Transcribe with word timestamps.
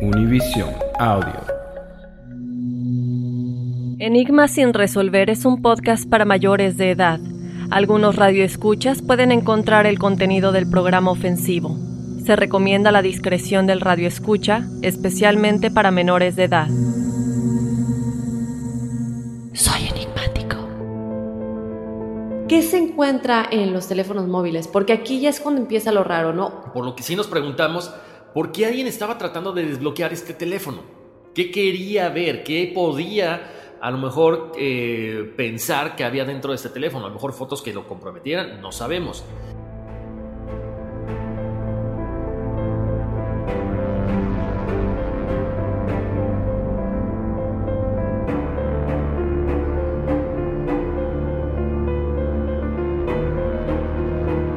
Univision 0.00 0.70
Audio. 0.98 1.40
Enigma 3.98 4.48
sin 4.48 4.74
resolver 4.74 5.30
es 5.30 5.44
un 5.44 5.62
podcast 5.62 6.08
para 6.08 6.24
mayores 6.24 6.76
de 6.76 6.90
edad. 6.90 7.20
Algunos 7.70 8.16
radioescuchas 8.16 9.02
pueden 9.02 9.32
encontrar 9.32 9.86
el 9.86 9.98
contenido 9.98 10.52
del 10.52 10.68
programa 10.68 11.10
ofensivo. 11.10 11.76
Se 12.24 12.36
recomienda 12.36 12.92
la 12.92 13.02
discreción 13.02 13.66
del 13.66 13.80
radioescucha, 13.80 14.68
especialmente 14.82 15.70
para 15.70 15.90
menores 15.90 16.36
de 16.36 16.44
edad. 16.44 16.68
Soy 19.52 19.88
enigmático. 19.88 20.56
¿Qué 22.48 22.62
se 22.62 22.78
encuentra 22.78 23.46
en 23.50 23.72
los 23.72 23.88
teléfonos 23.88 24.26
móviles? 24.28 24.68
Porque 24.68 24.92
aquí 24.92 25.20
ya 25.20 25.30
es 25.30 25.40
cuando 25.40 25.60
empieza 25.60 25.92
lo 25.92 26.04
raro, 26.04 26.32
¿no? 26.32 26.72
Por 26.72 26.84
lo 26.84 26.94
que 26.94 27.02
sí 27.02 27.16
nos 27.16 27.26
preguntamos, 27.26 27.92
¿por 28.36 28.52
qué 28.52 28.66
alguien 28.66 28.86
estaba 28.86 29.16
tratando 29.16 29.52
de 29.52 29.64
desbloquear 29.64 30.12
este 30.12 30.34
teléfono? 30.34 30.82
¿Qué 31.34 31.50
quería 31.50 32.10
ver? 32.10 32.44
¿Qué 32.44 32.70
podía 32.74 33.78
a 33.80 33.90
lo 33.90 33.96
mejor 33.96 34.52
eh, 34.58 35.32
pensar 35.38 35.96
que 35.96 36.04
había 36.04 36.26
dentro 36.26 36.50
de 36.50 36.56
este 36.56 36.68
teléfono? 36.68 37.06
A 37.06 37.08
lo 37.08 37.14
mejor 37.14 37.32
fotos 37.32 37.62
que 37.62 37.72
lo 37.72 37.88
comprometieran, 37.88 38.60
no 38.60 38.72
sabemos. 38.72 39.24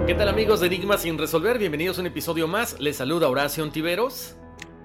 ¿Qué 0.09 0.15
tal 0.15 0.27
amigos 0.27 0.59
de 0.59 0.65
Enigma 0.65 0.97
sin 0.97 1.19
resolver? 1.19 1.59
Bienvenidos 1.59 1.99
a 1.99 2.01
un 2.01 2.07
episodio 2.07 2.47
más. 2.47 2.79
Les 2.79 2.95
saluda 2.95 3.29
Horacio 3.29 3.63
Ontiveros. 3.63 4.35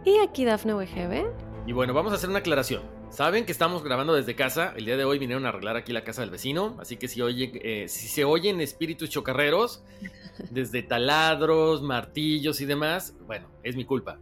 Y 0.04 0.18
aquí 0.18 0.44
Dafne 0.44 0.74
WGB. 0.74 1.24
Y 1.66 1.72
bueno, 1.72 1.94
vamos 1.94 2.12
a 2.12 2.16
hacer 2.16 2.28
una 2.28 2.40
aclaración. 2.40 2.82
Saben 3.08 3.46
que 3.46 3.52
estamos 3.52 3.82
grabando 3.82 4.12
desde 4.12 4.34
casa. 4.34 4.74
El 4.76 4.84
día 4.84 4.98
de 4.98 5.04
hoy 5.06 5.18
vinieron 5.18 5.46
a 5.46 5.48
arreglar 5.48 5.76
aquí 5.76 5.94
la 5.94 6.04
casa 6.04 6.20
del 6.20 6.28
vecino. 6.28 6.76
Así 6.78 6.98
que 6.98 7.08
si, 7.08 7.22
oye, 7.22 7.52
eh, 7.64 7.88
si 7.88 8.06
se 8.06 8.26
oyen 8.26 8.60
espíritus 8.60 9.08
chocarreros, 9.08 9.82
desde 10.50 10.82
taladros, 10.82 11.80
martillos 11.80 12.60
y 12.60 12.66
demás, 12.66 13.14
bueno, 13.26 13.48
es 13.62 13.76
mi 13.76 13.86
culpa. 13.86 14.18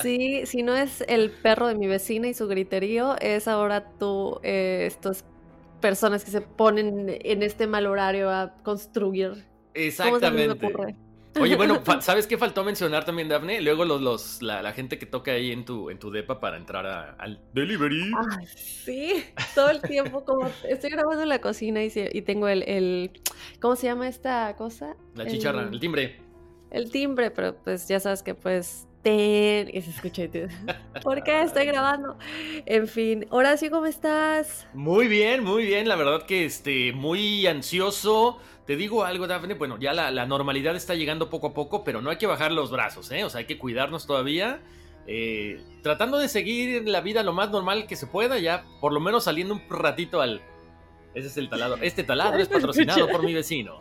Sí, 0.00 0.46
si 0.46 0.62
no 0.62 0.74
es 0.74 1.04
el 1.08 1.30
perro 1.30 1.68
de 1.68 1.74
mi 1.74 1.88
vecina 1.88 2.26
y 2.26 2.32
su 2.32 2.48
griterío, 2.48 3.16
es 3.20 3.46
ahora 3.46 3.90
tú, 3.98 4.40
eh, 4.44 4.84
estas 4.86 5.26
personas 5.82 6.24
que 6.24 6.30
se 6.30 6.40
ponen 6.40 7.18
en 7.22 7.42
este 7.42 7.66
mal 7.66 7.86
horario 7.86 8.30
a 8.30 8.54
construir. 8.62 9.49
Exactamente. 9.74 10.72
Oye, 11.38 11.54
bueno, 11.56 11.80
¿sabes 12.00 12.26
qué 12.26 12.36
faltó 12.36 12.64
mencionar 12.64 13.04
también, 13.04 13.28
Dafne? 13.28 13.60
Luego 13.60 13.84
los, 13.84 14.00
los, 14.00 14.42
la, 14.42 14.62
la 14.62 14.72
gente 14.72 14.98
que 14.98 15.06
toca 15.06 15.32
ahí 15.32 15.52
en 15.52 15.64
tu, 15.64 15.90
en 15.90 15.98
tu 15.98 16.10
depa 16.10 16.40
para 16.40 16.56
entrar 16.56 16.86
a- 16.86 17.12
al 17.18 17.40
delivery. 17.52 18.12
Ay, 18.16 18.46
sí, 18.56 19.24
todo 19.54 19.70
el 19.70 19.80
tiempo 19.80 20.24
como 20.24 20.50
estoy 20.68 20.90
grabando 20.90 21.22
en 21.22 21.28
la 21.28 21.40
cocina 21.40 21.84
y, 21.84 21.90
se- 21.90 22.10
y 22.12 22.22
tengo 22.22 22.48
el, 22.48 22.64
el- 22.64 23.10
¿cómo 23.60 23.76
se 23.76 23.86
llama 23.86 24.08
esta 24.08 24.56
cosa? 24.56 24.96
La 25.14 25.26
chicharra, 25.26 25.68
el 25.68 25.78
timbre. 25.78 26.16
El 26.70 26.90
timbre, 26.90 27.30
pero 27.30 27.56
pues 27.56 27.86
ya 27.88 28.00
sabes 28.00 28.22
que 28.22 28.34
pues 28.34 28.86
ten 29.02 29.70
y 29.72 29.80
se 29.80 29.90
escucha 29.90 30.22
¿Por 31.02 31.22
qué 31.22 31.42
estoy 31.42 31.66
grabando? 31.66 32.16
En 32.66 32.86
fin, 32.86 33.26
Horacio, 33.30 33.70
¿cómo 33.70 33.86
estás? 33.86 34.66
Muy 34.74 35.08
bien, 35.08 35.42
muy 35.42 35.64
bien. 35.64 35.88
La 35.88 35.96
verdad 35.96 36.26
que 36.26 36.44
este, 36.44 36.92
muy 36.92 37.46
ansioso. 37.46 38.38
Te 38.70 38.76
digo 38.76 39.02
algo, 39.02 39.26
Dafne. 39.26 39.54
Bueno, 39.54 39.78
ya 39.80 39.92
la, 39.92 40.12
la 40.12 40.26
normalidad 40.26 40.76
está 40.76 40.94
llegando 40.94 41.28
poco 41.28 41.48
a 41.48 41.52
poco, 41.54 41.82
pero 41.82 42.00
no 42.00 42.08
hay 42.08 42.18
que 42.18 42.28
bajar 42.28 42.52
los 42.52 42.70
brazos, 42.70 43.10
¿eh? 43.10 43.24
O 43.24 43.28
sea, 43.28 43.40
hay 43.40 43.44
que 43.46 43.58
cuidarnos 43.58 44.06
todavía. 44.06 44.60
Eh, 45.08 45.60
tratando 45.82 46.18
de 46.18 46.28
seguir 46.28 46.88
la 46.88 47.00
vida 47.00 47.24
lo 47.24 47.32
más 47.32 47.50
normal 47.50 47.88
que 47.88 47.96
se 47.96 48.06
pueda, 48.06 48.38
ya 48.38 48.62
por 48.80 48.92
lo 48.92 49.00
menos 49.00 49.24
saliendo 49.24 49.54
un 49.54 49.62
ratito 49.68 50.20
al. 50.20 50.40
Ese 51.14 51.26
es 51.26 51.36
el 51.36 51.48
taladro. 51.48 51.78
Este 51.82 52.04
taladro 52.04 52.40
es 52.40 52.46
patrocinado 52.46 53.08
por 53.08 53.24
mi 53.24 53.34
vecino. 53.34 53.80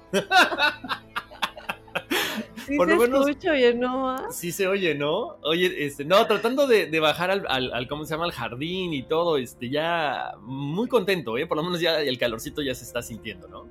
Sí 2.66 2.76
Por 2.76 2.88
se 2.88 2.96
lo 2.96 3.02
menos- 3.02 3.28
escucha, 3.30 3.52
oye, 3.52 3.74
no. 3.76 4.32
Sí 4.32 4.52
se 4.52 4.68
oye, 4.68 4.96
¿no? 4.96 5.38
Oye, 5.44 5.86
este, 5.86 6.04
no, 6.04 6.26
tratando 6.26 6.66
de, 6.66 6.88
de 6.88 7.00
bajar 7.00 7.30
al, 7.30 7.46
al, 7.48 7.72
al- 7.74 7.88
¿cómo 7.88 8.06
se 8.06 8.16
llama? 8.16 8.26
Al 8.26 8.32
jardín 8.32 8.92
y 8.94 9.04
todo, 9.04 9.38
este, 9.38 9.70
ya 9.70 10.32
muy 10.42 10.88
contento, 10.88 11.38
¿eh? 11.38 11.46
Por 11.46 11.58
lo 11.58 11.64
menos 11.64 11.80
ya 11.80 12.02
el 12.02 12.18
calorcito 12.18 12.64
ya 12.64 12.74
se 12.74 12.86
está 12.86 13.04
sintiendo, 13.04 13.48
¿no? 13.48 13.68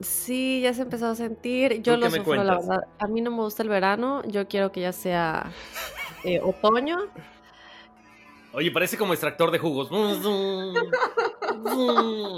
Sí, 0.00 0.60
ya 0.62 0.74
se 0.74 0.82
empezó 0.82 1.06
a 1.06 1.14
sentir. 1.14 1.82
Yo 1.82 1.94
¿Tú 1.94 2.00
lo 2.00 2.10
sufro, 2.10 2.42
la 2.42 2.58
verdad. 2.58 2.84
A 2.98 3.06
mí 3.06 3.20
no 3.20 3.30
me 3.30 3.38
gusta 3.38 3.62
el 3.62 3.68
verano. 3.68 4.22
Yo 4.26 4.48
quiero 4.48 4.72
que 4.72 4.80
ya 4.80 4.92
sea 4.92 5.52
eh, 6.24 6.40
otoño. 6.42 6.98
Oye, 8.52 8.70
parece 8.70 8.96
como 8.96 9.12
extractor 9.12 9.50
de 9.50 9.58
jugos. 9.58 9.88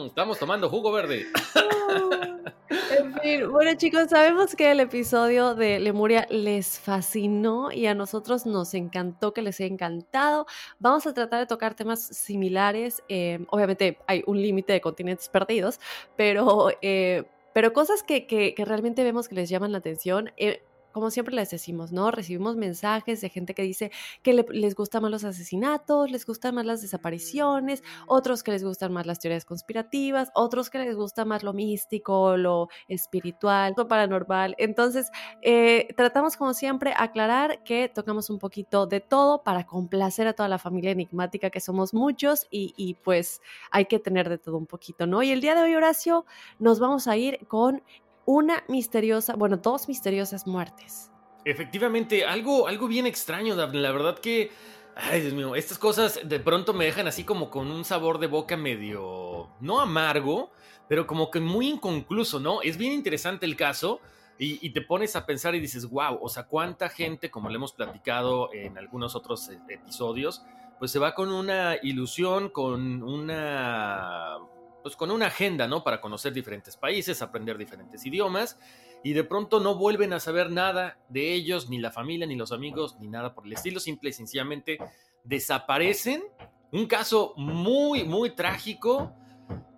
Estamos 0.06 0.38
tomando 0.38 0.69
jugo 0.69 0.92
verde. 0.92 1.26
En 2.98 3.14
fin, 3.20 3.50
bueno 3.50 3.75
chicos, 3.76 4.08
sabemos 4.10 4.56
que 4.56 4.70
el 4.72 4.81
episodio 4.81 5.54
de 5.54 5.78
Lemuria 5.78 6.26
les 6.31 6.78
fascinó 6.81 7.70
y 7.70 7.86
a 7.86 7.94
nosotros 7.94 8.46
nos 8.46 8.75
encantó 8.75 9.32
que 9.32 9.42
les 9.42 9.60
haya 9.60 9.69
encantado. 9.72 10.46
Vamos 10.78 11.06
a 11.06 11.14
tratar 11.14 11.40
de 11.40 11.46
tocar 11.46 11.75
temas 11.75 12.02
similares. 12.06 13.02
eh, 13.08 13.44
obviamente 13.50 13.98
hay 14.06 14.22
un 14.26 14.40
límite 14.40 14.72
de 14.72 14.81
continentes 14.81 15.28
perdidos, 15.28 15.78
pero, 16.16 16.70
eh, 16.82 17.25
pero 17.56 17.73
cosas 17.73 18.03
que, 18.03 18.26
que- 18.26 18.55
que 18.55 18.64
realmente 18.67 19.03
vemos 19.03 19.29
que 19.29 19.35
les 19.35 19.49
llaman 19.49 19.73
la 19.73 19.79
atención. 19.79 20.31
Eh, 20.37 20.61
como 20.96 21.10
siempre 21.10 21.34
les 21.34 21.50
decimos, 21.50 21.93
¿no? 21.93 22.10
Recibimos 22.10 22.56
mensajes 22.56 23.20
de 23.20 23.28
gente 23.28 23.52
que 23.52 23.60
dice 23.60 23.90
que 24.22 24.32
les 24.32 24.75
gustan 24.75 25.02
más 25.02 25.10
los 25.10 25.25
asesinatos, 25.25 26.10
les 26.10 26.25
gustan 26.25 26.54
más 26.54 26.64
las 26.64 26.81
desapariciones, 26.81 27.82
otros 28.06 28.43
que 28.43 28.52
les 28.52 28.64
gustan 28.64 28.94
más 28.94 29.04
las 29.04 29.19
teorías 29.19 29.44
conspirativas, 29.44 30.31
otros 30.34 30.70
que 30.70 30.78
les 30.78 30.96
gusta 30.96 31.26
más 31.26 31.43
lo 31.43 31.52
místico, 31.52 32.38
lo 32.38 32.70
espiritual, 32.88 33.75
lo 33.76 33.87
paranormal. 33.88 34.54
Entonces, 34.56 35.10
eh, 35.43 35.87
tratamos 35.98 36.38
como 36.38 36.54
siempre 36.54 36.94
aclarar 36.96 37.62
que 37.62 37.90
tocamos 37.90 38.31
un 38.31 38.38
poquito 38.38 38.87
de 38.87 39.00
todo 39.00 39.43
para 39.43 39.66
complacer 39.66 40.26
a 40.26 40.32
toda 40.32 40.48
la 40.48 40.58
familia 40.58 40.93
enigmática 40.93 41.50
que 41.50 41.60
somos 41.60 41.93
muchos 41.93 42.46
y, 42.50 42.72
y 42.78 42.94
pues 42.94 43.43
hay 43.70 43.84
que 43.84 43.98
tener 43.98 44.31
de 44.31 44.38
todo 44.38 44.56
un 44.56 44.66
poquito, 44.66 45.06
¿no? 45.06 45.22
Y 45.22 45.31
el 45.31 45.43
día 45.43 45.54
de 45.54 45.60
hoy, 45.60 45.75
Horacio, 45.75 46.25
nos 46.58 46.81
vamos 46.81 47.06
a 47.06 47.19
ir 47.19 47.46
con 47.48 47.82
una 48.26 48.64
misteriosa, 48.69 49.34
bueno, 49.34 49.56
dos 49.56 49.88
misteriosas 49.88 50.46
muertes. 50.46 51.11
Efectivamente, 51.44 52.25
algo, 52.25 52.67
algo 52.67 52.88
bien 52.88 53.06
extraño, 53.06 53.55
La 53.55 53.93
verdad 53.93 54.19
que, 54.19 54.50
ay 54.96 55.20
Dios 55.20 55.32
mío, 55.32 55.55
estas 55.55 55.78
cosas 55.78 56.20
de 56.25 56.40
pronto 56.40 56.75
me 56.75 56.84
dejan 56.84 57.06
así 57.06 57.23
como 57.23 57.50
con 57.50 57.70
un 57.70 57.84
sabor 57.84 58.19
de 58.19 58.26
boca 58.26 58.56
medio, 58.56 59.49
no 59.61 59.81
amargo, 59.81 60.50
pero 60.88 61.06
como 61.06 61.31
que 61.31 61.40
muy 61.40 61.69
inconcluso, 61.69 62.40
¿no? 62.40 62.62
Es 62.62 62.76
bien 62.76 62.93
interesante 62.93 63.46
el 63.46 63.56
caso. 63.56 64.00
Y, 64.38 64.69
te 64.69 64.82
pones 64.82 65.17
a 65.17 65.25
pensar 65.25 65.55
y 65.55 65.61
dices, 65.61 65.88
wow, 65.88 66.19
o 66.20 66.29
sea, 66.29 66.43
cuánta 66.43 66.90
gente, 66.90 67.31
como 67.31 67.49
le 67.49 67.56
hemos 67.56 67.72
platicado 67.72 68.52
en 68.52 68.76
algunos 68.76 69.17
otros 69.17 69.49
e, 69.49 69.58
episodios, 69.72 70.43
pues 70.79 70.90
se 70.90 70.99
va 70.99 71.14
con 71.14 71.32
una 71.32 71.76
ilusión, 71.82 72.50
con 72.50 73.02
una 73.02 74.37
pues 74.86 74.94
con 74.94 75.10
una 75.10 75.26
agenda, 75.26 75.66
¿no? 75.66 75.82
Para 75.82 76.00
conocer 76.00 76.32
diferentes 76.32 76.76
países, 76.76 77.20
aprender 77.20 77.58
diferentes 77.58 78.06
idiomas, 78.06 78.56
y 79.02 79.14
de 79.14 79.24
pronto 79.24 79.58
no 79.58 79.74
vuelven 79.74 80.12
a 80.12 80.20
saber 80.20 80.48
nada 80.52 80.96
de 81.08 81.32
ellos, 81.32 81.68
ni 81.68 81.78
la 81.78 81.90
familia, 81.90 82.24
ni 82.24 82.36
los 82.36 82.52
amigos, 82.52 82.96
ni 83.00 83.08
nada 83.08 83.34
por 83.34 83.46
el 83.46 83.54
estilo, 83.54 83.80
simple 83.80 84.10
y 84.10 84.12
sencillamente 84.12 84.78
desaparecen. 85.24 86.22
Un 86.70 86.86
caso 86.86 87.34
muy, 87.36 88.04
muy 88.04 88.36
trágico, 88.36 89.12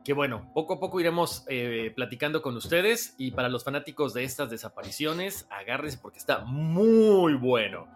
que 0.05 0.13
bueno, 0.13 0.51
poco 0.53 0.75
a 0.75 0.79
poco 0.79 1.01
iremos 1.01 1.43
eh, 1.49 1.91
platicando 1.97 2.43
con 2.43 2.55
ustedes, 2.55 3.15
y 3.17 3.31
para 3.31 3.49
los 3.49 3.65
fanáticos 3.65 4.13
de 4.13 4.25
estas 4.25 4.51
desapariciones, 4.51 5.47
agárrense 5.49 5.97
porque 5.97 6.19
está 6.19 6.41
muy 6.45 7.33
bueno. 7.33 7.89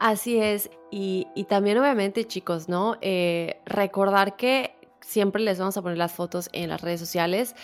Así 0.00 0.38
es, 0.38 0.70
y, 0.90 1.28
también 1.48 1.78
obviamente 1.78 2.26
chicos, 2.26 2.68
¿no? 2.68 2.96
Eh, 3.00 3.60
recordar 3.64 4.34
que 4.34 4.79
siempre 5.10 5.42
les 5.42 5.58
vamos 5.58 5.76
a 5.76 5.82
poner 5.82 5.98
las 5.98 6.12
fotos 6.12 6.48
en 6.52 6.68
las 6.68 6.80
redes 6.80 7.00
sociales. 7.00 7.56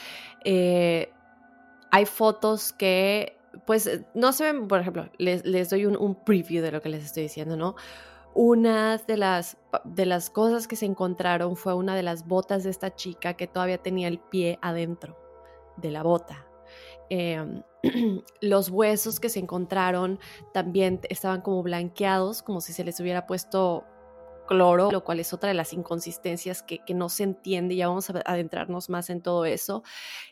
Eh, 0.45 1.13
hay 1.93 2.05
fotos 2.05 2.73
que, 2.73 3.39
pues, 3.67 3.89
no 4.15 4.33
se 4.33 4.45
ven, 4.45 4.67
por 4.67 4.81
ejemplo, 4.81 5.09
les, 5.19 5.71
doy 5.71 5.87
un, 5.87 6.15
preview 6.25 6.61
de 6.63 6.73
lo 6.73 6.83
que 6.83 6.89
les 6.89 7.05
estoy 7.05 7.23
diciendo, 7.23 7.57
¿no? 7.57 7.77
Una 8.35 8.99
de 8.99 9.17
las, 9.17 9.57
de 9.85 10.07
las 10.07 10.29
cosas 10.29 10.67
que 10.67 10.75
se 10.75 10.87
encontraron 10.87 11.57
fue 11.57 11.73
una 11.73 11.95
de 11.95 12.03
las 12.03 12.27
botas 12.27 12.65
de 12.65 12.71
esta 12.71 12.95
chica 12.95 13.35
que 13.35 13.47
todavía 13.47 13.79
tenía 13.79 14.09
el 14.09 14.19
pie 14.19 14.59
adentro 14.61 15.17
de 15.77 15.93
la 15.93 16.03
bota. 16.03 16.45
Em, 17.09 17.63
los 18.41 18.69
huesos 18.71 19.21
que 19.21 19.29
se 19.29 19.39
encontraron 19.39 20.19
también 20.53 21.01
estaban 21.09 21.41
como 21.41 21.63
blanqueados, 21.63 22.43
como 22.43 22.61
si 22.61 22.73
se 22.73 22.83
les 22.83 22.99
hubiera 22.99 23.27
puesto 23.27 23.85
cloro, 24.47 24.91
lo 24.91 25.05
cual 25.05 25.21
es 25.21 25.33
otra 25.33 25.49
de 25.49 25.55
las 25.55 25.73
inconsistencias 25.73 26.63
que, 26.63 26.81
no 26.95 27.09
se 27.09 27.25
entiende, 27.25 27.77
ya 27.77 27.89
vamos 27.89 28.09
a 28.11 28.23
adentrarnos 28.25 28.89
más 28.89 29.11
en 29.11 29.21
todo 29.21 29.45
eso, 29.45 29.83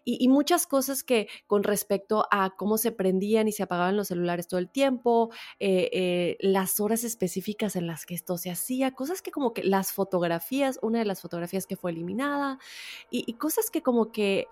y, 0.05 0.29
muchas 0.29 0.67
cosas 0.67 1.05
que 1.05 1.29
con 1.47 1.63
respecto 1.63 2.27
a 2.31 2.51
cómo 2.57 2.79
se 2.79 2.93
prendían 2.93 3.47
y 3.47 3.53
se 3.53 3.63
apagaban 3.63 3.97
los 3.97 4.09
celulares 4.09 4.49
todo 4.49 4.59
el 4.59 4.71
tiempo, 4.71 5.31
eh, 5.61 5.91
eh, 5.93 6.37
las 6.41 6.81
horas 6.81 7.05
específicas 7.05 7.77
en 7.77 7.87
las 7.87 8.07
que 8.07 8.15
esto 8.15 8.39
se 8.39 8.51
hacía, 8.51 8.93
cosas 8.93 9.23
que 9.23 9.31
como 9.31 9.53
que 9.53 9.63
las 9.63 9.93
fotografías, 9.93 10.79
una 10.83 10.99
de 10.99 11.05
las 11.05 11.21
fotografías 11.21 11.67
que 11.67 11.77
fue 11.77 11.91
eliminada, 11.91 12.59
y 13.11 13.33
cosas 13.35 13.71
que 13.71 13.83
como 13.83 14.11
que 14.11 14.49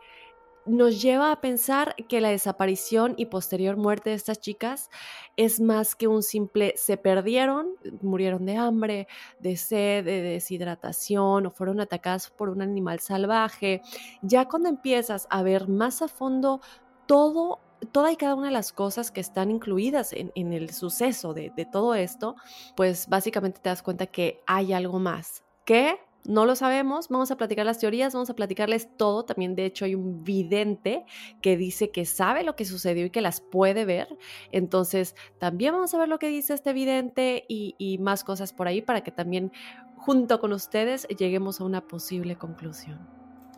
nos 0.66 1.02
lleva 1.02 1.32
a 1.32 1.40
pensar 1.40 1.94
que 2.08 2.20
la 2.20 2.30
desaparición 2.30 3.14
y 3.16 3.26
posterior 3.26 3.76
muerte 3.76 4.10
de 4.10 4.16
estas 4.16 4.40
chicas 4.40 4.90
es 5.36 5.60
más 5.60 5.94
que 5.94 6.08
un 6.08 6.22
simple 6.22 6.74
se 6.76 6.96
perdieron, 6.96 7.74
murieron 8.00 8.46
de 8.46 8.56
hambre, 8.56 9.08
de 9.40 9.56
sed, 9.56 10.04
de 10.04 10.22
deshidratación 10.22 11.46
o 11.46 11.50
fueron 11.50 11.80
atacadas 11.80 12.30
por 12.30 12.48
un 12.48 12.62
animal 12.62 13.00
salvaje. 13.00 13.82
Ya 14.22 14.46
cuando 14.46 14.68
empiezas 14.68 15.26
a 15.30 15.42
ver 15.42 15.68
más 15.68 16.02
a 16.02 16.08
fondo 16.08 16.60
todo 17.06 17.60
toda 17.90 18.12
y 18.12 18.16
cada 18.16 18.36
una 18.36 18.46
de 18.46 18.52
las 18.52 18.72
cosas 18.72 19.10
que 19.10 19.20
están 19.20 19.50
incluidas 19.50 20.12
en, 20.12 20.52
el 20.52 20.70
suceso 20.70 21.34
de, 21.34 21.50
de, 21.56 21.64
todo 21.66 21.96
esto, 21.96 22.36
pues 22.76 23.08
básicamente 23.08 23.58
te 23.60 23.70
das 23.70 23.82
cuenta 23.82 24.06
que 24.06 24.40
hay 24.46 24.72
algo 24.72 25.00
más. 25.00 25.42
¿Qué? 25.64 25.98
No 26.24 26.46
lo 26.46 26.54
sabemos, 26.54 27.08
vamos 27.08 27.32
a 27.32 27.36
platicar 27.36 27.66
las 27.66 27.80
teorías, 27.80 28.14
vamos 28.14 28.30
a 28.30 28.34
platicarles 28.34 28.88
todo. 28.96 29.24
También, 29.24 29.56
de 29.56 29.64
hecho, 29.64 29.84
hay 29.84 29.96
un 29.96 30.22
vidente 30.22 31.04
que 31.40 31.56
dice 31.56 31.90
que 31.90 32.04
sabe 32.04 32.44
lo 32.44 32.54
que 32.54 32.64
sucedió 32.64 33.06
y 33.06 33.10
que 33.10 33.20
las 33.20 33.40
puede 33.40 33.84
ver. 33.84 34.06
Entonces, 34.52 35.16
también 35.38 35.72
vamos 35.72 35.92
a 35.94 35.98
ver 35.98 36.08
lo 36.08 36.20
que 36.20 36.28
dice 36.28 36.54
este 36.54 36.72
vidente 36.72 37.44
y, 37.48 37.98
más 37.98 38.22
cosas 38.22 38.52
por 38.52 38.68
ahí 38.68 38.82
para 38.82 39.02
que 39.02 39.10
también, 39.10 39.52
junto 39.96 40.38
con 40.38 40.52
ustedes, 40.52 41.08
lleguemos 41.08 41.60
a 41.60 41.64
una 41.64 41.80
posible 41.80 42.36
conclusión. 42.36 43.00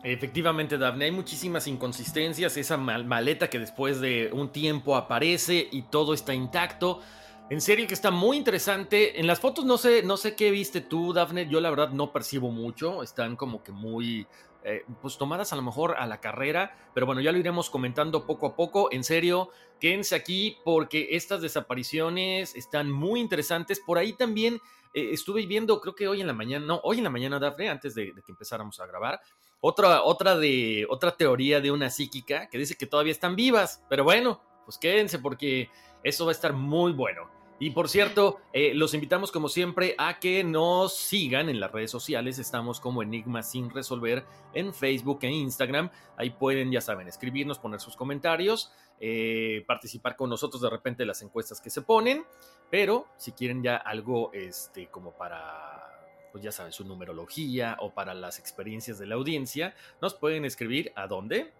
Efectivamente, 0.03 0.77
Daphne, 0.77 1.05
hay 1.05 1.11
muchísimas 1.11 1.67
inconsistencias. 1.67 2.57
Esa 2.57 2.77
maleta 2.77 3.47
que 3.47 3.59
después 3.59 4.01
de 4.01 4.31
un 4.33 4.51
tiempo 4.51 4.95
aparece 4.95 5.67
y 5.71 5.83
todo 5.83 6.13
está 6.13 6.33
intacto. 6.33 7.01
En 7.47 7.61
serio 7.61 7.85
que 7.85 7.93
está 7.93 8.09
muy 8.09 8.37
interesante. 8.37 9.19
En 9.19 9.27
las 9.27 9.39
fotos 9.39 9.65
no 9.65 9.77
sé, 9.77 10.01
no 10.01 10.17
sé 10.17 10.35
qué 10.35 10.49
viste 10.49 10.81
tú, 10.81 11.13
Dafne. 11.13 11.47
Yo 11.47 11.61
la 11.61 11.69
verdad 11.69 11.89
no 11.91 12.11
percibo 12.11 12.49
mucho. 12.49 13.03
Están 13.03 13.35
como 13.35 13.61
que 13.61 13.71
muy, 13.71 14.25
eh, 14.63 14.83
pues 14.99 15.19
tomadas 15.19 15.53
a 15.53 15.55
lo 15.55 15.61
mejor 15.61 15.95
a 15.99 16.07
la 16.07 16.19
carrera. 16.19 16.75
Pero 16.95 17.05
bueno, 17.05 17.21
ya 17.21 17.31
lo 17.31 17.37
iremos 17.37 17.69
comentando 17.69 18.25
poco 18.25 18.47
a 18.47 18.55
poco. 18.55 18.91
En 18.91 19.03
serio, 19.03 19.49
quédense 19.79 20.15
aquí 20.15 20.57
porque 20.65 21.09
estas 21.11 21.39
desapariciones 21.41 22.55
están 22.55 22.91
muy 22.91 23.19
interesantes. 23.19 23.79
Por 23.79 23.99
ahí 23.99 24.13
también 24.13 24.55
eh, 24.95 25.09
estuve 25.11 25.45
viendo, 25.45 25.79
creo 25.81 25.93
que 25.93 26.07
hoy 26.07 26.21
en 26.21 26.27
la 26.27 26.33
mañana, 26.33 26.65
no, 26.65 26.81
hoy 26.83 26.97
en 26.97 27.03
la 27.03 27.11
mañana, 27.11 27.37
Dafne, 27.37 27.69
antes 27.69 27.93
de, 27.93 28.11
de 28.11 28.23
que 28.23 28.31
empezáramos 28.31 28.79
a 28.79 28.87
grabar. 28.87 29.21
Otra, 29.59 30.01
otra, 30.01 30.35
de, 30.35 30.87
otra 30.89 31.15
teoría 31.15 31.61
de 31.61 31.69
una 31.69 31.91
psíquica 31.91 32.49
que 32.49 32.57
dice 32.57 32.75
que 32.75 32.87
todavía 32.87 33.11
están 33.11 33.35
vivas. 33.35 33.83
Pero 33.87 34.03
bueno, 34.03 34.41
pues 34.65 34.79
quédense 34.79 35.19
porque 35.19 35.69
eso 36.03 36.25
va 36.25 36.31
a 36.31 36.33
estar 36.33 36.53
muy 36.53 36.91
bueno. 36.91 37.34
Y 37.57 37.69
por 37.69 37.87
cierto, 37.87 38.41
eh, 38.51 38.73
los 38.73 38.93
invitamos 38.93 39.31
como 39.31 39.47
siempre 39.47 39.95
a 39.97 40.19
que 40.19 40.43
nos 40.43 40.93
sigan 40.93 41.47
en 41.47 41.61
las 41.61 41.71
redes 41.71 41.89
sociales. 41.89 42.37
Estamos 42.37 42.81
como 42.81 43.01
Enigma 43.01 43.43
sin 43.43 43.69
resolver 43.69 44.25
en 44.53 44.73
Facebook 44.73 45.19
e 45.21 45.29
Instagram. 45.29 45.89
Ahí 46.17 46.31
pueden, 46.31 46.69
ya 46.69 46.81
saben, 46.81 47.07
escribirnos, 47.07 47.57
poner 47.57 47.79
sus 47.79 47.95
comentarios, 47.95 48.73
eh, 48.99 49.63
participar 49.67 50.17
con 50.17 50.29
nosotros 50.29 50.61
de 50.61 50.69
repente 50.69 51.03
en 51.03 51.07
las 51.07 51.21
encuestas 51.21 51.61
que 51.61 51.69
se 51.69 51.81
ponen. 51.81 52.25
Pero 52.69 53.07
si 53.17 53.31
quieren 53.31 53.63
ya 53.63 53.77
algo 53.77 54.33
este, 54.33 54.87
como 54.87 55.11
para, 55.13 56.09
pues 56.33 56.43
ya 56.43 56.51
saben, 56.51 56.73
su 56.73 56.83
numerología 56.83 57.77
o 57.79 57.93
para 57.93 58.13
las 58.13 58.37
experiencias 58.37 58.99
de 58.99 59.05
la 59.05 59.15
audiencia, 59.15 59.75
nos 60.01 60.13
pueden 60.13 60.43
escribir 60.43 60.91
a 60.95 61.07
dónde 61.07 61.53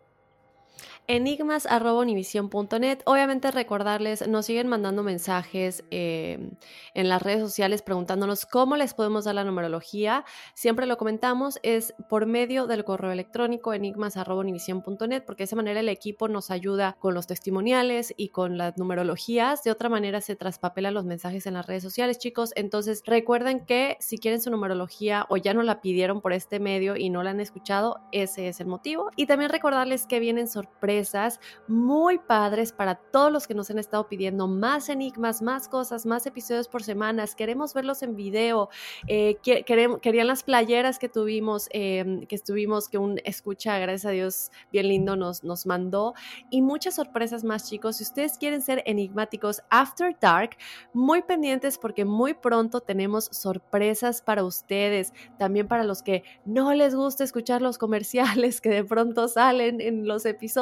enigmas.univision.net. 1.07 2.99
Obviamente 3.05 3.51
recordarles, 3.51 4.27
nos 4.27 4.45
siguen 4.45 4.67
mandando 4.67 5.03
mensajes 5.03 5.83
em, 5.91 6.51
en 6.93 7.09
las 7.09 7.21
redes 7.21 7.41
sociales 7.41 7.81
preguntándonos 7.81 8.45
cómo 8.45 8.75
les 8.77 8.93
podemos 8.93 9.25
dar 9.25 9.35
la 9.35 9.43
numerología. 9.43 10.25
Siempre 10.53 10.85
lo 10.85 10.97
comentamos, 10.97 11.59
es 11.63 11.93
por 12.09 12.25
medio 12.25 12.67
del 12.67 12.83
correo 12.83 13.11
electrónico 13.11 13.73
enigmas.univision.net, 13.73 15.23
porque 15.25 15.41
de 15.41 15.45
esa 15.45 15.55
manera 15.55 15.79
el 15.79 15.89
equipo 15.89 16.27
nos 16.27 16.51
ayuda 16.51 16.95
con 16.99 17.13
los 17.13 17.27
testimoniales 17.27 18.13
y 18.17 18.29
con 18.29 18.57
las 18.57 18.77
numerologías. 18.77 19.63
De 19.63 19.71
otra 19.71 19.89
manera 19.89 20.21
se 20.21 20.35
traspapelan 20.35 20.93
los 20.93 21.05
mensajes 21.05 21.45
en 21.45 21.53
las 21.55 21.65
redes 21.65 21.83
sociales, 21.83 22.17
chicos. 22.17 22.51
Entonces 22.55 23.03
recuerden 23.05 23.65
que 23.65 23.97
si 23.99 24.17
quieren 24.17 24.41
su 24.41 24.49
numerología 24.49 25.25
o 25.29 25.37
ya 25.37 25.53
no 25.53 25.63
la 25.63 25.81
pidieron 25.81 26.21
por 26.21 26.33
este 26.33 26.59
medio 26.59 26.95
y 26.95 27.09
no 27.09 27.23
la 27.23 27.31
han 27.31 27.39
escuchado, 27.39 27.99
ese 28.11 28.47
es 28.47 28.59
el 28.59 28.67
motivo. 28.67 29.11
Y 29.15 29.25
también 29.25 29.51
recordarles 29.51 30.07
que 30.07 30.19
vienen 30.19 30.47
sorpresas 30.65 31.39
muy 31.67 32.17
padres 32.17 32.71
para 32.71 32.95
todos 32.95 33.31
los 33.31 33.47
que 33.47 33.53
nos 33.53 33.69
han 33.69 33.79
estado 33.79 34.07
pidiendo 34.07 34.47
más 34.47 34.89
enigmas, 34.89 35.41
más 35.41 35.67
cosas, 35.67 36.05
más 36.05 36.25
episodios 36.25 36.67
por 36.67 36.83
semanas. 36.83 37.35
Queremos 37.35 37.73
verlos 37.73 38.01
en 38.01 38.15
video. 38.15 38.69
Eh, 39.07 39.37
querían 39.43 40.27
las 40.27 40.43
playeras 40.43 40.97
que 40.97 41.09
tuvimos, 41.09 41.67
em, 41.71 42.25
que 42.25 42.35
estuvimos, 42.35 42.89
que 42.89 42.97
un 42.97 43.19
escucha, 43.23 43.77
gracias 43.77 44.05
a 44.05 44.11
Dios, 44.11 44.51
bien 44.71 44.87
lindo 44.89 45.15
nos, 45.15 45.43
nos 45.43 45.65
mandó. 45.65 46.13
Y 46.49 46.61
muchas 46.61 46.95
sorpresas 46.95 47.43
más, 47.43 47.69
chicos. 47.69 47.97
Si 47.97 48.03
ustedes 48.03 48.37
quieren 48.37 48.61
ser 48.61 48.81
enigmáticos 48.85 49.61
After 49.69 50.15
Dark, 50.19 50.57
muy 50.93 51.21
pendientes 51.21 51.77
porque 51.77 52.05
muy 52.05 52.33
pronto 52.33 52.81
tenemos 52.81 53.25
sorpresas 53.25 54.21
para 54.21 54.43
ustedes. 54.43 55.13
También 55.37 55.67
para 55.67 55.83
los 55.83 56.01
que 56.01 56.23
no 56.45 56.73
les 56.73 56.95
gusta 56.95 57.23
escuchar 57.23 57.61
los 57.61 57.77
comerciales 57.77 58.61
que 58.61 58.69
de 58.69 58.83
pronto 58.83 59.27
salen 59.27 59.79
en 59.79 60.07
los 60.07 60.25
episodios 60.25 60.54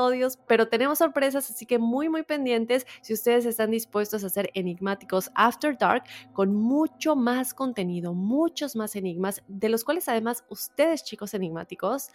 pero 0.48 0.68
tenemos 0.68 1.00
sorpresas, 1.00 1.50
así 1.50 1.66
que 1.66 1.80
muy, 1.80 2.10
muy 2.10 2.24
pendientes 2.24 2.86
si 3.02 3.14
ustedes 3.14 3.46
están 3.46 3.72
dispuestos 3.72 4.24
a 4.24 4.30
ser 4.30 4.50
enigmáticos 4.54 5.32
After 5.36 5.78
Dark 5.78 6.04
con 6.34 6.54
mucho 6.54 7.16
más 7.16 7.54
contenido, 7.54 8.14
muchos 8.14 8.76
más 8.76 8.96
enigmas, 8.96 9.44
de 9.48 9.70
los 9.70 9.84
cuales 9.84 10.08
además 10.10 10.44
ustedes 10.50 11.04
chicos 11.04 11.34
enigmáticos 11.34 12.10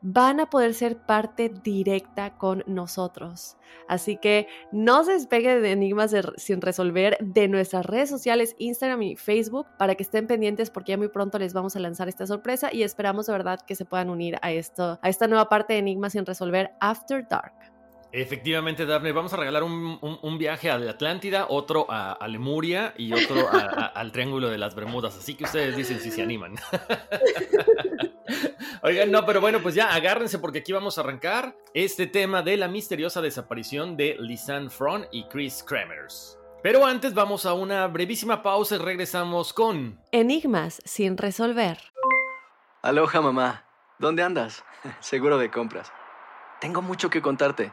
van 0.00 0.40
a 0.40 0.50
poder 0.50 0.74
ser 0.74 0.96
parte 0.96 1.48
directa 1.62 2.36
con 2.36 2.62
nosotros. 2.66 3.56
Así 3.88 4.16
que 4.16 4.46
no 4.72 5.04
se 5.04 5.12
despegue 5.12 5.60
de 5.60 5.72
enigmas 5.72 6.14
sin 6.36 6.60
resolver 6.60 7.16
de 7.20 7.48
nuestras 7.48 7.86
redes 7.86 8.10
sociales, 8.10 8.54
Instagram 8.58 9.02
y 9.02 9.16
Facebook, 9.16 9.66
para 9.78 9.94
que 9.94 10.02
estén 10.02 10.26
pendientes 10.26 10.70
porque 10.70 10.92
ya 10.92 10.98
muy 10.98 11.08
pronto 11.08 11.38
les 11.38 11.52
vamos 11.52 11.76
a 11.76 11.80
lanzar 11.80 12.08
esta 12.08 12.26
sorpresa 12.26 12.70
y 12.72 12.82
esperamos 12.82 13.26
de 13.26 13.32
verdad 13.32 13.60
que 13.60 13.74
se 13.74 13.84
puedan 13.84 14.10
unir 14.10 14.36
a, 14.42 14.52
esto, 14.52 14.98
a 15.02 15.08
esta 15.08 15.26
nueva 15.26 15.48
parte 15.48 15.74
de 15.74 15.80
enigmas 15.80 16.12
sin 16.12 16.26
resolver 16.26 16.72
After 16.80 17.26
Dark. 17.28 17.73
Efectivamente, 18.16 18.86
Daphne, 18.86 19.10
vamos 19.10 19.32
a 19.32 19.36
regalar 19.36 19.64
un, 19.64 20.38
viaje 20.38 20.70
a 20.70 20.78
la 20.78 20.92
Atlántida, 20.92 21.46
otro 21.48 21.86
a, 21.88 22.24
Lemuria 22.28 22.94
y 22.96 23.12
otro 23.12 23.48
al 23.94 24.12
Triángulo 24.12 24.50
de 24.50 24.56
las 24.56 24.76
Bermudas. 24.76 25.16
Así 25.18 25.34
que 25.34 25.42
ustedes 25.42 25.76
dicen 25.76 25.98
si 25.98 26.12
se 26.12 26.22
animan. 26.22 26.54
Oigan, 28.82 29.10
no, 29.10 29.26
pero 29.26 29.40
bueno, 29.40 29.58
pues 29.60 29.74
ya 29.74 29.92
agárrense 29.92 30.38
porque 30.38 30.60
aquí 30.60 30.72
vamos 30.72 30.96
a 30.96 31.00
arrancar 31.00 31.56
este 31.74 32.06
tema 32.06 32.42
de 32.42 32.56
la 32.56 32.68
misteriosa 32.68 33.20
desaparición 33.20 33.96
de 33.96 34.16
Lisanne 34.20 34.70
Fron 34.70 35.08
y 35.10 35.24
Chris 35.24 35.64
Kremers. 35.66 36.38
Pero 36.62 36.86
antes 36.86 37.14
vamos 37.14 37.44
a 37.46 37.52
una 37.54 37.88
brevísima 37.88 38.44
pausa 38.44 38.76
y 38.76 38.78
regresamos 38.78 39.52
con... 39.52 40.00
Enigmas 40.12 40.80
sin 40.84 41.16
resolver. 41.16 41.78
Aloha 42.80 43.20
mamá, 43.20 43.64
¿dónde 43.98 44.22
andas? 44.22 44.64
Seguro 45.00 45.36
de 45.36 45.50
compras. 45.50 45.90
Tengo 46.60 46.80
mucho 46.80 47.10
que 47.10 47.20
contarte. 47.20 47.72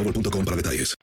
mobile.com 0.03 0.45
para 0.45 0.57
detalles. 0.57 0.95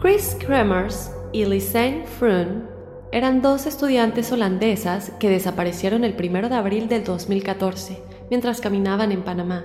Chris 0.00 0.36
Kremers 0.38 1.10
y 1.32 1.46
Lisanne 1.46 2.06
Froon 2.06 2.68
eran 3.10 3.40
dos 3.40 3.66
estudiantes 3.66 4.32
holandesas 4.32 5.12
que 5.18 5.30
desaparecieron 5.30 6.04
el 6.04 6.14
1 6.14 6.48
de 6.48 6.54
abril 6.54 6.88
del 6.88 7.04
2014 7.04 8.02
mientras 8.28 8.60
caminaban 8.60 9.12
en 9.12 9.22
Panamá. 9.22 9.64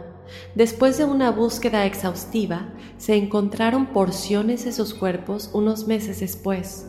Después 0.56 0.98
de 0.98 1.06
una 1.06 1.32
búsqueda 1.32 1.86
exhaustiva, 1.86 2.70
se 2.98 3.16
encontraron 3.16 3.88
porciones 3.88 4.66
de 4.66 4.72
sus 4.72 4.94
cuerpos 4.94 5.50
unos 5.54 5.88
meses 5.88 6.20
después. 6.20 6.86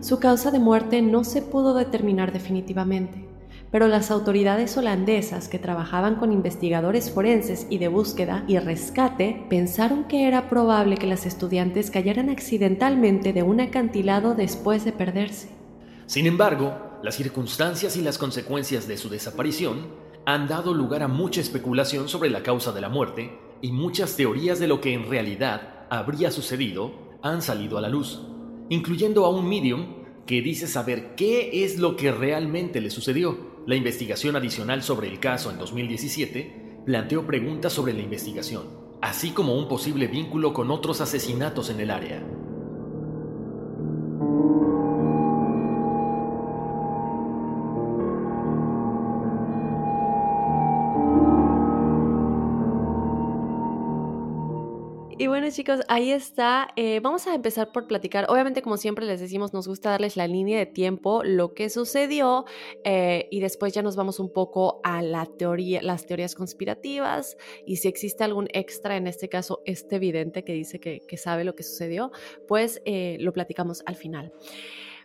Su 0.00 0.18
causa 0.18 0.50
de 0.50 0.58
muerte 0.58 1.02
no 1.02 1.24
se 1.24 1.42
pudo 1.42 1.74
determinar 1.74 2.32
definitivamente, 2.32 3.28
pero 3.70 3.86
las 3.88 4.10
autoridades 4.10 4.76
holandesas 4.76 5.48
que 5.48 5.58
trabajaban 5.58 6.16
con 6.16 6.32
investigadores 6.32 7.10
forenses 7.10 7.66
y 7.68 7.78
de 7.78 7.88
búsqueda 7.88 8.44
y 8.48 8.58
rescate 8.58 9.44
pensaron 9.50 10.04
que 10.04 10.26
era 10.26 10.48
probable 10.48 10.96
que 10.96 11.06
las 11.06 11.26
estudiantes 11.26 11.90
cayeran 11.90 12.30
accidentalmente 12.30 13.32
de 13.32 13.42
un 13.42 13.60
acantilado 13.60 14.34
después 14.34 14.84
de 14.84 14.92
perderse. 14.92 15.48
Sin 16.06 16.26
embargo, 16.26 16.74
las 17.02 17.16
circunstancias 17.16 17.96
y 17.96 18.02
las 18.02 18.18
consecuencias 18.18 18.88
de 18.88 18.96
su 18.96 19.08
desaparición 19.08 20.07
han 20.28 20.46
dado 20.46 20.74
lugar 20.74 21.02
a 21.02 21.08
mucha 21.08 21.40
especulación 21.40 22.06
sobre 22.06 22.28
la 22.28 22.42
causa 22.42 22.70
de 22.72 22.82
la 22.82 22.90
muerte 22.90 23.38
y 23.62 23.72
muchas 23.72 24.14
teorías 24.14 24.58
de 24.58 24.66
lo 24.66 24.78
que 24.78 24.92
en 24.92 25.08
realidad 25.08 25.86
habría 25.88 26.30
sucedido 26.30 27.16
han 27.22 27.40
salido 27.40 27.78
a 27.78 27.80
la 27.80 27.88
luz, 27.88 28.20
incluyendo 28.68 29.24
a 29.24 29.30
un 29.30 29.48
medium 29.48 30.04
que 30.26 30.42
dice 30.42 30.66
saber 30.66 31.14
qué 31.14 31.64
es 31.64 31.78
lo 31.78 31.96
que 31.96 32.12
realmente 32.12 32.82
le 32.82 32.90
sucedió. 32.90 33.38
La 33.66 33.74
investigación 33.74 34.36
adicional 34.36 34.82
sobre 34.82 35.08
el 35.08 35.18
caso 35.18 35.50
en 35.50 35.56
2017 35.56 36.82
planteó 36.84 37.26
preguntas 37.26 37.72
sobre 37.72 37.94
la 37.94 38.02
investigación, 38.02 38.64
así 39.00 39.30
como 39.30 39.56
un 39.56 39.66
posible 39.66 40.08
vínculo 40.08 40.52
con 40.52 40.70
otros 40.70 41.00
asesinatos 41.00 41.70
en 41.70 41.80
el 41.80 41.90
área. 41.90 42.22
Chicos, 55.58 55.80
ahí 55.88 56.12
está. 56.12 56.68
Eh, 56.76 57.00
vamos 57.00 57.26
a 57.26 57.34
empezar 57.34 57.72
por 57.72 57.88
platicar. 57.88 58.26
Obviamente, 58.28 58.62
como 58.62 58.76
siempre 58.76 59.04
les 59.06 59.18
decimos, 59.18 59.52
nos 59.52 59.66
gusta 59.66 59.90
darles 59.90 60.16
la 60.16 60.28
línea 60.28 60.56
de 60.56 60.66
tiempo, 60.66 61.24
lo 61.24 61.52
que 61.52 61.68
sucedió, 61.68 62.44
eh, 62.84 63.26
y 63.32 63.40
después 63.40 63.72
ya 63.72 63.82
nos 63.82 63.96
vamos 63.96 64.20
un 64.20 64.32
poco 64.32 64.80
a 64.84 65.02
la 65.02 65.26
teoría, 65.26 65.82
las 65.82 66.06
teorías 66.06 66.36
conspirativas 66.36 67.36
y 67.66 67.78
si 67.78 67.88
existe 67.88 68.22
algún 68.22 68.46
extra, 68.52 68.96
en 68.96 69.08
este 69.08 69.28
caso 69.28 69.60
este 69.64 69.96
evidente 69.96 70.44
que 70.44 70.52
dice 70.52 70.78
que, 70.78 71.16
sabe 71.16 71.42
lo 71.42 71.56
que 71.56 71.64
sucedió, 71.64 72.12
pues 72.46 72.80
eh, 72.84 73.16
lo 73.18 73.32
platicamos 73.32 73.82
al 73.84 73.96
final. 73.96 74.32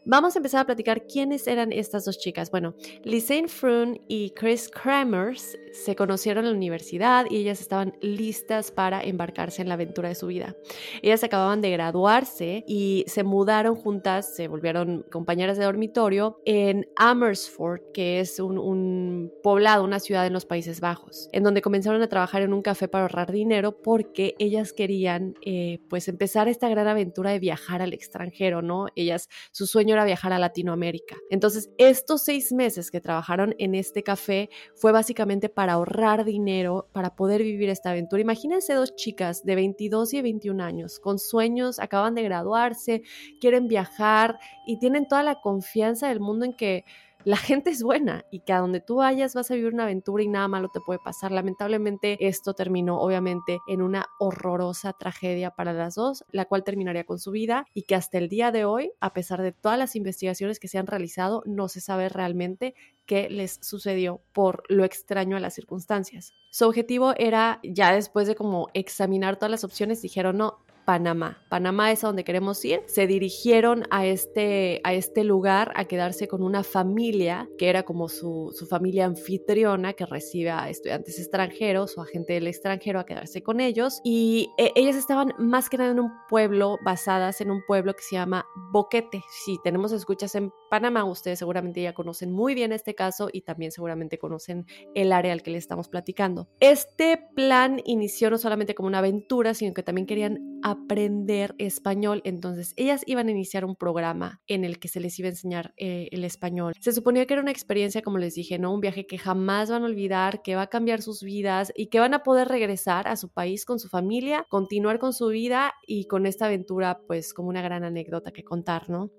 Vamos 0.06 0.36
a 0.36 0.40
empezar 0.40 0.62
a 0.62 0.66
platicar 0.66 1.08
quiénes 1.08 1.48
eran 1.48 1.72
estas 1.72 2.04
dos 2.04 2.20
chicas. 2.20 2.52
Bueno, 2.52 2.76
Lisanne 3.04 3.48
Froon 3.48 4.02
y 4.10 4.32
Chris 4.32 4.70
Kramers 4.70 5.58
se 5.72 5.96
conocieron 5.96 6.44
en 6.44 6.52
la 6.52 6.58
universidad 6.58 7.26
y 7.30 7.38
ellas 7.38 7.62
estaban 7.62 7.96
listas 8.02 8.72
para 8.72 9.02
embarcarse 9.02 9.62
en 9.62 9.70
la 9.70 9.76
aventura 9.76 10.10
de 10.10 10.16
su 10.16 10.28
vida. 10.28 10.56
Ellas 11.02 11.24
acababan 11.24 11.62
de 11.62 11.72
graduarse 11.72 12.66
y 12.68 13.06
se 13.08 13.24
mudaron 13.24 13.76
juntas, 13.76 14.36
se 14.36 14.50
volvieron 14.50 15.06
compañeras 15.10 15.58
de 15.58 15.64
dormitorio 15.64 16.42
en 16.46 16.86
Amersfoort, 16.98 17.92
que 17.94 18.20
es 18.20 18.40
un, 18.40 19.32
poblado, 19.42 19.86
una 19.86 20.00
ciudad 20.00 20.28
en 20.28 20.34
los 20.34 20.46
Países 20.46 20.82
Bajos, 20.82 21.30
en 21.32 21.44
donde 21.44 21.62
comenzaron 21.62 22.02
a 22.02 22.10
trabajar 22.10 22.42
en 22.42 22.54
un 22.54 22.62
café 22.62 22.90
para 22.90 23.06
ahorrar 23.06 23.32
dinero 23.32 23.82
porque 23.82 24.36
ellas 24.38 24.74
querían 24.74 25.36
eh, 25.46 25.80
pues 25.90 26.10
empezar 26.10 26.50
esta 26.50 26.68
gran 26.68 26.88
aventura 26.88 27.32
de 27.32 27.40
viajar 27.40 27.82
al 27.82 27.94
extranjero, 27.94 28.62
¿no? 28.62 28.88
Ellas, 28.96 29.30
su 29.52 29.66
sueño 29.66 29.93
sueño 29.94 30.02
era 30.02 30.06
viajar 30.06 30.34
a 30.34 30.40
Latinoamérica. 30.40 31.16
Entonces, 31.30 31.70
estos 31.78 32.24
seis 32.24 32.52
meses 32.52 32.90
que 32.92 33.02
trabajaron 33.02 33.56
en 33.60 33.76
este 33.76 34.04
café 34.04 34.50
fue 34.76 34.92
básicamente 34.92 35.50
para 35.50 35.74
ahorrar 35.74 36.26
dinero, 36.26 36.90
para 36.92 37.16
poder 37.16 37.44
vivir 37.44 37.70
esta 37.70 37.92
aventura. 37.92 38.22
Imagínense 38.22 38.74
dos 38.74 38.96
chicas 38.96 39.44
de 39.44 39.56
22 39.56 40.14
y 40.14 40.22
21 40.22 40.64
años 40.64 41.00
con 41.00 41.20
sueños, 41.20 41.80
acaban 41.80 42.16
de 42.16 42.24
graduarse, 42.24 43.04
quieren 43.40 43.68
viajar 43.68 44.40
y 44.66 44.80
tienen 44.80 45.08
toda 45.08 45.24
la 45.24 45.42
confianza 45.42 46.10
del 46.10 46.20
mundo 46.20 46.46
en 46.46 46.56
que 46.56 46.86
la 47.26 47.38
gente 47.38 47.70
es 47.70 47.84
buena 47.84 48.26
y 48.32 48.42
que 48.42 48.54
a 48.54 48.60
donde 48.60 48.82
tú 48.82 48.98
vayas 48.98 49.34
vas 49.34 49.50
a 49.50 49.56
vivir 49.56 49.74
una 49.74 49.84
aventura 49.84 50.24
y 50.24 50.28
nada 50.28 50.48
malo 50.48 50.70
te 50.70 50.80
puede 50.82 51.00
pasar. 51.04 51.32
Lamentablemente 51.32 52.18
esto 52.28 52.54
terminó 52.54 53.00
obviamente 53.00 53.60
en 53.68 53.82
una 53.82 54.08
horrorosa 54.20 54.94
tragedia 54.94 55.52
para 55.52 55.74
las 55.74 55.96
dos, 55.96 56.26
la 56.32 56.46
cual 56.46 56.64
terminaría 56.64 57.06
con 57.06 57.20
su 57.20 57.32
vida 57.32 57.66
y 57.74 57.84
que 57.84 57.96
hasta 57.96 58.18
el 58.18 58.30
día 58.30 58.52
de 58.52 58.66
hoy, 58.66 58.92
a 59.00 59.14
pesar 59.14 59.42
de 59.42 59.52
todas 59.52 59.78
las 59.78 59.96
investigaciones 59.96 60.60
que 60.60 60.68
se 60.68 60.78
han 60.78 60.88
realizado, 60.88 61.44
no 61.46 61.70
se 61.70 61.82
sabe 61.82 62.10
realmente 62.10 62.76
qué 63.06 63.30
les 63.30 63.60
sucedió 63.62 64.22
por 64.34 64.64
lo 64.70 64.84
extraño 64.84 65.38
a 65.38 65.40
las 65.40 65.54
circunstancias. 65.54 66.34
Su 66.50 66.68
objetivo 66.68 67.14
era, 67.18 67.60
ya 67.64 67.94
después 67.94 68.28
de 68.28 68.36
como 68.36 68.70
examinar 68.74 69.38
todas 69.38 69.52
las 69.52 69.64
opciones, 69.64 70.02
dijeron, 70.02 70.38
no, 70.38 70.60
Panamá. 70.86 71.42
Panamá 71.50 71.92
es 71.92 72.04
a 72.04 72.08
donde 72.08 72.24
queremos 72.24 72.64
ir. 72.66 72.82
Se 72.88 73.08
dirigieron 73.08 73.84
a 73.90 74.06
este, 74.06 74.82
a 74.84 74.94
este 74.94 75.24
lugar 75.24 75.72
a 75.76 75.86
quedarse 75.86 76.28
con 76.28 76.44
una 76.44 76.64
familia 76.64 77.48
que 77.58 77.70
era 77.70 77.84
como 77.84 78.10
su, 78.10 78.54
su 78.58 78.66
familia 78.66 79.06
anfitriona 79.06 79.94
que 79.94 80.06
recibe 80.06 80.52
a 80.52 80.70
estudiantes 80.70 81.20
extranjeros 81.20 81.98
o 81.98 82.02
a 82.02 82.06
gente 82.06 82.34
del 82.34 82.48
extranjero 82.48 83.00
a 83.00 83.06
quedarse 83.06 83.44
con 83.44 83.60
ellos. 83.60 84.02
Y 84.04 84.50
eh, 84.58 84.72
ellas 84.76 84.96
estaban 84.96 85.34
más 85.38 85.70
que 85.70 85.78
nada 85.78 85.92
en 85.92 86.00
un 86.00 86.12
pueblo, 86.30 86.78
basadas 86.84 87.42
en 87.42 87.52
un 87.52 87.62
pueblo 87.66 87.94
que 87.94 88.04
se 88.04 88.16
llama 88.16 88.46
Boquete. 88.72 89.24
Si 89.46 89.58
tenemos 89.64 89.92
escuchas 89.92 90.36
en 90.36 90.52
Panamá, 90.70 91.04
ustedes 91.06 91.40
seguramente 91.40 91.82
ya 91.82 91.94
conocen 91.94 92.32
muy 92.32 92.56
bien 92.56 92.72
este 92.72 92.96
caso 92.96 93.30
y 93.32 93.42
también 93.42 93.72
seguramente 93.72 94.18
conocen 94.18 94.66
el 94.96 95.12
área 95.12 95.34
al 95.34 95.44
que 95.44 95.52
le 95.52 95.58
estamos 95.58 95.88
platicando. 95.88 96.48
Este 96.60 97.20
plan 97.36 97.82
inició 97.86 98.30
no 98.30 98.38
solamente 98.38 98.76
como 98.76 98.88
una 98.88 99.00
aventura, 99.00 99.54
sino 99.54 99.74
que 99.74 99.84
también 99.84 100.08
querían 100.08 100.60
aprender 100.74 101.56
español. 101.58 102.22
Entonces, 102.26 102.74
ellas 102.76 103.04
iban 103.06 103.28
a 103.28 103.32
iniciar 103.32 103.66
un 103.66 103.76
programa 103.76 104.42
en 104.48 104.64
el 104.64 104.80
que 104.80 104.88
se 104.88 105.00
les 105.00 105.18
iba 105.20 105.28
a 105.28 105.32
enseñar 105.32 105.74
eh, 105.78 106.10
el 106.12 106.24
español. 106.24 106.74
Se 106.80 106.92
suponía 106.92 107.26
que 107.26 107.34
era 107.34 107.42
una 107.42 107.52
experiencia, 107.52 108.02
como 108.02 108.18
les 108.18 108.36
dije, 108.36 108.60
¿no? 108.60 108.74
Un 108.74 108.82
viaje 108.82 109.08
que 109.08 109.18
jamás 109.18 109.70
van 109.70 109.84
a 109.84 109.86
olvidar, 109.86 110.42
que 110.42 110.56
va 110.56 110.64
a 110.64 110.68
cambiar 110.68 111.02
sus 111.02 111.24
vidas 111.24 111.72
y 111.76 111.88
que 111.88 112.00
van 112.00 112.14
a 112.14 112.24
poder 112.24 112.48
regresar 112.48 113.08
a 113.08 113.16
su 113.16 113.30
país 113.30 113.66
con 113.66 113.80
su 113.80 113.90
familia, 113.90 114.46
continuar 114.50 115.00
con 115.00 115.14
su 115.14 115.28
vida 115.28 115.74
y 115.88 116.08
con 116.08 116.26
esta 116.26 116.46
aventura, 116.46 117.00
pues 117.08 117.34
como 117.34 117.50
una 117.50 117.62
gran 117.62 117.84
anécdota 117.84 118.32
que 118.32 118.44
contar, 118.44 118.90
¿no? 118.90 119.12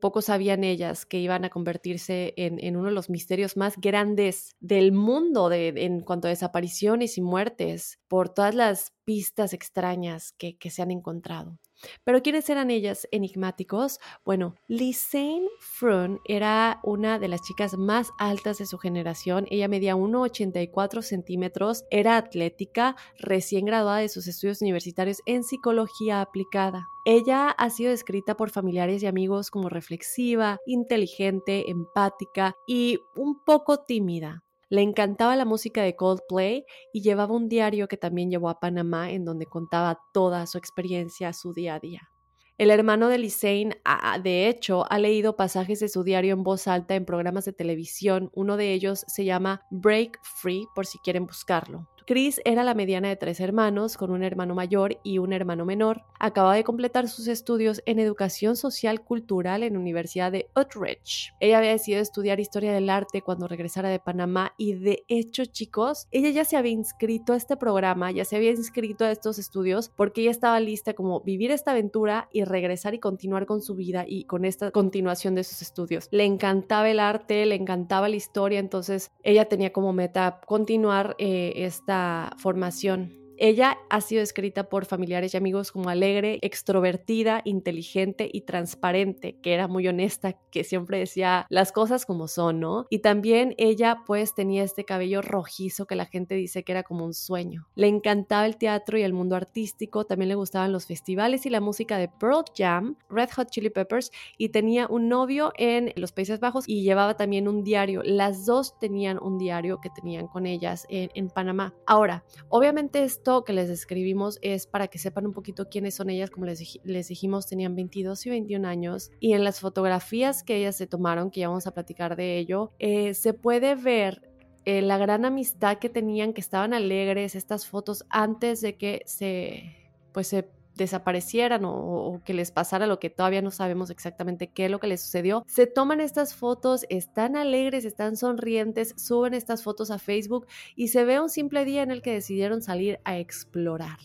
Poco 0.00 0.22
sabían 0.22 0.64
ellas 0.64 1.06
que 1.06 1.18
iban 1.18 1.44
a 1.44 1.50
convertirse 1.50 2.34
en, 2.36 2.76
uno 2.76 2.88
de 2.88 2.94
los 2.94 3.10
misterios 3.10 3.56
más 3.56 3.76
grandes 3.76 4.56
del 4.60 4.92
mundo 4.92 5.50
en 5.52 6.00
cuanto 6.00 6.28
a 6.28 6.30
desapariciones 6.30 7.18
y 7.18 7.20
muertes 7.20 7.98
por 8.08 8.28
todas 8.28 8.54
las 8.54 8.92
pistas 9.04 9.52
extrañas 9.52 10.32
que 10.32 10.70
se 10.70 10.82
han 10.82 10.90
encontrado. 10.90 11.58
Pero 12.04 12.22
¿quiénes 12.22 12.48
eran 12.50 12.70
ellas 12.70 13.08
enigmáticos? 13.10 14.00
Bueno, 14.24 14.54
Lisanne 14.68 15.48
Frun 15.60 16.20
era 16.24 16.80
una 16.82 17.18
de 17.18 17.28
las 17.28 17.42
chicas 17.42 17.76
más 17.76 18.10
altas 18.18 18.58
de 18.58 18.66
su 18.66 18.78
generación. 18.78 19.46
Ella 19.50 19.68
medía 19.68 19.96
1,84 19.96 21.02
centímetros, 21.02 21.84
era 21.90 22.16
atlética, 22.16 22.96
recién 23.18 23.64
graduada 23.64 23.98
de 23.98 24.08
sus 24.08 24.26
estudios 24.26 24.62
universitarios 24.62 25.18
en 25.26 25.44
psicología 25.44 26.20
aplicada. 26.20 26.86
Ella 27.04 27.50
ha 27.50 27.70
sido 27.70 27.90
descrita 27.90 28.36
por 28.36 28.50
familiares 28.50 29.02
y 29.02 29.06
amigos 29.06 29.50
como 29.50 29.68
reflexiva, 29.68 30.58
inteligente, 30.66 31.70
empática 31.70 32.54
y 32.66 33.00
un 33.16 33.42
poco 33.44 33.84
tímida. 33.84 34.44
Le 34.70 34.82
encantaba 34.82 35.36
la 35.36 35.44
música 35.44 35.82
de 35.82 35.96
Coldplay 35.96 36.64
y 36.92 37.02
llevaba 37.02 37.34
un 37.34 37.48
diario 37.48 37.88
que 37.88 37.96
también 37.96 38.30
llevó 38.30 38.50
a 38.50 38.60
Panamá 38.60 39.10
en 39.10 39.24
donde 39.24 39.46
contaba 39.46 39.98
toda 40.12 40.46
su 40.46 40.58
experiencia, 40.58 41.32
su 41.32 41.54
día 41.54 41.76
a 41.76 41.80
día. 41.80 42.10
El 42.58 42.70
hermano 42.70 43.08
de 43.08 43.18
Lisaine, 43.18 43.80
de 44.22 44.48
hecho, 44.48 44.84
ha 44.90 44.98
leído 44.98 45.36
pasajes 45.36 45.78
de 45.78 45.88
su 45.88 46.02
diario 46.02 46.34
en 46.34 46.42
voz 46.42 46.66
alta 46.66 46.96
en 46.96 47.04
programas 47.04 47.44
de 47.44 47.52
televisión. 47.52 48.30
Uno 48.34 48.56
de 48.56 48.72
ellos 48.72 49.04
se 49.06 49.24
llama 49.24 49.62
Break 49.70 50.18
Free, 50.22 50.66
por 50.74 50.84
si 50.84 50.98
quieren 50.98 51.24
buscarlo. 51.24 51.88
Chris 52.08 52.40
era 52.46 52.64
la 52.64 52.72
mediana 52.72 53.08
de 53.08 53.16
tres 53.16 53.38
hermanos, 53.38 53.98
con 53.98 54.10
un 54.10 54.24
hermano 54.24 54.54
mayor 54.54 54.98
y 55.02 55.18
un 55.18 55.34
hermano 55.34 55.66
menor. 55.66 56.04
Acaba 56.18 56.54
de 56.54 56.64
completar 56.64 57.06
sus 57.06 57.28
estudios 57.28 57.82
en 57.84 57.98
Educación 57.98 58.56
Social 58.56 59.02
Cultural 59.02 59.62
en 59.62 59.74
la 59.74 59.78
Universidad 59.78 60.32
de 60.32 60.48
Utrecht. 60.56 61.34
Ella 61.38 61.58
había 61.58 61.72
decidido 61.72 62.00
estudiar 62.00 62.40
Historia 62.40 62.72
del 62.72 62.88
Arte 62.88 63.20
cuando 63.20 63.46
regresara 63.46 63.90
de 63.90 63.98
Panamá 63.98 64.54
y 64.56 64.72
de 64.72 65.04
hecho, 65.08 65.44
chicos, 65.44 66.08
ella 66.10 66.30
ya 66.30 66.46
se 66.46 66.56
había 66.56 66.72
inscrito 66.72 67.34
a 67.34 67.36
este 67.36 67.58
programa, 67.58 68.10
ya 68.10 68.24
se 68.24 68.36
había 68.36 68.52
inscrito 68.52 69.04
a 69.04 69.10
estos 69.10 69.38
estudios 69.38 69.90
porque 69.94 70.22
ella 70.22 70.30
estaba 70.30 70.58
lista 70.60 70.94
como 70.94 71.20
vivir 71.20 71.50
esta 71.50 71.72
aventura 71.72 72.30
y 72.32 72.44
regresar 72.44 72.94
y 72.94 73.00
continuar 73.00 73.44
con 73.44 73.60
su 73.60 73.74
vida 73.74 74.06
y 74.08 74.24
con 74.24 74.46
esta 74.46 74.70
continuación 74.70 75.34
de 75.34 75.44
sus 75.44 75.60
estudios. 75.60 76.08
Le 76.10 76.24
encantaba 76.24 76.88
el 76.88 77.00
arte, 77.00 77.44
le 77.44 77.56
encantaba 77.56 78.08
la 78.08 78.16
historia, 78.16 78.60
entonces 78.60 79.10
ella 79.22 79.44
tenía 79.44 79.74
como 79.74 79.92
meta 79.92 80.40
continuar 80.46 81.14
eh, 81.18 81.52
esta 81.56 81.97
formación. 82.38 83.12
Ella 83.40 83.78
ha 83.88 84.00
sido 84.00 84.20
escrita 84.20 84.68
por 84.68 84.84
familiares 84.84 85.32
y 85.32 85.36
amigos 85.36 85.70
como 85.70 85.90
alegre, 85.90 86.40
extrovertida, 86.42 87.40
inteligente 87.44 88.28
y 88.32 88.40
transparente, 88.40 89.38
que 89.40 89.54
era 89.54 89.68
muy 89.68 89.86
honesta, 89.86 90.32
que 90.50 90.64
siempre 90.64 90.98
decía 90.98 91.46
las 91.48 91.70
cosas 91.70 92.04
como 92.04 92.26
son, 92.26 92.58
¿no? 92.58 92.86
Y 92.90 92.98
también 92.98 93.54
ella 93.56 93.98
pues 94.06 94.34
tenía 94.34 94.64
este 94.64 94.84
cabello 94.84 95.22
rojizo 95.22 95.86
que 95.86 95.94
la 95.94 96.06
gente 96.06 96.34
dice 96.34 96.64
que 96.64 96.72
era 96.72 96.82
como 96.82 97.04
un 97.04 97.14
sueño. 97.14 97.68
Le 97.76 97.86
encantaba 97.86 98.44
el 98.44 98.56
teatro 98.56 98.98
y 98.98 99.02
el 99.02 99.12
mundo 99.12 99.36
artístico, 99.36 100.04
también 100.04 100.30
le 100.30 100.34
gustaban 100.34 100.72
los 100.72 100.86
festivales 100.86 101.46
y 101.46 101.50
la 101.50 101.60
música 101.60 101.96
de 101.96 102.08
Pearl 102.08 102.44
Jam, 102.56 102.96
Red 103.08 103.30
Hot 103.36 103.50
Chili 103.50 103.70
Peppers 103.70 104.10
y 104.36 104.48
tenía 104.48 104.88
un 104.88 105.08
novio 105.08 105.52
en 105.56 105.92
los 105.94 106.10
Países 106.10 106.40
Bajos 106.40 106.64
y 106.66 106.82
llevaba 106.82 107.16
también 107.16 107.46
un 107.46 107.62
diario. 107.62 108.02
Las 108.04 108.46
dos 108.46 108.76
tenían 108.80 109.16
un 109.22 109.38
diario 109.38 109.80
que 109.80 109.90
tenían 109.90 110.26
con 110.26 110.44
ellas 110.44 110.86
en, 110.88 111.10
en 111.14 111.28
Panamá. 111.28 111.72
Ahora, 111.86 112.24
obviamente 112.48 113.04
esto 113.04 113.27
que 113.44 113.52
les 113.52 113.68
describimos 113.68 114.38
es 114.42 114.66
para 114.66 114.88
que 114.88 114.98
sepan 114.98 115.26
un 115.26 115.32
poquito 115.32 115.68
quiénes 115.68 115.94
son 115.94 116.10
ellas. 116.10 116.30
Como 116.30 116.46
les, 116.46 116.80
les 116.84 117.08
dijimos, 117.08 117.46
tenían 117.46 117.76
22 117.76 118.26
y 118.26 118.30
21 118.30 118.66
años. 118.66 119.10
Y 119.20 119.34
en 119.34 119.44
las 119.44 119.60
fotografías 119.60 120.42
que 120.42 120.56
ellas 120.56 120.76
se 120.76 120.86
tomaron, 120.86 121.30
que 121.30 121.40
ya 121.40 121.48
vamos 121.48 121.66
a 121.66 121.74
platicar 121.74 122.16
de 122.16 122.38
ello, 122.38 122.72
eh, 122.78 123.14
se 123.14 123.34
puede 123.34 123.74
ver 123.74 124.22
eh, 124.64 124.82
la 124.82 124.98
gran 124.98 125.24
amistad 125.24 125.78
que 125.78 125.88
tenían, 125.88 126.32
que 126.32 126.40
estaban 126.40 126.74
alegres, 126.74 127.34
estas 127.34 127.66
fotos 127.66 128.04
antes 128.08 128.60
de 128.60 128.76
que 128.76 129.02
se, 129.06 129.76
pues 130.12 130.28
se 130.28 130.48
desaparecieran 130.78 131.62
o, 131.64 132.22
que 132.24 132.32
les 132.32 132.50
pasara 132.50 132.86
lo 132.86 132.98
que 132.98 133.10
todavía 133.10 133.42
no 133.42 133.50
sabemos 133.50 133.90
exactamente 133.90 134.50
qué 134.50 134.66
es 134.66 134.70
lo 134.70 134.80
que 134.80 134.86
les 134.86 135.02
sucedió, 135.02 135.44
se 135.46 135.66
toman 135.66 136.00
estas 136.00 136.34
fotos, 136.34 136.86
están 136.88 137.36
alegres, 137.36 137.84
están 137.84 138.16
sonrientes, 138.16 138.94
suben 138.96 139.34
estas 139.34 139.62
fotos 139.62 139.90
a 139.90 139.98
Facebook 139.98 140.46
y 140.74 140.88
se 140.88 141.04
ve 141.04 141.20
un 141.20 141.28
simple 141.28 141.66
día 141.66 141.82
en 141.82 141.90
el 141.90 142.00
que 142.00 142.12
decidieron 142.12 142.62
salir 142.62 143.00
a 143.04 143.18
explorar. 143.18 143.98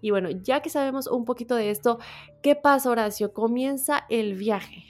Y 0.00 0.10
bueno, 0.10 0.30
ya 0.30 0.60
que 0.60 0.70
sabemos 0.70 1.06
un 1.06 1.24
poquito 1.24 1.54
de 1.54 1.70
esto, 1.70 1.98
¿qué 2.42 2.56
pasa 2.56 2.90
Horacio? 2.90 3.32
Comienza 3.32 4.04
el 4.08 4.34
viaje. 4.34 4.84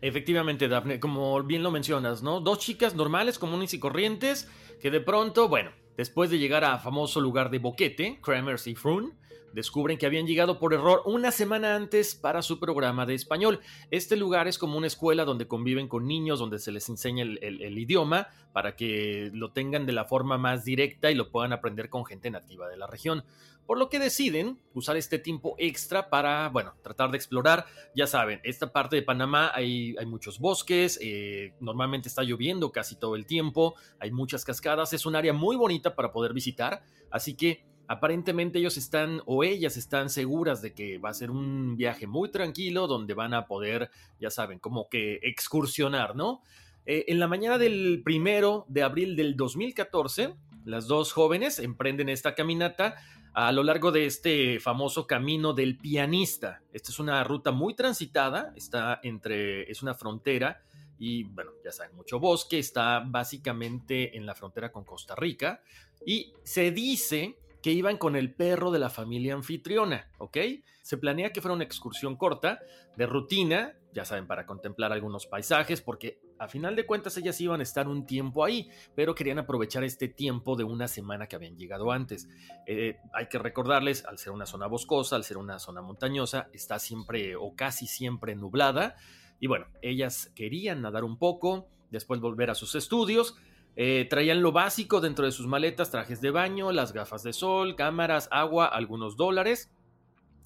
Efectivamente, 0.00 0.68
Daphne, 0.68 1.00
como 1.00 1.42
bien 1.42 1.62
lo 1.62 1.70
mencionas, 1.70 2.22
¿no? 2.22 2.40
Dos 2.40 2.58
chicas 2.58 2.94
normales, 2.94 3.38
comunes 3.38 3.74
y 3.74 3.78
corrientes, 3.80 4.48
que 4.80 4.90
de 4.90 5.00
pronto, 5.00 5.48
bueno, 5.48 5.70
después 5.96 6.30
de 6.30 6.38
llegar 6.38 6.64
a 6.64 6.78
famoso 6.78 7.20
lugar 7.20 7.50
de 7.50 7.58
Boquete, 7.58 8.20
Kremers 8.22 8.66
y 8.66 8.74
Frun, 8.74 9.14
descubren 9.56 9.96
que 9.96 10.04
habían 10.04 10.26
llegado 10.26 10.58
por 10.58 10.74
error 10.74 11.00
una 11.06 11.30
semana 11.30 11.74
antes 11.74 12.14
para 12.14 12.42
su 12.42 12.60
programa 12.60 13.06
de 13.06 13.14
español. 13.14 13.60
Este 13.90 14.14
lugar 14.14 14.48
es 14.48 14.58
como 14.58 14.76
una 14.76 14.86
escuela 14.86 15.24
donde 15.24 15.48
conviven 15.48 15.88
con 15.88 16.06
niños, 16.06 16.38
donde 16.38 16.58
se 16.58 16.72
les 16.72 16.90
enseña 16.90 17.22
el, 17.22 17.78
idioma 17.78 18.28
para 18.52 18.76
que 18.76 19.30
lo 19.32 19.52
tengan 19.52 19.86
de 19.86 19.94
la 19.94 20.04
forma 20.04 20.36
más 20.36 20.66
directa 20.66 21.10
y 21.10 21.14
lo 21.14 21.30
puedan 21.30 21.54
aprender 21.54 21.88
con 21.88 22.04
gente 22.04 22.30
nativa 22.30 22.68
de 22.68 22.76
la 22.76 22.86
región. 22.86 23.24
Por 23.64 23.78
lo 23.78 23.88
que 23.88 23.98
deciden 23.98 24.58
usar 24.74 24.98
este 24.98 25.18
tiempo 25.18 25.56
extra 25.58 26.10
para, 26.10 26.50
bueno, 26.50 26.74
tratar 26.82 27.10
de 27.10 27.16
explorar. 27.16 27.64
Ya 27.94 28.06
saben, 28.06 28.40
esta 28.44 28.74
parte 28.74 28.96
de 28.96 29.02
Panamá 29.02 29.52
hay, 29.54 29.96
hay 29.98 30.04
muchos 30.04 30.38
bosques, 30.38 30.98
eh, 31.00 31.54
normalmente 31.60 32.10
está 32.10 32.22
lloviendo 32.22 32.72
casi 32.72 32.96
todo 32.96 33.16
el 33.16 33.24
tiempo, 33.24 33.74
hay 33.98 34.10
muchas 34.10 34.44
cascadas, 34.44 34.92
es 34.92 35.06
un 35.06 35.16
área 35.16 35.32
muy 35.32 35.56
bonita 35.56 35.94
para 35.94 36.12
poder 36.12 36.34
visitar, 36.34 36.82
así 37.10 37.34
que 37.34 37.64
Aparentemente 37.88 38.58
ellos 38.58 38.76
están 38.76 39.22
o 39.26 39.44
ellas 39.44 39.76
están 39.76 40.10
seguras 40.10 40.62
de 40.62 40.72
que 40.74 40.98
va 40.98 41.10
a 41.10 41.14
ser 41.14 41.30
un 41.30 41.76
viaje 41.76 42.06
muy 42.06 42.30
tranquilo 42.30 42.86
donde 42.86 43.14
van 43.14 43.34
a 43.34 43.46
poder, 43.46 43.90
ya 44.20 44.30
saben, 44.30 44.58
como 44.58 44.88
que 44.88 45.20
excursionar, 45.22 46.16
¿no? 46.16 46.42
Eh, 46.84 47.04
en 47.08 47.18
la 47.18 47.28
mañana 47.28 47.58
del 47.58 48.02
primero 48.04 48.64
de 48.68 48.82
abril 48.82 49.16
del 49.16 49.36
2014, 49.36 50.34
las 50.64 50.86
dos 50.86 51.12
jóvenes 51.12 51.58
emprenden 51.58 52.08
esta 52.08 52.34
caminata 52.34 52.96
a 53.32 53.52
lo 53.52 53.62
largo 53.62 53.92
de 53.92 54.06
este 54.06 54.60
famoso 54.60 55.06
camino 55.06 55.52
del 55.52 55.76
pianista. 55.76 56.62
Esta 56.72 56.90
es 56.90 56.98
una 56.98 57.22
ruta 57.22 57.52
muy 57.52 57.74
transitada, 57.74 58.52
está 58.56 58.98
entre, 59.02 59.70
es 59.70 59.82
una 59.82 59.94
frontera 59.94 60.62
y 60.98 61.24
bueno, 61.24 61.50
ya 61.62 61.70
saben, 61.70 61.94
mucho 61.94 62.18
bosque, 62.18 62.58
está 62.58 63.00
básicamente 63.06 64.16
en 64.16 64.24
la 64.24 64.34
frontera 64.34 64.72
con 64.72 64.84
Costa 64.84 65.14
Rica 65.14 65.60
y 66.04 66.32
se 66.44 66.70
dice 66.70 67.36
que 67.62 67.72
iban 67.72 67.96
con 67.96 68.16
el 68.16 68.32
perro 68.34 68.70
de 68.70 68.78
la 68.78 68.90
familia 68.90 69.34
anfitriona, 69.34 70.10
¿ok? 70.18 70.38
Se 70.82 70.98
planea 70.98 71.32
que 71.32 71.40
fuera 71.40 71.54
una 71.54 71.64
excursión 71.64 72.16
corta, 72.16 72.60
de 72.96 73.06
rutina, 73.06 73.74
ya 73.92 74.04
saben, 74.04 74.26
para 74.26 74.46
contemplar 74.46 74.92
algunos 74.92 75.26
paisajes, 75.26 75.80
porque 75.80 76.20
a 76.38 76.48
final 76.48 76.76
de 76.76 76.86
cuentas 76.86 77.16
ellas 77.16 77.40
iban 77.40 77.60
a 77.60 77.62
estar 77.62 77.88
un 77.88 78.06
tiempo 78.06 78.44
ahí, 78.44 78.68
pero 78.94 79.14
querían 79.14 79.38
aprovechar 79.38 79.84
este 79.84 80.08
tiempo 80.08 80.54
de 80.56 80.64
una 80.64 80.86
semana 80.86 81.26
que 81.26 81.36
habían 81.36 81.56
llegado 81.56 81.90
antes. 81.90 82.28
Eh, 82.66 82.98
hay 83.12 83.28
que 83.28 83.38
recordarles, 83.38 84.04
al 84.04 84.18
ser 84.18 84.32
una 84.32 84.46
zona 84.46 84.66
boscosa, 84.66 85.16
al 85.16 85.24
ser 85.24 85.38
una 85.38 85.58
zona 85.58 85.82
montañosa, 85.82 86.48
está 86.52 86.78
siempre 86.78 87.36
o 87.36 87.54
casi 87.56 87.86
siempre 87.86 88.36
nublada, 88.36 88.96
y 89.40 89.46
bueno, 89.48 89.66
ellas 89.82 90.30
querían 90.34 90.82
nadar 90.82 91.04
un 91.04 91.18
poco, 91.18 91.68
después 91.90 92.20
volver 92.20 92.50
a 92.50 92.54
sus 92.54 92.74
estudios, 92.74 93.36
eh, 93.76 94.06
traían 94.08 94.40
lo 94.40 94.52
básico 94.52 95.02
dentro 95.02 95.26
de 95.26 95.32
sus 95.32 95.46
maletas, 95.46 95.90
trajes 95.90 96.22
de 96.22 96.30
baño, 96.30 96.72
las 96.72 96.92
gafas 96.94 97.22
de 97.22 97.34
sol, 97.34 97.76
cámaras, 97.76 98.28
agua, 98.30 98.66
algunos 98.66 99.16
dólares. 99.18 99.70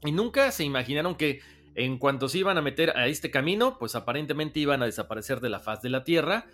Y 0.04 0.10
nunca 0.10 0.50
se 0.50 0.64
imaginaron 0.64 1.14
que 1.14 1.40
en 1.76 1.98
cuanto 1.98 2.28
se 2.28 2.38
iban 2.38 2.58
a 2.58 2.62
meter 2.62 2.96
a 2.96 3.06
este 3.06 3.30
camino, 3.30 3.78
pues 3.78 3.94
aparentemente 3.94 4.58
iban 4.58 4.82
a 4.82 4.86
desaparecer 4.86 5.40
de 5.40 5.48
la 5.48 5.60
faz 5.60 5.80
de 5.80 5.90
la 5.90 6.02
Tierra. 6.02 6.46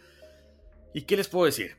¿Y 0.93 1.03
qué 1.03 1.17
les 1.17 1.29
puedo 1.29 1.47
decir? 1.47 1.77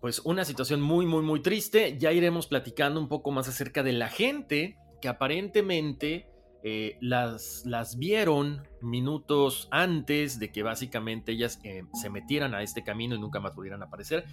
Pues 0.00 0.20
una 0.20 0.44
situación 0.44 0.80
muy, 0.80 1.06
muy, 1.06 1.22
muy 1.22 1.40
triste. 1.40 1.98
Ya 1.98 2.12
iremos 2.12 2.46
platicando 2.46 3.00
un 3.00 3.08
poco 3.08 3.32
más 3.32 3.48
acerca 3.48 3.82
de 3.82 3.92
la 3.92 4.08
gente 4.08 4.76
que 5.02 5.08
aparentemente 5.08 6.29
eh, 6.62 6.98
las, 7.00 7.64
las 7.64 7.98
vieron 7.98 8.62
minutos 8.82 9.68
antes 9.70 10.38
de 10.38 10.52
que 10.52 10.62
básicamente 10.62 11.32
ellas 11.32 11.58
eh, 11.64 11.84
se 11.94 12.10
metieran 12.10 12.54
a 12.54 12.62
este 12.62 12.84
camino 12.84 13.14
y 13.14 13.18
nunca 13.18 13.40
más 13.40 13.52
pudieran 13.52 13.82
aparecer. 13.82 14.24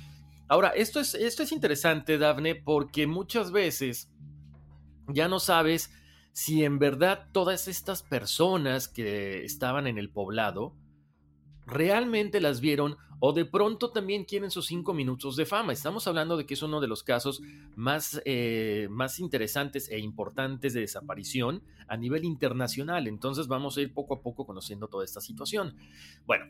Ahora, 0.49 0.69
esto 0.69 0.99
es, 0.99 1.13
esto 1.13 1.43
es 1.43 1.51
interesante, 1.51 2.17
Dafne, 2.17 2.55
porque 2.55 3.07
muchas 3.07 3.51
veces 3.51 4.09
ya 5.07 5.27
no 5.27 5.39
sabes 5.39 5.91
si 6.33 6.63
en 6.63 6.79
verdad 6.79 7.27
todas 7.31 7.67
estas 7.67 8.03
personas 8.03 8.87
que 8.87 9.43
estaban 9.43 9.87
en 9.87 9.97
el 9.97 10.09
poblado 10.09 10.75
realmente 11.67 12.39
las 12.39 12.61
vieron 12.61 12.97
o 13.19 13.33
de 13.33 13.45
pronto 13.45 13.91
también 13.91 14.25
quieren 14.25 14.51
sus 14.51 14.67
cinco 14.67 14.93
minutos 14.93 15.35
de 15.35 15.45
fama. 15.45 15.73
Estamos 15.73 16.07
hablando 16.07 16.37
de 16.37 16.45
que 16.45 16.53
es 16.53 16.61
uno 16.61 16.79
de 16.79 16.87
los 16.87 17.03
casos 17.03 17.41
más, 17.75 18.21
eh, 18.25 18.87
más 18.89 19.19
interesantes 19.19 19.89
e 19.89 19.99
importantes 19.99 20.73
de 20.73 20.81
desaparición 20.81 21.63
a 21.87 21.97
nivel 21.97 22.23
internacional. 22.25 23.07
Entonces 23.07 23.47
vamos 23.47 23.77
a 23.77 23.81
ir 23.81 23.93
poco 23.93 24.15
a 24.15 24.21
poco 24.21 24.45
conociendo 24.45 24.87
toda 24.87 25.03
esta 25.03 25.19
situación. 25.19 25.75
Bueno, 26.25 26.45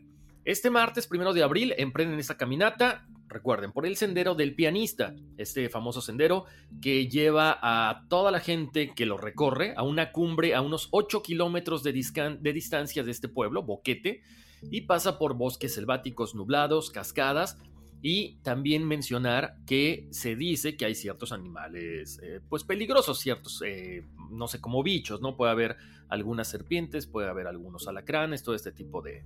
este 0.46 0.70
martes 0.70 1.08
primero 1.08 1.34
de 1.34 1.44
abril 1.44 1.74
emprenden 1.78 2.20
esta 2.20 2.38
caminata. 2.38 3.08
Recuerden, 3.28 3.74
por 3.74 3.86
el 3.86 3.98
sendero 3.98 4.36
del 4.36 4.56
pianista, 4.56 5.14
este 5.38 5.68
famoso 5.68 6.00
sendero 6.00 6.46
que 6.82 7.08
lleva 7.08 7.60
a 7.62 8.06
toda 8.08 8.32
la 8.32 8.40
gente 8.40 8.94
que 8.96 9.06
lo 9.06 9.18
recorre 9.18 9.74
a 9.76 9.84
una 9.84 10.12
cumbre 10.14 10.56
a 10.56 10.62
unos 10.62 10.88
8 10.92 11.22
kilómetros 11.22 11.84
de, 11.84 11.92
de 11.92 12.54
distancia 12.54 13.04
de 13.04 13.12
este 13.12 13.28
pueblo, 13.28 13.64
Boquete, 13.64 14.22
y 14.62 14.82
pasa 14.82 15.18
por 15.18 15.36
bosques 15.36 15.74
selváticos 15.74 16.36
nublados, 16.36 16.90
cascadas 16.90 17.58
y 18.02 18.36
también 18.44 18.88
mencionar 18.88 19.56
que 19.66 20.08
se 20.12 20.36
dice 20.36 20.78
que 20.78 20.86
hay 20.86 20.96
ciertos 20.96 21.32
animales, 21.32 22.20
eh, 22.22 22.42
pues 22.48 22.64
peligrosos, 22.64 23.20
ciertos, 23.20 23.62
eh, 23.66 24.06
no 24.30 24.48
sé, 24.48 24.62
como 24.62 24.84
bichos, 24.84 25.22
¿no? 25.22 25.36
Puede 25.36 25.52
haber 25.52 25.78
algunas 26.10 26.48
serpientes, 26.48 27.08
puede 27.08 27.28
haber 27.28 27.48
algunos 27.48 27.88
alacranes, 27.88 28.44
todo 28.44 28.56
este 28.56 28.72
tipo 28.72 29.02
de, 29.02 29.24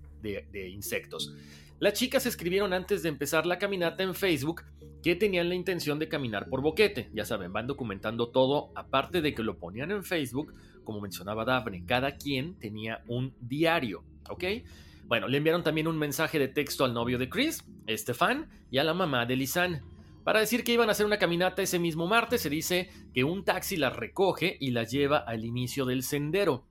insectos. 0.69 1.33
Las 1.79 1.93
chicas 1.93 2.25
escribieron 2.25 2.73
antes 2.73 3.03
de 3.03 3.09
empezar 3.09 3.45
la 3.45 3.57
caminata 3.57 4.03
en 4.03 4.13
Facebook 4.15 4.63
que 5.03 5.15
tenían 5.15 5.49
la 5.49 5.55
intención 5.55 5.99
de 5.99 6.07
caminar 6.07 6.47
por 6.47 6.61
boquete. 6.61 7.09
Ya 7.13 7.25
saben, 7.25 7.51
van 7.51 7.67
documentando 7.67 8.29
todo, 8.29 8.71
aparte 8.75 9.21
de 9.21 9.33
que 9.33 9.43
lo 9.43 9.57
ponían 9.57 9.91
en 9.91 10.03
Facebook, 10.03 10.53
como 10.83 11.01
mencionaba 11.01 11.43
Daphne, 11.43 11.83
cada 11.85 12.15
quien 12.15 12.55
tenía 12.57 13.03
un 13.07 13.33
diario, 13.41 14.03
¿ok? 14.29 14.43
Bueno, 15.11 15.27
le 15.27 15.39
enviaron 15.39 15.61
también 15.61 15.89
un 15.89 15.97
mensaje 15.97 16.39
de 16.39 16.47
texto 16.47 16.85
al 16.85 16.93
novio 16.93 17.17
de 17.17 17.27
Chris, 17.27 17.65
Estefan, 17.85 18.49
y 18.69 18.77
a 18.77 18.85
la 18.85 18.93
mamá 18.93 19.25
de 19.25 19.35
Lisanne. 19.35 19.81
Para 20.23 20.39
decir 20.39 20.63
que 20.63 20.71
iban 20.71 20.87
a 20.87 20.93
hacer 20.93 21.05
una 21.05 21.17
caminata 21.17 21.61
ese 21.61 21.79
mismo 21.79 22.07
martes, 22.07 22.39
se 22.39 22.49
dice 22.49 22.89
que 23.13 23.25
un 23.25 23.43
taxi 23.43 23.75
las 23.75 23.93
recoge 23.93 24.55
y 24.61 24.71
las 24.71 24.89
lleva 24.89 25.17
al 25.17 25.43
inicio 25.43 25.83
del 25.83 26.03
sendero. 26.03 26.65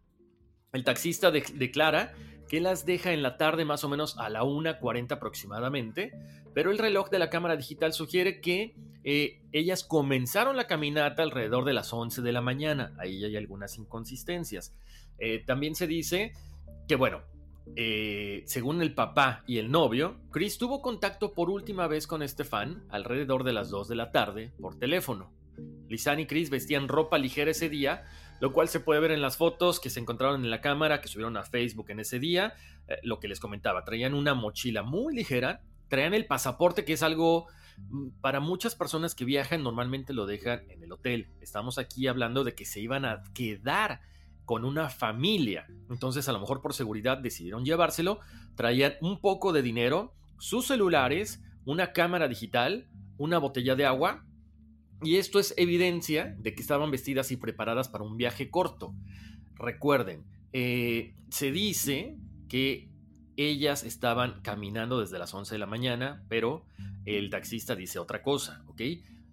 El 0.72 0.85
taxista 0.85 1.31
declara 1.31 2.14
que 2.48 2.62
las 2.62 2.87
deja 2.87 3.12
en 3.12 3.22
la 3.22 3.37
tarde 3.37 3.66
más 3.66 3.85
o 3.85 3.90
menos 3.90 4.16
a 4.16 4.31
la 4.31 4.42
1.40 4.42 5.12
aproximadamente, 5.12 6.11
pero 6.55 6.70
el 6.70 6.79
reloj 6.79 7.11
de 7.11 7.18
la 7.18 7.29
cámara 7.29 7.59
digital 7.59 7.92
sugiere 7.92 8.40
que 8.40 8.74
eh, 9.05 9.42
ellas 9.53 9.85
comenzaron 9.85 10.57
la 10.57 10.66
caminata 10.66 11.22
alrededor 11.22 11.66
de 11.66 11.74
las 11.74 11.92
11 11.92 12.22
de 12.22 12.33
la 12.33 12.40
mañana. 12.40 12.94
Ahí 12.98 13.22
hay 13.22 13.37
algunas 13.37 13.76
inconsistencias. 13.76 14.74
Eh, 15.18 15.44
también 15.46 15.74
se 15.74 15.87
dice 15.87 16.33
que, 16.88 16.96
bueno, 16.96 17.20
eh, 17.76 18.42
según 18.46 18.83
el 18.83 18.94
papá 18.94 19.44
y 19.46 19.59
el 19.59 19.70
novio, 19.70 20.20
Chris 20.30 20.59
tuvo 20.59 20.83
contacto 20.83 21.33
por 21.33 21.50
última 21.50 21.87
vez 21.87 22.06
con 22.06 22.22
Estefan 22.22 22.85
alrededor 22.88 23.44
de 23.44 23.52
las 23.52 23.70
2 23.70 23.88
de 23.88 23.96
la 23.96 24.12
tarde 24.12 24.52
por 24.61 24.78
teléfono. 24.78 25.33
Lisanne 25.88 26.22
y 26.22 26.26
Chris 26.26 26.50
vestían 26.50 26.88
ropa 26.88 27.18
ligera 27.18 27.50
ese 27.50 27.68
día, 27.68 28.04
lo 28.40 28.52
cual 28.52 28.68
se 28.68 28.80
puede 28.80 29.00
ver 29.00 29.11
en 29.11 29.22
las 29.22 29.37
fotos 29.37 29.80
que 29.80 29.90
se 29.90 30.00
encontraron 30.00 30.44
en 30.44 30.50
la 30.50 30.61
cámara 30.61 31.00
que 31.00 31.09
subieron 31.09 31.37
a 31.37 31.42
Facebook 31.44 31.90
en 31.90 32.00
ese 32.00 32.18
día. 32.18 32.54
Eh, 32.88 32.98
lo 33.02 33.20
que 33.20 33.28
les 33.28 33.40
comentaba, 33.40 33.85
traían 33.85 34.14
una 34.14 34.35
mochila 34.35 34.83
muy 34.83 35.14
ligera, 35.14 35.62
traían 35.88 36.14
el 36.14 36.26
pasaporte 36.26 36.85
que 36.85 36.94
es 36.94 37.02
algo 37.02 37.46
mm, 37.78 38.20
para 38.20 38.40
muchas 38.40 38.74
personas 38.74 39.14
que 39.14 39.24
viajan 39.24 39.62
normalmente 39.62 40.12
lo 40.12 40.26
dejan 40.26 40.62
en 40.70 40.83
el 40.83 40.92
hotel. 40.92 41.28
Estamos 41.40 41.78
aquí 41.78 42.06
hablando 42.06 42.44
de 42.44 42.54
que 42.54 42.64
se 42.64 42.80
iban 42.80 43.04
a 43.04 43.22
quedar 43.35 44.00
con 44.44 44.64
una 44.64 44.88
familia. 44.88 45.66
Entonces 45.88 46.29
a 46.29 46.33
lo 46.33 46.40
mejor 46.40 46.61
por 46.61 46.74
seguridad 46.74 47.18
decidieron 47.18 47.64
llevárselo. 47.64 48.20
Traían 48.55 48.94
un 49.00 49.20
poco 49.20 49.53
de 49.53 49.62
dinero, 49.62 50.14
sus 50.38 50.66
celulares, 50.66 51.42
una 51.64 51.92
cámara 51.92 52.29
digital, 52.29 52.88
una 53.16 53.38
botella 53.38 53.76
de 53.76 53.87
agua. 53.87 54.24
Y 55.03 55.16
esto 55.16 55.38
es 55.38 55.55
evidencia 55.57 56.37
de 56.38 56.55
que 56.55 56.61
estaban 56.61 56.90
vestidas 56.90 57.31
y 57.31 57.37
preparadas 57.37 57.88
para 57.88 58.05
un 58.05 58.16
viaje 58.16 58.50
corto. 58.50 58.94
Recuerden, 59.55 60.24
eh, 60.53 61.14
se 61.31 61.53
dice 61.53 62.16
que 62.48 62.90
ellas 63.37 63.85
estaban 63.85 64.40
caminando 64.42 65.00
desde 65.00 65.18
las 65.18 65.33
11 65.33 65.55
de 65.55 65.59
la 65.59 65.66
mañana, 65.66 66.24
pero 66.29 66.66
el 67.05 67.31
taxista 67.31 67.74
dice 67.74 67.98
otra 67.98 68.22
cosa, 68.22 68.62
¿ok? 68.66 68.83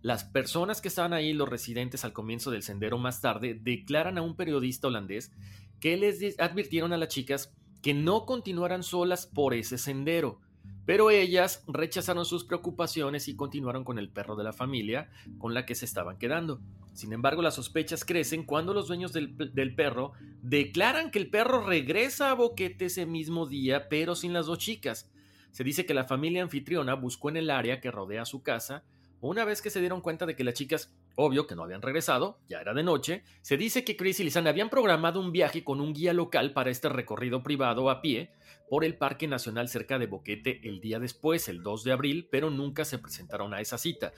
Las 0.02 0.24
personas 0.24 0.80
que 0.80 0.88
estaban 0.88 1.14
ahí, 1.14 1.34
los 1.34 1.50
residentes 1.50 2.06
al 2.06 2.14
comienzo 2.14 2.52
del 2.52 2.64
sendero 2.64 2.98
más 2.98 3.22
tarde, 3.22 3.60
declaran 3.60 4.18
a 4.18 4.22
un 4.22 4.36
periodista 4.36 4.88
holandés 4.88 5.32
que 5.80 5.98
les 5.98 6.40
advirtieron 6.40 6.94
a 6.94 6.98
las 6.98 7.10
chicas 7.10 7.54
que 7.82 7.94
no 7.94 8.26
continuaran 8.26 8.84
solas 8.84 9.28
por 9.28 9.54
ese 9.54 9.78
sendero. 9.78 10.40
Pero 10.86 11.12
ellas 11.12 11.64
rechazaron 11.68 12.26
sus 12.26 12.46
preocupaciones 12.46 13.28
y 13.28 13.36
continuaron 13.36 13.84
con 13.84 14.00
el 14.00 14.10
perro 14.10 14.36
de 14.36 14.44
la 14.44 14.54
familia 14.54 15.10
con 15.38 15.54
la 15.54 15.66
que 15.66 15.76
se 15.76 15.86
estaban 15.86 16.18
quedando. 16.18 16.62
Sin 16.94 17.12
embargo, 17.12 17.42
las 17.42 17.56
sospechas 17.56 18.06
crecen 18.06 18.44
cuando 18.44 18.74
los 18.74 18.88
dueños 18.88 19.14
del, 19.14 19.36
del, 19.54 19.76
perro 19.76 20.14
declaran 20.42 21.12
que 21.12 21.20
el 21.20 21.30
perro 21.30 21.66
regresa 21.66 22.32
a 22.32 22.36
Boquete 22.36 22.86
ese 22.86 23.06
mismo 23.06 23.48
día, 23.48 23.90
pero 23.90 24.16
sin 24.16 24.34
las 24.34 24.46
dos 24.46 24.60
chicas. 24.60 25.12
Se 25.52 25.64
dice 25.64 25.86
que 25.86 25.94
la 25.94 26.06
familia 26.06 26.42
anfitriona 26.42 26.94
buscó 26.94 27.30
en 27.30 27.38
el 27.38 27.50
área 27.50 27.82
que 27.82 27.92
rodea 27.92 28.26
su 28.26 28.42
casa 28.42 28.84
una 29.22 29.46
vez 29.46 29.62
que 29.62 29.70
se 29.70 29.80
dieron 29.80 30.02
cuenta 30.02 30.26
de 30.26 30.36
que 30.36 30.44
las 30.44 30.54
chicas, 30.54 30.94
obvio 31.16 31.48
que 31.48 31.56
no 31.56 31.64
habían 31.64 31.82
regresado, 31.82 32.40
ya 32.48 32.62
era 32.62 32.74
de 32.74 32.84
noche, 32.84 33.24
se 33.42 33.58
dice 33.58 33.84
que 33.84 33.98
Chris 33.98 34.20
y 34.20 34.24
Lisanne 34.24 34.50
habían 34.50 34.70
programado 34.70 35.20
un 35.20 35.32
viaje 35.32 35.64
con 35.64 35.82
un 35.82 35.94
guía 35.94 36.14
local 36.14 36.54
para 36.54 36.70
este 36.70 36.90
recorrido 36.90 37.42
privado 37.42 37.90
a 37.90 38.02
pie 38.02 38.32
por 38.70 38.84
el 38.84 38.98
Parque 38.98 39.28
Nacional 39.28 39.70
cerca 39.70 39.98
de 39.98 40.08
Boquete 40.08 40.62
el 40.64 40.82
día 40.82 41.00
después, 41.00 41.48
el 41.48 41.64
2 41.64 41.84
de 41.84 41.92
abril, 41.92 42.28
pero 42.32 42.50
nunca 42.50 42.86
se 42.86 43.00
presentaron 43.00 43.54
a 43.54 43.62
esa 43.62 43.78
cita. 43.78 44.14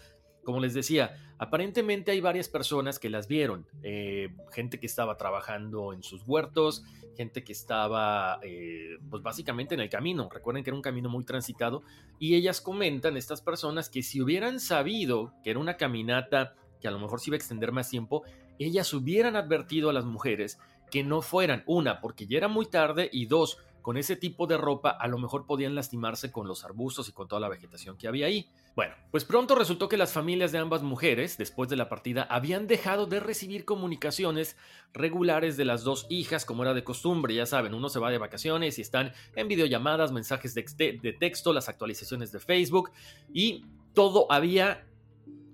Como 0.50 0.62
les 0.62 0.74
decía, 0.74 1.16
aparentemente 1.38 2.10
hay 2.10 2.22
varias 2.22 2.50
personas 2.50 2.98
que 2.98 3.08
las 3.08 3.28
vieron, 3.28 3.68
eh, 3.84 4.30
gente 4.52 4.80
que 4.80 4.88
estaba 4.88 5.16
trabajando 5.16 5.94
en 5.94 6.02
sus 6.02 6.24
huertos, 6.28 6.84
gente 7.16 7.44
que 7.44 7.52
estaba, 7.52 8.40
eh, 8.42 8.98
pues 9.12 9.22
básicamente 9.22 9.76
en 9.76 9.82
el 9.82 9.90
camino. 9.90 10.28
Recuerden 10.28 10.64
que 10.64 10.72
era 10.72 10.76
un 10.76 10.82
camino 10.82 11.08
muy 11.08 11.24
transitado 11.24 11.84
y 12.18 12.34
ellas 12.34 12.62
comentan, 12.62 13.16
estas 13.16 13.42
personas, 13.42 13.92
que 13.92 14.02
si 14.02 14.24
hubieran 14.24 14.60
sabido 14.60 15.36
que 15.44 15.52
era 15.52 15.60
una 15.60 15.78
caminata 15.78 16.56
que 16.82 16.88
a 16.88 16.92
lo 16.92 16.98
mejor 16.98 17.20
se 17.20 17.30
iba 17.30 17.36
a 17.36 17.38
extender 17.38 17.72
más 17.72 17.92
tiempo, 17.92 18.24
ellas 18.58 18.92
hubieran 18.92 19.36
advertido 19.36 19.92
a 19.92 19.94
las 19.94 20.06
mujeres 20.06 20.58
que 20.90 21.04
no 21.04 21.22
fueran, 21.22 21.62
una, 21.68 22.02
porque 22.02 22.26
ya 22.26 22.40
era 22.40 22.48
muy 22.48 22.66
tarde 22.66 23.08
y 23.14 23.28
dos, 23.28 23.60
con 23.82 23.98
ese 23.98 24.15
tipo 24.15 24.48
de 24.48 24.58
ropa 24.58 24.89
a 24.89 25.08
lo 25.08 25.18
mejor 25.18 25.46
podían 25.46 25.76
lastimarse 25.76 26.32
con 26.32 26.48
los 26.48 26.63
arbustos 26.63 27.10
y 27.10 27.12
con 27.12 27.28
toda 27.28 27.39
la 27.39 27.50
vegetación 27.50 27.98
que 27.98 28.08
había 28.08 28.28
ahí. 28.28 28.50
Bueno, 28.76 28.94
pues 29.12 29.26
pronto 29.26 29.56
resultó 29.56 29.89
que 29.89 29.98
las 29.98 30.13
familias 30.13 30.52
de 30.52 30.58
ambas 30.58 30.84
mujeres, 30.84 31.38
después 31.38 31.70
de 31.70 31.76
la 31.76 31.89
partida, 31.89 32.24
habían 32.24 32.68
dejado 32.68 33.08
de 33.08 33.20
recibir 33.20 33.65
comunicaciones 33.65 34.56
regulares 34.94 35.58
de 35.58 35.65
las 35.65 35.84
dos 35.84 36.08
hijas, 36.10 36.46
como 36.46 36.63
era 36.63 36.74
de 36.74 36.84
costumbre. 36.84 37.34
Ya 37.34 37.46
saben, 37.46 37.74
uno 37.74 37.89
se 37.89 38.00
va 38.00 38.12
de 38.12 38.18
vacaciones 38.18 38.78
y 38.78 38.82
están 38.82 39.12
en 39.36 39.48
videollamadas, 39.48 40.12
mensajes 40.12 40.54
de, 40.54 41.15
texto, 41.20 41.54
las 41.54 41.70
actualizaciones 41.70 42.32
de 42.32 42.39
Facebook 42.39 42.92
y 43.34 43.65
todo 43.94 44.32
había 44.32 44.88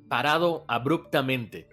parado 0.07 0.65
abruptamente. 0.67 1.67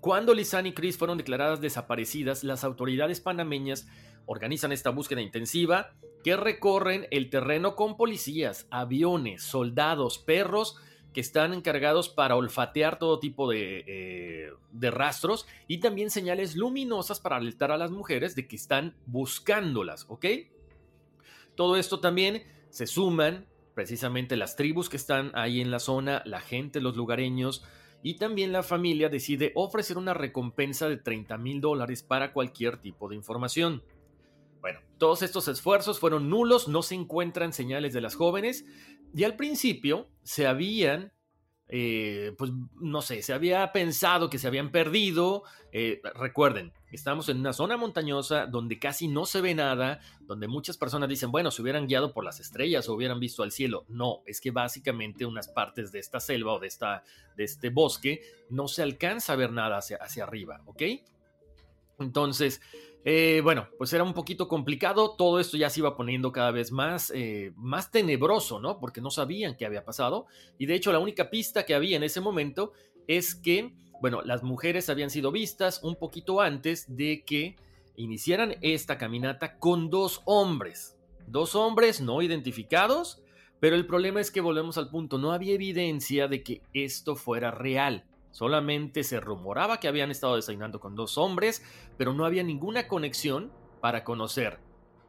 Cuando 0.00 0.34
Lisan 0.34 0.66
y 0.66 0.72
Chris 0.72 0.96
fueron 0.96 1.18
declaradas 1.18 1.60
desaparecidas, 1.60 2.44
las 2.44 2.62
autoridades 2.62 3.20
panameñas 3.20 3.88
organizan 4.28 4.72
esta 4.72 4.90
búsqueda 4.90 5.22
intensiva 5.22 5.94
que 6.22 6.36
recorren 6.36 7.08
el 7.10 7.30
terreno 7.30 7.74
con 7.74 7.96
policías, 7.96 8.68
aviones, 8.70 9.42
soldados, 9.42 10.18
perros 10.18 10.76
que 11.14 11.20
están 11.22 11.54
encargados 11.54 12.10
para 12.10 12.36
olfatear 12.36 12.98
todo 12.98 13.18
tipo 13.18 13.50
de, 13.50 13.84
eh, 13.86 14.52
de, 14.70 14.90
rastros 14.90 15.46
y 15.66 15.78
también 15.78 16.10
señales 16.10 16.54
luminosas 16.54 17.18
para 17.18 17.36
alertar 17.36 17.72
a 17.72 17.78
las 17.78 17.90
mujeres 17.90 18.36
de 18.36 18.46
que 18.46 18.56
están 18.56 18.94
buscándolas, 19.06 20.04
¿ok? 20.08 20.26
Todo 21.54 21.76
esto 21.76 21.98
también 21.98 22.44
se 22.68 22.86
suman 22.86 23.46
precisamente 23.74 24.36
las 24.36 24.56
tribus 24.56 24.88
que 24.88 24.96
están 24.96 25.32
ahí 25.34 25.60
en 25.60 25.70
la 25.70 25.78
zona, 25.78 26.22
la 26.26 26.40
gente, 26.40 26.80
los 26.80 26.96
lugareños, 26.96 27.64
y 28.02 28.14
también 28.14 28.52
la 28.52 28.62
familia 28.62 29.08
decide 29.08 29.52
ofrecer 29.54 29.98
una 29.98 30.14
recompensa 30.14 30.88
de 30.88 30.98
30 30.98 31.38
mil 31.38 31.60
dólares 31.60 32.02
para 32.02 32.32
cualquier 32.32 32.78
tipo 32.78 33.08
de 33.08 33.16
información. 33.16 33.82
Bueno, 34.60 34.80
todos 34.98 35.22
estos 35.22 35.48
esfuerzos 35.48 35.98
fueron 35.98 36.28
nulos, 36.28 36.68
no 36.68 36.82
se 36.82 36.94
encuentran 36.94 37.52
señales 37.52 37.92
de 37.92 38.00
las 38.00 38.14
jóvenes 38.14 38.64
y 39.14 39.24
al 39.24 39.36
principio 39.36 40.08
se 40.22 40.46
habían 40.46 41.12
eh, 41.70 42.34
pues 42.38 42.50
no 42.80 43.02
sé, 43.02 43.20
se 43.20 43.34
había 43.34 43.72
pensado 43.72 44.30
que 44.30 44.38
se 44.38 44.46
habían 44.46 44.72
perdido. 44.72 45.42
Eh, 45.70 46.00
recuerden, 46.14 46.72
estamos 46.90 47.28
en 47.28 47.40
una 47.40 47.52
zona 47.52 47.76
montañosa 47.76 48.46
donde 48.46 48.78
casi 48.78 49.06
no 49.06 49.26
se 49.26 49.42
ve 49.42 49.54
nada, 49.54 50.00
donde 50.22 50.48
muchas 50.48 50.78
personas 50.78 51.10
dicen, 51.10 51.30
bueno, 51.30 51.50
se 51.50 51.60
hubieran 51.60 51.86
guiado 51.86 52.14
por 52.14 52.24
las 52.24 52.40
estrellas 52.40 52.88
o 52.88 52.94
hubieran 52.94 53.20
visto 53.20 53.42
al 53.42 53.52
cielo. 53.52 53.84
No, 53.88 54.22
es 54.24 54.40
que 54.40 54.50
básicamente 54.50 55.26
unas 55.26 55.48
partes 55.48 55.92
de 55.92 55.98
esta 55.98 56.20
selva 56.20 56.54
o 56.54 56.58
de, 56.58 56.68
esta, 56.68 57.04
de 57.36 57.44
este 57.44 57.68
bosque 57.68 58.22
no 58.48 58.66
se 58.66 58.82
alcanza 58.82 59.34
a 59.34 59.36
ver 59.36 59.52
nada 59.52 59.76
hacia, 59.76 59.98
hacia 59.98 60.24
arriba, 60.24 60.62
¿ok? 60.64 60.82
Entonces, 61.98 62.62
eh, 63.10 63.40
bueno, 63.40 63.68
pues 63.78 63.90
era 63.94 64.04
un 64.04 64.12
poquito 64.12 64.48
complicado, 64.48 65.12
todo 65.16 65.40
esto 65.40 65.56
ya 65.56 65.70
se 65.70 65.80
iba 65.80 65.96
poniendo 65.96 66.30
cada 66.30 66.50
vez 66.50 66.72
más, 66.72 67.10
eh, 67.14 67.52
más 67.56 67.90
tenebroso, 67.90 68.60
¿no? 68.60 68.78
Porque 68.78 69.00
no 69.00 69.10
sabían 69.10 69.56
qué 69.56 69.64
había 69.64 69.82
pasado. 69.82 70.26
Y 70.58 70.66
de 70.66 70.74
hecho 70.74 70.92
la 70.92 70.98
única 70.98 71.30
pista 71.30 71.64
que 71.64 71.74
había 71.74 71.96
en 71.96 72.02
ese 72.02 72.20
momento 72.20 72.74
es 73.06 73.34
que, 73.34 73.72
bueno, 74.02 74.20
las 74.20 74.42
mujeres 74.42 74.90
habían 74.90 75.08
sido 75.08 75.32
vistas 75.32 75.82
un 75.82 75.96
poquito 75.96 76.42
antes 76.42 76.84
de 76.94 77.24
que 77.24 77.56
iniciaran 77.96 78.56
esta 78.60 78.98
caminata 78.98 79.58
con 79.58 79.88
dos 79.88 80.20
hombres. 80.26 80.98
Dos 81.26 81.54
hombres 81.54 82.02
no 82.02 82.20
identificados, 82.20 83.22
pero 83.58 83.74
el 83.74 83.86
problema 83.86 84.20
es 84.20 84.30
que 84.30 84.42
volvemos 84.42 84.76
al 84.76 84.90
punto, 84.90 85.16
no 85.16 85.32
había 85.32 85.54
evidencia 85.54 86.28
de 86.28 86.42
que 86.42 86.60
esto 86.74 87.16
fuera 87.16 87.52
real. 87.52 88.04
Solamente 88.30 89.04
se 89.04 89.20
rumoraba 89.20 89.80
que 89.80 89.88
habían 89.88 90.10
estado 90.10 90.36
desayunando 90.36 90.80
con 90.80 90.94
dos 90.94 91.18
hombres, 91.18 91.62
pero 91.96 92.12
no 92.12 92.24
había 92.24 92.42
ninguna 92.42 92.88
conexión 92.88 93.52
para 93.80 94.04
conocer 94.04 94.60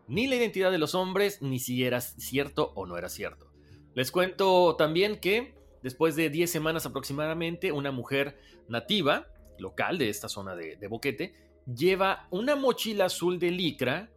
ni 0.10 0.25
la 0.27 0.36
identidad 0.36 0.71
de 0.71 0.79
los 0.79 0.95
hombres, 0.95 1.41
ni 1.41 1.60
si 1.60 1.84
era 1.84 2.01
cierto 2.01 2.73
o 2.75 2.86
no 2.86 2.97
era 2.97 3.10
cierto. 3.10 3.51
Les 3.93 4.12
cuento 4.12 4.75
también 4.75 5.19
que 5.19 5.55
después 5.84 6.15
de 6.15 6.29
10 6.29 6.51
semanas 6.51 6.86
aproximadamente, 6.86 7.71
una 7.71 7.91
mujer 7.91 8.39
nativa, 8.67 9.27
local 9.60 9.97
de 9.97 10.10
esta 10.10 10.27
zona 10.27 10.55
de, 10.55 10.88
Boquete, 10.88 11.36
lleva 11.65 12.27
una 12.32 12.55
mochila 12.55 13.05
azul 13.05 13.38
de 13.38 13.51
licra 13.51 14.10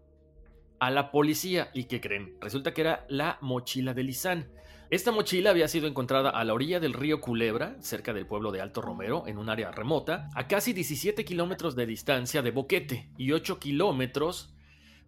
a 0.79 0.91
la 0.91 1.11
policía. 1.11 1.71
¿Y 1.75 1.85
qué 1.85 2.01
creen? 2.01 2.37
Resulta 2.41 2.73
que 2.73 2.81
era 2.81 3.05
la 3.09 3.39
mochila 3.43 3.93
de 3.93 4.03
Lisan. 4.03 4.51
Esta 4.93 5.11
mochila 5.11 5.49
había 5.49 5.69
sido 5.69 5.87
encontrada 5.87 6.29
a 6.29 6.45
la 6.45 6.53
orilla 6.53 6.79
del 6.79 6.93
río 6.93 7.23
Culebra, 7.23 7.79
cerca 7.81 8.13
del 8.13 8.27
pueblo 8.27 8.53
de 8.53 8.61
Alto 8.61 8.83
Romero, 8.83 9.27
en 9.27 9.39
un 9.39 9.49
área 9.49 9.71
remota, 9.71 10.29
a 10.35 10.47
casi 10.49 10.75
17 10.75 11.25
kilómetros 11.25 11.75
de 11.75 11.87
distancia 11.87 12.43
de 12.43 12.51
Boquete 12.51 13.09
y 13.17 13.33
8 13.33 13.59
kilómetros, 13.59 14.53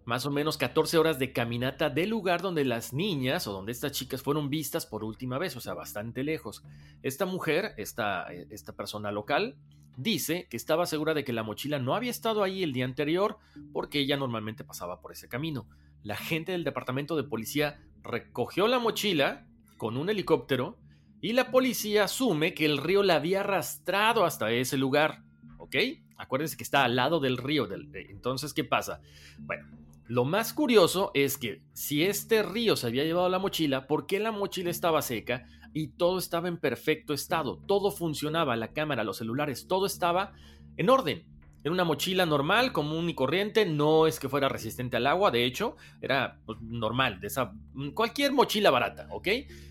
más 0.06 0.24
o 0.24 0.30
menos 0.30 0.56
14 0.56 0.96
horas 0.96 1.18
de 1.18 1.34
caminata 1.34 1.90
del 1.90 2.08
lugar 2.08 2.40
donde 2.40 2.64
las 2.64 2.94
niñas 2.94 3.46
o 3.46 3.52
donde 3.52 3.72
estas 3.72 3.92
chicas 3.92 4.22
fueron 4.22 4.48
vistas 4.48 4.86
por 4.86 5.04
última 5.04 5.36
vez, 5.36 5.54
o 5.54 5.60
sea, 5.60 5.74
bastante 5.74 6.24
lejos. 6.24 6.64
Esta 7.02 7.26
mujer, 7.26 7.74
esta, 7.76 8.32
esta 8.32 8.72
persona 8.72 9.12
local, 9.12 9.54
dice 9.98 10.46
que 10.48 10.56
estaba 10.56 10.86
segura 10.86 11.12
de 11.12 11.24
que 11.24 11.34
la 11.34 11.42
mochila 11.42 11.78
no 11.78 11.94
había 11.94 12.10
estado 12.10 12.42
ahí 12.42 12.62
el 12.62 12.72
día 12.72 12.86
anterior 12.86 13.36
porque 13.74 13.98
ella 13.98 14.16
normalmente 14.16 14.64
pasaba 14.64 15.02
por 15.02 15.12
ese 15.12 15.28
camino. 15.28 15.68
La 16.02 16.16
gente 16.16 16.52
del 16.52 16.64
departamento 16.64 17.16
de 17.16 17.24
policía 17.24 17.82
recogió 18.02 18.66
la 18.66 18.78
mochila 18.78 19.46
con 19.76 19.96
un 19.96 20.10
helicóptero 20.10 20.78
y 21.20 21.32
la 21.32 21.50
policía 21.50 22.04
asume 22.04 22.52
que 22.54 22.66
el 22.66 22.78
río 22.78 23.02
la 23.02 23.14
había 23.16 23.40
arrastrado 23.40 24.24
hasta 24.24 24.50
ese 24.52 24.76
lugar. 24.76 25.22
¿Ok? 25.58 25.76
Acuérdense 26.16 26.56
que 26.56 26.64
está 26.64 26.84
al 26.84 26.96
lado 26.96 27.20
del 27.20 27.38
río. 27.38 27.66
entonces, 27.72 28.52
¿qué 28.52 28.64
pasa? 28.64 29.00
Bueno, 29.38 29.66
lo 30.06 30.26
más 30.26 30.52
curioso 30.52 31.10
es 31.14 31.38
que 31.38 31.62
si 31.72 32.02
este 32.02 32.42
río 32.42 32.76
se 32.76 32.86
había 32.86 33.04
llevado 33.04 33.28
la 33.30 33.38
mochila, 33.38 33.86
¿por 33.86 34.06
qué 34.06 34.20
la 34.20 34.32
mochila 34.32 34.70
estaba 34.70 35.00
seca 35.00 35.46
y 35.72 35.88
todo 35.88 36.18
estaba 36.18 36.48
en 36.48 36.58
perfecto 36.58 37.14
estado? 37.14 37.56
Todo 37.66 37.90
funcionaba, 37.90 38.54
la 38.56 38.72
cámara, 38.72 39.02
los 39.02 39.16
celulares, 39.16 39.66
todo 39.66 39.86
estaba 39.86 40.32
en 40.76 40.90
orden. 40.90 41.26
Era 41.64 41.72
una 41.72 41.84
mochila 41.84 42.26
normal, 42.26 42.72
común 42.72 43.08
y 43.08 43.14
corriente, 43.14 43.64
no 43.64 44.06
es 44.06 44.20
que 44.20 44.28
fuera 44.28 44.50
resistente 44.50 44.98
al 44.98 45.06
agua, 45.06 45.30
de 45.30 45.46
hecho, 45.46 45.76
era 46.02 46.38
pues, 46.44 46.60
normal, 46.60 47.20
de 47.20 47.28
esa 47.28 47.54
mm, 47.72 47.92
cualquier 47.92 48.32
mochila 48.32 48.70
barata, 48.70 49.08
¿ok? 49.10 49.28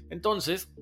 Entonces, 0.09 0.73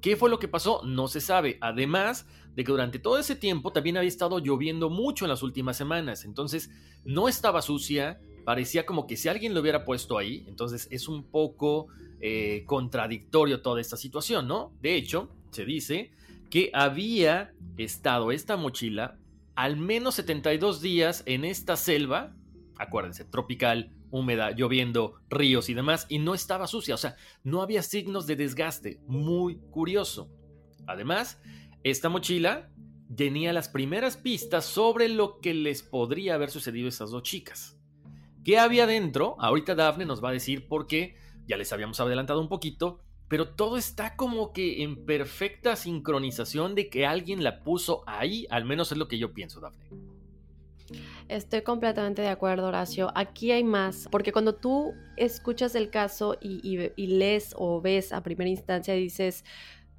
¿qué 0.00 0.14
fue 0.14 0.30
lo 0.30 0.38
que 0.38 0.46
pasó? 0.46 0.82
No 0.84 1.08
se 1.08 1.20
sabe. 1.20 1.58
Además 1.60 2.28
de 2.54 2.62
que 2.62 2.70
durante 2.70 3.00
todo 3.00 3.18
ese 3.18 3.34
tiempo 3.34 3.72
también 3.72 3.96
había 3.96 4.06
estado 4.06 4.38
lloviendo 4.38 4.88
mucho 4.88 5.24
en 5.24 5.30
las 5.30 5.42
últimas 5.42 5.76
semanas, 5.76 6.24
entonces 6.24 6.70
no 7.04 7.28
estaba 7.28 7.60
sucia, 7.60 8.20
parecía 8.44 8.86
como 8.86 9.08
que 9.08 9.16
si 9.16 9.28
alguien 9.28 9.52
lo 9.52 9.60
hubiera 9.60 9.84
puesto 9.84 10.16
ahí, 10.16 10.44
entonces 10.46 10.86
es 10.92 11.08
un 11.08 11.24
poco 11.24 11.88
eh, 12.20 12.62
contradictorio 12.66 13.62
toda 13.62 13.80
esta 13.80 13.96
situación, 13.96 14.46
¿no? 14.46 14.72
De 14.80 14.94
hecho, 14.94 15.28
se 15.50 15.64
dice 15.64 16.12
que 16.50 16.70
había 16.72 17.52
estado 17.76 18.30
esta 18.30 18.56
mochila 18.56 19.18
al 19.54 19.76
menos 19.76 20.14
72 20.16 20.80
días 20.80 21.22
en 21.26 21.44
esta 21.44 21.76
selva, 21.76 22.34
acuérdense, 22.78 23.24
tropical, 23.24 23.92
húmeda, 24.10 24.50
lloviendo, 24.50 25.14
ríos 25.28 25.68
y 25.68 25.74
demás, 25.74 26.06
y 26.08 26.18
no 26.18 26.34
estaba 26.34 26.66
sucia, 26.66 26.94
o 26.94 26.98
sea, 26.98 27.16
no 27.44 27.62
había 27.62 27.82
signos 27.82 28.26
de 28.26 28.36
desgaste, 28.36 29.00
muy 29.06 29.58
curioso. 29.70 30.30
Además, 30.86 31.40
esta 31.82 32.08
mochila 32.08 32.70
tenía 33.14 33.52
las 33.52 33.68
primeras 33.68 34.16
pistas 34.16 34.64
sobre 34.64 35.08
lo 35.08 35.40
que 35.40 35.54
les 35.54 35.82
podría 35.82 36.34
haber 36.34 36.50
sucedido 36.50 36.86
a 36.86 36.90
esas 36.90 37.10
dos 37.10 37.22
chicas. 37.22 37.78
¿Qué 38.44 38.58
había 38.58 38.86
dentro? 38.86 39.36
Ahorita 39.38 39.74
Daphne 39.74 40.06
nos 40.06 40.22
va 40.24 40.30
a 40.30 40.32
decir 40.32 40.66
por 40.68 40.86
qué, 40.86 41.16
ya 41.46 41.56
les 41.56 41.72
habíamos 41.72 42.00
adelantado 42.00 42.40
un 42.40 42.48
poquito, 42.48 43.00
pero 43.30 43.48
todo 43.48 43.76
está 43.76 44.16
como 44.16 44.52
que 44.52 44.82
en 44.82 45.06
perfecta 45.06 45.76
sincronización 45.76 46.74
de 46.74 46.90
que 46.90 47.06
alguien 47.06 47.44
la 47.44 47.62
puso 47.62 48.02
ahí, 48.08 48.44
al 48.50 48.64
menos 48.64 48.90
es 48.90 48.98
lo 48.98 49.06
que 49.06 49.18
yo 49.18 49.32
pienso, 49.32 49.60
Dafne. 49.60 49.86
Estoy 51.28 51.62
completamente 51.62 52.22
de 52.22 52.28
acuerdo, 52.28 52.66
Horacio. 52.66 53.12
Aquí 53.14 53.52
hay 53.52 53.62
más, 53.62 54.08
porque 54.10 54.32
cuando 54.32 54.56
tú 54.56 54.94
escuchas 55.16 55.76
el 55.76 55.90
caso 55.90 56.38
y, 56.40 56.90
y 56.96 57.06
lees 57.06 57.54
o 57.56 57.80
ves 57.80 58.12
a 58.12 58.20
primera 58.24 58.50
instancia, 58.50 58.94
dices, 58.94 59.44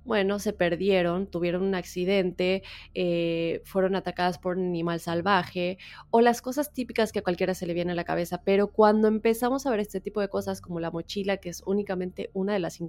bueno, 0.03 0.39
se 0.39 0.53
perdieron, 0.53 1.27
tuvieron 1.27 1.63
un 1.63 1.75
accidente, 1.75 2.63
eh, 2.93 3.61
fueron 3.65 3.95
atacadas 3.95 4.39
por 4.39 4.57
un 4.57 4.67
animal 4.67 4.99
salvaje 4.99 5.77
o 6.09 6.21
las 6.21 6.41
cosas 6.41 6.73
típicas 6.73 7.11
que 7.11 7.19
a 7.19 7.23
cualquiera 7.23 7.53
se 7.53 7.65
le 7.65 7.73
viene 7.73 7.91
a 7.91 7.95
la 7.95 8.03
cabeza, 8.03 8.41
pero 8.43 8.71
cuando 8.71 9.07
empezamos 9.07 9.65
a 9.65 9.71
ver 9.71 9.79
este 9.79 10.01
tipo 10.01 10.21
de 10.21 10.29
cosas 10.29 10.61
como 10.61 10.79
la 10.79 10.91
mochila, 10.91 11.37
que 11.37 11.49
es 11.49 11.61
únicamente 11.65 12.29
una 12.33 12.53
de 12.53 12.59
las, 12.59 12.79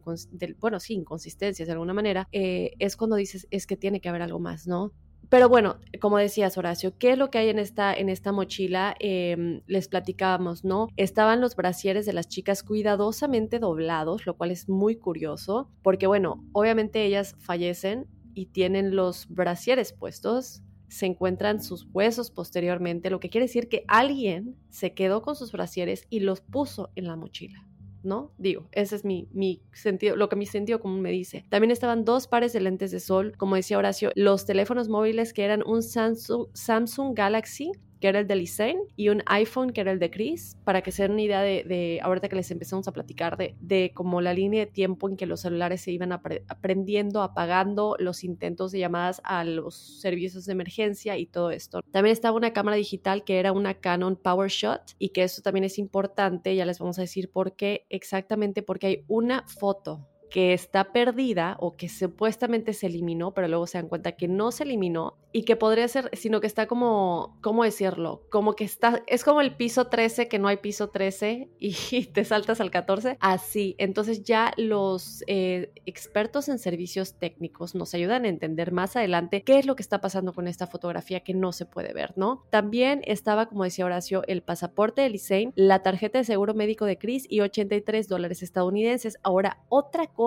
bueno, 0.61 0.81
sí, 0.81 0.95
inconsistencias 0.95 1.67
de 1.67 1.73
alguna 1.73 1.95
manera, 1.95 2.29
eh, 2.33 2.73
es 2.79 2.97
cuando 2.97 3.17
dices, 3.17 3.47
es 3.51 3.67
que 3.67 3.77
tiene 3.77 4.01
que 4.01 4.09
haber 4.09 4.23
algo 4.23 4.39
más, 4.39 4.67
¿no? 4.67 4.93
Pero 5.33 5.49
bueno, 5.49 5.79
como 5.99 6.19
decías, 6.19 6.59
Horacio, 6.59 6.99
¿qué 6.99 7.13
es 7.13 7.17
lo 7.17 7.31
que 7.31 7.39
hay 7.39 7.49
en 7.49 7.59
esta, 7.59 7.95
en 7.95 8.11
esta 8.11 8.33
mochila? 8.33 8.95
Em, 8.99 9.63
les 9.67 9.89
platicábamos, 9.89 10.63
¿no? 10.63 10.89
Estaban 10.99 11.41
los 11.41 11.57
brasieres 11.57 12.05
de 12.05 12.13
las 12.13 12.29
chicas 12.29 12.63
cuidadosamente 12.63 13.59
doblados, 13.59 14.27
lo 14.27 14.37
cual 14.37 14.51
es 14.51 14.69
muy 14.69 14.97
curioso, 14.97 15.71
porque 15.81 16.07
bueno, 16.07 16.45
obviamente 16.53 17.03
ellas 17.07 17.35
fallecen 17.39 18.07
y 18.35 18.49
tienen 18.53 18.95
los 18.95 19.27
brasieres 19.31 19.95
puestos 19.95 20.63
se 20.89 21.07
encuentran 21.07 21.63
sus 21.63 21.87
huesos 21.95 22.31
posteriormente, 22.31 23.09
lo 23.09 23.19
que 23.19 23.31
quiere 23.31 23.47
decir 23.47 23.71
que 23.71 23.87
alguien 23.89 24.59
se 24.69 24.93
quedó 24.93 25.23
con 25.23 25.35
sus 25.35 25.51
brasieres 25.51 26.05
y 26.11 26.21
los 26.21 26.43
puso 26.43 26.91
en 26.95 27.07
la 27.07 27.17
mochila. 27.17 27.67
¿No? 28.03 28.33
Digo, 28.39 28.69
ese 28.73 28.97
es 28.97 29.05
mi, 29.05 29.29
mi, 29.33 29.63
sentido, 29.73 30.17
lo 30.17 30.29
que 30.29 30.37
mi 30.37 30.47
sentido 30.47 30.81
común 30.81 31.03
me 31.03 31.11
dice. 31.11 31.45
También 31.49 31.71
estaban 31.71 32.05
dos 32.05 32.27
pares 32.27 32.53
de 32.53 32.61
lentes 32.61 32.91
de 32.91 33.01
sol, 33.01 33.35
como 33.37 33.57
decía 33.57 33.79
Horacio, 33.79 34.13
los 34.15 34.45
teléfonos 34.45 34.89
móviles 34.89 35.33
que 35.33 35.45
eran 35.45 35.63
un 35.67 35.83
Samsung, 35.83 36.47
Samsung 36.53 37.15
Galaxy 37.17 37.73
que 38.03 38.09
era 38.09 38.19
el 38.19 38.27
de 38.27 38.35
Lisaine, 38.35 38.83
y 38.97 39.11
un 39.11 39.23
iPhone, 39.27 39.71
que 39.71 39.81
era 39.81 39.93
el 39.93 40.01
de 40.01 40.11
Chris, 40.11 40.57
para 40.65 40.83
que 40.83 40.91
se 40.91 41.05
den 41.05 41.13
una 41.13 41.23
idea 41.23 41.41
de, 41.41 42.01
ahorita 42.03 42.29
que 42.29 42.35
les 42.35 42.51
empezamos 42.51 42.89
a 42.89 42.93
platicar, 42.93 43.37
de, 43.37 43.55
de 43.61 43.93
como 43.95 44.21
la 44.21 44.35
línea 44.35 44.67
de 44.67 44.71
tiempo 44.73 45.09
en 45.09 45.17
que 45.17 45.25
los 45.25 45.43
celulares 45.43 45.83
se 45.83 45.93
iban 45.93 46.11
aprendiendo, 46.11 47.23
apagando 47.23 47.95
los 48.01 48.25
intentos 48.25 48.73
de 48.73 48.81
llamadas 48.81 49.21
a 49.23 49.45
los 49.45 49.77
servicios 50.01 50.47
de 50.47 50.53
emergencia 50.53 51.17
y 51.17 51.27
todo 51.27 51.53
esto. 51.53 51.81
También 51.93 52.13
estaba 52.13 52.37
una 52.37 52.53
cámara 52.53 52.77
digital 52.77 53.23
que 53.23 53.39
era 53.39 53.53
una 53.53 53.75
Canon 53.75 54.17
PowerShot 54.17 54.97
y 54.99 55.11
que 55.11 55.23
esto 55.23 55.41
también 55.41 55.63
es 55.63 55.79
importante, 55.79 56.57
ya 56.57 56.67
les 56.67 56.81
vamos 56.81 56.99
a 56.99 57.03
decir 57.03 57.31
por 57.31 57.55
qué, 57.55 57.87
exactamente 57.89 58.65
porque 58.65 58.87
hay 58.89 59.05
una 59.07 59.47
foto 59.47 60.09
que 60.33 60.55
está 60.55 60.93
perdida 60.93 61.59
o 61.61 61.77
que 61.77 61.91
supuestamente 61.91 62.73
se 62.73 62.87
eliminó, 62.87 63.35
pero 63.35 63.49
luego 63.49 63.67
se 63.67 63.77
dan 63.77 63.89
cuenta 63.89 64.13
que 64.13 64.29
no 64.29 64.51
se 64.51 64.65
eliminó 64.65 65.19
y 65.31 65.45
que 65.45 65.57
podría 65.57 65.87
ser, 65.89 66.09
sino 66.15 66.41
que 66.41 66.47
está 66.47 66.67
como, 66.67 67.39
¿cómo 67.43 67.65
decirlo? 67.65 68.23
Como 68.31 68.55
que 68.55 68.65
está, 68.65 69.03
es 69.07 69.25
como 69.25 69.43
el 69.43 69.55
piso 69.55 69.89
13, 69.89 70.29
que 70.29 70.39
no 70.39 70.49
hay 70.49 70.57
piso 70.57 70.89
13 70.89 71.51
y 71.59 72.07
te 72.07 72.25
saltas 72.25 72.63
al 72.63 72.71
14, 72.71 73.19
así. 73.21 73.75
Entonces 73.77 74.25
ya 74.25 74.53
los 74.57 75.23
eh, 75.27 75.71
expertos 75.85 76.49
en 76.49 76.59
servicios 76.59 77.19
técnicos 77.19 77.75
nos 77.75 77.93
ayudan 77.93 78.25
a 78.25 78.29
entender 78.29 78.73
más 78.73 78.97
adelante 78.97 79.43
qué 79.43 79.59
es 79.59 79.67
lo 79.67 79.77
que 79.77 79.83
está 79.83 80.01
pasando 80.01 80.33
con 80.33 80.49
esta 80.49 80.67
fotografía 80.67 81.21
que 81.21 81.35
no 81.35 81.53
se 81.53 81.67
puede 81.67 81.93
ver, 81.93 82.15
¿no? 82.17 82.47
También 82.49 83.03
estaba, 83.05 83.47
como 83.47 83.65
decía 83.65 83.85
Horacio, 83.85 84.23
el 84.27 84.43
pasaporte 84.43 85.03
de 85.03 85.11
Lisaine, 85.11 85.53
la 85.57 85.83
tarjeta 85.83 86.19
de 86.19 86.25
seguro 86.25 86.55
médico 86.55 86.87
de 86.87 86.97
Chris 86.97 87.27
y 87.29 87.41
83 87.41 88.09
dólares 88.09 88.43
estadounidenses. 88.43 89.19
Ahora, 89.23 89.59
otra 89.69 90.07
cosa 90.07 90.22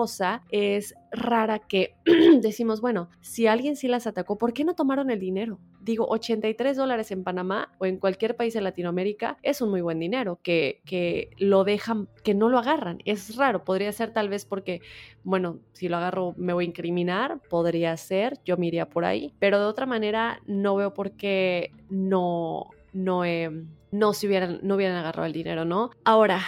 es 0.50 0.94
rara 1.10 1.58
que 1.60 1.94
decimos, 2.40 2.80
bueno, 2.80 3.08
si 3.20 3.46
alguien 3.46 3.76
sí 3.76 3.88
las 3.88 4.06
atacó, 4.06 4.38
¿por 4.38 4.52
qué 4.52 4.64
no 4.64 4.74
tomaron 4.74 5.10
el 5.10 5.20
dinero? 5.20 5.58
Digo, 5.80 6.06
83 6.08 6.76
dólares 6.76 7.10
en 7.10 7.24
Panamá 7.24 7.72
o 7.78 7.86
en 7.86 7.98
cualquier 7.98 8.36
país 8.36 8.54
de 8.54 8.60
Latinoamérica 8.60 9.38
es 9.42 9.60
un 9.60 9.70
muy 9.70 9.80
buen 9.80 10.00
dinero 10.00 10.40
que, 10.42 10.82
que 10.84 11.30
lo 11.38 11.64
dejan, 11.64 12.08
que 12.24 12.34
no 12.34 12.48
lo 12.48 12.58
agarran. 12.58 12.98
Es 13.04 13.36
raro, 13.36 13.64
podría 13.64 13.92
ser 13.92 14.12
tal 14.12 14.28
vez 14.28 14.44
porque, 14.44 14.80
bueno, 15.22 15.60
si 15.72 15.88
lo 15.88 15.96
agarro 15.96 16.34
me 16.36 16.52
voy 16.52 16.64
a 16.64 16.68
incriminar, 16.68 17.40
podría 17.48 17.96
ser, 17.96 18.38
yo 18.44 18.56
me 18.56 18.66
iría 18.66 18.88
por 18.88 19.04
ahí, 19.04 19.32
pero 19.38 19.58
de 19.58 19.66
otra 19.66 19.86
manera 19.86 20.40
no 20.46 20.76
veo 20.76 20.92
por 20.92 21.12
qué 21.12 21.70
no, 21.88 22.70
no, 22.92 23.22
no, 23.92 24.12
se 24.12 24.26
hubieran, 24.26 24.60
no 24.62 24.74
hubieran 24.74 24.96
agarrado 24.96 25.26
el 25.26 25.32
dinero, 25.32 25.64
¿no? 25.64 25.90
Ahora, 26.04 26.40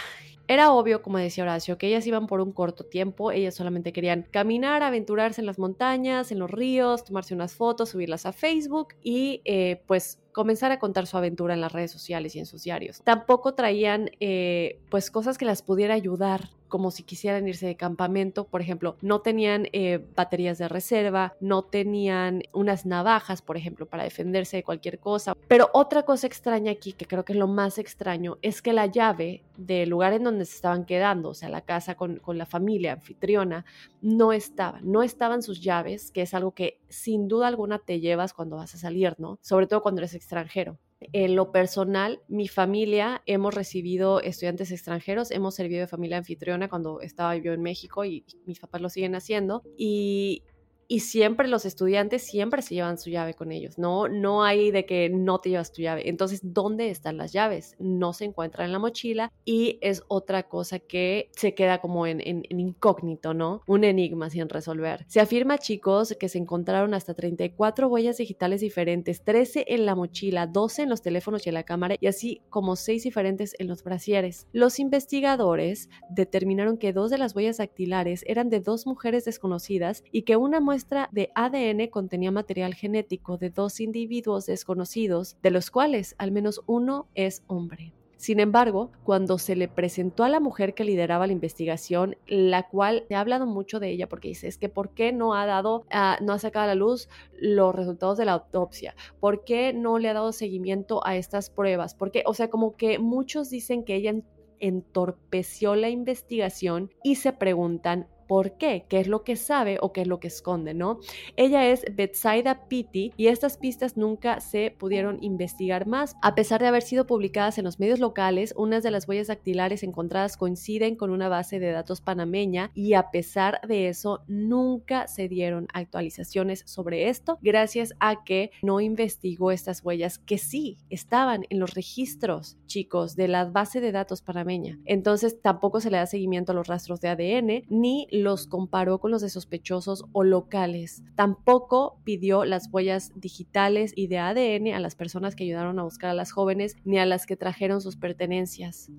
era 0.49 0.71
obvio, 0.73 1.03
como 1.03 1.19
decía 1.19 1.43
Horacio, 1.43 1.77
que 1.77 1.85
ellas 1.85 2.07
iban 2.07 2.25
por 2.25 2.41
un 2.41 2.51
corto 2.51 2.83
tiempo, 2.83 3.31
ellas 3.31 3.53
solamente 3.53 3.93
querían 3.93 4.25
caminar, 4.31 4.81
aventurarse 4.81 5.41
en 5.41 5.45
las 5.45 5.59
montañas, 5.59 6.31
en 6.31 6.39
los 6.39 6.49
ríos, 6.49 7.05
tomarse 7.05 7.35
unas 7.35 7.53
fotos, 7.53 7.89
subirlas 7.89 8.25
a 8.25 8.33
Facebook 8.33 8.95
y 9.03 9.43
eh, 9.45 9.83
pues 9.85 10.19
comenzar 10.31 10.71
a 10.71 10.79
contar 10.79 11.05
su 11.05 11.17
aventura 11.17 11.53
en 11.53 11.61
las 11.61 11.71
redes 11.71 11.91
sociales 11.91 12.35
y 12.35 12.39
en 12.39 12.47
sus 12.47 12.63
diarios. 12.63 13.03
Tampoco 13.03 13.53
traían 13.53 14.09
eh, 14.19 14.79
pues 14.89 15.11
cosas 15.11 15.37
que 15.37 15.45
las 15.45 15.61
pudiera 15.61 15.93
ayudar 15.93 16.49
como 16.69 16.91
si 16.91 17.03
quisieran 17.03 17.47
irse 17.47 17.67
de 17.67 17.75
campamento, 17.75 18.45
por 18.45 18.61
ejemplo, 18.61 18.95
no 19.01 19.21
tenían 19.21 19.67
eh, 19.73 20.05
baterías 20.15 20.57
de 20.57 20.69
reserva, 20.69 21.35
no 21.41 21.63
tenían 21.63 22.43
unas 22.53 22.85
navajas, 22.85 23.41
por 23.41 23.57
ejemplo, 23.57 23.87
para 23.87 24.03
defenderse 24.03 24.57
de 24.57 24.63
cualquier 24.63 24.99
cosa. 24.99 25.33
Pero 25.47 25.69
otra 25.73 26.03
cosa 26.03 26.27
extraña 26.27 26.71
aquí, 26.71 26.93
que 26.93 27.05
creo 27.05 27.25
que 27.25 27.33
es 27.33 27.39
lo 27.39 27.47
más 27.47 27.77
extraño, 27.77 28.37
es 28.41 28.61
que 28.61 28.71
la 28.71 28.85
llave 28.85 29.43
del 29.57 29.89
lugar 29.89 30.13
en 30.13 30.23
donde 30.23 30.45
se 30.45 30.55
estaban 30.55 30.85
quedando, 30.85 31.29
o 31.29 31.33
sea, 31.33 31.49
la 31.49 31.61
casa 31.61 31.95
con, 31.95 32.17
con 32.19 32.37
la 32.37 32.45
familia 32.45 32.93
anfitriona, 32.93 33.65
no 34.01 34.31
estaba, 34.31 34.79
no 34.81 35.03
estaban 35.03 35.41
sus 35.41 35.61
llaves, 35.61 36.11
que 36.11 36.21
es 36.21 36.33
algo 36.33 36.51
que 36.51 36.79
sin 36.87 37.27
duda 37.27 37.47
alguna 37.47 37.79
te 37.79 37.99
llevas 37.99 38.33
cuando 38.33 38.57
vas 38.57 38.75
a 38.75 38.77
salir, 38.77 39.15
¿no? 39.17 39.39
Sobre 39.41 39.67
todo 39.67 39.81
cuando 39.81 40.01
eres 40.01 40.13
extranjero. 40.13 40.77
En 41.01 41.35
lo 41.35 41.51
personal, 41.51 42.21
mi 42.27 42.47
familia 42.47 43.21
hemos 43.25 43.53
recibido 43.53 44.21
estudiantes 44.21 44.71
extranjeros, 44.71 45.31
hemos 45.31 45.55
servido 45.55 45.81
de 45.81 45.87
familia 45.87 46.17
anfitriona 46.17 46.67
cuando 46.67 46.99
estaba 47.01 47.37
yo 47.37 47.53
en 47.53 47.61
México 47.61 48.03
y 48.03 48.25
mis 48.45 48.59
papás 48.59 48.81
lo 48.81 48.89
siguen 48.89 49.15
haciendo. 49.15 49.63
Y 49.77 50.43
y 50.91 51.01
siempre 51.01 51.47
los 51.47 51.65
estudiantes 51.65 52.23
siempre 52.23 52.63
se 52.63 52.73
llevan 52.73 52.97
su 52.97 53.11
llave 53.11 53.35
con 53.35 53.51
ellos, 53.51 53.77
no, 53.77 54.09
no 54.09 54.43
hay 54.43 54.71
de 54.71 54.87
que 54.87 55.07
no 55.09 55.39
te 55.39 55.51
llevas 55.51 55.71
tu 55.71 55.83
llave. 55.83 56.09
Entonces, 56.09 56.39
¿dónde 56.43 56.89
están 56.89 57.15
las 57.15 57.31
llaves? 57.31 57.75
No 57.77 58.11
se 58.11 58.25
encuentran 58.25 58.65
en 58.65 58.73
la 58.73 58.79
mochila 58.79 59.31
y 59.45 59.77
es 59.81 60.03
otra 60.07 60.49
cosa 60.49 60.79
que 60.79 61.29
se 61.35 61.53
queda 61.53 61.79
como 61.79 62.07
en, 62.07 62.21
en, 62.21 62.59
incógnito, 62.59 63.35
¿no? 63.35 63.61
Un 63.67 63.83
enigma 63.83 64.31
sin 64.31 64.49
resolver. 64.49 65.05
Se 65.07 65.19
afirma, 65.19 65.59
chicos, 65.59 66.15
que 66.19 66.27
se 66.27 66.39
encontraron 66.39 66.95
hasta 66.95 67.13
34 67.13 67.87
huellas 67.87 68.17
digitales 68.17 68.61
diferentes, 68.61 69.23
13 69.23 69.65
en 69.67 69.85
la 69.85 69.93
mochila, 69.93 70.47
12 70.47 70.81
en 70.81 70.89
los 70.89 71.03
teléfonos 71.03 71.45
y 71.45 71.49
en 71.49 71.53
la 71.53 71.63
cámara 71.63 71.97
y 71.99 72.07
así 72.07 72.41
como 72.49 72.75
6 72.75 73.03
diferentes 73.03 73.55
en 73.59 73.67
los 73.67 73.83
brasieres. 73.83 74.47
Los 74.53 74.79
investigadores 74.79 75.87
determinaron 76.09 76.77
que 76.77 76.93
dos 76.93 77.11
de 77.11 77.19
las 77.19 77.35
huellas 77.35 77.57
dactilares 77.57 78.23
eran 78.25 78.49
de 78.49 78.59
dos 78.59 78.87
mujeres 78.87 79.25
desconocidas 79.25 80.03
y 80.11 80.23
que 80.23 80.35
una 80.35 80.59
muestra 80.59 80.78
muestra 80.79 81.09
de 81.11 81.29
ADN 81.35 81.87
contenía 81.87 82.31
material 82.31 82.73
genético 82.73 83.37
de 83.37 83.49
dos 83.49 83.81
individuos 83.81 84.45
desconocidos, 84.45 85.35
de 85.43 85.51
los 85.51 85.71
cuales 85.71 86.15
al 86.17 86.31
menos 86.31 86.61
uno 86.67 87.09
es 87.15 87.43
hombre. 87.47 87.93
Sin 88.15 88.39
embargo, 88.39 88.89
cuando 89.03 89.37
se 89.39 89.57
le 89.57 89.67
presentó 89.67 90.23
a 90.23 90.29
la 90.29 90.39
mujer 90.39 90.75
que 90.75 90.85
lideraba 90.85 91.27
la 91.27 91.33
investigación, 91.33 92.15
la 92.27 92.69
cual 92.69 93.03
se 93.09 93.15
ha 93.15 93.19
hablado 93.19 93.45
mucho 93.45 93.81
de 93.81 93.89
ella 93.89 94.07
porque 94.07 94.29
dice, 94.29 94.47
es 94.47 94.57
que 94.57 94.69
¿por 94.69 94.93
qué 94.93 95.11
no 95.11 95.35
ha 95.35 95.45
dado, 95.45 95.83
ah, 95.91 96.17
no 96.21 96.31
ha 96.31 96.39
sacado 96.39 96.63
a 96.63 96.67
la 96.67 96.75
luz 96.75 97.09
los 97.33 97.75
resultados 97.75 98.17
de 98.17 98.23
la 98.23 98.33
autopsia? 98.33 98.95
¿Por 99.19 99.43
qué 99.43 99.73
no 99.73 99.99
le 99.99 100.07
ha 100.07 100.13
dado 100.13 100.31
seguimiento 100.31 101.05
a 101.05 101.17
estas 101.17 101.49
pruebas? 101.49 101.93
Porque, 101.93 102.23
o 102.25 102.33
sea, 102.33 102.49
como 102.49 102.77
que 102.77 102.99
muchos 102.99 103.49
dicen 103.49 103.83
que 103.83 103.95
ella 103.95 104.15
entorpeció 104.59 105.75
la 105.75 105.89
investigación 105.89 106.89
y 107.03 107.15
se 107.15 107.33
preguntan 107.33 108.07
por 108.29 108.57
qué, 108.57 108.85
qué 108.87 108.99
es 108.99 109.07
lo 109.07 109.23
que 109.23 109.35
sabe 109.35 109.79
o 109.81 109.91
qué 109.91 110.01
es 110.01 110.07
lo 110.07 110.19
que 110.19 110.27
esconde, 110.27 110.75
¿no? 110.75 110.99
Ella 111.35 111.67
es 111.67 111.83
Betsaida 111.95 112.67
Pitti 112.67 113.11
y 113.17 113.25
estas 113.25 113.57
pistas 113.57 113.97
nunca 113.97 114.39
se 114.39 114.69
pudieron 114.77 115.17
investigar 115.23 115.87
más. 115.87 116.15
A 116.21 116.35
pesar 116.35 116.61
de 116.61 116.67
haber 116.67 116.83
sido 116.83 117.07
publicadas 117.07 117.57
en 117.57 117.65
los 117.65 117.79
medios 117.79 117.97
locales, 117.97 118.53
unas 118.55 118.83
de 118.83 118.91
las 118.91 119.07
huellas 119.07 119.29
dactilares 119.29 119.81
encontradas 119.81 120.37
coinciden 120.37 120.95
con 120.95 121.09
una 121.09 121.27
base 121.27 121.57
de 121.57 121.71
datos 121.71 122.01
panameña 122.01 122.69
y 122.75 122.93
a 122.93 123.09
pesar 123.09 123.61
de 123.67 123.89
eso 123.89 124.21
nunca 124.27 125.07
se 125.07 125.27
dieron 125.27 125.67
actualizaciones 125.73 126.61
sobre 126.67 127.09
esto 127.09 127.39
gracias 127.41 127.95
a 127.99 128.23
que 128.23 128.51
no 128.61 128.79
investigó 128.79 129.51
estas 129.51 129.83
huellas 129.83 130.19
que 130.19 130.37
sí 130.37 130.77
estaban 130.91 131.47
en 131.49 131.59
los 131.59 131.73
registros, 131.73 132.59
chicos, 132.67 133.15
de 133.15 133.27
la 133.27 133.45
base 133.45 133.81
de 133.81 133.91
datos 133.91 134.21
panameña. 134.21 134.77
Entonces 134.85 135.41
tampoco 135.41 135.81
se 135.81 135.89
le 135.89 135.97
da 135.97 136.05
seguimiento 136.05 136.51
a 136.51 136.55
los 136.55 136.67
rastros 136.67 137.01
de 137.01 137.09
ADN 137.09 137.63
ni 137.69 138.07
los 138.19 138.47
comparó 138.47 138.99
con 138.99 139.11
los 139.11 139.21
de 139.21 139.29
sospechosos 139.29 140.05
o 140.11 140.23
locales. 140.23 141.03
Tampoco 141.15 141.99
pidió 142.03 142.45
las 142.45 142.69
huellas 142.71 143.11
digitales 143.15 143.93
y 143.95 144.07
de 144.07 144.19
ADN 144.19 144.73
a 144.73 144.79
las 144.79 144.95
personas 144.95 145.35
que 145.35 145.43
ayudaron 145.45 145.79
a 145.79 145.83
buscar 145.83 146.11
a 146.11 146.13
las 146.13 146.31
jóvenes 146.31 146.75
ni 146.85 146.99
a 146.99 147.05
las 147.05 147.25
que 147.25 147.35
trajeron 147.35 147.81
sus 147.81 147.97
pertenencias. 147.97 148.89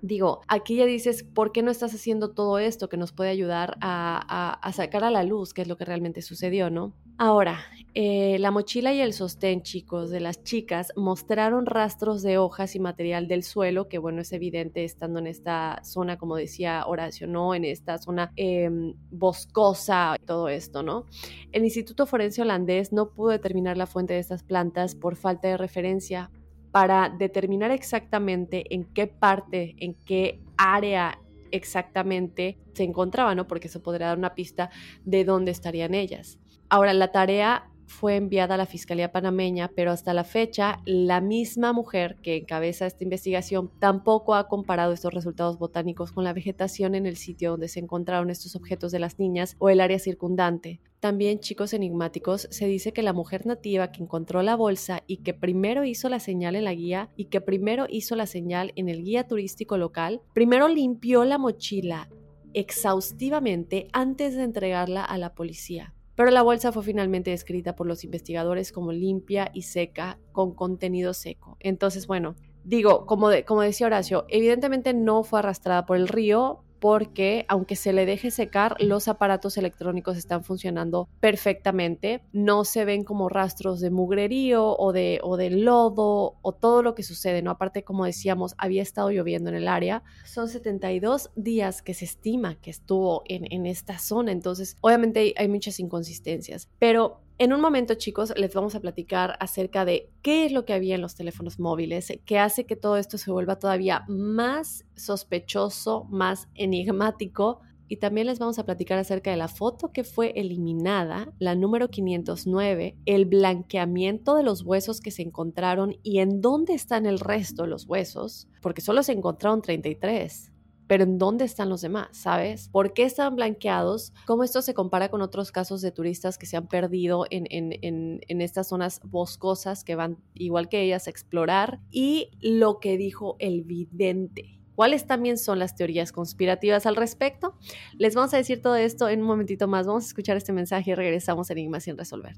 Digo, 0.00 0.42
aquí 0.46 0.76
ya 0.76 0.86
dices, 0.86 1.24
¿por 1.24 1.50
qué 1.50 1.62
no 1.62 1.70
estás 1.72 1.92
haciendo 1.92 2.30
todo 2.30 2.58
esto 2.58 2.88
que 2.88 2.96
nos 2.96 3.12
puede 3.12 3.30
ayudar 3.30 3.76
a, 3.80 4.70
sacar 4.72 5.02
a 5.02 5.10
la 5.10 5.24
luz 5.24 5.52
qué 5.52 5.62
es 5.62 5.68
lo 5.68 5.76
que 5.76 5.84
realmente 5.84 6.22
sucedió, 6.22 6.70
no? 6.70 6.92
Ahora, 7.20 7.58
eh, 7.94 8.38
la 8.38 8.52
mochila 8.52 8.94
y 8.94 9.00
el 9.00 9.12
sostén, 9.12 9.62
chicos, 9.62 10.10
de 10.10 10.20
las 10.20 10.44
chicas 10.44 10.92
mostraron 10.94 11.66
rastros 11.66 12.22
de 12.22 12.38
hojas 12.38 12.76
y 12.76 12.78
material 12.78 13.26
del 13.26 13.42
suelo, 13.42 13.88
que 13.88 13.98
bueno, 13.98 14.20
es 14.20 14.32
evidente 14.32 14.84
estando 14.84 15.18
en 15.18 15.26
esta 15.26 15.80
zona, 15.82 16.16
como 16.16 16.36
decía 16.36 16.86
Horacio, 16.86 17.26
¿no? 17.26 17.56
En 17.56 17.64
esta 17.64 17.98
zona 17.98 18.32
em, 18.36 18.94
boscosa 19.10 20.14
y 20.22 20.24
todo 20.24 20.48
esto, 20.48 20.84
¿no? 20.84 21.06
El 21.50 21.64
Instituto 21.64 22.06
Forense 22.06 22.42
Holandés 22.42 22.92
no 22.92 23.10
pudo 23.10 23.30
determinar 23.30 23.76
la 23.76 23.86
fuente 23.86 24.14
de 24.14 24.20
estas 24.20 24.44
plantas 24.44 24.94
por 24.94 25.16
falta 25.16 25.48
de 25.48 25.56
referencia, 25.56 26.30
para 26.78 27.08
determinar 27.08 27.72
exactamente 27.72 28.72
en 28.72 28.84
qué 28.84 29.08
parte, 29.08 29.74
en 29.80 29.94
qué 29.94 30.38
área 30.56 31.18
exactamente 31.50 32.56
se 32.72 32.84
encontraban, 32.84 33.36
¿no? 33.36 33.48
Porque 33.48 33.66
eso 33.66 33.82
podría 33.82 34.06
dar 34.06 34.18
una 34.18 34.36
pista 34.36 34.70
de 35.04 35.24
dónde 35.24 35.50
estarían 35.50 35.92
ellas. 35.92 36.38
Ahora, 36.68 36.92
la 36.92 37.10
tarea 37.10 37.68
fue 37.88 38.16
enviada 38.16 38.54
a 38.54 38.58
la 38.58 38.66
Fiscalía 38.66 39.10
panameña, 39.10 39.70
pero 39.74 39.90
hasta 39.90 40.14
la 40.14 40.24
fecha 40.24 40.80
la 40.84 41.20
misma 41.20 41.72
mujer 41.72 42.16
que 42.22 42.36
encabeza 42.36 42.86
esta 42.86 43.02
investigación 43.02 43.70
tampoco 43.78 44.34
ha 44.34 44.46
comparado 44.46 44.92
estos 44.92 45.12
resultados 45.12 45.58
botánicos 45.58 46.12
con 46.12 46.22
la 46.22 46.32
vegetación 46.32 46.94
en 46.94 47.06
el 47.06 47.16
sitio 47.16 47.52
donde 47.52 47.68
se 47.68 47.80
encontraron 47.80 48.30
estos 48.30 48.54
objetos 48.54 48.92
de 48.92 49.00
las 49.00 49.18
niñas 49.18 49.56
o 49.58 49.70
el 49.70 49.80
área 49.80 49.98
circundante. 49.98 50.80
También, 51.00 51.38
chicos 51.38 51.72
enigmáticos, 51.72 52.48
se 52.50 52.66
dice 52.66 52.92
que 52.92 53.02
la 53.02 53.12
mujer 53.12 53.46
nativa 53.46 53.92
que 53.92 54.02
encontró 54.02 54.42
la 54.42 54.56
bolsa 54.56 55.02
y 55.06 55.18
que 55.18 55.32
primero 55.32 55.84
hizo 55.84 56.08
la 56.08 56.20
señal 56.20 56.56
en 56.56 56.64
la 56.64 56.74
guía 56.74 57.10
y 57.16 57.26
que 57.26 57.40
primero 57.40 57.86
hizo 57.88 58.16
la 58.16 58.26
señal 58.26 58.72
en 58.76 58.88
el 58.88 59.02
guía 59.02 59.26
turístico 59.26 59.78
local, 59.78 60.20
primero 60.34 60.68
limpió 60.68 61.24
la 61.24 61.38
mochila 61.38 62.08
exhaustivamente 62.54 63.88
antes 63.92 64.34
de 64.34 64.42
entregarla 64.42 65.04
a 65.04 65.18
la 65.18 65.34
policía. 65.34 65.94
Pero 66.18 66.32
la 66.32 66.42
bolsa 66.42 66.72
fue 66.72 66.82
finalmente 66.82 67.30
descrita 67.30 67.76
por 67.76 67.86
los 67.86 68.02
investigadores 68.02 68.72
como 68.72 68.90
limpia 68.90 69.52
y 69.54 69.62
seca 69.62 70.18
con 70.32 70.52
contenido 70.52 71.14
seco. 71.14 71.56
Entonces, 71.60 72.08
bueno, 72.08 72.34
digo, 72.64 73.06
como, 73.06 73.28
como 73.46 73.62
decía 73.62 73.86
Horacio, 73.86 74.26
evidentemente 74.28 74.94
no 74.94 75.22
fue 75.22 75.38
arrastrada 75.38 75.86
por 75.86 75.96
el 75.96 76.08
río, 76.08 76.64
porque 76.80 77.44
aunque 77.48 77.76
se 77.76 77.92
le 77.92 78.06
deje 78.06 78.30
secar, 78.30 78.76
los 78.80 79.08
aparatos 79.08 79.56
electrónicos 79.56 80.16
están 80.16 80.44
funcionando 80.44 81.08
perfectamente. 81.20 82.22
No 82.32 82.64
se 82.64 82.84
ven 82.84 83.04
como 83.04 83.28
rastros 83.28 83.80
de 83.80 83.90
mugrerío 83.90 84.76
o 84.76 84.92
de, 84.92 85.20
o 85.22 85.36
de 85.36 85.50
lodo 85.50 86.36
o 86.42 86.52
todo 86.52 86.82
lo 86.82 86.94
que 86.94 87.02
sucede, 87.02 87.42
¿no? 87.42 87.50
Aparte, 87.50 87.84
como 87.84 88.04
decíamos, 88.04 88.54
había 88.58 88.82
estado 88.82 89.10
lloviendo 89.10 89.50
en 89.50 89.56
el 89.56 89.68
área. 89.68 90.02
Son 90.24 90.48
72 90.48 91.30
días 91.36 91.82
que 91.82 91.94
se 91.94 92.04
estima 92.04 92.56
que 92.60 92.70
estuvo 92.70 93.22
en, 93.26 93.50
en 93.52 93.66
esta 93.66 93.98
zona, 93.98 94.32
entonces 94.32 94.76
obviamente 94.80 95.34
hay 95.36 95.48
muchas 95.48 95.80
inconsistencias, 95.80 96.68
pero 96.78 97.20
en 97.38 97.52
un 97.52 97.60
momento, 97.60 97.94
chicos, 97.94 98.34
les 98.36 98.52
vamos 98.52 98.74
a 98.74 98.80
platicar 98.80 99.36
acerca 99.38 99.84
de 99.84 100.10
qué 100.22 100.44
es 100.44 100.52
lo 100.52 100.64
que 100.64 100.72
había 100.72 100.96
en 100.96 101.00
los 101.00 101.14
teléfonos 101.14 101.60
móviles, 101.60 102.12
que 102.24 102.38
hace 102.38 102.66
que 102.66 102.74
todo 102.74 102.96
esto 102.96 103.16
se 103.16 103.30
vuelva 103.30 103.60
todavía 103.60 104.04
más 104.08 104.84
sospechoso, 104.96 106.04
más 106.10 106.48
enigmático. 106.54 107.60
Y 107.90 107.98
también 107.98 108.26
les 108.26 108.38
vamos 108.38 108.58
a 108.58 108.64
platicar 108.64 108.98
acerca 108.98 109.30
de 109.30 109.38
la 109.38 109.48
foto 109.48 109.92
que 109.92 110.04
fue 110.04 110.32
eliminada, 110.34 111.32
la 111.38 111.54
número 111.54 111.88
509, 111.88 112.98
el 113.06 113.24
blanqueamiento 113.24 114.34
de 114.34 114.42
los 114.42 114.62
huesos 114.62 115.00
que 115.00 115.10
se 115.10 115.22
encontraron 115.22 115.96
y 116.02 116.18
en 116.18 116.42
dónde 116.42 116.74
están 116.74 117.06
el 117.06 117.18
resto 117.18 117.62
de 117.62 117.68
los 117.68 117.86
huesos, 117.86 118.48
porque 118.60 118.82
solo 118.82 119.02
se 119.02 119.12
encontraron 119.12 119.62
33 119.62 120.52
pero 120.88 121.04
¿en 121.04 121.18
dónde 121.18 121.44
están 121.44 121.68
los 121.68 121.82
demás? 121.82 122.08
¿Sabes? 122.12 122.68
¿Por 122.70 122.94
qué 122.94 123.04
están 123.04 123.36
blanqueados? 123.36 124.12
¿Cómo 124.26 124.42
esto 124.42 124.62
se 124.62 124.74
compara 124.74 125.10
con 125.10 125.22
otros 125.22 125.52
casos 125.52 125.82
de 125.82 125.92
turistas 125.92 126.38
que 126.38 126.46
se 126.46 126.56
han 126.56 126.66
perdido 126.66 127.26
en, 127.30 127.46
en, 127.50 128.40
estas 128.40 128.68
zonas 128.68 129.00
boscosas 129.04 129.84
que 129.84 129.94
van, 129.94 130.16
igual 130.34 130.68
que 130.68 130.82
ellas, 130.82 131.06
a 131.06 131.10
explorar? 131.10 131.78
Y 131.90 132.30
lo 132.40 132.80
que 132.80 132.96
dijo 132.96 133.36
el 133.38 133.62
vidente. 133.62 134.58
¿Cuáles 134.74 135.06
también 135.06 135.38
son 135.38 135.58
las 135.58 135.74
teorías 135.74 136.12
conspirativas 136.12 136.86
al 136.86 136.96
respecto? 136.96 137.56
Les 137.98 138.14
vamos 138.14 138.32
a 138.32 138.36
decir 138.38 138.62
todo 138.62 138.76
esto 138.76 139.08
en 139.08 139.20
un 139.20 139.26
momentito 139.26 139.68
más. 139.68 139.86
Vamos 139.86 140.04
a 140.04 140.06
escuchar 140.06 140.36
este 140.36 140.52
mensaje 140.52 140.92
y 140.92 140.94
regresamos 140.94 141.50
a 141.50 141.52
Enigma 141.52 141.80
sin 141.80 141.98
resolver. 141.98 142.36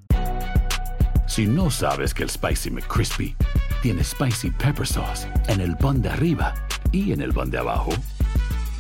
Si 1.29 1.47
no 1.47 1.71
sabes 1.71 2.13
que 2.13 2.25
el 2.25 2.31
Spicy 2.31 2.71
McCrispy 2.71 3.37
tiene 3.83 4.03
Spicy 4.03 4.51
Pepper 4.51 4.87
Sauce 4.87 5.29
en 5.49 5.61
el 5.61 5.77
pan 5.77 6.03
de 6.03 6.09
arriba 6.09 6.55
y 6.91 7.13
en 7.13 7.21
el 7.21 7.33
pan 7.33 7.51
de 7.51 7.59
abajo, 7.59 7.93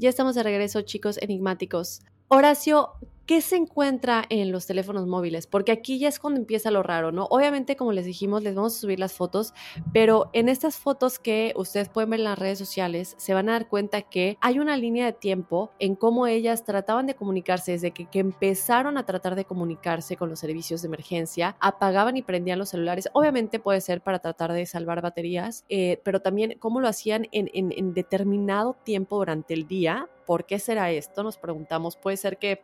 Ya 0.00 0.08
estamos 0.08 0.36
de 0.36 0.44
regreso, 0.44 0.80
chicos 0.82 1.18
enigmáticos. 1.20 2.02
Horacio, 2.28 2.92
¿qué 3.28 3.42
se 3.42 3.56
encuentra 3.56 4.24
en 4.30 4.50
los 4.50 4.66
teléfonos 4.66 5.06
móviles? 5.06 5.46
Porque 5.46 5.70
aquí 5.70 5.98
ya 5.98 6.08
es 6.08 6.18
cuando 6.18 6.40
empieza 6.40 6.70
lo 6.70 6.82
raro, 6.82 7.12
¿no? 7.12 7.26
Obviamente, 7.26 7.76
como 7.76 7.92
les 7.92 8.06
dijimos, 8.06 8.42
les 8.42 8.54
vamos 8.54 8.74
a 8.74 8.80
subir 8.80 8.98
las 8.98 9.12
fotos, 9.12 9.52
pero 9.92 10.30
en 10.32 10.48
estas 10.48 10.78
fotos 10.78 11.18
que 11.18 11.52
ustedes 11.54 11.90
pueden 11.90 12.08
ver 12.08 12.20
en 12.20 12.24
las 12.24 12.38
redes 12.38 12.58
sociales, 12.58 13.14
se 13.18 13.34
van 13.34 13.50
a 13.50 13.52
dar 13.52 13.68
cuenta 13.68 14.00
que 14.00 14.38
hay 14.40 14.58
una 14.58 14.78
línea 14.78 15.04
de 15.04 15.12
tiempo 15.12 15.70
en 15.78 15.94
cómo 15.94 16.26
ellas 16.26 16.64
trataban 16.64 17.04
de 17.04 17.16
comunicarse 17.16 17.72
desde 17.72 17.90
que, 17.90 18.08
empezaron 18.18 18.96
a 18.96 19.04
tratar 19.04 19.34
de 19.34 19.44
comunicarse 19.44 20.16
con 20.16 20.30
los 20.30 20.40
servicios 20.40 20.80
de 20.80 20.88
emergencia, 20.88 21.54
apagaban 21.60 22.16
y 22.16 22.22
prendían 22.22 22.58
los 22.58 22.70
celulares. 22.70 23.10
Obviamente 23.12 23.58
puede 23.58 23.82
ser 23.82 24.00
para 24.00 24.20
tratar 24.20 24.54
de 24.54 24.64
salvar 24.64 25.02
baterías, 25.02 25.66
eh, 25.68 26.00
pero 26.02 26.20
también 26.20 26.56
cómo 26.58 26.80
lo 26.80 26.88
hacían 26.88 27.28
en, 27.32 27.50
en 27.52 27.92
determinado 27.92 28.74
tiempo 28.84 29.18
durante 29.18 29.52
el 29.52 29.68
día. 29.68 30.08
¿Por 30.26 30.46
qué 30.46 30.58
será 30.58 30.90
esto? 30.90 31.22
Nos 31.22 31.36
preguntamos. 31.36 31.96
Puede 31.96 32.16
ser 32.16 32.38
que 32.38 32.62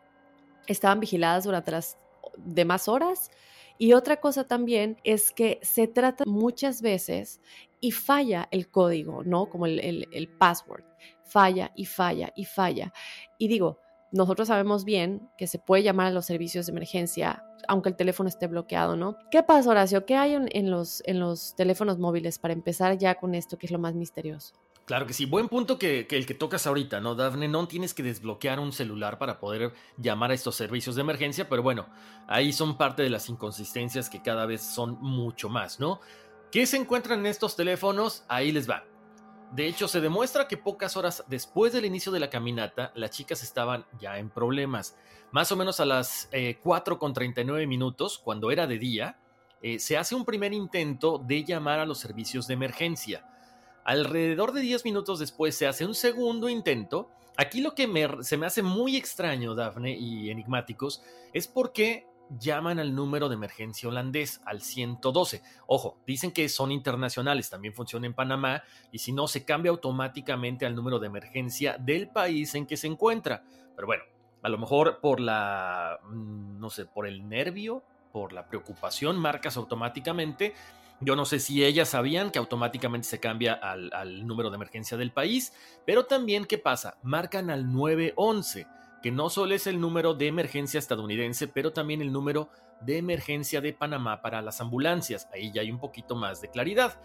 estaban 0.66 1.00
vigiladas 1.00 1.44
durante 1.44 1.70
las 1.70 1.98
demás 2.36 2.88
horas. 2.88 3.30
Y 3.78 3.92
otra 3.92 4.20
cosa 4.20 4.44
también 4.44 4.98
es 5.04 5.32
que 5.32 5.58
se 5.62 5.88
trata 5.88 6.24
muchas 6.26 6.80
veces 6.80 7.40
y 7.80 7.90
falla 7.90 8.48
el 8.50 8.70
código, 8.70 9.24
¿no? 9.24 9.46
Como 9.50 9.66
el, 9.66 10.30
password. 10.38 10.84
Falla 11.24 11.72
y 11.74 11.86
falla 11.86 12.32
y 12.36 12.44
falla. 12.44 12.92
Y 13.38 13.48
digo, 13.48 13.80
nosotros 14.12 14.48
sabemos 14.48 14.84
bien 14.84 15.28
que 15.36 15.46
se 15.46 15.58
puede 15.58 15.82
llamar 15.82 16.06
a 16.06 16.10
los 16.10 16.26
servicios 16.26 16.66
de 16.66 16.72
emergencia 16.72 17.44
aunque 17.66 17.88
el 17.88 17.96
teléfono 17.96 18.28
esté 18.28 18.46
bloqueado, 18.46 18.96
¿no? 18.96 19.16
¿Qué 19.30 19.42
pasa, 19.42 19.70
Horacio? 19.70 20.04
¿Qué 20.04 20.16
hay 20.16 20.34
en, 20.34 20.70
los, 20.70 21.02
en 21.06 21.20
los 21.20 21.54
teléfonos 21.56 21.98
móviles 21.98 22.38
para 22.38 22.52
empezar 22.52 22.98
ya 22.98 23.14
con 23.14 23.34
esto 23.34 23.58
que 23.58 23.66
es 23.66 23.72
lo 23.72 23.78
más 23.78 23.94
misterioso? 23.94 24.54
Claro 24.86 25.06
que 25.06 25.14
sí, 25.14 25.24
buen 25.24 25.48
punto 25.48 25.78
que, 25.78 26.06
el 26.10 26.26
que 26.26 26.34
tocas 26.34 26.66
ahorita, 26.66 27.00
¿no, 27.00 27.14
Dafne? 27.14 27.48
No 27.48 27.66
tienes 27.66 27.94
que 27.94 28.02
desbloquear 28.02 28.60
un 28.60 28.70
celular 28.70 29.16
para 29.16 29.40
poder 29.40 29.72
llamar 29.96 30.30
a 30.30 30.34
estos 30.34 30.56
servicios 30.56 30.94
de 30.94 31.00
emergencia, 31.00 31.48
pero 31.48 31.62
bueno, 31.62 31.86
ahí 32.26 32.52
son 32.52 32.76
parte 32.76 33.02
de 33.02 33.08
las 33.08 33.30
inconsistencias 33.30 34.10
que 34.10 34.20
cada 34.20 34.44
vez 34.44 34.60
son 34.60 34.98
mucho 35.00 35.48
más, 35.48 35.80
¿no? 35.80 36.00
¿Qué 36.52 36.66
se 36.66 36.76
encuentran 36.76 37.20
en 37.20 37.26
estos 37.26 37.56
teléfonos? 37.56 38.24
Ahí 38.28 38.52
les 38.52 38.68
va. 38.68 38.84
De 39.52 39.66
hecho, 39.66 39.88
se 39.88 40.02
demuestra 40.02 40.48
que 40.48 40.58
pocas 40.58 40.96
horas 40.98 41.24
después 41.28 41.72
del 41.72 41.86
inicio 41.86 42.12
de 42.12 42.20
la 42.20 42.28
caminata, 42.28 42.92
las 42.94 43.10
chicas 43.10 43.42
estaban 43.42 43.86
ya 43.98 44.18
en 44.18 44.28
problemas. 44.28 44.96
Más 45.32 45.50
o 45.50 45.56
menos 45.56 45.80
a 45.80 45.86
las 45.86 46.28
eh, 46.30 46.58
con 46.62 46.72
4.39 46.72 47.66
minutos, 47.66 48.20
cuando 48.22 48.50
era 48.50 48.66
de 48.66 48.78
día, 48.78 49.18
eh, 49.62 49.78
se 49.78 49.96
hace 49.96 50.14
un 50.14 50.26
primer 50.26 50.52
intento 50.52 51.18
de 51.18 51.42
llamar 51.42 51.78
a 51.80 51.86
los 51.86 51.98
servicios 51.98 52.46
de 52.46 52.54
emergencia. 52.54 53.26
Alrededor 53.84 54.52
de 54.52 54.62
10 54.62 54.84
minutos 54.84 55.18
después 55.18 55.54
se 55.56 55.66
hace 55.66 55.84
un 55.84 55.94
segundo 55.94 56.48
intento. 56.48 57.10
Aquí 57.36 57.60
lo 57.60 57.74
que 57.74 57.88
se 58.22 58.36
me 58.36 58.46
hace 58.46 58.62
muy 58.62 58.96
extraño, 58.96 59.54
Dafne 59.54 59.96
y 59.96 60.30
enigmáticos, 60.30 61.02
es 61.32 61.46
porque 61.46 62.06
llaman 62.38 62.78
al 62.78 62.94
número 62.94 63.28
de 63.28 63.34
emergencia 63.34 63.88
holandés, 63.88 64.40
al 64.46 64.62
112. 64.62 65.42
Ojo, 65.66 65.98
dicen 66.06 66.32
que 66.32 66.48
son 66.48 66.72
internacionales, 66.72 67.50
también 67.50 67.74
funciona 67.74 68.06
en 68.06 68.14
Panamá, 68.14 68.62
y 68.90 68.98
si 68.98 69.12
no, 69.12 69.28
se 69.28 69.44
cambia 69.44 69.70
automáticamente 69.70 70.64
al 70.64 70.74
número 70.74 70.98
de 70.98 71.08
emergencia 71.08 71.76
del 71.78 72.08
país 72.08 72.54
en 72.54 72.66
que 72.66 72.76
se 72.76 72.86
encuentra. 72.86 73.44
Pero 73.74 73.86
bueno, 73.86 74.04
a 74.42 74.48
lo 74.48 74.58
mejor 74.58 75.00
por 75.00 75.20
la, 75.20 75.98
mm, 76.08 76.58
no 76.58 76.70
sé, 76.70 76.86
por 76.86 77.06
el 77.06 77.28
nervio, 77.28 77.82
por 78.12 78.32
la 78.32 78.46
preocupación, 78.46 79.18
marcas 79.18 79.56
automáticamente 79.56 80.54
Yo 81.00 81.16
no 81.16 81.24
sé 81.24 81.40
si 81.40 81.64
ellas 81.64 81.90
sabían 81.90 82.30
que 82.30 82.38
automáticamente 82.38 83.08
se 83.08 83.20
cambia 83.20 83.54
al, 83.54 84.26
número 84.26 84.50
de 84.50 84.56
emergencia 84.56 84.96
del 84.96 85.12
país, 85.12 85.52
pero 85.84 86.06
también, 86.06 86.44
¿qué 86.44 86.58
pasa? 86.58 86.98
Marcan 87.02 87.50
al 87.50 87.72
911 87.72 88.66
que 89.02 89.10
no 89.10 89.28
solo 89.28 89.54
es 89.54 89.66
el 89.66 89.80
número 89.80 90.14
de 90.14 90.28
emergencia 90.28 90.78
estadounidense, 90.78 91.46
pero 91.46 91.74
también 91.74 92.00
el 92.00 92.10
número 92.10 92.48
de 92.80 92.96
emergencia 92.96 93.60
de 93.60 93.74
Panamá 93.74 94.22
para 94.22 94.40
las 94.40 94.62
ambulancias. 94.62 95.28
Ahí 95.30 95.52
ya 95.52 95.60
hay 95.60 95.70
un 95.70 95.78
poquito 95.78 96.16
más 96.16 96.40
de 96.40 96.48
claridad. 96.48 96.98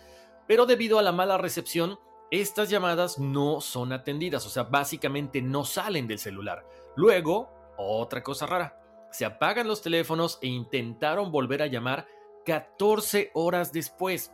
Pero 0.48 0.66
debido 0.66 0.98
a 0.98 1.02
la 1.02 1.12
mala 1.12 1.38
recepción, 1.38 2.00
estas 2.32 2.70
llamadas 2.70 3.20
no 3.20 3.60
son 3.60 3.92
atendidas, 3.92 4.46
o 4.46 4.50
sea, 4.50 4.64
básicamente 4.64 5.42
no 5.42 5.66
salen 5.66 6.08
del 6.08 6.20
celular. 6.20 6.66
Luego, 6.96 7.52
otra 7.78 8.24
cosa 8.24 8.46
rara, 8.46 8.80
se 9.12 9.26
apagan 9.26 9.68
los 9.68 9.82
teléfonos 9.82 10.38
e 10.42 10.48
intentaron 10.48 11.32
volver 11.32 11.62
a 11.64 11.68
llamar 11.68 12.08
14 12.50 13.30
horas 13.36 13.72
después. 13.72 14.32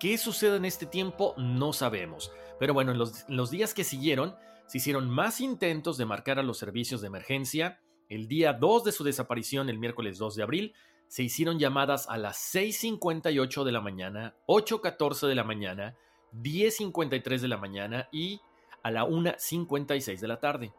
¿Qué 0.00 0.18
sucede 0.18 0.56
en 0.56 0.64
este 0.64 0.84
tiempo? 0.84 1.32
No 1.36 1.72
sabemos. 1.72 2.32
Pero 2.58 2.74
bueno, 2.74 2.90
en 2.90 2.98
los, 2.98 3.50
días 3.52 3.72
que 3.72 3.84
siguieron, 3.84 4.34
se 4.66 4.78
hicieron 4.78 5.08
más 5.08 5.40
intentos 5.40 5.96
de 5.96 6.04
marcar 6.04 6.40
a 6.40 6.42
los 6.42 6.58
servicios 6.58 7.00
de 7.00 7.06
emergencia. 7.06 7.80
El 8.08 8.26
día 8.26 8.52
2 8.52 8.82
de 8.82 8.90
su 8.90 9.04
desaparición, 9.04 9.68
el 9.68 9.78
miércoles 9.78 10.18
2 10.18 10.34
de 10.34 10.42
abril, 10.42 10.74
se 11.06 11.22
hicieron 11.22 11.60
llamadas 11.60 12.08
a 12.08 12.18
las 12.18 12.52
6.58 12.52 13.62
de 13.62 13.70
la 13.70 13.80
mañana, 13.80 14.34
8.14 14.48 15.28
de 15.28 15.34
la 15.36 15.44
mañana, 15.44 15.94
10.53 16.32 17.38
de 17.38 17.48
la 17.48 17.58
mañana 17.58 18.08
y 18.10 18.40
a 18.82 18.90
la 18.90 19.04
1.56 19.04 20.18
de 20.18 20.26
la 20.26 20.40
tarde. 20.40 20.72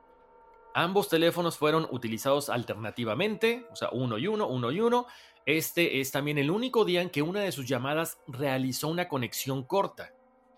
Ambos 0.74 1.08
teléfonos 1.10 1.58
fueron 1.58 1.88
utilizados 1.92 2.50
alternativamente, 2.50 3.68
o 3.72 3.76
sea, 3.76 3.90
uno 3.92 4.18
y 4.18 4.28
uno, 4.28 4.48
uno 4.48 4.72
y 4.72 4.80
uno. 4.80 5.06
Este 5.46 6.00
es 6.00 6.12
también 6.12 6.38
el 6.38 6.50
único 6.50 6.86
día 6.86 7.02
en 7.02 7.10
que 7.10 7.22
una 7.22 7.42
de 7.42 7.52
sus 7.52 7.68
llamadas 7.68 8.18
realizó 8.28 8.88
una 8.88 9.08
conexión 9.08 9.64
corta. 9.64 10.14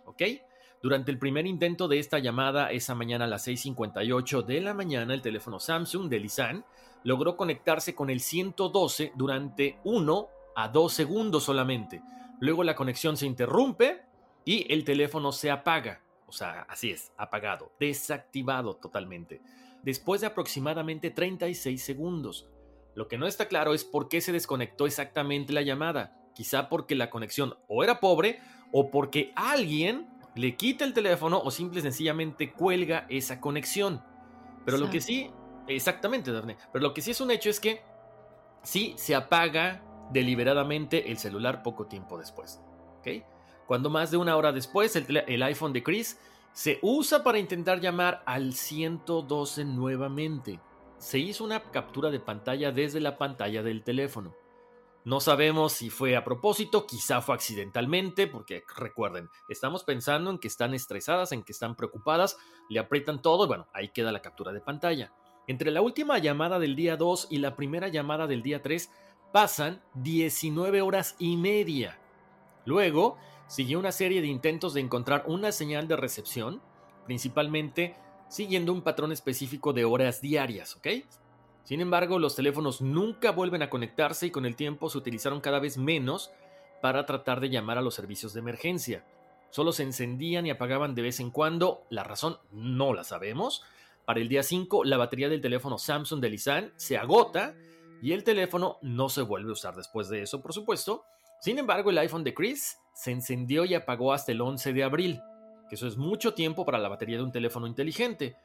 ¿Ok? 0.06 0.22
Durante 0.82 1.12
el 1.12 1.18
primer 1.18 1.48
intento 1.48 1.88
de 1.88 2.00
esta 2.00 2.20
llamada, 2.20 2.72
esa 2.72 2.94
mañana 2.94 3.26
a 3.26 3.28
las 3.28 3.48
6.58 3.48 4.46
de 4.46 4.62
la 4.62 4.74
mañana, 4.74 5.14
el 5.14 5.22
teléfono 5.22 5.60
Samsung 5.60 6.10
de 6.10 6.20
Lisan 6.20 6.66
logró 7.04 7.36
conectarse 7.36 7.96
con 7.96 8.10
el 8.10 8.20
112 8.20 9.14
durante 9.16 9.80
1 9.84 10.30
a 10.56 10.68
2 10.70 10.94
segundos 10.94 11.44
solamente. 11.44 12.02
Luego 12.40 12.64
la 12.64 12.76
conexión 12.76 13.18
se 13.18 13.26
interrumpe 13.26 14.04
y 14.46 14.72
el 14.72 14.84
teléfono 14.84 15.32
se 15.32 15.52
apaga. 15.52 16.02
O 16.28 16.32
sea, 16.32 16.66
así 16.70 16.92
es, 16.92 17.12
apagado, 17.18 17.72
desactivado 17.80 18.76
totalmente. 18.76 19.42
Después 19.86 20.22
de 20.22 20.28
aproximadamente 20.28 21.12
36 21.12 21.82
segundos. 21.82 22.50
Lo 22.96 23.08
que 23.08 23.20
no 23.20 23.28
está 23.28 23.48
claro 23.48 23.76
es 23.76 23.86
por 23.86 24.10
qué 24.10 24.20
se 24.20 24.32
desconectó 24.32 24.88
exactamente 24.88 25.54
la 25.54 25.62
llamada. 25.62 26.18
Quizá 26.34 26.70
porque 26.70 26.96
la 26.96 27.12
conexión 27.12 27.56
o 27.68 27.84
era 27.84 28.00
pobre 28.00 28.40
o 28.72 28.90
porque 28.90 29.32
alguien 29.36 30.10
le 30.34 30.56
quita 30.56 30.86
el 30.86 30.94
teléfono 30.94 31.40
o 31.40 31.52
simple 31.52 31.80
y 31.80 31.84
sencillamente 31.84 32.52
cuelga 32.52 33.06
esa 33.10 33.40
conexión. 33.40 34.02
Pero 34.66 34.80
lo 34.80 34.90
que 34.90 35.02
sí, 35.02 35.30
exactamente, 35.68 36.32
Daphne, 36.32 36.58
pero 36.74 36.82
lo 36.82 36.94
que 36.96 37.02
sí 37.02 37.12
es 37.12 37.22
un 37.22 37.30
hecho 37.30 37.52
es 37.52 37.60
que 37.60 37.84
sí 38.64 38.96
se 38.98 39.14
apaga 39.14 39.84
deliberadamente 40.12 41.12
el 41.12 41.20
celular 41.20 41.62
poco 41.62 41.86
tiempo 41.86 42.18
después. 42.18 42.60
¿ok? 42.98 43.24
Cuando 43.68 43.92
más 43.92 44.10
de 44.10 44.18
una 44.18 44.36
hora 44.36 44.52
después 44.52 44.96
el, 44.96 45.16
el 45.28 45.44
iPhone 45.44 45.74
de 45.74 45.84
Chris 45.84 46.18
se 46.56 46.80
usa 46.82 47.22
para 47.22 47.38
intentar 47.38 47.82
llamar 47.82 48.24
al 48.26 48.54
112 48.54 49.66
nuevamente. 49.66 50.62
Se 50.98 51.20
hizo 51.20 51.44
una 51.44 51.60
captura 51.60 52.10
de 52.10 52.22
pantalla 52.22 52.72
desde 52.72 53.02
la 53.02 53.18
pantalla 53.18 53.62
del 53.62 53.84
teléfono. 53.84 54.34
No 55.04 55.20
sabemos 55.20 55.74
si 55.74 55.90
fue 55.90 56.16
a 56.16 56.24
propósito, 56.24 56.88
quizá 56.88 57.22
fue 57.22 57.36
accidentalmente, 57.36 58.26
porque 58.28 58.64
recuerden, 58.78 59.30
estamos 59.50 59.84
pensando 59.84 60.32
en 60.32 60.40
que 60.40 60.48
están 60.48 60.74
estresadas, 60.74 61.34
en 61.34 61.44
que 61.44 61.52
están 61.52 61.76
preocupadas, 61.76 62.38
le 62.70 62.80
aprietan 62.80 63.22
todo 63.22 63.44
y 63.44 63.48
bueno, 63.48 63.68
ahí 63.74 63.90
queda 63.90 64.14
la 64.14 64.22
captura 64.22 64.54
de 64.54 64.62
pantalla. 64.62 65.12
Entre 65.48 65.72
la 65.72 65.82
última 65.82 66.20
llamada 66.20 66.58
del 66.58 66.78
día 66.78 66.96
2 66.96 67.28
y 67.32 67.40
la 67.40 67.58
primera 67.58 67.90
llamada 67.90 68.28
del 68.28 68.42
día 68.42 68.62
3 68.62 68.90
pasan 69.34 69.84
19 69.96 70.82
horas 70.82 71.18
y 71.20 71.36
media. 71.36 72.00
Luego 72.64 73.18
siguió 73.48 73.80
una 73.80 73.92
serie 73.92 74.22
de 74.22 74.28
intentos 74.28 74.74
de 74.74 74.82
encontrar 74.82 75.24
una 75.28 75.52
señal 75.52 75.88
de 75.88 75.96
recepción, 75.96 76.62
principalmente 77.06 77.96
siguiendo 78.28 78.74
un 78.74 78.82
patrón 78.82 79.12
específico 79.12 79.74
de 79.74 79.86
horas 79.86 80.22
diarias, 80.22 80.76
¿ok? 80.76 80.88
Sin 81.64 81.82
embargo, 81.82 82.20
los 82.20 82.36
teléfonos 82.36 82.82
nunca 82.82 83.32
vuelven 83.32 83.64
a 83.64 83.70
conectarse 83.70 84.28
y 84.28 84.32
con 84.32 84.46
el 84.46 84.56
tiempo 84.56 84.90
se 84.90 84.98
utilizaron 84.98 85.42
cada 85.42 85.60
vez 85.60 85.78
menos 85.78 86.32
para 86.82 87.06
tratar 87.06 87.40
de 87.40 87.50
llamar 87.50 87.78
a 87.78 87.82
los 87.82 87.96
servicios 87.96 88.34
de 88.34 88.40
emergencia. 88.40 89.04
Solo 89.50 89.72
se 89.72 89.84
encendían 89.84 90.46
y 90.46 90.52
apagaban 90.52 90.94
de 90.94 91.02
vez 91.02 91.20
en 91.20 91.32
cuando, 91.32 91.84
la 91.90 92.04
razón 92.04 92.38
no 92.52 92.94
la 92.94 93.04
sabemos. 93.04 93.64
Para 94.06 94.20
el 94.20 94.30
día 94.30 94.44
5, 94.44 94.84
la 94.84 94.98
batería 94.98 95.30
del 95.30 95.42
teléfono 95.42 95.78
Samsung 95.78 96.22
de 96.22 96.30
Lisan 96.30 96.74
se 96.76 96.98
agota 96.98 97.56
y 98.02 98.12
el 98.12 98.24
teléfono 98.24 98.78
no 98.82 99.10
se 99.10 99.24
vuelve 99.24 99.50
a 99.50 99.54
usar 99.54 99.76
después 99.76 100.10
de 100.10 100.22
eso, 100.22 100.42
por 100.42 100.54
supuesto. 100.54 101.04
Sin 101.40 101.58
embargo, 101.58 101.90
el 101.90 101.98
iPhone 101.98 102.24
de 102.24 102.34
Chris 102.34 102.78
se 102.96 103.12
encendió 103.12 103.66
y 103.66 103.76
apagó 103.76 104.12
hasta 104.12 104.32
el 104.32 104.42
11 104.42 104.74
de 104.74 104.84
abril, 104.84 105.22
que 105.70 105.76
eso 105.76 105.88
es 105.88 105.98
mucho 105.98 106.34
tiempo 106.34 106.66
para 106.66 106.80
la 106.80 106.90
batería 106.90 107.18
de 107.18 107.24
un 107.24 107.32
teléfono 107.32 107.68
inteligente 107.68 108.36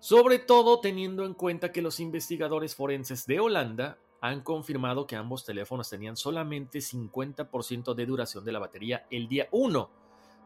sobre 0.00 0.38
todo 0.38 0.80
teniendo 0.80 1.26
en 1.26 1.34
cuenta 1.34 1.72
que 1.72 1.82
los 1.82 2.00
investigadores 2.00 2.74
forenses 2.74 3.26
de 3.26 3.38
Holanda 3.38 3.98
han 4.22 4.40
confirmado 4.40 5.06
que 5.06 5.14
ambos 5.14 5.44
teléfonos 5.44 5.90
tenían 5.90 6.16
solamente 6.16 6.78
50% 6.78 7.94
de 7.94 8.06
duración 8.06 8.44
de 8.44 8.52
la 8.52 8.58
batería 8.58 9.06
el 9.10 9.28
día 9.28 9.48
1, 9.50 9.90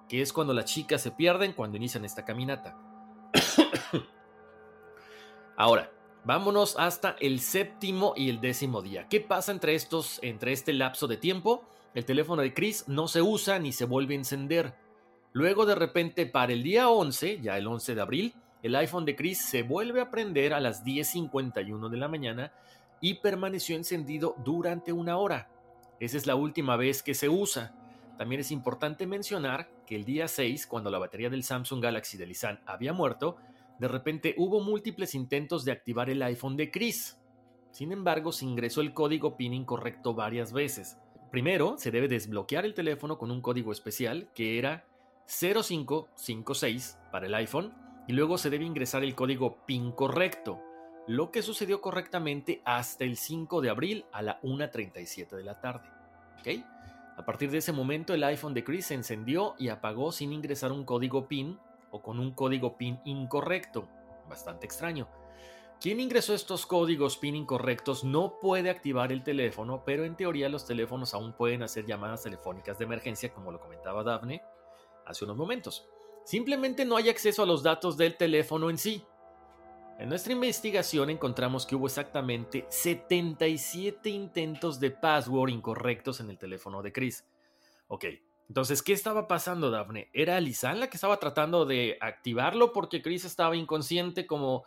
que 0.08 0.22
es 0.22 0.32
cuando 0.32 0.52
las 0.52 0.66
chicas 0.66 1.02
se 1.02 1.12
pierden 1.12 1.52
cuando 1.52 1.76
inician 1.76 2.04
esta 2.04 2.24
caminata. 2.24 2.76
Ahora, 5.56 5.90
vámonos 6.24 6.76
hasta 6.76 7.16
el 7.20 7.40
séptimo 7.40 8.12
y 8.16 8.30
el 8.30 8.40
décimo 8.40 8.82
día. 8.82 9.08
¿Qué 9.08 9.20
pasa 9.20 9.52
entre 9.52 9.76
estos, 9.76 10.18
entre 10.22 10.52
este 10.52 10.72
lapso 10.72 11.06
de 11.06 11.16
tiempo? 11.16 11.64
El 11.94 12.04
teléfono 12.04 12.42
de 12.42 12.52
Chris 12.52 12.88
no 12.88 13.06
se 13.06 13.22
usa 13.22 13.60
ni 13.60 13.72
se 13.72 13.84
vuelve 13.84 14.14
a 14.14 14.18
encender. 14.18 14.74
Luego 15.32 15.64
de 15.64 15.76
repente 15.76 16.26
para 16.26 16.52
el 16.52 16.64
día 16.64 16.88
11, 16.88 17.40
ya 17.40 17.56
el 17.56 17.68
11 17.68 17.94
de 17.94 18.00
abril, 18.00 18.34
el 18.64 18.74
iPhone 18.74 19.04
de 19.04 19.14
Chris 19.14 19.38
se 19.38 19.62
vuelve 19.62 20.00
a 20.00 20.10
prender 20.10 20.54
a 20.54 20.60
las 20.60 20.84
10.51 20.84 21.88
de 21.88 21.96
la 21.96 22.08
mañana 22.08 22.52
y 23.00 23.14
permaneció 23.14 23.76
encendido 23.76 24.34
durante 24.44 24.92
una 24.92 25.18
hora. 25.18 25.48
Esa 26.00 26.16
es 26.16 26.26
la 26.26 26.34
última 26.34 26.76
vez 26.76 27.02
que 27.02 27.14
se 27.14 27.28
usa. 27.28 27.74
También 28.18 28.40
es 28.40 28.50
importante 28.50 29.06
mencionar 29.06 29.68
que 29.86 29.94
el 29.94 30.04
día 30.04 30.26
6, 30.26 30.66
cuando 30.66 30.90
la 30.90 30.98
batería 30.98 31.30
del 31.30 31.44
Samsung 31.44 31.82
Galaxy 31.82 32.16
de 32.16 32.26
Lisan 32.26 32.60
había 32.66 32.92
muerto, 32.92 33.36
de 33.78 33.86
repente 33.86 34.34
hubo 34.36 34.60
múltiples 34.60 35.14
intentos 35.14 35.64
de 35.64 35.72
activar 35.72 36.10
el 36.10 36.22
iPhone 36.22 36.56
de 36.56 36.70
Chris. 36.70 37.18
Sin 37.70 37.92
embargo, 37.92 38.32
se 38.32 38.46
ingresó 38.46 38.80
el 38.80 38.94
código 38.94 39.36
PIN 39.36 39.52
incorrecto 39.52 40.14
varias 40.14 40.52
veces. 40.52 40.96
Primero, 41.34 41.74
se 41.78 41.90
debe 41.90 42.06
desbloquear 42.06 42.64
el 42.64 42.74
teléfono 42.74 43.18
con 43.18 43.32
un 43.32 43.40
código 43.40 43.72
especial 43.72 44.28
que 44.36 44.56
era 44.56 44.84
0556 45.26 46.96
para 47.10 47.26
el 47.26 47.34
iPhone 47.34 47.74
y 48.06 48.12
luego 48.12 48.38
se 48.38 48.50
debe 48.50 48.64
ingresar 48.64 49.02
el 49.02 49.16
código 49.16 49.56
PIN 49.66 49.90
correcto, 49.90 50.62
lo 51.08 51.32
que 51.32 51.42
sucedió 51.42 51.80
correctamente 51.80 52.62
hasta 52.64 53.02
el 53.02 53.16
5 53.16 53.62
de 53.62 53.70
abril 53.70 54.04
a 54.12 54.22
la 54.22 54.40
1.37 54.42 55.30
de 55.30 55.42
la 55.42 55.60
tarde. 55.60 55.88
A 57.16 57.24
partir 57.24 57.50
de 57.50 57.58
ese 57.58 57.72
momento 57.72 58.14
el 58.14 58.22
iPhone 58.22 58.54
de 58.54 58.62
Chris 58.62 58.86
se 58.86 58.94
encendió 58.94 59.56
y 59.58 59.70
apagó 59.70 60.12
sin 60.12 60.32
ingresar 60.32 60.70
un 60.70 60.84
código 60.84 61.26
PIN 61.26 61.58
o 61.90 62.00
con 62.00 62.20
un 62.20 62.30
código 62.30 62.76
PIN 62.76 63.00
incorrecto. 63.04 63.88
Bastante 64.28 64.66
extraño. 64.66 65.08
Quien 65.80 66.00
ingresó 66.00 66.34
estos 66.34 66.64
códigos 66.64 67.18
PIN 67.18 67.36
incorrectos 67.36 68.04
no 68.04 68.38
puede 68.40 68.70
activar 68.70 69.12
el 69.12 69.22
teléfono, 69.22 69.82
pero 69.84 70.04
en 70.04 70.16
teoría 70.16 70.48
los 70.48 70.66
teléfonos 70.66 71.12
aún 71.12 71.34
pueden 71.34 71.62
hacer 71.62 71.84
llamadas 71.84 72.22
telefónicas 72.22 72.78
de 72.78 72.84
emergencia, 72.84 73.32
como 73.32 73.52
lo 73.52 73.60
comentaba 73.60 74.02
Daphne 74.02 74.42
hace 75.04 75.24
unos 75.24 75.36
momentos. 75.36 75.86
Simplemente 76.24 76.84
no 76.84 76.96
hay 76.96 77.10
acceso 77.10 77.42
a 77.42 77.46
los 77.46 77.62
datos 77.62 77.98
del 77.98 78.16
teléfono 78.16 78.70
en 78.70 78.78
sí. 78.78 79.04
En 79.98 80.08
nuestra 80.08 80.32
investigación 80.32 81.10
encontramos 81.10 81.66
que 81.66 81.76
hubo 81.76 81.86
exactamente 81.86 82.66
77 82.70 84.08
intentos 84.08 84.80
de 84.80 84.90
password 84.90 85.50
incorrectos 85.50 86.20
en 86.20 86.30
el 86.30 86.38
teléfono 86.38 86.82
de 86.82 86.92
Chris. 86.92 87.26
Ok, 87.88 88.06
entonces, 88.48 88.82
¿qué 88.82 88.92
estaba 88.92 89.26
pasando, 89.26 89.70
Daphne? 89.70 90.10
¿Era 90.12 90.40
Lisan 90.40 90.80
la 90.80 90.88
que 90.88 90.96
estaba 90.96 91.18
tratando 91.18 91.64
de 91.64 91.96
activarlo 92.00 92.72
porque 92.72 93.02
Chris 93.02 93.24
estaba 93.24 93.56
inconsciente, 93.56 94.26
como 94.26 94.64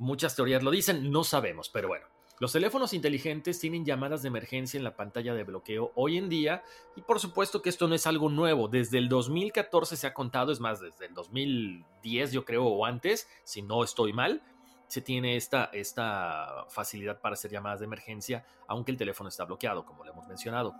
muchas 0.00 0.34
teorías 0.34 0.62
lo 0.62 0.70
dicen? 0.70 1.10
No 1.10 1.22
sabemos, 1.22 1.68
pero 1.68 1.88
bueno. 1.88 2.06
Los 2.40 2.52
teléfonos 2.52 2.94
inteligentes 2.94 3.60
tienen 3.60 3.84
llamadas 3.84 4.22
de 4.22 4.28
emergencia 4.28 4.78
en 4.78 4.84
la 4.84 4.96
pantalla 4.96 5.34
de 5.34 5.44
bloqueo 5.44 5.92
hoy 5.94 6.16
en 6.16 6.30
día 6.30 6.62
y 6.96 7.02
por 7.02 7.20
supuesto 7.20 7.60
que 7.60 7.68
esto 7.68 7.86
no 7.86 7.94
es 7.94 8.06
algo 8.06 8.30
nuevo. 8.30 8.66
Desde 8.66 8.96
el 8.96 9.10
2014 9.10 9.94
se 9.94 10.06
ha 10.06 10.14
contado, 10.14 10.50
es 10.50 10.58
más, 10.58 10.80
desde 10.80 11.04
el 11.04 11.14
2010 11.14 12.32
yo 12.32 12.46
creo 12.46 12.64
o 12.64 12.86
antes, 12.86 13.28
si 13.44 13.60
no 13.60 13.84
estoy 13.84 14.14
mal, 14.14 14.42
se 14.86 15.02
tiene 15.02 15.36
esta, 15.36 15.64
esta 15.74 16.64
facilidad 16.70 17.20
para 17.20 17.34
hacer 17.34 17.50
llamadas 17.50 17.80
de 17.80 17.84
emergencia 17.84 18.46
aunque 18.66 18.92
el 18.92 18.96
teléfono 18.96 19.28
está 19.28 19.44
bloqueado, 19.44 19.84
como 19.84 20.04
le 20.04 20.10
hemos 20.10 20.26
mencionado. 20.26 20.74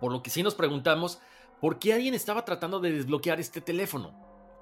Por 0.00 0.12
lo 0.12 0.22
que 0.22 0.30
sí 0.30 0.44
nos 0.44 0.54
preguntamos 0.54 1.20
por 1.60 1.80
qué 1.80 1.92
alguien 1.92 2.14
estaba 2.14 2.44
tratando 2.44 2.78
de 2.78 2.92
desbloquear 2.92 3.40
este 3.40 3.60
teléfono. 3.60 4.12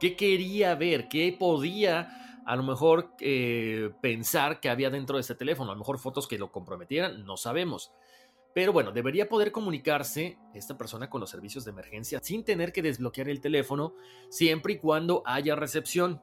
¿Qué 0.01 0.17
quería 0.17 0.75
ver? 0.77 1.09
¿Qué 1.09 1.37
podía 1.39 2.36
a 2.47 2.57
lo 2.57 2.63
mejor 2.63 3.13
eh, 3.21 3.91
pensar 4.01 4.61
que 4.61 4.71
había 4.71 4.89
dentro 4.89 5.17
de 5.17 5.23
ese 5.23 5.35
teléfono? 5.35 5.73
A 5.73 5.75
lo 5.75 5.81
mejor 5.81 5.99
fotos 5.99 6.29
que 6.29 6.39
lo 6.39 6.53
comprometieran, 6.53 7.25
no 7.25 7.37
sabemos. 7.37 7.93
Pero 8.55 8.73
bueno, 8.73 8.93
debería 8.93 9.29
poder 9.29 9.53
comunicarse 9.53 10.39
esta 10.55 10.79
persona 10.79 11.11
con 11.11 11.21
los 11.21 11.29
servicios 11.29 11.65
de 11.65 11.73
emergencia 11.73 12.21
sin 12.23 12.43
tener 12.45 12.73
que 12.73 12.81
desbloquear 12.81 13.29
el 13.29 13.41
teléfono 13.41 13.95
siempre 14.31 14.75
y 14.75 14.79
cuando 14.79 15.23
haya 15.27 15.57
recepción. 15.57 16.23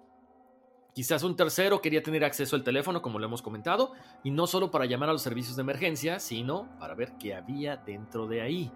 Quizás 0.93 1.23
un 1.23 1.35
tercero 1.35 1.81
quería 1.81 2.01
tener 2.01 2.23
acceso 2.23 2.55
al 2.55 2.63
teléfono, 2.63 3.01
como 3.01 3.19
lo 3.19 3.25
hemos 3.25 3.41
comentado, 3.41 3.93
y 4.23 4.31
no 4.31 4.47
solo 4.47 4.71
para 4.71 4.85
llamar 4.85 5.09
a 5.09 5.13
los 5.13 5.23
servicios 5.23 5.55
de 5.57 5.61
emergencia, 5.61 6.19
sino 6.19 6.69
para 6.79 6.95
ver 6.95 7.13
qué 7.19 7.35
había 7.35 7.77
dentro 7.77 8.27
de 8.27 8.41
ahí. 8.41 8.71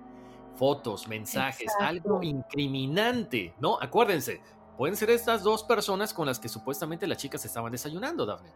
Fotos, 0.56 1.08
mensajes, 1.08 1.72
algo 1.80 2.22
incriminante, 2.24 3.54
¿no? 3.60 3.78
Acuérdense, 3.80 4.42
pueden 4.78 4.96
ser 4.96 5.10
estas 5.10 5.44
dos 5.44 5.64
personas 5.64 6.14
con 6.14 6.28
las 6.28 6.40
que 6.40 6.50
supuestamente 6.50 7.08
las 7.08 7.18
chicas 7.18 7.44
estaban 7.44 7.72
desayunando, 7.72 8.26
Daphne. 8.26 8.52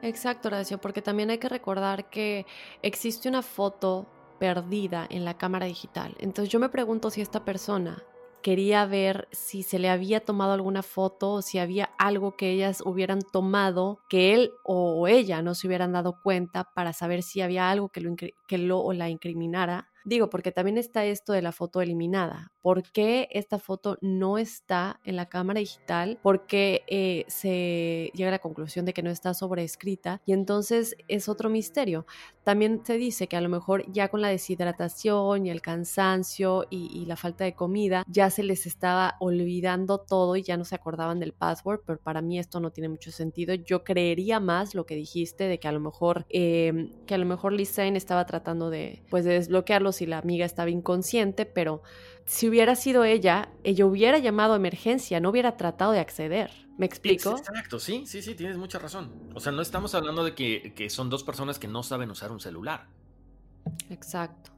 Exacto, 0.00 0.48
Horacio, 0.48 0.78
porque 0.78 1.02
también 1.02 1.30
hay 1.30 1.38
que 1.38 1.48
recordar 1.48 2.08
que 2.08 2.46
existe 2.82 3.28
una 3.28 3.42
foto 3.42 4.06
perdida 4.38 5.06
en 5.10 5.24
la 5.24 5.36
cámara 5.36 5.66
digital. 5.66 6.14
Entonces 6.20 6.50
yo 6.50 6.60
me 6.60 6.68
pregunto 6.68 7.10
si 7.10 7.20
esta 7.20 7.44
persona 7.44 8.02
quería 8.42 8.86
ver 8.86 9.28
si 9.32 9.64
se 9.64 9.80
le 9.80 9.90
había 9.90 10.20
tomado 10.20 10.52
alguna 10.52 10.84
foto 10.84 11.32
o 11.32 11.42
si 11.42 11.58
había 11.58 11.90
algo 11.98 12.36
que 12.36 12.52
ellas 12.52 12.82
hubieran 12.84 13.20
tomado 13.20 13.98
que 14.08 14.32
él 14.32 14.52
o 14.62 15.08
ella 15.08 15.42
no 15.42 15.56
se 15.56 15.66
hubieran 15.66 15.92
dado 15.92 16.20
cuenta 16.22 16.70
para 16.72 16.92
saber 16.92 17.24
si 17.24 17.40
había 17.40 17.68
algo 17.68 17.88
que 17.88 18.00
lo, 18.00 18.14
que 18.14 18.58
lo 18.58 18.78
o 18.80 18.92
la 18.92 19.08
incriminara 19.08 19.88
Digo, 20.08 20.30
porque 20.30 20.52
también 20.52 20.78
está 20.78 21.04
esto 21.04 21.34
de 21.34 21.42
la 21.42 21.52
foto 21.52 21.82
eliminada. 21.82 22.50
¿Por 22.62 22.82
qué 22.82 23.28
esta 23.30 23.58
foto 23.58 23.98
no 24.00 24.38
está 24.38 25.00
en 25.04 25.16
la 25.16 25.26
cámara 25.26 25.60
digital? 25.60 26.18
¿Por 26.22 26.46
qué 26.46 26.82
eh, 26.86 27.26
se 27.28 28.10
llega 28.14 28.28
a 28.28 28.32
la 28.32 28.38
conclusión 28.38 28.86
de 28.86 28.94
que 28.94 29.02
no 29.02 29.10
está 29.10 29.34
sobreescrita? 29.34 30.22
Y 30.24 30.32
entonces 30.32 30.96
es 31.08 31.28
otro 31.28 31.50
misterio. 31.50 32.06
También 32.42 32.80
se 32.84 32.96
dice 32.96 33.26
que 33.26 33.36
a 33.36 33.42
lo 33.42 33.50
mejor 33.50 33.84
ya 33.92 34.08
con 34.08 34.22
la 34.22 34.28
deshidratación 34.28 35.44
y 35.44 35.50
el 35.50 35.60
cansancio 35.60 36.64
y, 36.70 37.04
la 37.04 37.16
falta 37.16 37.44
de 37.44 37.54
comida, 37.54 38.02
ya 38.08 38.30
se 38.30 38.42
les 38.42 38.64
estaba 38.64 39.16
olvidando 39.20 39.98
todo 39.98 40.36
y 40.36 40.42
ya 40.42 40.56
no 40.56 40.64
se 40.64 40.74
acordaban 40.74 41.20
del 41.20 41.34
password, 41.34 41.80
pero 41.84 41.98
para 41.98 42.22
mí 42.22 42.38
esto 42.38 42.60
no 42.60 42.70
tiene 42.70 42.88
mucho 42.88 43.10
sentido. 43.10 43.54
Yo 43.54 43.84
creería 43.84 44.40
más 44.40 44.74
lo 44.74 44.86
que 44.86 44.94
dijiste 44.94 45.44
de 45.44 45.60
que 45.60 45.68
a 45.68 45.72
lo 45.72 45.80
mejor, 45.80 46.24
eh, 46.30 46.94
que 47.06 47.14
a 47.14 47.18
lo 47.18 47.26
mejor 47.26 47.52
Lisanne 47.52 47.98
estaba 47.98 48.24
tratando 48.24 48.70
de, 48.70 49.04
pues, 49.10 49.26
de 49.26 49.34
desbloquearlo 49.34 49.92
si 49.98 50.06
la 50.06 50.18
amiga 50.18 50.44
estaba 50.46 50.70
inconsciente, 50.70 51.46
pero 51.46 51.82
si 52.24 52.48
hubiera 52.48 52.74
sido 52.74 53.04
ella, 53.04 53.50
ella 53.64 53.86
hubiera 53.86 54.18
llamado 54.18 54.54
a 54.54 54.56
emergencia, 54.56 55.20
no 55.20 55.30
hubiera 55.30 55.56
tratado 55.56 55.92
de 55.92 56.00
acceder. 56.00 56.50
¿Me 56.76 56.86
explico? 56.86 57.36
Exacto, 57.36 57.80
sí, 57.80 58.04
sí, 58.06 58.22
sí, 58.22 58.34
tienes 58.34 58.56
mucha 58.56 58.78
razón. 58.78 59.10
O 59.34 59.40
sea, 59.40 59.50
no 59.52 59.62
estamos 59.62 59.94
hablando 59.94 60.24
de 60.24 60.34
que, 60.34 60.72
que 60.74 60.90
son 60.90 61.10
dos 61.10 61.24
personas 61.24 61.58
que 61.58 61.68
no 61.68 61.82
saben 61.82 62.10
usar 62.10 62.30
un 62.30 62.40
celular. 62.40 62.86
Exacto. 63.90 64.57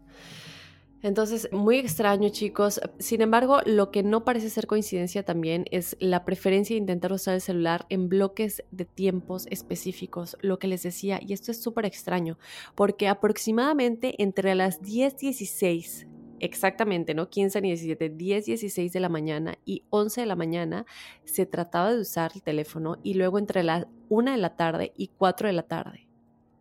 Entonces, 1.02 1.48
muy 1.50 1.78
extraño, 1.78 2.28
chicos. 2.28 2.80
Sin 2.98 3.22
embargo, 3.22 3.60
lo 3.64 3.90
que 3.90 4.02
no 4.02 4.24
parece 4.24 4.50
ser 4.50 4.66
coincidencia 4.66 5.22
también 5.22 5.64
es 5.70 5.96
la 5.98 6.24
preferencia 6.24 6.74
de 6.74 6.80
intentar 6.80 7.12
usar 7.12 7.34
el 7.34 7.40
celular 7.40 7.86
en 7.88 8.08
bloques 8.08 8.62
de 8.70 8.84
tiempos 8.84 9.46
específicos, 9.50 10.36
lo 10.42 10.58
que 10.58 10.68
les 10.68 10.82
decía, 10.82 11.18
y 11.26 11.32
esto 11.32 11.52
es 11.52 11.62
súper 11.62 11.86
extraño, 11.86 12.38
porque 12.74 13.08
aproximadamente 13.08 14.14
entre 14.22 14.54
las 14.54 14.82
10.16 14.82 16.06
exactamente, 16.40 17.14
no 17.14 17.28
15 17.28 17.60
ni 17.60 17.68
17, 17.68 18.10
10, 18.10 18.46
16 18.46 18.92
de 18.92 19.00
la 19.00 19.08
mañana 19.08 19.58
y 19.64 19.84
11 19.90 20.22
de 20.22 20.26
la 20.26 20.36
mañana 20.36 20.86
se 21.24 21.46
trataba 21.46 21.92
de 21.92 22.00
usar 22.00 22.32
el 22.34 22.42
teléfono 22.42 22.96
y 23.02 23.14
luego 23.14 23.38
entre 23.38 23.62
la 23.62 23.86
1 24.08 24.32
de 24.32 24.38
la 24.38 24.56
tarde 24.56 24.92
y 24.96 25.08
4 25.08 25.48
de 25.48 25.52
la 25.52 25.64
tarde. 25.64 26.09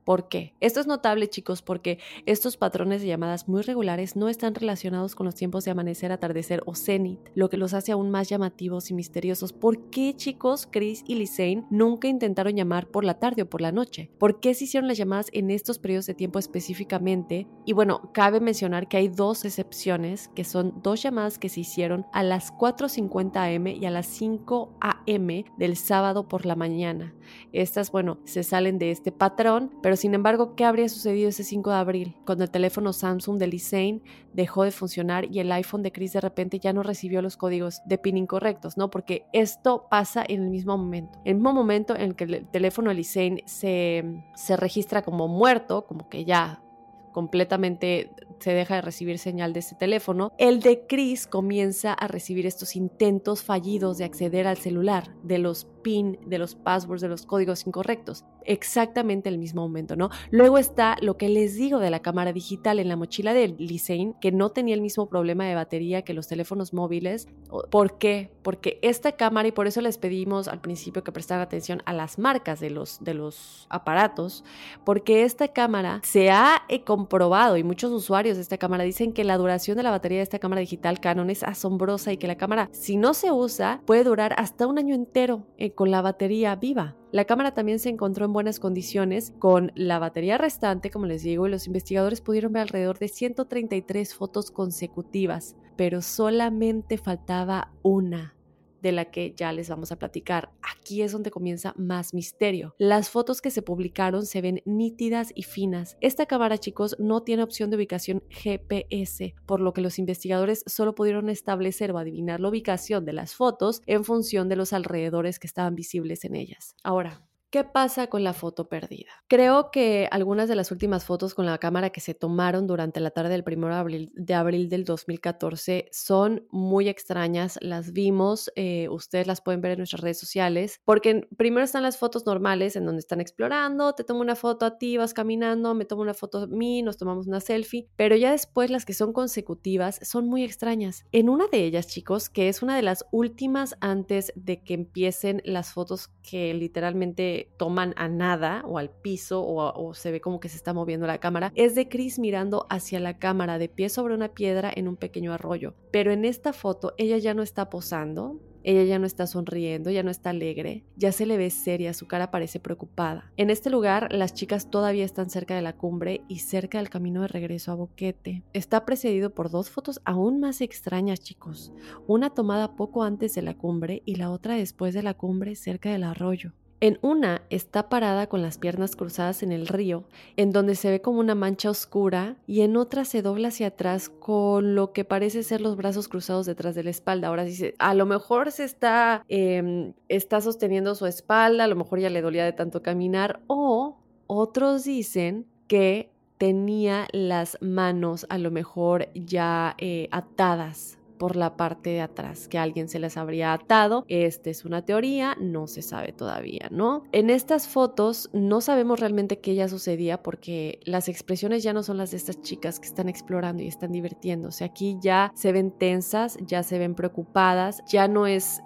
¿Por 0.09 0.27
qué? 0.27 0.55
Esto 0.59 0.79
es 0.79 0.87
notable, 0.87 1.29
chicos, 1.29 1.61
porque 1.61 1.99
estos 2.25 2.57
patrones 2.57 3.03
de 3.03 3.07
llamadas 3.09 3.47
muy 3.47 3.61
regulares 3.61 4.15
no 4.15 4.27
están 4.27 4.55
relacionados 4.55 5.13
con 5.13 5.27
los 5.27 5.35
tiempos 5.35 5.65
de 5.65 5.69
amanecer, 5.69 6.11
atardecer 6.11 6.63
o 6.65 6.73
cenit, 6.73 7.19
lo 7.35 7.47
que 7.47 7.57
los 7.57 7.75
hace 7.75 7.91
aún 7.91 8.09
más 8.09 8.27
llamativos 8.27 8.89
y 8.89 8.95
misteriosos. 8.95 9.53
¿Por 9.53 9.91
qué, 9.91 10.15
chicos, 10.15 10.67
Chris 10.71 11.03
y 11.05 11.13
Lisanne 11.13 11.63
nunca 11.69 12.07
intentaron 12.07 12.55
llamar 12.55 12.87
por 12.87 13.03
la 13.03 13.19
tarde 13.19 13.43
o 13.43 13.49
por 13.51 13.61
la 13.61 13.71
noche? 13.71 14.09
¿Por 14.17 14.39
qué 14.39 14.55
se 14.55 14.63
hicieron 14.63 14.87
las 14.87 14.97
llamadas 14.97 15.27
en 15.31 15.51
estos 15.51 15.77
periodos 15.77 16.07
de 16.07 16.15
tiempo 16.15 16.39
específicamente? 16.39 17.45
Y 17.63 17.73
bueno, 17.73 18.09
cabe 18.11 18.39
mencionar 18.39 18.87
que 18.87 18.97
hay 18.97 19.09
dos 19.09 19.45
excepciones, 19.45 20.29
que 20.29 20.43
son 20.43 20.81
dos 20.81 21.03
llamadas 21.03 21.37
que 21.37 21.49
se 21.49 21.59
hicieron 21.59 22.07
a 22.13 22.23
las 22.23 22.51
4.50 22.51 23.55
am 23.55 23.67
y 23.67 23.85
a 23.85 23.91
las 23.91 24.07
5 24.07 24.73
am 24.81 25.43
del 25.59 25.77
sábado 25.77 26.27
por 26.27 26.47
la 26.47 26.55
mañana. 26.55 27.13
Estas, 27.53 27.91
bueno, 27.91 28.17
se 28.23 28.41
salen 28.41 28.79
de 28.79 28.89
este 28.89 29.11
patrón, 29.11 29.71
pero 29.83 29.98
sin 29.99 30.13
embargo, 30.13 30.55
¿qué 30.55 30.63
habría 30.63 30.87
sucedido 30.87 31.27
ese 31.27 31.43
5 31.43 31.69
de 31.69 31.75
abril? 31.75 32.15
Cuando 32.25 32.45
el 32.45 32.49
teléfono 32.49 32.93
Samsung 32.93 33.37
de 33.37 33.47
Lisanne 33.47 34.01
dejó 34.33 34.63
de 34.63 34.71
funcionar 34.71 35.25
y 35.29 35.39
el 35.39 35.51
iPhone 35.51 35.83
de 35.83 35.91
Chris 35.91 36.13
de 36.13 36.21
repente 36.21 36.59
ya 36.59 36.71
no 36.71 36.83
recibió 36.83 37.21
los 37.21 37.35
códigos 37.35 37.81
de 37.85 37.97
PIN 37.97 38.17
incorrectos, 38.17 38.77
¿no? 38.77 38.89
Porque 38.89 39.25
esto 39.33 39.87
pasa 39.89 40.23
en 40.25 40.43
el 40.43 40.49
mismo 40.49 40.77
momento. 40.77 41.19
En 41.25 41.31
el 41.31 41.35
mismo 41.35 41.53
momento 41.53 41.97
en 41.97 42.13
que 42.13 42.23
el 42.23 42.47
teléfono 42.47 42.89
de 42.89 42.95
Lisanne 42.95 43.43
se, 43.45 44.23
se 44.35 44.55
registra 44.55 45.01
como 45.01 45.27
muerto, 45.27 45.85
como 45.85 46.07
que 46.07 46.23
ya 46.23 46.63
completamente 47.11 48.11
se 48.39 48.51
deja 48.53 48.75
de 48.75 48.81
recibir 48.81 49.19
señal 49.19 49.53
de 49.53 49.59
ese 49.59 49.75
teléfono, 49.75 50.31
el 50.37 50.59
de 50.61 50.85
Chris 50.87 51.27
comienza 51.27 51.93
a 51.93 52.07
recibir 52.07 52.45
estos 52.45 52.75
intentos 52.75 53.43
fallidos 53.43 53.97
de 53.97 54.05
acceder 54.05 54.47
al 54.47 54.57
celular, 54.57 55.13
de 55.23 55.37
los 55.37 55.65
PIN, 55.83 56.19
de 56.25 56.39
los 56.39 56.55
passwords, 56.55 57.01
de 57.01 57.09
los 57.09 57.25
códigos 57.25 57.65
incorrectos 57.65 58.25
exactamente 58.49 59.29
el 59.29 59.37
mismo 59.37 59.61
momento, 59.61 59.95
¿no? 59.95 60.09
Luego 60.31 60.57
está 60.57 60.97
lo 61.01 61.17
que 61.17 61.29
les 61.29 61.55
digo 61.55 61.79
de 61.79 61.89
la 61.89 62.01
cámara 62.01 62.33
digital 62.33 62.79
en 62.79 62.87
la 62.87 62.95
mochila 62.95 63.33
de 63.33 63.47
Lisanne, 63.47 64.15
que 64.19 64.31
no 64.31 64.49
tenía 64.49 64.73
el 64.73 64.81
mismo 64.81 65.07
problema 65.07 65.45
de 65.45 65.55
batería 65.55 66.01
que 66.01 66.13
los 66.13 66.27
teléfonos 66.27 66.73
móviles. 66.73 67.27
¿Por 67.69 67.97
qué? 67.99 68.31
Porque 68.41 68.79
esta 68.81 69.11
cámara, 69.13 69.47
y 69.47 69.51
por 69.51 69.67
eso 69.67 69.81
les 69.81 69.97
pedimos 69.97 70.47
al 70.47 70.61
principio 70.61 71.03
que 71.03 71.11
prestaran 71.11 71.43
atención 71.43 71.81
a 71.85 71.93
las 71.93 72.17
marcas 72.17 72.59
de 72.59 72.69
los, 72.69 73.03
de 73.03 73.13
los 73.13 73.67
aparatos, 73.69 74.43
porque 74.83 75.23
esta 75.23 75.49
cámara 75.49 76.01
se 76.03 76.31
ha 76.31 76.63
eh, 76.69 76.83
comprobado, 76.83 77.57
y 77.57 77.63
muchos 77.63 77.91
usuarios 77.91 78.28
de 78.37 78.43
esta 78.43 78.57
cámara 78.57 78.83
dicen 78.83 79.13
que 79.13 79.23
la 79.23 79.37
duración 79.37 79.77
de 79.77 79.83
la 79.83 79.91
batería 79.91 80.19
de 80.19 80.23
esta 80.23 80.39
cámara 80.39 80.61
digital 80.61 80.99
Canon 80.99 81.29
es 81.29 81.43
asombrosa 81.43 82.11
y 82.11 82.17
que 82.17 82.27
la 82.27 82.37
cámara, 82.37 82.69
si 82.71 82.97
no 82.97 83.13
se 83.13 83.31
usa, 83.31 83.81
puede 83.85 84.03
durar 84.03 84.33
hasta 84.37 84.67
un 84.67 84.77
año 84.77 84.95
entero 84.95 85.45
eh, 85.57 85.71
con 85.71 85.91
la 85.91 86.01
batería 86.01 86.55
viva. 86.55 86.95
La 87.11 87.25
cámara 87.25 87.53
también 87.53 87.79
se 87.79 87.89
encontró 87.89 88.25
en 88.25 88.33
buenas 88.33 88.59
condiciones 88.59 89.33
con 89.39 89.71
la 89.75 89.99
batería 89.99 90.37
restante, 90.37 90.91
como 90.91 91.05
les 91.05 91.23
digo, 91.23 91.47
y 91.47 91.51
los 91.51 91.67
investigadores 91.67 92.21
pudieron 92.21 92.53
ver 92.53 92.63
alrededor 92.63 92.99
de 92.99 93.07
133 93.07 94.13
fotos 94.13 94.51
consecutivas, 94.51 95.55
pero 95.75 96.01
solamente 96.01 96.97
faltaba 96.97 97.71
una 97.81 98.35
de 98.81 98.91
la 98.91 99.11
que 99.11 99.33
ya 99.35 99.51
les 99.51 99.69
vamos 99.69 99.91
a 99.91 99.97
platicar. 99.97 100.51
Aquí 100.61 101.01
es 101.01 101.11
donde 101.11 101.31
comienza 101.31 101.73
más 101.77 102.13
misterio. 102.13 102.75
Las 102.77 103.09
fotos 103.09 103.41
que 103.41 103.51
se 103.51 103.61
publicaron 103.61 104.25
se 104.25 104.41
ven 104.41 104.61
nítidas 104.65 105.31
y 105.35 105.43
finas. 105.43 105.97
Esta 106.01 106.25
cámara, 106.25 106.57
chicos, 106.57 106.95
no 106.99 107.23
tiene 107.23 107.43
opción 107.43 107.69
de 107.69 107.77
ubicación 107.77 108.23
GPS, 108.29 109.35
por 109.45 109.59
lo 109.59 109.73
que 109.73 109.81
los 109.81 109.99
investigadores 109.99 110.63
solo 110.65 110.95
pudieron 110.95 111.29
establecer 111.29 111.91
o 111.91 111.97
adivinar 111.97 112.39
la 112.39 112.49
ubicación 112.49 113.05
de 113.05 113.13
las 113.13 113.35
fotos 113.35 113.81
en 113.85 114.03
función 114.03 114.49
de 114.49 114.55
los 114.55 114.73
alrededores 114.73 115.39
que 115.39 115.47
estaban 115.47 115.75
visibles 115.75 116.25
en 116.25 116.35
ellas. 116.35 116.75
Ahora, 116.83 117.28
¿Qué 117.51 117.63
pasa 117.63 118.05
con 118.05 118.23
la 118.23 118.33
foto 118.33 118.69
perdida? 118.69 119.09
Creo 119.27 119.71
que 119.71 120.07
algunas 120.11 120.47
de 120.47 120.55
las 120.55 120.69
últimas 120.69 121.03
fotos 121.03 121.33
con 121.33 121.47
la 121.47 121.57
cámara 121.57 121.89
que 121.89 121.99
se 121.99 122.13
tomaron 122.13 122.67
durante 122.67 122.99
la 122.99 123.09
tarde 123.09 123.31
del 123.31 123.43
1 123.43 123.67
de 123.69 123.73
abril, 123.73 124.11
de 124.13 124.33
abril 124.35 124.69
del 124.69 124.85
2014 124.85 125.89
son 125.91 126.45
muy 126.51 126.87
extrañas. 126.87 127.57
Las 127.61 127.91
vimos, 127.91 128.51
eh, 128.55 128.87
ustedes 128.89 129.25
las 129.25 129.41
pueden 129.41 129.61
ver 129.61 129.71
en 129.71 129.79
nuestras 129.79 130.01
redes 130.01 130.19
sociales, 130.19 130.79
porque 130.85 131.27
primero 131.37 131.65
están 131.65 131.81
las 131.81 131.97
fotos 131.97 132.27
normales 132.27 132.75
en 132.75 132.85
donde 132.85 132.99
están 132.99 133.19
explorando, 133.19 133.93
te 133.95 134.03
tomo 134.03 134.21
una 134.21 134.35
foto 134.35 134.67
a 134.67 134.77
ti, 134.77 134.97
vas 134.97 135.15
caminando, 135.15 135.73
me 135.73 135.85
tomo 135.85 136.03
una 136.03 136.13
foto 136.13 136.43
a 136.43 136.47
mí, 136.47 136.83
nos 136.83 136.97
tomamos 136.97 137.25
una 137.25 137.39
selfie, 137.39 137.87
pero 137.95 138.15
ya 138.15 138.29
después 138.29 138.69
las 138.69 138.85
que 138.85 138.93
son 138.93 139.11
consecutivas 139.11 139.99
son 140.03 140.27
muy 140.27 140.43
extrañas. 140.43 141.03
En 141.11 141.29
una 141.29 141.47
de 141.47 141.63
ellas, 141.63 141.87
chicos, 141.87 142.29
que 142.29 142.47
es 142.47 142.61
una 142.61 142.75
de 142.75 142.83
las 142.83 143.05
últimas 143.11 143.75
antes 143.81 144.31
de 144.35 144.61
que 144.61 144.75
empiecen 144.75 145.41
las 145.45 145.73
fotos 145.73 146.09
que 146.21 146.53
literalmente 146.53 147.38
toman 147.57 147.93
a 147.97 148.07
nada 148.07 148.63
o 148.65 148.77
al 148.77 148.89
piso 148.89 149.43
o, 149.45 149.93
se 149.93 150.11
ve 150.11 150.21
como 150.21 150.39
que 150.39 150.49
se 150.49 150.57
está 150.57 150.73
moviendo 150.73 151.07
la 151.07 151.19
cámara, 151.19 151.51
es 151.55 151.75
de 151.75 151.87
Chris 151.87 152.19
mirando 152.19 152.65
hacia 152.69 152.99
la 152.99 153.17
cámara 153.17 153.57
de 153.57 153.69
pie 153.69 153.89
sobre 153.89 154.13
una 154.13 154.29
piedra 154.29 154.71
en 154.73 154.87
un 154.87 154.95
pequeño 154.95 155.33
arroyo. 155.33 155.73
Pero 155.91 156.11
en 156.11 156.25
esta 156.25 156.53
foto 156.53 156.93
ella 156.97 157.17
ya 157.17 157.33
no 157.33 157.43
está 157.43 157.69
posando, 157.69 158.39
Ella 158.63 158.83
ya 158.83 158.99
no 158.99 159.05
está 159.05 159.25
sonriendo, 159.25 159.89
ya 159.89 160.03
no 160.03 160.11
está 160.11 160.31
alegre, 160.31 160.83
ya 160.97 161.11
se 161.11 161.25
le 161.25 161.37
ve 161.37 161.49
seria, 161.49 161.93
su 161.93 162.07
cara 162.07 162.29
parece 162.29 162.59
preocupada. 162.59 163.31
En 163.37 163.49
este 163.49 163.69
lugar, 163.69 164.11
las 164.11 164.33
chicas 164.33 164.69
todavía 164.69 165.05
están 165.05 165.29
cerca 165.29 165.55
de 165.55 165.61
la 165.61 165.77
cumbre 165.77 166.21
y 166.27 166.39
cerca 166.39 166.77
del 166.77 166.89
camino 166.89 167.21
de 167.21 167.29
regreso 167.29 167.71
a 167.71 167.75
Boquete. 167.75 168.43
Está 168.53 168.85
precedido 168.85 169.29
por 169.29 169.49
dos 169.49 169.69
fotos 169.69 170.01
aún 170.03 170.41
más 170.41 170.59
extrañas, 170.59 171.21
chicos. 171.21 171.71
Una 172.05 172.31
tomada 172.31 172.75
poco 172.75 173.03
antes 173.03 173.33
de 173.33 173.43
la 173.43 173.55
cumbre 173.55 174.03
y 174.05 174.15
la 174.15 174.29
otra 174.29 174.55
después 174.55 174.93
de 174.93 175.03
la 175.03 175.13
cumbre 175.13 175.55
cerca 175.55 175.91
del 175.91 176.03
arroyo. 176.03 176.51
En 176.81 176.97
una 177.01 177.41
está 177.49 177.89
parada 177.89 178.27
con 178.27 178.41
las 178.41 178.57
piernas 178.57 178.95
cruzadas 178.95 179.43
en 179.43 179.51
el 179.51 179.67
río, 179.67 180.05
en 180.37 180.51
donde 180.51 180.75
se 180.75 180.89
ve 180.89 181.01
como 181.01 181.19
una 181.19 181.35
mancha 181.35 181.69
oscura, 181.69 182.37
y 182.47 182.61
en 182.61 182.77
otra 182.77 183.03
se 183.03 183.21
dobla 183.21 183.49
hacia 183.49 183.67
atrás 183.67 184.07
con 184.07 184.75
lo 184.75 184.93
que 184.93 185.03
parece 185.03 185.43
ser 185.43 185.59
los 185.59 185.75
brazos 185.75 186.07
cruzados 186.07 186.45
detrás 186.45 186.75
de 186.75 186.83
la 186.83 186.89
espalda. 186.89 187.27
Ahora 187.27 187.43
dice, 187.43 187.75
a 187.79 187.93
lo 187.93 188.05
mejor 188.05 188.53
se 188.53 188.63
está, 188.63 189.25
em, 189.27 189.93
está 190.07 190.39
sosteniendo 190.39 190.95
su 190.95 191.05
espalda, 191.05 191.65
a 191.65 191.67
lo 191.67 191.75
mejor 191.75 191.99
ya 191.99 192.09
le 192.09 192.21
dolía 192.21 192.45
de 192.45 192.53
tanto 192.53 192.81
caminar, 192.81 193.41
o 193.47 193.97
otros 194.27 194.85
dicen 194.85 195.47
que 195.67 196.11
tenía 196.37 197.07
las 197.11 197.57
manos 197.59 198.25
a 198.29 198.37
lo 198.37 198.51
mejor 198.51 199.09
ya 199.13 199.75
eh, 199.79 200.07
atadas 200.11 200.98
por 201.19 201.35
la 201.35 201.57
parte 201.57 201.91
de 201.91 202.01
atrás, 202.01 202.47
que 202.47 202.57
alguien 202.57 202.87
se 202.87 202.97
les 202.97 203.17
habría 203.17 203.53
atado. 203.53 204.05
Esta 204.07 204.49
es 204.49 204.65
una 204.65 204.83
teoría, 204.83 205.37
no 205.39 205.67
se 205.67 205.83
sabe 205.83 206.13
todavía, 206.13 206.69
¿no? 206.71 207.03
En 207.11 207.29
estas 207.29 207.67
fotos 207.67 208.29
no 208.33 208.61
sabemos 208.61 208.99
realmente 208.99 209.39
qué 209.39 209.53
ya 209.53 209.67
sucedía 209.67 210.23
porque 210.23 210.79
las 210.85 211.09
expresiones 211.09 211.61
ya 211.61 211.73
no 211.73 211.83
son 211.83 211.97
las 211.97 212.11
de 212.11 212.17
estas 212.17 212.41
chicas 212.41 212.79
que 212.79 212.87
están 212.87 213.09
explorando 213.09 213.61
y 213.61 213.67
están 213.67 213.91
divirtiéndose. 213.91 214.63
Aquí 214.63 214.97
ya 215.01 215.31
se 215.35 215.51
ven 215.51 215.71
tensas, 215.71 216.37
ya 216.41 216.63
se 216.63 216.79
ven 216.79 216.95
preocupadas, 216.95 217.83
ya 217.85 218.07
no 218.07 218.25
es 218.25 218.63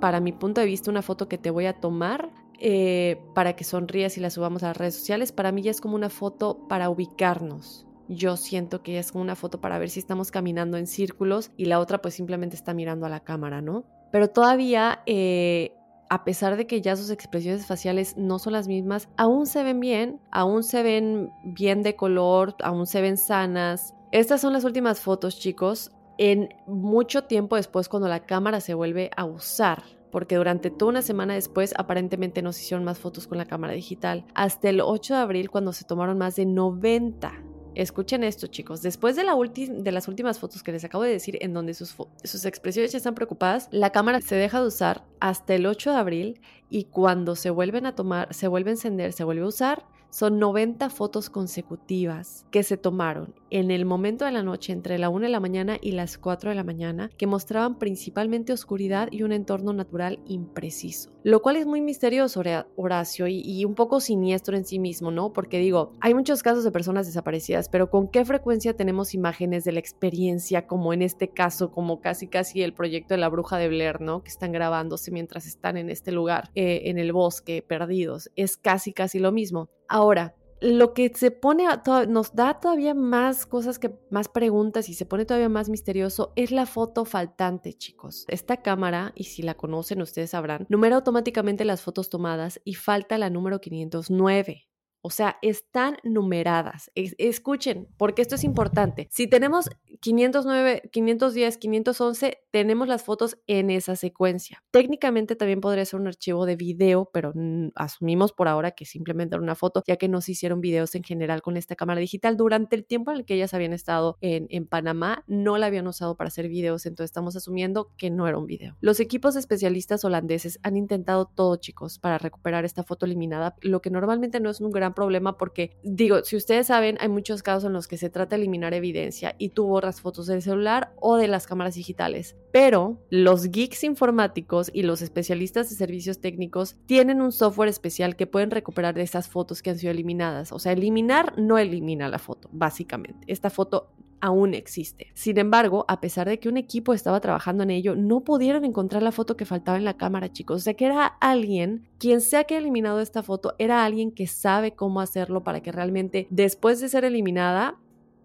para 0.00 0.20
mi 0.20 0.32
punto 0.32 0.60
de 0.60 0.66
vista, 0.66 0.90
una 0.90 1.02
foto 1.02 1.28
que 1.28 1.38
te 1.38 1.50
voy 1.50 1.64
a 1.64 1.80
tomar 1.80 2.30
eh, 2.60 3.22
para 3.34 3.56
que 3.56 3.64
sonrías 3.64 4.18
y 4.18 4.20
la 4.20 4.28
subamos 4.28 4.62
a 4.62 4.68
las 4.68 4.76
redes 4.76 4.94
sociales. 4.94 5.32
Para 5.32 5.52
mí 5.52 5.62
ya 5.62 5.70
es 5.70 5.80
como 5.80 5.94
una 5.94 6.10
foto 6.10 6.66
para 6.68 6.90
ubicarnos. 6.90 7.86
Yo 8.08 8.36
siento 8.36 8.82
que 8.82 8.98
es 8.98 9.12
como 9.12 9.22
una 9.22 9.36
foto 9.36 9.60
para 9.60 9.78
ver 9.78 9.90
si 9.90 10.00
estamos 10.00 10.30
caminando 10.30 10.76
en 10.76 10.86
círculos 10.86 11.50
y 11.56 11.66
la 11.66 11.80
otra 11.80 12.02
pues 12.02 12.14
simplemente 12.14 12.56
está 12.56 12.74
mirando 12.74 13.06
a 13.06 13.08
la 13.08 13.20
cámara, 13.20 13.62
¿no? 13.62 13.84
Pero 14.12 14.28
todavía, 14.28 15.02
eh, 15.06 15.72
a 16.10 16.24
pesar 16.24 16.56
de 16.56 16.66
que 16.66 16.80
ya 16.80 16.96
sus 16.96 17.10
expresiones 17.10 17.66
faciales 17.66 18.16
no 18.16 18.38
son 18.38 18.52
las 18.52 18.68
mismas, 18.68 19.08
aún 19.16 19.46
se 19.46 19.62
ven 19.62 19.80
bien, 19.80 20.20
aún 20.30 20.62
se 20.62 20.82
ven 20.82 21.30
bien 21.44 21.82
de 21.82 21.96
color, 21.96 22.54
aún 22.62 22.86
se 22.86 23.00
ven 23.00 23.16
sanas. 23.16 23.94
Estas 24.12 24.40
son 24.40 24.52
las 24.52 24.64
últimas 24.64 25.00
fotos, 25.00 25.38
chicos, 25.38 25.90
en 26.18 26.50
mucho 26.66 27.24
tiempo 27.24 27.56
después 27.56 27.88
cuando 27.88 28.08
la 28.08 28.20
cámara 28.20 28.60
se 28.60 28.74
vuelve 28.74 29.10
a 29.16 29.24
usar 29.24 29.82
porque 30.12 30.36
durante 30.36 30.70
toda 30.70 30.90
una 30.90 31.02
semana 31.02 31.34
después 31.34 31.74
aparentemente 31.76 32.40
nos 32.40 32.60
hicieron 32.60 32.84
más 32.84 33.00
fotos 33.00 33.26
con 33.26 33.36
la 33.36 33.46
cámara 33.46 33.72
digital, 33.72 34.24
hasta 34.32 34.68
el 34.68 34.80
8 34.80 35.14
de 35.14 35.20
abril 35.20 35.50
cuando 35.50 35.72
se 35.72 35.84
tomaron 35.84 36.18
más 36.18 36.36
de 36.36 36.46
90 36.46 37.32
Escuchen 37.74 38.22
esto, 38.22 38.46
chicos. 38.46 38.82
Después 38.82 39.16
de, 39.16 39.24
la 39.24 39.34
de, 39.34 39.92
las 39.92 40.06
últimas 40.08 40.38
fotos 40.38 40.62
que 40.62 40.72
les 40.72 40.84
acabo 40.84 41.02
de 41.02 41.10
decir, 41.10 41.38
en 41.40 41.52
donde 41.52 41.74
sus, 41.74 41.96
sus 42.22 42.44
expresiones 42.44 42.92
ya 42.92 42.98
están 42.98 43.14
preocupadas, 43.14 43.68
la 43.72 43.90
cámara 43.90 44.20
se 44.20 44.36
deja 44.36 44.60
de 44.60 44.68
usar 44.68 45.04
hasta 45.20 45.54
el 45.54 45.66
8 45.66 45.90
de 45.90 45.96
abril 45.96 46.40
y 46.70 46.84
cuando 46.84 47.34
se 47.36 47.50
vuelven 47.50 47.86
a 47.86 47.94
tomar, 47.94 48.32
se 48.32 48.48
vuelve 48.48 48.70
a 48.70 48.74
encender, 48.74 49.12
se 49.12 49.24
vuelve 49.24 49.42
a 49.42 49.48
usar, 49.48 49.86
son 50.14 50.38
90 50.38 50.90
fotos 50.90 51.28
consecutivas 51.28 52.46
que 52.52 52.62
se 52.62 52.76
tomaron 52.76 53.34
en 53.50 53.72
el 53.72 53.84
momento 53.84 54.24
de 54.24 54.30
la 54.30 54.44
noche 54.44 54.72
entre 54.72 54.96
la 54.96 55.08
1 55.08 55.26
de 55.26 55.28
la 55.28 55.40
mañana 55.40 55.76
y 55.82 55.90
las 55.90 56.18
4 56.18 56.50
de 56.50 56.54
la 56.54 56.62
mañana 56.62 57.10
que 57.18 57.26
mostraban 57.26 57.80
principalmente 57.80 58.52
oscuridad 58.52 59.08
y 59.10 59.24
un 59.24 59.32
entorno 59.32 59.72
natural 59.72 60.20
impreciso. 60.24 61.10
Lo 61.24 61.42
cual 61.42 61.56
es 61.56 61.66
muy 61.66 61.80
misterioso, 61.80 62.42
Horacio, 62.76 63.26
y, 63.26 63.64
un 63.64 63.74
poco 63.74 63.98
siniestro 63.98 64.56
en 64.56 64.64
sí 64.64 64.78
mismo, 64.78 65.10
¿no? 65.10 65.32
Porque 65.32 65.58
digo, 65.58 65.92
hay 66.00 66.14
muchos 66.14 66.42
casos 66.42 66.62
de 66.62 66.70
personas 66.70 67.06
desaparecidas, 67.06 67.68
pero 67.68 67.90
¿con 67.90 68.08
qué 68.08 68.24
frecuencia 68.24 68.76
tenemos 68.76 69.14
imágenes 69.14 69.64
de 69.64 69.72
la 69.72 69.80
experiencia, 69.80 70.66
como 70.66 70.92
en 70.92 71.02
este 71.02 71.28
caso, 71.28 71.72
como 71.72 72.00
casi 72.00 72.28
casi 72.28 72.62
el 72.62 72.74
proyecto 72.74 73.14
de 73.14 73.18
la 73.18 73.30
bruja 73.30 73.56
de 73.56 73.68
Blair, 73.68 74.00
¿no? 74.00 74.22
Que 74.22 74.28
están 74.28 74.52
grabándose 74.52 75.10
mientras 75.10 75.46
están 75.46 75.76
en 75.76 75.90
este 75.90 76.12
lugar, 76.12 76.50
eh, 76.54 76.82
en 76.84 76.98
el 76.98 77.12
bosque, 77.12 77.64
perdidos. 77.66 78.30
Es 78.36 78.56
casi 78.56 78.92
casi 78.92 79.18
lo 79.18 79.32
mismo. 79.32 79.70
Ahora, 79.88 80.34
lo 80.60 80.94
que 80.94 81.12
se 81.14 81.30
pone, 81.30 81.66
nos 82.08 82.34
da 82.34 82.58
todavía 82.58 82.94
más 82.94 83.44
cosas, 83.44 83.78
que 83.78 83.94
más 84.10 84.28
preguntas 84.28 84.88
y 84.88 84.94
se 84.94 85.04
pone 85.04 85.26
todavía 85.26 85.50
más 85.50 85.68
misterioso 85.68 86.32
es 86.36 86.50
la 86.52 86.64
foto 86.64 87.04
faltante, 87.04 87.74
chicos. 87.74 88.24
Esta 88.28 88.58
cámara, 88.58 89.12
y 89.14 89.24
si 89.24 89.42
la 89.42 89.54
conocen 89.54 90.00
ustedes 90.00 90.30
sabrán, 90.30 90.66
numera 90.70 90.96
automáticamente 90.96 91.66
las 91.66 91.82
fotos 91.82 92.08
tomadas 92.08 92.60
y 92.64 92.74
falta 92.74 93.18
la 93.18 93.28
número 93.28 93.60
509. 93.60 94.68
O 95.02 95.10
sea, 95.10 95.36
están 95.42 95.98
numeradas. 96.02 96.90
escuchen, 96.94 97.88
porque 97.98 98.22
esto 98.22 98.36
es 98.36 98.44
importante. 98.44 99.06
Si 99.10 99.26
tenemos 99.26 99.68
509, 100.00 100.82
510, 100.90 101.58
511, 101.58 102.38
tenemos 102.50 102.88
las 102.88 103.02
fotos 103.02 103.38
en 103.46 103.70
esa 103.70 103.96
secuencia. 103.96 104.62
Técnicamente 104.70 105.36
también 105.36 105.60
podría 105.60 105.84
ser 105.84 106.00
un 106.00 106.06
archivo 106.06 106.46
de 106.46 106.56
video, 106.56 107.10
pero 107.12 107.32
asumimos 107.74 108.32
por 108.32 108.48
ahora 108.48 108.72
que 108.72 108.84
simplemente 108.84 109.34
era 109.34 109.42
una 109.42 109.54
foto, 109.54 109.82
ya 109.86 109.96
que 109.96 110.08
no 110.08 110.20
se 110.20 110.32
hicieron 110.32 110.60
videos 110.60 110.94
en 110.94 111.02
general 111.02 111.42
con 111.42 111.56
esta 111.56 111.76
cámara 111.76 112.00
digital. 112.00 112.36
Durante 112.36 112.76
el 112.76 112.84
tiempo 112.84 113.10
en 113.10 113.18
el 113.18 113.24
que 113.24 113.34
ellas 113.34 113.54
habían 113.54 113.72
estado 113.72 114.18
en, 114.20 114.66
Panamá, 114.66 115.24
no 115.26 115.58
la 115.58 115.66
habían 115.66 115.86
usado 115.86 116.16
para 116.16 116.28
hacer 116.28 116.48
videos, 116.48 116.86
entonces 116.86 117.10
estamos 117.10 117.36
asumiendo 117.36 117.90
que 117.96 118.10
no 118.10 118.26
era 118.26 118.38
un 118.38 118.46
video. 118.46 118.76
Los 118.80 118.98
equipos 119.00 119.36
especialistas 119.36 120.04
holandeses 120.04 120.58
han 120.62 120.76
intentado 120.76 121.26
todo, 121.26 121.56
chicos, 121.56 121.98
para 121.98 122.18
recuperar 122.18 122.64
esta 122.64 122.82
foto 122.82 123.06
eliminada, 123.06 123.56
lo 123.60 123.80
que 123.82 123.90
normalmente 123.90 124.40
no 124.40 124.50
es 124.50 124.60
un 124.60 124.70
gran 124.70 124.94
problema 124.94 125.36
porque, 125.36 125.76
digo, 125.82 126.24
si 126.24 126.36
ustedes 126.36 126.68
saben, 126.68 126.96
hay 127.00 127.08
muchos 127.08 127.42
casos 127.42 127.64
en 127.64 127.72
los 127.72 127.88
que 127.88 127.98
se 127.98 128.10
trata 128.10 128.36
de 128.36 128.42
eliminar 128.42 128.74
evidencia 128.74 129.34
y 129.38 129.50
tú 129.50 129.66
borras 129.84 130.00
fotos 130.00 130.26
del 130.26 130.40
celular 130.40 130.92
o 130.96 131.16
de 131.16 131.28
las 131.28 131.46
cámaras 131.46 131.74
digitales. 131.74 132.36
Pero 132.52 132.98
los 133.10 133.50
geeks 133.50 133.84
informáticos 133.84 134.70
y 134.72 134.82
los 134.82 135.02
especialistas 135.02 135.68
de 135.68 135.76
servicios 135.76 136.20
técnicos 136.20 136.76
tienen 136.86 137.20
un 137.20 137.32
software 137.32 137.68
especial 137.68 138.16
que 138.16 138.26
pueden 138.26 138.50
recuperar 138.50 138.94
de 138.94 139.02
esas 139.02 139.28
fotos 139.28 139.60
que 139.60 139.70
han 139.70 139.78
sido 139.78 139.90
eliminadas. 139.90 140.52
O 140.52 140.58
sea, 140.58 140.72
eliminar 140.72 141.38
no 141.38 141.58
elimina 141.58 142.08
la 142.08 142.18
foto, 142.18 142.48
básicamente. 142.52 143.26
Esta 143.26 143.50
foto 143.50 143.90
aún 144.20 144.54
existe. 144.54 145.08
Sin 145.12 145.36
embargo, 145.36 145.84
a 145.86 146.00
pesar 146.00 146.26
de 146.26 146.38
que 146.40 146.48
un 146.48 146.56
equipo 146.56 146.94
estaba 146.94 147.20
trabajando 147.20 147.62
en 147.62 147.70
ello, 147.70 147.94
no 147.94 148.20
pudieron 148.20 148.64
encontrar 148.64 149.02
la 149.02 149.12
foto 149.12 149.36
que 149.36 149.44
faltaba 149.44 149.76
en 149.76 149.84
la 149.84 149.98
cámara, 149.98 150.32
chicos. 150.32 150.56
O 150.56 150.60
sea 150.60 150.72
que 150.72 150.86
era 150.86 151.04
alguien, 151.04 151.86
quien 151.98 152.22
sea 152.22 152.44
que 152.44 152.54
ha 152.54 152.58
eliminado 152.58 153.00
esta 153.00 153.22
foto, 153.22 153.54
era 153.58 153.84
alguien 153.84 154.12
que 154.12 154.26
sabe 154.26 154.72
cómo 154.72 155.02
hacerlo 155.02 155.44
para 155.44 155.60
que 155.60 155.72
realmente 155.72 156.26
después 156.30 156.80
de 156.80 156.88
ser 156.88 157.04
eliminada 157.04 157.76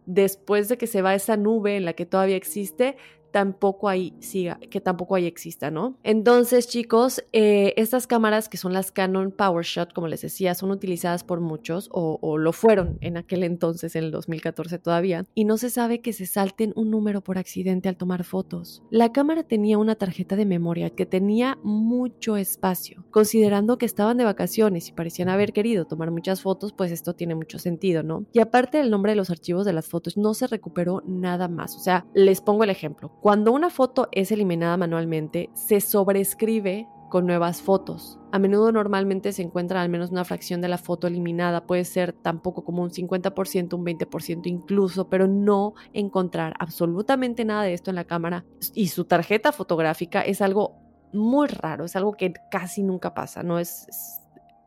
después 0.09 0.67
de 0.69 0.77
que 0.79 0.87
se 0.87 1.03
va 1.03 1.13
esa 1.13 1.37
nube 1.37 1.77
en 1.77 1.85
la 1.85 1.93
que 1.93 2.07
todavía 2.07 2.35
existe, 2.35 2.97
tampoco 3.31 3.89
ahí 3.89 4.13
siga, 4.19 4.59
que 4.69 4.81
tampoco 4.81 5.15
ahí 5.15 5.25
exista, 5.25 5.71
¿no? 5.71 5.97
Entonces, 6.03 6.67
chicos, 6.67 7.23
eh, 7.33 7.73
estas 7.77 8.07
cámaras 8.07 8.49
que 8.49 8.57
son 8.57 8.73
las 8.73 8.91
Canon 8.91 9.31
PowerShot, 9.31 9.93
como 9.93 10.07
les 10.07 10.21
decía, 10.21 10.55
son 10.55 10.71
utilizadas 10.71 11.23
por 11.23 11.39
muchos 11.41 11.89
o, 11.91 12.19
lo 12.37 12.53
fueron 12.53 12.97
en 13.01 13.17
aquel 13.17 13.43
entonces, 13.43 13.95
en 13.95 14.05
el 14.05 14.11
2014 14.11 14.79
todavía, 14.79 15.25
y 15.35 15.45
no 15.45 15.57
se 15.57 15.69
sabe 15.69 16.01
que 16.01 16.13
se 16.13 16.25
salten 16.25 16.73
un 16.75 16.89
número 16.91 17.21
por 17.21 17.37
accidente 17.37 17.89
al 17.89 17.97
tomar 17.97 18.23
fotos. 18.23 18.83
La 18.89 19.11
cámara 19.11 19.43
tenía 19.43 19.77
una 19.77 19.95
tarjeta 19.95 20.35
de 20.35 20.45
memoria 20.45 20.89
que 20.89 21.05
tenía 21.05 21.57
mucho 21.63 22.37
espacio. 22.37 23.05
Considerando 23.11 23.77
que 23.77 23.85
estaban 23.85 24.17
de 24.17 24.25
vacaciones 24.25 24.87
y 24.87 24.93
parecían 24.93 25.29
haber 25.29 25.53
querido 25.53 25.85
tomar 25.85 26.11
muchas 26.11 26.41
fotos, 26.41 26.73
pues 26.73 26.91
esto 26.91 27.13
tiene 27.13 27.35
mucho 27.35 27.59
sentido, 27.59 28.03
¿no? 28.03 28.25
Y 28.31 28.39
aparte 28.39 28.77
del 28.77 28.89
nombre 28.91 29.11
de 29.11 29.17
los 29.17 29.29
archivos 29.29 29.65
de 29.65 29.73
las 29.73 29.87
fotos, 29.87 30.17
no 30.17 30.33
se 30.33 30.47
recuperó 30.47 31.03
nada 31.05 31.47
más. 31.47 31.75
O 31.75 31.79
sea, 31.79 32.05
les 32.13 32.41
pongo 32.41 32.63
el 32.63 32.69
ejemplo 32.69 33.11
cuando 33.21 33.51
una 33.51 33.69
foto 33.69 34.07
es 34.11 34.31
eliminada 34.31 34.77
manualmente, 34.77 35.49
se 35.53 35.81
sobrescribe 35.81 36.87
con 37.09 37.25
nuevas 37.25 37.61
fotos. 37.61 38.17
A 38.31 38.39
menudo 38.39 38.71
normalmente 38.71 39.33
se 39.33 39.41
encuentra 39.41 39.81
al 39.81 39.89
menos 39.89 40.11
una 40.11 40.23
fracción 40.23 40.61
de 40.61 40.69
la 40.69 40.77
foto 40.77 41.07
eliminada, 41.07 41.65
puede 41.65 41.83
ser 41.83 42.13
tampoco 42.13 42.63
como 42.63 42.83
un 42.83 42.91
50%, 42.91 43.73
un 43.73 43.85
20% 43.85 44.47
incluso, 44.47 45.09
pero 45.09 45.27
no 45.27 45.73
encontrar 45.91 46.53
absolutamente 46.59 47.43
nada 47.43 47.63
de 47.63 47.73
esto 47.73 47.91
en 47.91 47.95
la 47.95 48.05
cámara. 48.05 48.45
Y 48.73 48.87
su 48.87 49.05
tarjeta 49.05 49.51
fotográfica 49.51 50.21
es 50.21 50.41
algo 50.41 50.77
muy 51.11 51.47
raro, 51.47 51.85
es 51.85 51.95
algo 51.95 52.13
que 52.13 52.33
casi 52.51 52.83
nunca 52.83 53.13
pasa, 53.13 53.43
no 53.43 53.59
es 53.59 54.18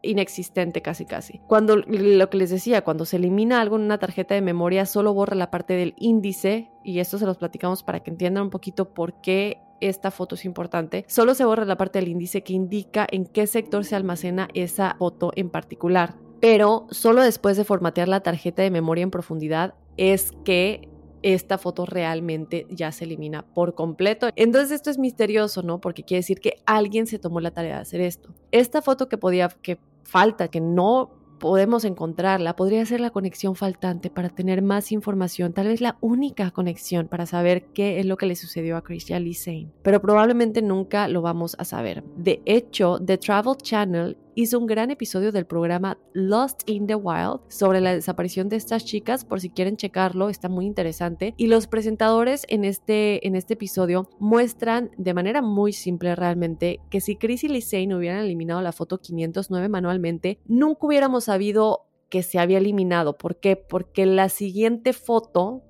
inexistente 0.03 0.83
casi 0.83 1.07
casi. 1.07 1.41
Cuando 1.47 1.77
lo 1.77 2.31
que 2.31 2.37
les 2.37 2.51
decía, 2.51 2.83
cuando 2.83 3.05
se 3.05 3.17
elimina 3.17 3.61
algo 3.61 3.77
en 3.77 3.83
una 3.83 3.99
tarjeta 3.99 4.35
de 4.35 4.43
memoria, 4.43 4.87
solo 4.87 5.15
borra 5.15 5.37
la 5.37 5.51
parte 5.51 5.75
del 5.75 5.95
índice, 5.99 6.71
y 6.85 6.99
esto 6.99 7.19
se 7.19 7.27
los 7.27 7.39
platicamos 7.39 7.83
para 7.83 8.01
que 8.01 8.11
entiendan 8.11 8.45
un 8.45 8.51
poquito 8.51 8.93
por 8.93 9.21
qué 9.21 9.59
esta 9.81 10.11
foto 10.11 10.35
es 10.37 10.45
importante. 10.45 11.05
Solo 11.09 11.35
se 11.35 11.45
borra 11.45 11.65
la 11.65 11.77
parte 11.77 11.99
del 11.99 12.09
índice 12.09 12.43
que 12.43 12.53
indica 12.53 13.07
en 13.11 13.27
qué 13.27 13.47
sector 13.47 13.85
se 13.85 13.97
almacena 13.97 14.49
esa 14.55 14.97
foto 14.99 15.33
en 15.35 15.51
particular. 15.51 16.15
Pero 16.41 16.87
solo 16.91 17.23
después 17.23 17.57
de 17.57 17.65
formatear 17.65 18.09
la 18.09 18.21
tarjeta 18.21 18.63
de 18.63 18.71
memoria 18.71 19.03
en 19.03 19.11
profundidad 19.11 19.75
es 19.97 20.33
que 20.45 20.89
esta 21.23 21.57
foto 21.59 21.87
realmente 21.87 22.67
ya 22.69 22.91
se 22.93 23.05
elimina 23.05 23.45
por 23.55 23.75
completo. 23.75 24.29
Entonces 24.35 24.73
esto 24.73 24.91
es 24.91 24.99
misterioso, 24.99 25.63
¿no? 25.63 25.81
Porque 25.81 26.03
quiere 26.03 26.19
decir 26.19 26.41
que 26.41 26.57
alguien 26.67 27.07
se 27.07 27.19
tomó 27.19 27.41
la 27.41 27.53
tarea 27.53 27.77
de 27.77 27.83
hacer 27.83 28.01
esto. 28.01 28.35
Esta 28.51 28.83
foto 28.83 29.09
que 29.09 29.19
podía, 29.19 29.49
que 29.49 29.79
falta, 30.05 30.49
que 30.49 30.61
no 30.61 31.11
podemos 31.43 31.85
encontrarla, 31.85 32.55
podría 32.55 32.87
ser 32.87 33.01
la 33.01 33.11
conexión 33.11 33.57
faltante 33.57 34.11
para 34.11 34.29
tener 34.29 34.63
más 34.63 34.93
información, 34.93 35.53
tal 35.53 35.67
vez 35.67 35.81
la 35.81 35.99
única 36.01 36.53
conexión 36.53 37.09
para 37.09 37.27
saber 37.27 37.65
qué 37.75 37.99
es 37.99 38.07
lo 38.07 38.17
que 38.17 38.27
le 38.27 38.37
sucedió 38.37 38.77
a 38.77 38.85
Chris 38.85 39.11
Lee 39.11 39.69
pero 39.83 40.01
probablemente 40.01 40.63
nunca 40.63 41.09
lo 41.09 41.21
vamos 41.21 41.57
a 41.59 41.65
saber. 41.65 42.05
De 42.17 42.43
hecho, 42.45 43.01
The 43.05 43.19
Travel 43.19 43.57
Channel 43.57 44.17
hizo 44.35 44.59
un 44.59 44.67
gran 44.67 44.91
episodio 44.91 45.33
del 45.33 45.47
programa 45.47 45.99
Lost 46.13 46.63
in 46.67 46.87
the 46.87 46.95
Wild 46.95 47.41
sobre 47.49 47.81
la 47.81 47.95
desaparición 47.95 48.49
de 48.49 48.57
estas 48.57 48.85
chicas, 48.85 49.25
por 49.25 49.41
si 49.41 49.51
quieren 49.51 49.77
checarlo, 49.77 50.29
está 50.29 50.49
muy 50.49 50.67
interesante. 50.67 51.35
Y 51.37 51.47
los 51.47 51.67
presentadores 51.67 52.45
en 52.49 52.65
este, 52.65 53.27
en 53.27 53.37
este 53.37 53.55
episodio 53.55 54.09
muestran 54.19 54.91
de 54.97 55.15
manera 55.15 55.43
muy 55.43 55.73
simple 55.73 56.15
realmente 56.15 56.81
que 56.91 57.01
si 57.01 57.17
Chris 57.17 57.45
y 57.45 57.49
Lisane 57.49 57.95
hubieran 57.95 58.21
eliminado 58.21 58.61
la 58.63 58.73
foto 58.73 58.99
509 58.99 59.69
manualmente, 59.69 60.39
nunca 60.47 60.87
hubiéramos 60.87 61.25
sabido 61.25 61.87
que 62.09 62.23
se 62.23 62.39
había 62.39 62.59
eliminado. 62.59 63.17
¿Por 63.17 63.37
qué? 63.37 63.57
Porque 63.57 64.05
la 64.05 64.29
siguiente 64.29 64.93
foto 64.93 65.63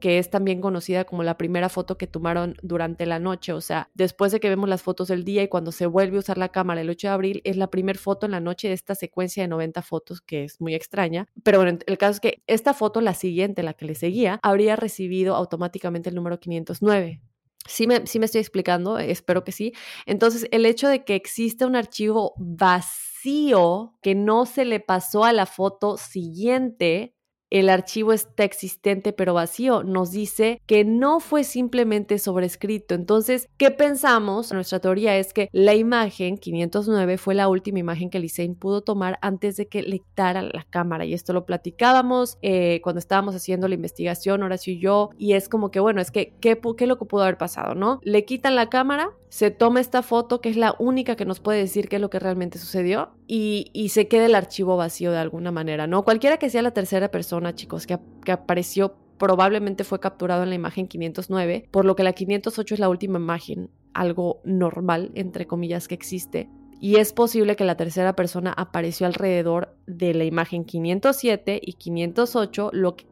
que 0.00 0.18
es 0.18 0.30
también 0.30 0.60
conocida 0.60 1.04
como 1.04 1.22
la 1.22 1.38
primera 1.38 1.68
foto 1.68 1.98
que 1.98 2.06
tomaron 2.06 2.56
durante 2.62 3.06
la 3.06 3.18
noche, 3.18 3.52
o 3.52 3.60
sea, 3.60 3.90
después 3.94 4.32
de 4.32 4.40
que 4.40 4.48
vemos 4.48 4.68
las 4.68 4.82
fotos 4.82 5.08
del 5.08 5.24
día 5.24 5.42
y 5.42 5.48
cuando 5.48 5.72
se 5.72 5.86
vuelve 5.86 6.16
a 6.16 6.20
usar 6.20 6.38
la 6.38 6.50
cámara 6.50 6.80
el 6.80 6.90
8 6.90 7.08
de 7.08 7.12
abril, 7.12 7.40
es 7.44 7.56
la 7.56 7.70
primera 7.70 7.98
foto 7.98 8.26
en 8.26 8.32
la 8.32 8.40
noche 8.40 8.68
de 8.68 8.74
esta 8.74 8.94
secuencia 8.94 9.42
de 9.42 9.48
90 9.48 9.82
fotos 9.82 10.20
que 10.20 10.44
es 10.44 10.60
muy 10.60 10.74
extraña, 10.74 11.26
pero 11.42 11.58
bueno, 11.58 11.78
el 11.86 11.98
caso 11.98 12.12
es 12.12 12.20
que 12.20 12.42
esta 12.46 12.74
foto, 12.74 13.00
la 13.00 13.14
siguiente, 13.14 13.62
la 13.62 13.74
que 13.74 13.86
le 13.86 13.94
seguía, 13.94 14.38
habría 14.42 14.76
recibido 14.76 15.34
automáticamente 15.34 16.10
el 16.10 16.14
número 16.14 16.38
509. 16.38 17.20
Sí 17.66 17.86
me, 17.86 18.06
sí 18.06 18.18
me 18.18 18.26
estoy 18.26 18.40
explicando, 18.40 18.98
espero 18.98 19.42
que 19.42 19.50
sí. 19.50 19.72
Entonces, 20.06 20.46
el 20.52 20.66
hecho 20.66 20.88
de 20.88 21.04
que 21.04 21.16
exista 21.16 21.66
un 21.66 21.74
archivo 21.74 22.34
vacío 22.36 23.96
que 24.02 24.14
no 24.14 24.46
se 24.46 24.64
le 24.64 24.78
pasó 24.78 25.24
a 25.24 25.32
la 25.32 25.46
foto 25.46 25.96
siguiente 25.96 27.15
el 27.58 27.68
archivo 27.68 28.12
está 28.12 28.44
existente 28.44 29.12
pero 29.12 29.34
vacío, 29.34 29.82
nos 29.82 30.10
dice 30.10 30.60
que 30.66 30.84
no 30.84 31.20
fue 31.20 31.44
simplemente 31.44 32.18
sobrescrito. 32.18 32.94
Entonces, 32.94 33.48
¿qué 33.56 33.70
pensamos? 33.70 34.52
Nuestra 34.52 34.80
teoría 34.80 35.16
es 35.16 35.32
que 35.32 35.48
la 35.52 35.74
imagen 35.74 36.38
509 36.38 37.18
fue 37.18 37.34
la 37.34 37.48
última 37.48 37.78
imagen 37.78 38.10
que 38.10 38.18
Lisein 38.18 38.54
pudo 38.54 38.82
tomar 38.82 39.18
antes 39.22 39.56
de 39.56 39.68
que 39.68 39.82
le 39.82 40.00
quitara 40.00 40.42
la 40.42 40.66
cámara. 40.68 41.04
Y 41.04 41.14
esto 41.14 41.32
lo 41.32 41.46
platicábamos 41.46 42.38
eh, 42.42 42.80
cuando 42.82 42.98
estábamos 42.98 43.34
haciendo 43.34 43.68
la 43.68 43.74
investigación, 43.74 44.42
Horacio 44.42 44.72
y 44.72 44.80
yo, 44.80 45.10
y 45.18 45.32
es 45.32 45.48
como 45.48 45.70
que, 45.70 45.80
bueno, 45.80 46.00
es 46.00 46.10
que, 46.10 46.34
¿qué, 46.40 46.58
qué 46.76 46.86
lo 46.86 46.98
que 46.98 47.04
pudo 47.04 47.22
haber 47.22 47.38
pasado, 47.38 47.74
no? 47.74 48.00
Le 48.02 48.24
quitan 48.24 48.54
la 48.54 48.68
cámara, 48.68 49.10
se 49.28 49.50
toma 49.50 49.80
esta 49.80 50.02
foto, 50.02 50.40
que 50.40 50.48
es 50.48 50.56
la 50.56 50.74
única 50.78 51.16
que 51.16 51.24
nos 51.24 51.40
puede 51.40 51.58
decir 51.58 51.88
qué 51.88 51.96
es 51.96 52.02
lo 52.02 52.10
que 52.10 52.18
realmente 52.18 52.58
sucedió, 52.58 53.10
y, 53.26 53.70
y 53.72 53.90
se 53.90 54.08
queda 54.08 54.26
el 54.26 54.34
archivo 54.34 54.76
vacío 54.76 55.10
de 55.12 55.18
alguna 55.18 55.50
manera, 55.50 55.86
¿no? 55.86 56.04
Cualquiera 56.04 56.38
que 56.38 56.50
sea 56.50 56.62
la 56.62 56.70
tercera 56.70 57.10
persona, 57.10 57.45
chicos, 57.54 57.86
que, 57.86 57.98
apareció 58.30 58.96
probablemente 59.18 59.84
fue 59.84 60.00
capturado 60.00 60.42
en 60.42 60.50
la 60.50 60.56
imagen 60.56 60.88
509, 60.88 61.68
por 61.70 61.84
lo 61.84 61.96
que 61.96 62.04
la 62.04 62.12
508 62.12 62.74
es 62.74 62.80
la 62.80 62.88
última 62.88 63.18
imagen, 63.18 63.70
algo 63.94 64.40
normal, 64.44 65.10
entre 65.14 65.46
comillas, 65.46 65.88
que 65.88 65.94
existe 65.94 66.50
y 66.78 66.96
es 66.96 67.12
posible 67.12 67.56
que 67.56 67.64
la 67.64 67.76
tercera 67.76 68.14
persona 68.14 68.52
apareció 68.52 69.06
alrededor 69.06 69.74
de 69.86 70.12
la 70.12 70.24
imagen 70.24 70.64
507 70.64 71.60
y 71.62 71.72
508, 71.72 72.70
lo 72.72 72.96
que, 72.96 73.06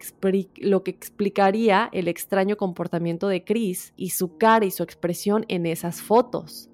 lo 0.57 0.83
que 0.83 0.91
explicaría 0.91 1.89
el 1.93 2.09
extraño 2.09 2.57
comportamiento 2.57 3.27
de 3.29 3.43
Chris 3.43 3.95
y 3.97 4.11
su 4.11 4.37
cara 4.37 4.67
y 4.67 4.71
su 4.71 4.83
expresión 4.83 5.47
en 5.49 5.65
esas 5.65 6.03
fotos. 6.03 6.69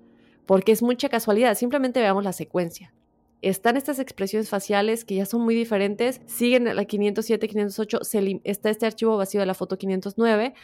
Porque 0.46 0.72
es 0.72 0.82
mucha 0.82 1.08
casualidad, 1.08 1.54
simplemente 1.54 2.00
veamos 2.00 2.24
la 2.24 2.32
secuencia. 2.32 2.92
Están 3.42 3.76
estas 3.76 3.98
expresiones 3.98 4.48
faciales 4.48 5.04
que 5.04 5.14
ya 5.14 5.26
son 5.26 5.42
muy 5.42 5.54
diferentes, 5.54 6.20
siguen 6.26 6.64
la 6.64 6.84
507, 6.84 7.48
508, 7.48 8.00
está 8.44 8.70
este 8.70 8.86
archivo 8.86 9.16
vacío 9.16 9.40
de 9.40 9.46
la 9.46 9.54
foto 9.54 9.78
509, 9.78 10.54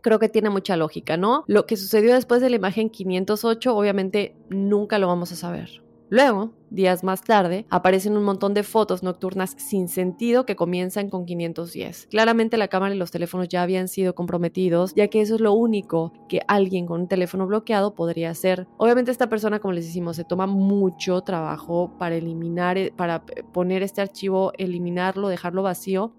creo 0.00 0.18
que 0.18 0.28
tiene 0.28 0.50
mucha 0.50 0.76
lógica, 0.76 1.16
¿no? 1.16 1.44
Lo 1.46 1.66
que 1.66 1.76
sucedió 1.76 2.14
después 2.14 2.40
de 2.40 2.50
la 2.50 2.56
imagen 2.56 2.90
508, 2.90 3.76
obviamente 3.76 4.36
nunca 4.48 4.98
lo 4.98 5.08
vamos 5.08 5.32
a 5.32 5.36
saber. 5.36 5.82
Luego, 6.08 6.52
días 6.70 7.02
más 7.02 7.22
tarde, 7.22 7.66
aparecen 7.68 8.16
un 8.16 8.22
montón 8.22 8.54
de 8.54 8.62
fotos 8.62 9.02
nocturnas 9.02 9.56
sin 9.58 9.88
sentido 9.88 10.46
que 10.46 10.54
comienzan 10.54 11.10
con 11.10 11.26
510. 11.26 12.06
Claramente 12.08 12.56
la 12.56 12.68
cámara 12.68 12.94
y 12.94 12.98
los 12.98 13.10
teléfonos 13.10 13.48
ya 13.48 13.62
habían 13.62 13.88
sido 13.88 14.14
comprometidos, 14.14 14.94
ya 14.94 15.08
que 15.08 15.20
eso 15.20 15.34
es 15.34 15.40
lo 15.40 15.52
único 15.52 16.12
que 16.28 16.42
alguien 16.46 16.86
con 16.86 17.00
un 17.02 17.08
teléfono 17.08 17.48
bloqueado 17.48 17.94
podría 17.94 18.30
hacer. 18.30 18.68
Obviamente 18.76 19.10
esta 19.10 19.28
persona, 19.28 19.58
como 19.58 19.72
les 19.72 19.86
decimos, 19.86 20.14
se 20.14 20.24
toma 20.24 20.46
mucho 20.46 21.22
trabajo 21.22 21.92
para 21.98 22.14
eliminar, 22.14 22.92
para 22.94 23.24
poner 23.52 23.82
este 23.82 24.00
archivo, 24.00 24.52
eliminarlo, 24.58 25.28
dejarlo 25.28 25.62
vacío, 25.64 26.12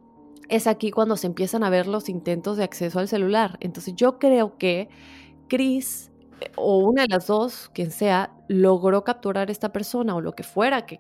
es 0.50 0.68
aquí 0.68 0.92
cuando 0.92 1.16
se 1.16 1.28
empiezan 1.28 1.64
a 1.64 1.70
ver 1.70 1.88
los 1.88 2.10
intentos 2.10 2.58
de 2.58 2.64
acceso 2.64 3.00
al 3.00 3.08
celular. 3.08 3.58
Entonces 3.62 3.96
yo 3.96 4.20
creo 4.20 4.58
que 4.58 4.90
Chris 5.48 6.10
eh, 6.10 6.17
o 6.56 6.78
una 6.80 7.04
de 7.04 7.10
las 7.10 7.28
dos, 7.28 7.70
quien 7.74 7.92
sea, 7.92 8.32
logró 8.48 9.04
capturar 9.04 9.50
a 9.50 9.52
esta 9.52 9.72
persona 9.72 10.16
o 10.16 10.22
lo 10.22 10.34
que 10.34 10.44
fuera 10.44 10.86
que, 10.86 11.00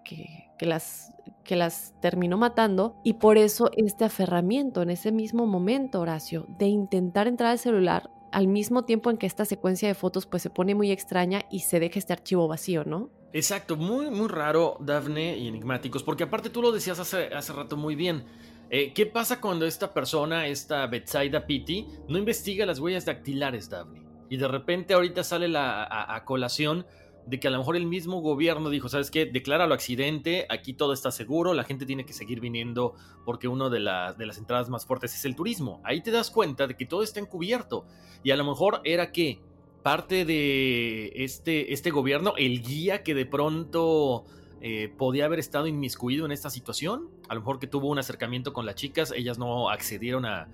las, 0.61 1.11
que 1.43 1.55
las 1.55 1.93
terminó 2.01 2.37
matando 2.37 2.95
y 3.03 3.13
por 3.13 3.37
eso 3.37 3.69
este 3.75 4.05
aferramiento 4.05 4.81
en 4.81 4.89
ese 4.89 5.11
mismo 5.11 5.45
momento, 5.45 6.01
Horacio, 6.01 6.45
de 6.57 6.67
intentar 6.67 7.27
entrar 7.27 7.51
al 7.51 7.59
celular 7.59 8.09
al 8.31 8.47
mismo 8.47 8.83
tiempo 8.83 9.09
en 9.09 9.17
que 9.17 9.25
esta 9.25 9.45
secuencia 9.45 9.87
de 9.87 9.95
fotos 9.95 10.25
pues 10.25 10.43
se 10.43 10.49
pone 10.49 10.75
muy 10.75 10.91
extraña 10.91 11.45
y 11.49 11.61
se 11.61 11.79
deja 11.79 11.97
este 11.97 12.13
archivo 12.13 12.47
vacío, 12.47 12.83
¿no? 12.83 13.09
Exacto, 13.33 13.75
muy, 13.75 14.09
muy 14.09 14.27
raro, 14.27 14.77
Daphne 14.79 15.37
y 15.37 15.47
enigmáticos, 15.47 16.03
porque 16.03 16.23
aparte 16.23 16.49
tú 16.49 16.61
lo 16.61 16.71
decías 16.71 16.99
hace, 16.99 17.27
hace 17.33 17.53
rato 17.53 17.77
muy 17.77 17.95
bien. 17.95 18.25
Eh, 18.69 18.93
¿Qué 18.93 19.05
pasa 19.05 19.39
cuando 19.39 19.65
esta 19.65 19.93
persona, 19.93 20.47
esta 20.47 20.87
Betsaida 20.87 21.45
Pitti, 21.45 21.87
no 22.09 22.17
investiga 22.17 22.65
las 22.65 22.79
huellas 22.79 23.05
dactilares, 23.05 23.69
Daphne? 23.69 24.06
Y 24.29 24.37
de 24.37 24.47
repente 24.47 24.93
ahorita 24.93 25.23
sale 25.23 25.47
la 25.47 25.87
a, 25.89 26.25
colación 26.25 26.85
de 27.25 27.39
que 27.39 27.47
a 27.47 27.51
lo 27.51 27.57
mejor 27.57 27.75
el 27.75 27.85
mismo 27.85 28.21
gobierno 28.21 28.69
dijo, 28.69 28.87
¿sabes 28.89 29.11
qué? 29.11 29.25
Decláralo 29.25 29.73
accidente, 29.73 30.45
aquí 30.49 30.73
todo 30.73 30.93
está 30.93 31.11
seguro, 31.11 31.53
la 31.53 31.63
gente 31.63 31.85
tiene 31.85 32.05
que 32.05 32.13
seguir 32.13 32.39
viniendo 32.39 32.95
porque 33.25 33.47
una 33.47 33.69
de, 33.69 33.79
de 33.79 34.25
las 34.25 34.37
entradas 34.37 34.69
más 34.69 34.85
fuertes 34.85 35.13
es 35.13 35.25
el 35.25 35.35
turismo. 35.35 35.81
Ahí 35.83 36.01
te 36.01 36.11
das 36.11 36.31
cuenta 36.31 36.67
de 36.67 36.75
que 36.75 36.85
todo 36.85 37.03
está 37.03 37.19
encubierto. 37.19 37.85
Y 38.23 38.31
a 38.31 38.37
lo 38.37 38.45
mejor 38.45 38.81
era 38.83 39.11
que 39.11 39.41
parte 39.87 40.25
de 40.25 41.13
este, 41.15 41.71
este 41.71 41.91
gobierno, 41.91 42.33
el 42.37 42.61
guía 42.61 43.03
que 43.03 43.15
de 43.15 43.25
pronto 43.25 44.25
eh, 44.59 44.93
podía 44.97 45.23
haber 45.23 45.39
estado 45.39 45.67
inmiscuido 45.67 46.25
en 46.25 46.33
esta 46.33 46.49
situación. 46.49 47.09
A 47.29 47.35
lo 47.35 47.39
mejor 47.39 47.59
que 47.59 47.67
tuvo 47.67 47.87
un 47.87 47.97
acercamiento 47.97 48.51
con 48.51 48.65
las 48.65 48.75
chicas, 48.75 49.13
ellas 49.15 49.37
no 49.37 49.69
accedieron 49.69 50.25
a, 50.25 50.49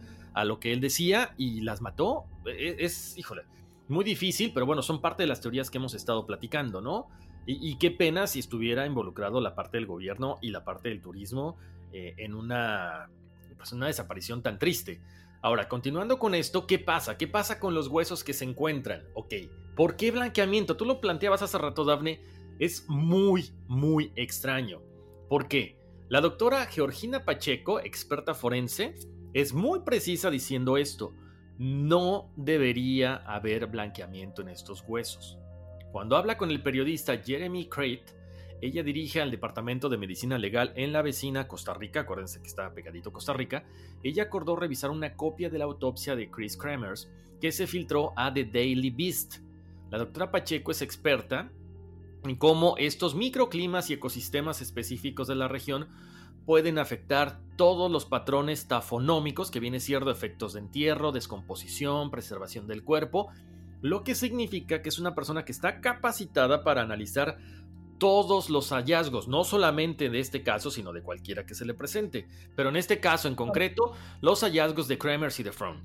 lo 0.46 0.60
que 0.60 0.72
él 0.72 0.82
decía 0.82 1.34
y 1.36 1.62
las 1.62 1.82
mató. 1.82 2.26
E, 2.46 2.76
es, 2.80 3.18
híjole, 3.18 3.42
muy 3.94 4.04
difícil, 4.04 4.52
pero 4.54 4.66
bueno, 4.66 4.82
son 4.82 5.00
parte 5.00 5.24
de 5.24 5.28
las 5.28 5.40
teorías 5.40 5.70
que 5.70 5.78
hemos 5.78 5.94
estado 5.94 6.26
platicando, 6.26 6.82
¿no? 6.82 7.08
Y, 7.46 7.78
qué 7.78 7.92
pena 7.92 8.26
si 8.26 8.40
estuviera 8.40 8.86
involucrado 8.86 9.42
la 9.42 9.54
parte 9.54 9.76
del 9.76 9.86
gobierno 9.86 10.38
y 10.42 10.52
la 10.52 10.64
parte 10.64 10.88
del 10.88 11.02
turismo 11.02 11.58
eh, 11.92 12.14
en 12.18 12.36
una, 12.36 13.10
pues 13.58 13.74
una 13.74 13.88
desaparición 13.88 14.42
tan 14.42 14.58
triste. 14.58 15.02
Ahora, 15.42 15.68
continuando 15.68 16.20
con 16.20 16.36
esto, 16.36 16.66
¿qué 16.66 16.80
pasa? 16.80 17.18
¿Qué 17.18 17.28
pasa 17.28 17.60
con 17.60 17.74
los 17.74 17.90
huesos 17.90 18.24
que 18.24 18.32
se 18.32 18.46
encuentran? 18.46 19.04
Ok, 19.14 19.34
¿por 19.76 19.98
qué 19.98 20.12
blanqueamiento? 20.12 20.78
Tú 20.78 20.86
lo 20.86 21.02
planteabas 21.02 21.42
hace 21.42 21.58
rato, 21.58 21.84
Dafne 21.84 22.22
es 22.60 22.86
muy, 22.88 23.52
muy 23.68 24.14
extraño. 24.16 24.82
¿Por 25.28 25.50
qué? 25.50 25.78
La 26.08 26.22
doctora 26.22 26.66
Georgina 26.68 27.26
Pacheco, 27.26 27.82
experta 27.82 28.34
forense, 28.34 28.96
es 29.34 29.54
muy 29.54 29.82
precisa 29.82 30.30
diciendo 30.30 30.78
esto. 30.78 31.14
No 31.58 32.32
debería 32.36 33.18
haber 33.18 33.68
blanqueamiento 33.68 34.42
en 34.42 34.50
estos 34.50 34.84
huesos. 34.88 35.38
Cuando 35.92 36.18
habla 36.18 36.38
con 36.38 36.50
el 36.50 36.64
periodista 36.64 37.18
Jeremy 37.18 37.68
Crate, 37.70 38.06
ella 38.62 38.82
dirige 38.82 39.22
al 39.22 39.30
Departamento 39.30 39.90
de 39.90 39.98
Medicina 39.98 40.38
Legal 40.38 40.72
en 40.76 40.94
la 40.94 41.02
vecina 41.02 41.48
Costa 41.48 41.74
Rica, 41.74 42.02
acuérdense 42.02 42.42
que 42.42 42.48
está 42.48 42.74
pegadito 42.74 43.12
Costa 43.12 43.34
Rica, 43.34 43.66
ella 44.02 44.24
acordó 44.24 44.56
revisar 44.56 44.90
una 44.90 45.16
copia 45.16 45.50
de 45.50 45.58
la 45.58 45.66
autopsia 45.66 46.16
de 46.16 46.32
Chris 46.32 46.58
Kremers 46.58 47.12
que 47.42 47.52
se 47.52 47.68
filtró 47.68 48.14
a 48.16 48.34
The 48.34 48.46
Daily 48.46 48.90
Beast. 48.90 49.40
La 49.92 49.98
doctora 49.98 50.32
Pacheco 50.32 50.72
es 50.72 50.82
experta 50.82 51.52
cómo 52.40 52.76
estos 52.78 53.16
microclimas 53.16 53.90
y 53.90 53.94
ecosistemas 53.94 54.62
específicos 54.62 55.28
de 55.28 55.36
la 55.36 55.50
región 55.50 55.90
pueden 56.46 56.78
afectar 56.78 57.40
todos 57.56 57.92
los 57.92 58.06
patrones 58.06 58.68
tafonómicos 58.68 59.52
que 59.52 59.60
viene 59.60 59.80
siendo 59.80 60.12
efectos 60.12 60.54
de 60.54 60.60
entierro, 60.60 61.12
descomposición, 61.12 62.12
preservación 62.12 62.68
del 62.68 62.84
cuerpo, 62.84 63.30
lo 63.82 64.04
que 64.04 64.16
significa 64.16 64.82
que 64.82 64.90
es 64.90 65.00
una 65.00 65.14
persona 65.14 65.46
que 65.46 65.52
está 65.52 65.82
capacitada 65.82 66.64
para 66.64 66.82
analizar 66.82 67.38
todos 68.00 68.50
los 68.50 68.70
hallazgos, 68.72 69.28
no 69.28 69.44
solamente 69.44 70.10
de 70.10 70.20
este 70.20 70.44
caso, 70.44 70.72
sino 70.72 70.94
de 70.94 71.04
cualquiera 71.04 71.46
que 71.46 71.56
se 71.56 71.66
le 71.66 71.74
presente, 71.74 72.28
pero 72.56 72.70
en 72.70 72.76
este 72.76 73.00
caso 73.00 73.28
en 73.28 73.36
concreto, 73.36 73.94
los 74.22 74.42
hallazgos 74.42 74.88
de 74.88 74.98
Kremers 74.98 75.40
y 75.40 75.44
de 75.44 75.52
Fromm. 75.52 75.82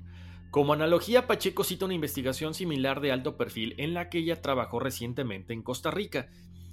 Como 0.51 0.73
analogía, 0.73 1.27
Pacheco 1.27 1.63
cita 1.63 1.85
una 1.85 1.93
investigación 1.93 2.55
similar 2.55 3.01
de 3.01 3.11
alto 3.11 3.37
perfil 3.37 3.75
en 3.77 3.93
la 3.93 4.09
que 4.09 4.17
ella 4.17 4.41
trabajó 4.41 4.79
recientemente 4.79 5.53
en 5.53 5.61
Costa 5.61 5.91
Rica 5.91 6.27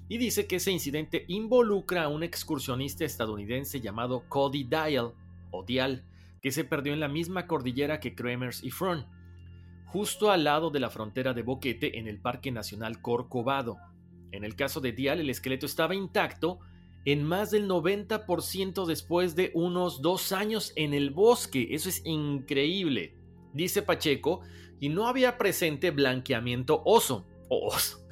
y 0.08 0.18
dice 0.18 0.46
que 0.46 0.56
ese 0.56 0.70
incidente 0.70 1.24
involucra 1.28 2.04
a 2.04 2.08
un 2.08 2.22
excursionista 2.22 3.04
estadounidense 3.04 3.80
llamado 3.80 4.24
Cody 4.28 4.64
Dial 4.64 5.12
o 5.50 5.64
Dial, 5.64 6.04
que 6.40 6.52
se 6.52 6.64
perdió 6.64 6.92
en 6.92 7.00
la 7.00 7.08
misma 7.08 7.46
cordillera 7.46 8.00
que 8.00 8.14
Kremers 8.14 8.62
y 8.62 8.70
Fromm, 8.70 9.04
justo 9.86 10.30
al 10.30 10.44
lado 10.44 10.70
de 10.70 10.80
la 10.80 10.90
frontera 10.90 11.34
de 11.34 11.42
Boquete 11.42 11.98
en 11.98 12.06
el 12.06 12.20
Parque 12.20 12.52
Nacional 12.52 13.00
Corcovado. 13.00 13.78
En 14.32 14.44
el 14.44 14.54
caso 14.54 14.80
de 14.80 14.92
Dial, 14.92 15.20
el 15.20 15.30
esqueleto 15.30 15.66
estaba 15.66 15.94
intacto 15.94 16.60
en 17.04 17.24
más 17.24 17.50
del 17.50 17.68
90% 17.68 18.84
después 18.84 19.34
de 19.34 19.50
unos 19.54 20.02
dos 20.02 20.32
años 20.32 20.72
en 20.76 20.94
el 20.94 21.10
bosque. 21.10 21.68
Eso 21.70 21.88
es 21.88 22.04
increíble 22.04 23.14
dice 23.56 23.82
Pacheco, 23.82 24.42
y 24.78 24.90
no 24.90 25.08
había 25.08 25.38
presente 25.38 25.90
blanqueamiento 25.90 26.82
oso, 26.84 27.26
oso, 27.48 28.05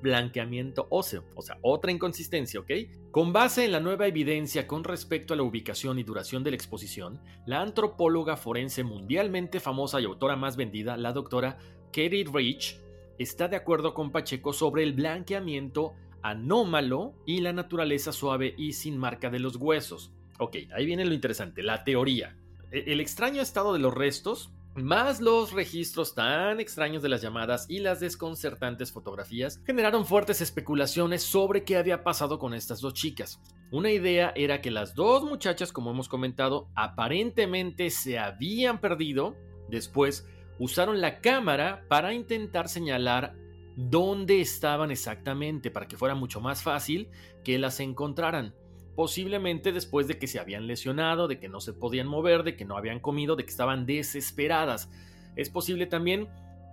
blanqueamiento 0.00 0.86
óseo, 0.90 1.24
o 1.34 1.42
sea, 1.42 1.58
otra 1.62 1.92
inconsistencia, 1.92 2.60
¿ok? 2.60 2.70
Con 3.10 3.32
base 3.32 3.64
en 3.64 3.72
la 3.72 3.80
nueva 3.80 4.06
evidencia 4.06 4.66
con 4.66 4.84
respecto 4.84 5.34
a 5.34 5.36
la 5.36 5.42
ubicación 5.42 5.98
y 5.98 6.02
duración 6.02 6.44
de 6.44 6.50
la 6.50 6.56
exposición, 6.56 7.20
la 7.46 7.60
antropóloga 7.60 8.36
forense 8.36 8.84
mundialmente 8.84 9.60
famosa 9.60 10.00
y 10.00 10.04
autora 10.04 10.36
más 10.36 10.56
vendida, 10.56 10.96
la 10.96 11.12
doctora 11.12 11.58
Katie 11.92 12.24
Rich, 12.32 12.78
está 13.18 13.48
de 13.48 13.56
acuerdo 13.56 13.94
con 13.94 14.12
Pacheco 14.12 14.52
sobre 14.52 14.82
el 14.82 14.92
blanqueamiento 14.92 15.94
anómalo 16.22 17.14
y 17.26 17.40
la 17.40 17.52
naturaleza 17.52 18.12
suave 18.12 18.54
y 18.56 18.72
sin 18.72 18.98
marca 18.98 19.30
de 19.30 19.38
los 19.38 19.56
huesos. 19.56 20.12
Ok, 20.38 20.56
ahí 20.74 20.86
viene 20.86 21.04
lo 21.04 21.14
interesante, 21.14 21.62
la 21.62 21.84
teoría. 21.84 22.36
E-, 22.70 22.92
el 22.92 23.00
extraño 23.00 23.42
estado 23.42 23.72
de 23.72 23.78
los 23.78 23.94
restos 23.94 24.52
más 24.82 25.20
los 25.20 25.52
registros 25.52 26.14
tan 26.14 26.60
extraños 26.60 27.02
de 27.02 27.08
las 27.08 27.22
llamadas 27.22 27.66
y 27.68 27.80
las 27.80 28.00
desconcertantes 28.00 28.92
fotografías 28.92 29.60
generaron 29.64 30.06
fuertes 30.06 30.40
especulaciones 30.40 31.22
sobre 31.22 31.64
qué 31.64 31.76
había 31.76 32.04
pasado 32.04 32.38
con 32.38 32.54
estas 32.54 32.80
dos 32.80 32.94
chicas. 32.94 33.40
Una 33.72 33.90
idea 33.90 34.32
era 34.36 34.60
que 34.60 34.70
las 34.70 34.94
dos 34.94 35.24
muchachas, 35.24 35.72
como 35.72 35.90
hemos 35.90 36.08
comentado, 36.08 36.68
aparentemente 36.74 37.90
se 37.90 38.18
habían 38.18 38.80
perdido, 38.80 39.36
después 39.68 40.26
usaron 40.58 41.00
la 41.00 41.20
cámara 41.20 41.84
para 41.88 42.12
intentar 42.12 42.68
señalar 42.68 43.34
dónde 43.76 44.40
estaban 44.40 44.90
exactamente 44.90 45.70
para 45.70 45.88
que 45.88 45.96
fuera 45.96 46.14
mucho 46.14 46.40
más 46.40 46.62
fácil 46.62 47.08
que 47.44 47.58
las 47.58 47.80
encontraran 47.80 48.54
posiblemente 48.94 49.72
después 49.72 50.06
de 50.08 50.18
que 50.18 50.26
se 50.26 50.38
habían 50.38 50.66
lesionado, 50.66 51.28
de 51.28 51.38
que 51.38 51.48
no 51.48 51.60
se 51.60 51.72
podían 51.72 52.06
mover, 52.06 52.42
de 52.42 52.56
que 52.56 52.64
no 52.64 52.76
habían 52.76 53.00
comido, 53.00 53.36
de 53.36 53.44
que 53.44 53.50
estaban 53.50 53.86
desesperadas. 53.86 54.90
Es 55.36 55.50
posible 55.50 55.86
también 55.86 56.28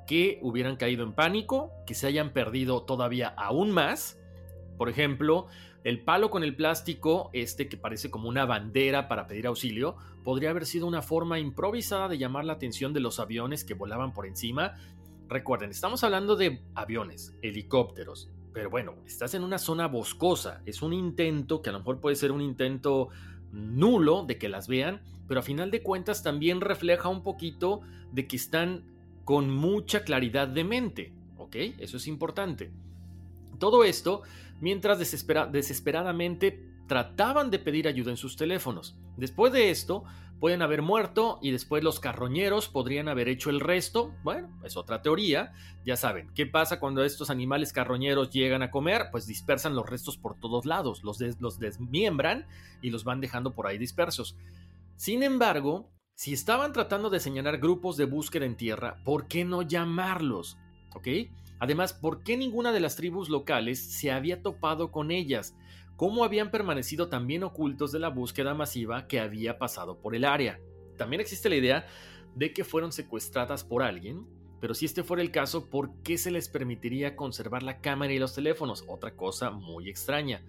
que 0.07 0.39
hubieran 0.41 0.77
caído 0.77 1.03
en 1.03 1.13
pánico, 1.13 1.71
que 1.85 1.93
se 1.93 2.07
hayan 2.07 2.31
perdido 2.31 2.83
todavía 2.83 3.27
aún 3.27 3.71
más. 3.71 4.19
Por 4.77 4.89
ejemplo, 4.89 5.47
el 5.83 6.03
palo 6.03 6.29
con 6.29 6.43
el 6.43 6.55
plástico, 6.55 7.29
este 7.33 7.67
que 7.69 7.77
parece 7.77 8.09
como 8.09 8.29
una 8.29 8.45
bandera 8.45 9.07
para 9.07 9.27
pedir 9.27 9.47
auxilio, 9.47 9.95
podría 10.23 10.49
haber 10.49 10.65
sido 10.65 10.87
una 10.87 11.01
forma 11.01 11.39
improvisada 11.39 12.07
de 12.07 12.17
llamar 12.17 12.45
la 12.45 12.53
atención 12.53 12.93
de 12.93 12.99
los 12.99 13.19
aviones 13.19 13.63
que 13.63 13.73
volaban 13.73 14.13
por 14.13 14.25
encima. 14.25 14.75
Recuerden, 15.27 15.69
estamos 15.69 16.03
hablando 16.03 16.35
de 16.35 16.61
aviones, 16.73 17.35
helicópteros, 17.41 18.29
pero 18.57 18.71
bueno, 18.71 18.95
estás 19.05 19.35
en 19.35 19.43
una 19.43 19.59
zona 19.59 19.87
boscosa. 19.87 20.63
Es 20.65 20.81
un 20.81 20.91
intento 20.91 21.61
que 21.61 21.69
a 21.69 21.73
lo 21.73 21.77
mejor 21.77 21.99
puede 21.99 22.15
ser 22.15 22.31
un 22.31 22.41
intento 22.41 23.09
nulo 23.51 24.25
de 24.25 24.39
que 24.39 24.49
las 24.49 24.67
vean, 24.67 25.03
pero 25.27 25.41
a 25.41 25.43
final 25.43 25.69
de 25.69 25.83
cuentas 25.83 26.23
también 26.23 26.59
refleja 26.59 27.07
un 27.07 27.21
poquito 27.21 27.81
de 28.11 28.27
que 28.27 28.35
están 28.35 28.83
con 29.25 29.51
mucha 29.51 30.03
claridad 30.03 30.47
de 30.47 30.63
mente. 30.63 31.13
¿Ok? 31.37 31.55
Eso 31.77 31.97
es 31.97 32.07
importante. 32.07 32.71
Todo 33.59 33.83
esto 33.83 34.23
mientras 34.59 34.97
desesperadamente 34.97 36.59
trataban 36.87 37.51
de 37.51 37.59
pedir 37.59 37.87
ayuda 37.87 38.09
en 38.09 38.17
sus 38.17 38.37
teléfonos. 38.37 38.97
Después 39.17 39.53
de 39.53 39.69
esto, 39.69 40.03
pueden 40.39 40.61
haber 40.61 40.81
muerto 40.81 41.39
y 41.41 41.51
después 41.51 41.83
los 41.83 41.99
carroñeros 41.99 42.67
podrían 42.67 43.07
haber 43.07 43.27
hecho 43.27 43.49
el 43.49 43.59
resto. 43.59 44.13
Bueno, 44.23 44.49
es 44.63 44.77
otra 44.77 45.01
teoría. 45.01 45.53
Ya 45.85 45.95
saben, 45.95 46.31
¿qué 46.35 46.45
pasa 46.45 46.79
cuando 46.79 47.03
estos 47.03 47.29
animales 47.29 47.73
carroñeros 47.73 48.29
llegan 48.29 48.61
a 48.61 48.71
comer? 48.71 49.07
Pues 49.11 49.25
dispersan 49.25 49.75
los 49.75 49.89
restos 49.89 50.17
por 50.17 50.39
todos 50.39 50.65
lados, 50.65 51.03
los, 51.03 51.17
desmiembran 51.59 52.47
y 52.81 52.89
los 52.89 53.03
van 53.03 53.21
dejando 53.21 53.55
por 53.55 53.67
ahí 53.67 53.77
dispersos. 53.77 54.37
Sin 54.95 55.23
embargo, 55.23 55.91
si 56.15 56.33
estaban 56.33 56.73
tratando 56.73 57.09
de 57.09 57.19
señalar 57.19 57.57
grupos 57.59 57.97
de 57.97 58.05
búsqueda 58.05 58.45
en 58.45 58.57
tierra, 58.57 59.01
¿por 59.03 59.27
qué 59.27 59.45
no 59.45 59.61
llamarlos? 59.61 60.57
¿Ok? 60.95 61.07
Además, 61.59 61.93
¿por 61.93 62.23
qué 62.23 62.37
ninguna 62.37 62.71
de 62.71 62.79
las 62.79 62.95
tribus 62.95 63.29
locales 63.29 63.79
se 63.79 64.11
había 64.11 64.41
topado 64.41 64.91
con 64.91 65.11
ellas? 65.11 65.55
Cómo 65.97 66.23
habían 66.23 66.51
permanecido 66.51 67.09
también 67.09 67.43
ocultos 67.43 67.91
de 67.91 67.99
la 67.99 68.07
búsqueda 68.07 68.53
masiva 68.53 69.07
que 69.07 69.19
había 69.19 69.57
pasado 69.57 69.99
por 69.99 70.15
el 70.15 70.23
área. 70.23 70.61
También 70.95 71.19
existe 71.19 71.49
la 71.49 71.57
idea 71.57 71.87
de 72.35 72.53
que 72.53 72.63
fueron 72.63 72.93
secuestradas 72.93 73.65
por 73.65 73.83
alguien, 73.83 74.25
pero 74.61 74.73
si 74.73 74.85
este 74.85 75.03
fuera 75.03 75.21
el 75.21 75.31
caso, 75.31 75.69
¿por 75.69 75.91
qué 76.03 76.17
se 76.17 76.31
les 76.31 76.49
permitiría 76.49 77.15
conservar 77.15 77.63
la 77.63 77.81
cámara 77.81 78.13
y 78.13 78.19
los 78.19 78.33
teléfonos? 78.33 78.85
Otra 78.87 79.15
cosa 79.15 79.51
muy 79.51 79.89
extraña. 79.89 80.43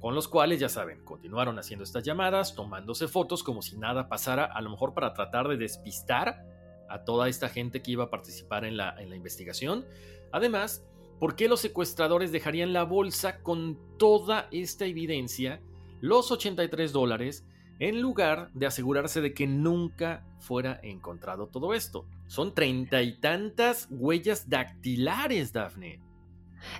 Con 0.00 0.16
los 0.16 0.26
cuales, 0.26 0.58
ya 0.58 0.68
saben, 0.68 1.04
continuaron 1.04 1.60
haciendo 1.60 1.84
estas 1.84 2.02
llamadas, 2.02 2.56
tomándose 2.56 3.06
fotos 3.06 3.44
como 3.44 3.62
si 3.62 3.76
nada 3.76 4.08
pasara, 4.08 4.44
a 4.44 4.60
lo 4.60 4.70
mejor 4.70 4.94
para 4.94 5.12
tratar 5.14 5.46
de 5.46 5.56
despistar 5.56 6.44
a 6.88 7.04
toda 7.04 7.28
esta 7.28 7.48
gente 7.48 7.82
que 7.82 7.92
iba 7.92 8.04
a 8.04 8.10
participar 8.10 8.64
en 8.64 8.76
la, 8.76 9.00
investigación. 9.00 9.86
Además, 10.32 10.84
¿Por 11.18 11.36
qué 11.36 11.48
los 11.48 11.60
secuestradores 11.60 12.32
dejarían 12.32 12.72
la 12.72 12.84
bolsa 12.84 13.42
con 13.42 13.78
toda 13.98 14.48
esta 14.50 14.86
evidencia, 14.86 15.60
los 16.00 16.32
83 16.32 16.92
dólares, 16.92 17.44
en 17.78 18.00
lugar 18.00 18.50
de 18.54 18.66
asegurarse 18.66 19.20
de 19.20 19.34
que 19.34 19.46
nunca 19.46 20.24
fuera 20.40 20.80
encontrado 20.82 21.46
todo 21.46 21.74
esto? 21.74 22.06
Son 22.26 22.54
treinta 22.54 23.02
y 23.02 23.18
tantas 23.20 23.86
huellas 23.90 24.48
dactilares, 24.48 25.52
Daphne. 25.52 26.00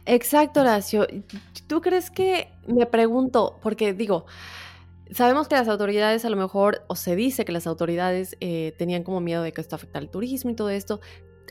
Exacto, 0.06 0.60
Horacio. 0.60 1.06
¿Tú 1.66 1.80
crees 1.80 2.10
que, 2.10 2.48
me 2.66 2.86
pregunto, 2.86 3.58
porque 3.62 3.92
digo, 3.94 4.26
sabemos 5.10 5.48
que 5.48 5.54
las 5.54 5.68
autoridades 5.68 6.24
a 6.24 6.30
lo 6.30 6.36
mejor, 6.36 6.84
o 6.88 6.96
se 6.96 7.16
dice 7.16 7.44
que 7.44 7.52
las 7.52 7.66
autoridades 7.66 8.36
eh, 8.40 8.74
tenían 8.78 9.02
como 9.02 9.20
miedo 9.20 9.42
de 9.42 9.52
que 9.52 9.60
esto 9.60 9.76
afectara 9.76 10.04
al 10.04 10.10
turismo 10.10 10.50
y 10.50 10.54
todo 10.54 10.70
esto, 10.70 11.00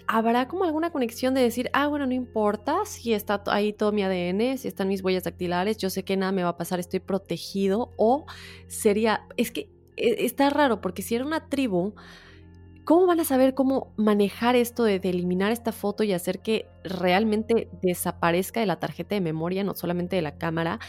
¿habrá 0.07 0.47
como 0.47 0.63
alguna 0.63 0.91
conexión 0.91 1.33
de 1.33 1.41
decir, 1.41 1.69
ah, 1.73 1.87
bueno, 1.87 2.05
no 2.05 2.13
importa 2.13 2.85
si 2.85 3.13
está 3.13 3.41
ahí 3.47 3.73
todo 3.73 3.91
mi 3.91 4.03
ADN, 4.03 4.57
si 4.57 4.67
están 4.67 4.87
mis 4.87 5.03
huellas 5.03 5.23
dactilares, 5.23 5.77
yo 5.77 5.89
sé 5.89 6.03
que 6.03 6.17
nada 6.17 6.31
me 6.31 6.43
va 6.43 6.49
a 6.49 6.57
pasar, 6.57 6.79
estoy 6.79 6.99
protegido? 6.99 7.91
O 7.97 8.25
sería, 8.67 9.25
es 9.37 9.51
que 9.51 9.69
e, 9.97 10.25
está 10.25 10.49
raro, 10.49 10.81
porque 10.81 11.01
si 11.01 11.15
era 11.15 11.25
una 11.25 11.49
tribu, 11.49 11.93
¿cómo 12.85 13.07
van 13.07 13.19
a 13.19 13.25
saber 13.25 13.53
cómo 13.53 13.93
manejar 13.97 14.55
esto 14.55 14.83
de, 14.83 14.95
eliminar 14.95 15.51
esta 15.51 15.71
foto 15.71 16.03
y 16.03 16.13
hacer 16.13 16.41
que 16.41 16.67
realmente 16.83 17.69
desaparezca 17.81 18.59
de 18.59 18.65
la 18.65 18.79
tarjeta 18.79 19.15
de 19.15 19.21
memoria, 19.21 19.63
no 19.63 19.75
solamente 19.75 20.15
de 20.15 20.21
la 20.21 20.37
cámara? 20.37 20.79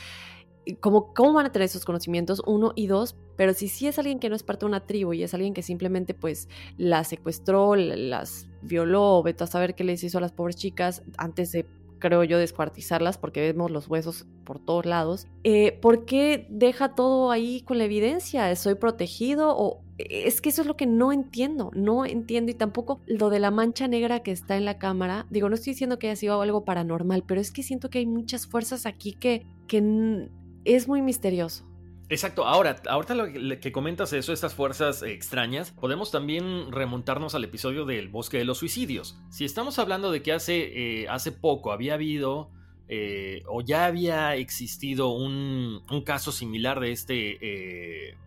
¿Cómo, 0.80 1.12
¿Cómo 1.14 1.32
van 1.32 1.46
a 1.46 1.52
tener 1.52 1.66
esos 1.66 1.84
conocimientos? 1.84 2.42
Uno 2.46 2.72
y 2.76 2.86
dos, 2.86 3.16
pero 3.36 3.54
si 3.54 3.68
sí 3.68 3.86
es 3.86 3.98
alguien 3.98 4.18
que 4.20 4.28
no 4.28 4.36
es 4.36 4.42
parte 4.42 4.64
de 4.64 4.68
una 4.68 4.86
tribu 4.86 5.12
y 5.12 5.22
es 5.22 5.34
alguien 5.34 5.54
que 5.54 5.62
simplemente 5.62 6.14
pues 6.14 6.48
la 6.76 7.04
secuestró, 7.04 7.74
las 7.74 8.48
violó, 8.62 9.18
o 9.18 9.24
a 9.26 9.46
saber 9.46 9.74
qué 9.74 9.84
les 9.84 10.04
hizo 10.04 10.18
a 10.18 10.20
las 10.20 10.32
pobres 10.32 10.56
chicas 10.56 11.02
antes 11.18 11.52
de 11.52 11.66
creo 12.02 12.24
yo, 12.24 12.38
descuartizarlas 12.38 13.16
porque 13.16 13.40
vemos 13.40 13.70
los 13.70 13.88
huesos 13.88 14.26
por 14.44 14.58
todos 14.58 14.84
lados. 14.86 15.28
Eh, 15.44 15.78
¿Por 15.80 16.04
qué 16.04 16.48
deja 16.50 16.96
todo 16.96 17.30
ahí 17.30 17.62
con 17.62 17.78
la 17.78 17.84
evidencia? 17.84 18.54
¿Soy 18.56 18.74
protegido? 18.74 19.56
O 19.56 19.84
es 19.98 20.40
que 20.40 20.48
eso 20.48 20.62
es 20.62 20.66
lo 20.66 20.76
que 20.76 20.86
no 20.86 21.12
entiendo, 21.12 21.70
no 21.74 22.04
entiendo 22.04 22.50
y 22.50 22.54
tampoco 22.54 23.00
lo 23.06 23.30
de 23.30 23.38
la 23.38 23.52
mancha 23.52 23.86
negra 23.86 24.20
que 24.24 24.32
está 24.32 24.56
en 24.56 24.64
la 24.64 24.78
cámara. 24.78 25.26
Digo, 25.30 25.48
no 25.48 25.54
estoy 25.54 25.74
diciendo 25.74 26.00
que 26.00 26.08
haya 26.08 26.16
sido 26.16 26.42
algo 26.42 26.64
paranormal, 26.64 27.22
pero 27.24 27.40
es 27.40 27.52
que 27.52 27.62
siento 27.62 27.88
que 27.88 27.98
hay 27.98 28.06
muchas 28.06 28.48
fuerzas 28.48 28.84
aquí 28.84 29.12
que, 29.12 29.46
que 29.68 30.28
es 30.64 30.88
muy 30.88 31.02
misterioso. 31.02 31.64
Exacto, 32.08 32.46
ahora, 32.46 32.76
ahorita 32.88 33.58
que 33.58 33.72
comentas 33.72 34.12
eso, 34.12 34.34
estas 34.34 34.54
fuerzas 34.54 35.02
extrañas, 35.02 35.70
podemos 35.70 36.10
también 36.10 36.70
remontarnos 36.70 37.34
al 37.34 37.44
episodio 37.44 37.86
del 37.86 38.08
bosque 38.08 38.36
de 38.36 38.44
los 38.44 38.58
suicidios. 38.58 39.18
Si 39.30 39.46
estamos 39.46 39.78
hablando 39.78 40.10
de 40.10 40.22
que 40.22 40.32
hace, 40.32 41.02
eh, 41.02 41.08
hace 41.08 41.32
poco 41.32 41.72
había 41.72 41.94
habido 41.94 42.50
eh, 42.88 43.42
o 43.46 43.62
ya 43.62 43.86
había 43.86 44.36
existido 44.36 45.08
un, 45.08 45.82
caso 46.04 46.32
similar 46.32 46.80
de 46.80 46.92
este, 46.92 47.38
eh, 47.40 48.18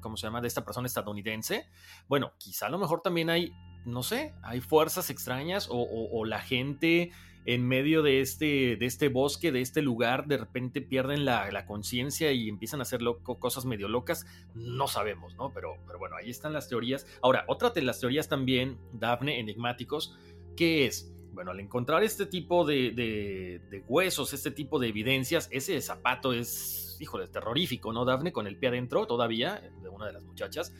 ¿cómo 0.00 0.18
se 0.18 0.26
llama? 0.26 0.42
De 0.42 0.48
esta 0.48 0.62
persona 0.62 0.86
estadounidense, 0.86 1.66
bueno, 2.08 2.32
quizá 2.36 2.66
a 2.66 2.70
lo 2.70 2.78
mejor 2.78 3.00
también 3.00 3.30
hay, 3.30 3.54
no 3.86 4.02
sé, 4.02 4.34
hay 4.42 4.60
fuerzas 4.60 5.08
extrañas 5.08 5.70
o 5.70 6.26
la 6.26 6.40
gente 6.40 7.10
en 7.46 7.66
medio 7.66 8.02
de 8.02 8.20
este, 8.20 8.76
de 8.76 8.86
este 8.86 9.08
bosque, 9.08 9.52
de 9.52 9.60
este 9.60 9.82
lugar, 9.82 10.26
de 10.26 10.38
repente 10.38 10.80
pierden 10.80 11.24
la, 11.24 11.66
conciencia 11.66 12.32
y 12.32 12.48
empiezan 12.48 12.80
a 12.80 12.82
hacer 12.82 13.02
loco, 13.02 13.38
cosas 13.38 13.64
medio 13.64 13.88
locas, 13.88 14.26
no 14.54 14.86
sabemos, 14.86 15.34
¿no? 15.36 15.52
Pero, 15.52 15.76
pero 15.86 15.98
bueno, 15.98 16.16
ahí 16.16 16.30
están 16.30 16.52
las 16.52 16.68
teorías. 16.68 17.06
Ahora, 17.22 17.44
otra 17.48 17.70
de 17.70 17.82
las 17.82 18.00
teorías 18.00 18.28
también, 18.28 18.78
Daphne, 18.92 19.40
enigmáticos, 19.40 20.16
¿qué 20.56 20.86
es? 20.86 21.12
Bueno, 21.32 21.50
al 21.50 21.60
encontrar 21.60 22.02
este 22.04 22.26
tipo 22.26 22.64
de, 22.64 23.60
huesos, 23.88 24.32
este 24.32 24.50
tipo 24.50 24.78
de 24.78 24.88
evidencias, 24.88 25.48
ese 25.50 25.80
zapato 25.80 26.32
es, 26.32 26.96
híjole, 27.00 27.28
terrorífico, 27.28 27.92
¿no, 27.92 28.04
Daphne? 28.04 28.32
Con 28.32 28.46
el 28.46 28.56
pie 28.56 28.68
adentro 28.68 29.06
todavía, 29.06 29.60
de 29.82 29.88
una 29.88 30.06
de 30.06 30.12
las 30.12 30.22
muchachas. 30.22 30.72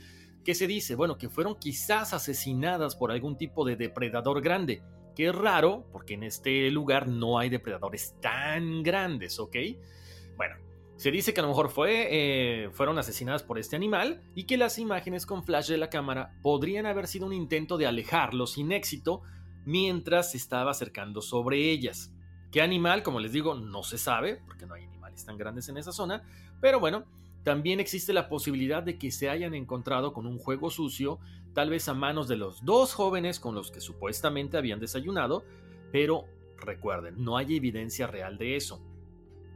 ¿Qué 0.45 0.55
se 0.55 0.67
dice? 0.67 0.95
Bueno, 0.95 1.19
que 1.19 1.29
fueron 1.29 1.57
quizás 1.59 2.13
asesinadas 2.13 2.97
por 2.97 3.11
algún 3.11 3.37
tipo 3.37 3.65
de 3.65 3.77
depredador 3.77 4.43
grande. 4.43 4.83
Que 5.15 5.29
es 5.29 5.35
raro, 5.35 5.85
porque 5.93 6.15
en 6.15 6.25
este 6.25 6.71
lugar 6.71 7.09
no 7.09 7.39
hay 7.39 7.49
depredadores 7.49 8.17
tan 8.21 8.83
grandes, 8.83 9.39
¿ok? 9.39 9.57
Bueno, 10.37 10.57
se 10.97 11.11
dice 11.11 11.35
que 11.35 11.41
a 11.41 11.43
lo 11.43 11.49
mejor 11.49 11.71
fue, 11.71 12.09
eh, 12.11 12.71
fueron 12.71 12.99
asesinadas 12.99 13.43
por 13.43 13.59
este 13.59 13.77
animal 13.77 14.23
y 14.35 14.45
que 14.45 14.57
las 14.57 14.79
imágenes 14.79 15.27
con 15.27 15.45
flash 15.45 15.69
de 15.69 15.79
la 15.79 15.91
cámara 15.91 16.35
podrían 16.43 16.87
haber 16.87 17.07
sido 17.07 17.27
un 17.27 17.33
intento 17.33 17.77
de 17.79 17.87
alejarlo 17.87 18.47
sin 18.47 18.73
éxito 18.73 19.23
mientras 19.65 20.33
se 20.33 20.37
estaba 20.37 20.71
acercando 20.71 21.21
sobre 21.21 21.71
ellas. 21.71 22.13
¿Qué 22.51 22.63
animal? 22.63 23.03
Como 23.03 23.19
les 23.19 23.33
digo, 23.33 23.55
no 23.55 23.83
se 23.83 23.99
sabe, 23.99 24.41
porque 24.47 24.67
no 24.67 24.75
hay 24.75 24.85
animales 24.85 25.25
tan 25.25 25.37
grandes 25.37 25.69
en 25.69 25.77
esa 25.77 25.93
zona, 25.93 26.23
pero 26.61 26.79
bueno, 26.79 27.05
también 27.43 27.81
existe 27.81 28.13
la 28.13 28.29
posibilidad 28.29 28.83
de 28.83 28.97
que 28.97 29.11
se 29.11 29.29
hayan 29.29 29.55
encontrado 29.55 30.13
con 30.13 30.27
un 30.27 30.39
juego 30.39 30.71
sucio, 30.71 31.19
tal 31.55 31.71
vez 31.71 31.89
a 31.89 31.95
manos 31.95 32.29
de 32.29 32.37
los 32.37 32.65
dos 32.65 32.93
jóvenes 32.93 33.41
con 33.41 33.55
los 33.55 33.71
que 33.71 33.81
supuestamente 33.81 34.59
habían 34.59 34.81
desayunado, 34.81 35.45
pero 35.93 36.27
recuerden, 36.59 37.23
no 37.23 37.37
hay 37.37 37.57
evidencia 37.57 38.07
real 38.07 38.37
de 38.37 38.57
eso. 38.57 38.83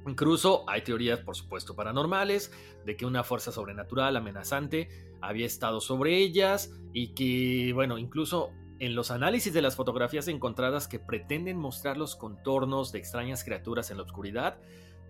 Incluso 0.07 0.65
hay 0.69 0.83
teorías, 0.83 1.21
por 1.21 1.37
supuesto, 1.37 1.75
paranormales, 1.75 2.53
de 2.87 2.97
que 2.97 3.05
una 3.05 3.25
fuerza 3.25 3.53
sobrenatural 3.53 4.17
amenazante 4.17 4.89
había 5.21 5.47
estado 5.47 5.81
sobre 5.81 6.17
ellas 6.17 6.73
y 6.93 7.09
que, 7.09 7.73
bueno, 7.75 7.99
incluso 7.99 8.51
en 8.79 8.95
los 8.95 9.11
análisis 9.11 9.53
de 9.53 9.63
las 9.63 9.77
fotografías 9.77 10.29
encontradas 10.29 10.87
que 10.87 11.01
pretenden 11.01 11.59
mostrar 11.59 11.97
los 11.97 12.15
contornos 12.15 12.93
de 12.93 13.01
extrañas 13.01 13.43
criaturas 13.43 13.91
en 13.91 13.97
la 13.97 14.05
oscuridad, 14.05 14.59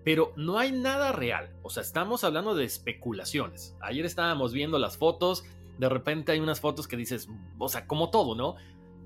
pero 0.05 0.33
no 0.37 0.59
hay 0.59 0.73
nada 0.73 1.13
real. 1.13 1.51
O 1.63 1.71
sea, 1.71 1.83
estamos 1.83 2.25
hablando 2.25 2.55
de 2.55 2.65
especulaciones. 2.65 3.77
Ayer 3.81 4.07
estábamos 4.07 4.53
viendo 4.53 4.79
las 4.79 4.97
fotos, 4.97 5.45
de 5.79 5.89
repente 5.89 6.33
hay 6.33 6.41
unas 6.41 6.61
fotos 6.61 6.89
que 6.89 6.97
dices, 6.97 7.29
o 7.59 7.69
sea, 7.69 7.87
como 7.87 8.11
todo, 8.11 8.35
¿no? 8.35 8.57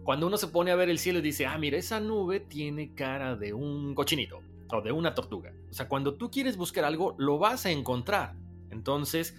Cuando 0.05 0.27
uno 0.27 0.37
se 0.37 0.49
pone 0.49 0.71
a 0.71 0.77
ver 0.77 0.89
el 0.91 0.99
cielo 0.99 1.21
y 1.21 1.23
dice, 1.23 1.47
ah, 1.47 1.57
mira, 1.59 1.79
esa 1.79 2.01
nube 2.01 2.41
tiene 2.41 2.95
cara 2.95 3.37
de 3.37 3.53
un 3.53 3.95
cochinito 3.95 4.41
o 4.71 4.81
de 4.81 4.91
una 4.91 5.15
tortuga. 5.15 5.53
O 5.71 5.75
sea, 5.75 5.87
cuando 5.89 6.15
tú 6.15 6.31
quieres 6.31 6.57
buscar 6.57 6.85
algo, 6.85 7.15
lo 7.19 7.39
vas 7.39 7.67
a 7.67 7.71
encontrar. 7.71 8.35
Entonces, 8.71 9.37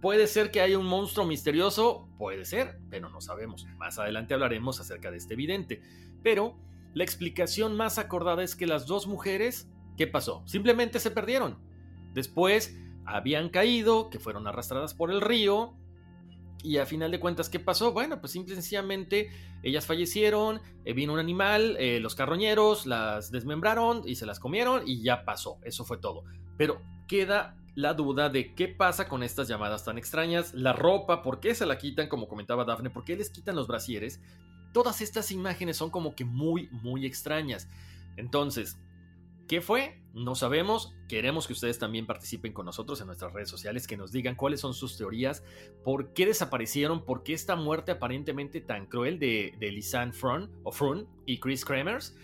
puede 0.00 0.26
ser 0.26 0.50
que 0.50 0.60
haya 0.60 0.78
un 0.78 0.86
monstruo 0.86 1.26
misterioso, 1.26 2.08
puede 2.18 2.44
ser, 2.46 2.80
pero 2.90 3.10
no 3.10 3.20
sabemos. 3.20 3.66
Más 3.76 3.98
adelante 3.98 4.34
hablaremos 4.34 4.80
acerca 4.80 5.10
de 5.10 5.18
este 5.18 5.34
evidente. 5.34 5.82
Pero 6.22 6.56
la 6.94 7.04
explicación 7.04 7.76
más 7.76 7.98
acordada 7.98 8.42
es 8.42 8.56
que 8.56 8.66
las 8.66 8.86
dos 8.86 9.06
mujeres, 9.06 9.68
¿qué 9.96 10.06
pasó? 10.06 10.42
Simplemente 10.46 11.00
se 11.00 11.10
perdieron. 11.10 11.58
Después 12.14 12.76
habían 13.04 13.50
caído, 13.50 14.10
que 14.10 14.18
fueron 14.18 14.46
arrastradas 14.46 14.94
por 14.94 15.10
el 15.10 15.20
río, 15.20 15.74
y 16.62 16.78
a 16.78 16.86
final 16.86 17.10
de 17.10 17.20
cuentas, 17.20 17.48
¿qué 17.48 17.58
pasó? 17.58 17.92
Bueno, 17.92 18.20
pues 18.20 18.32
simple 18.32 18.52
y 18.52 18.56
sencillamente 18.56 19.30
ellas 19.62 19.86
fallecieron, 19.86 20.60
eh, 20.84 20.92
vino 20.92 21.12
un 21.12 21.18
animal, 21.18 21.76
eh, 21.78 22.00
los 22.00 22.14
carroñeros 22.14 22.86
las 22.86 23.30
desmembraron 23.30 24.02
y 24.06 24.16
se 24.16 24.26
las 24.26 24.38
comieron 24.38 24.82
y 24.86 25.02
ya 25.02 25.24
pasó, 25.24 25.58
eso 25.62 25.84
fue 25.84 25.98
todo. 25.98 26.24
Pero 26.56 26.80
queda 27.08 27.56
la 27.74 27.94
duda 27.94 28.28
de 28.28 28.54
qué 28.54 28.68
pasa 28.68 29.08
con 29.08 29.22
estas 29.22 29.48
llamadas 29.48 29.84
tan 29.84 29.98
extrañas, 29.98 30.54
la 30.54 30.72
ropa, 30.72 31.22
por 31.22 31.40
qué 31.40 31.54
se 31.54 31.66
la 31.66 31.78
quitan, 31.78 32.08
como 32.08 32.28
comentaba 32.28 32.64
Dafne, 32.64 32.90
por 32.90 33.04
qué 33.04 33.16
les 33.16 33.30
quitan 33.30 33.56
los 33.56 33.66
brasieres. 33.66 34.20
Todas 34.72 35.00
estas 35.00 35.32
imágenes 35.32 35.76
son 35.76 35.90
como 35.90 36.14
que 36.14 36.24
muy, 36.24 36.68
muy 36.70 37.06
extrañas. 37.06 37.68
Entonces, 38.16 38.78
¿Qué 39.48 39.60
fue? 39.60 40.02
No 40.14 40.34
sabemos. 40.34 40.94
Queremos 41.08 41.46
que 41.46 41.52
ustedes 41.52 41.78
también 41.78 42.06
participen 42.06 42.52
con 42.52 42.66
nosotros 42.66 43.00
en 43.00 43.06
nuestras 43.06 43.32
redes 43.32 43.48
sociales, 43.48 43.86
que 43.86 43.96
nos 43.96 44.12
digan 44.12 44.34
cuáles 44.34 44.60
son 44.60 44.74
sus 44.74 44.96
teorías, 44.96 45.44
por 45.84 46.12
qué 46.12 46.26
desaparecieron, 46.26 47.04
por 47.04 47.22
qué 47.22 47.32
esta 47.32 47.56
muerte 47.56 47.92
aparentemente 47.92 48.60
tan 48.60 48.86
cruel 48.86 49.18
de, 49.18 49.54
de 49.58 49.72
Lisanne 49.72 50.12
Frun, 50.12 50.50
o 50.64 50.72
Frun 50.72 51.06
y 51.26 51.38
Chris 51.40 51.64
Kremers. 51.64 52.16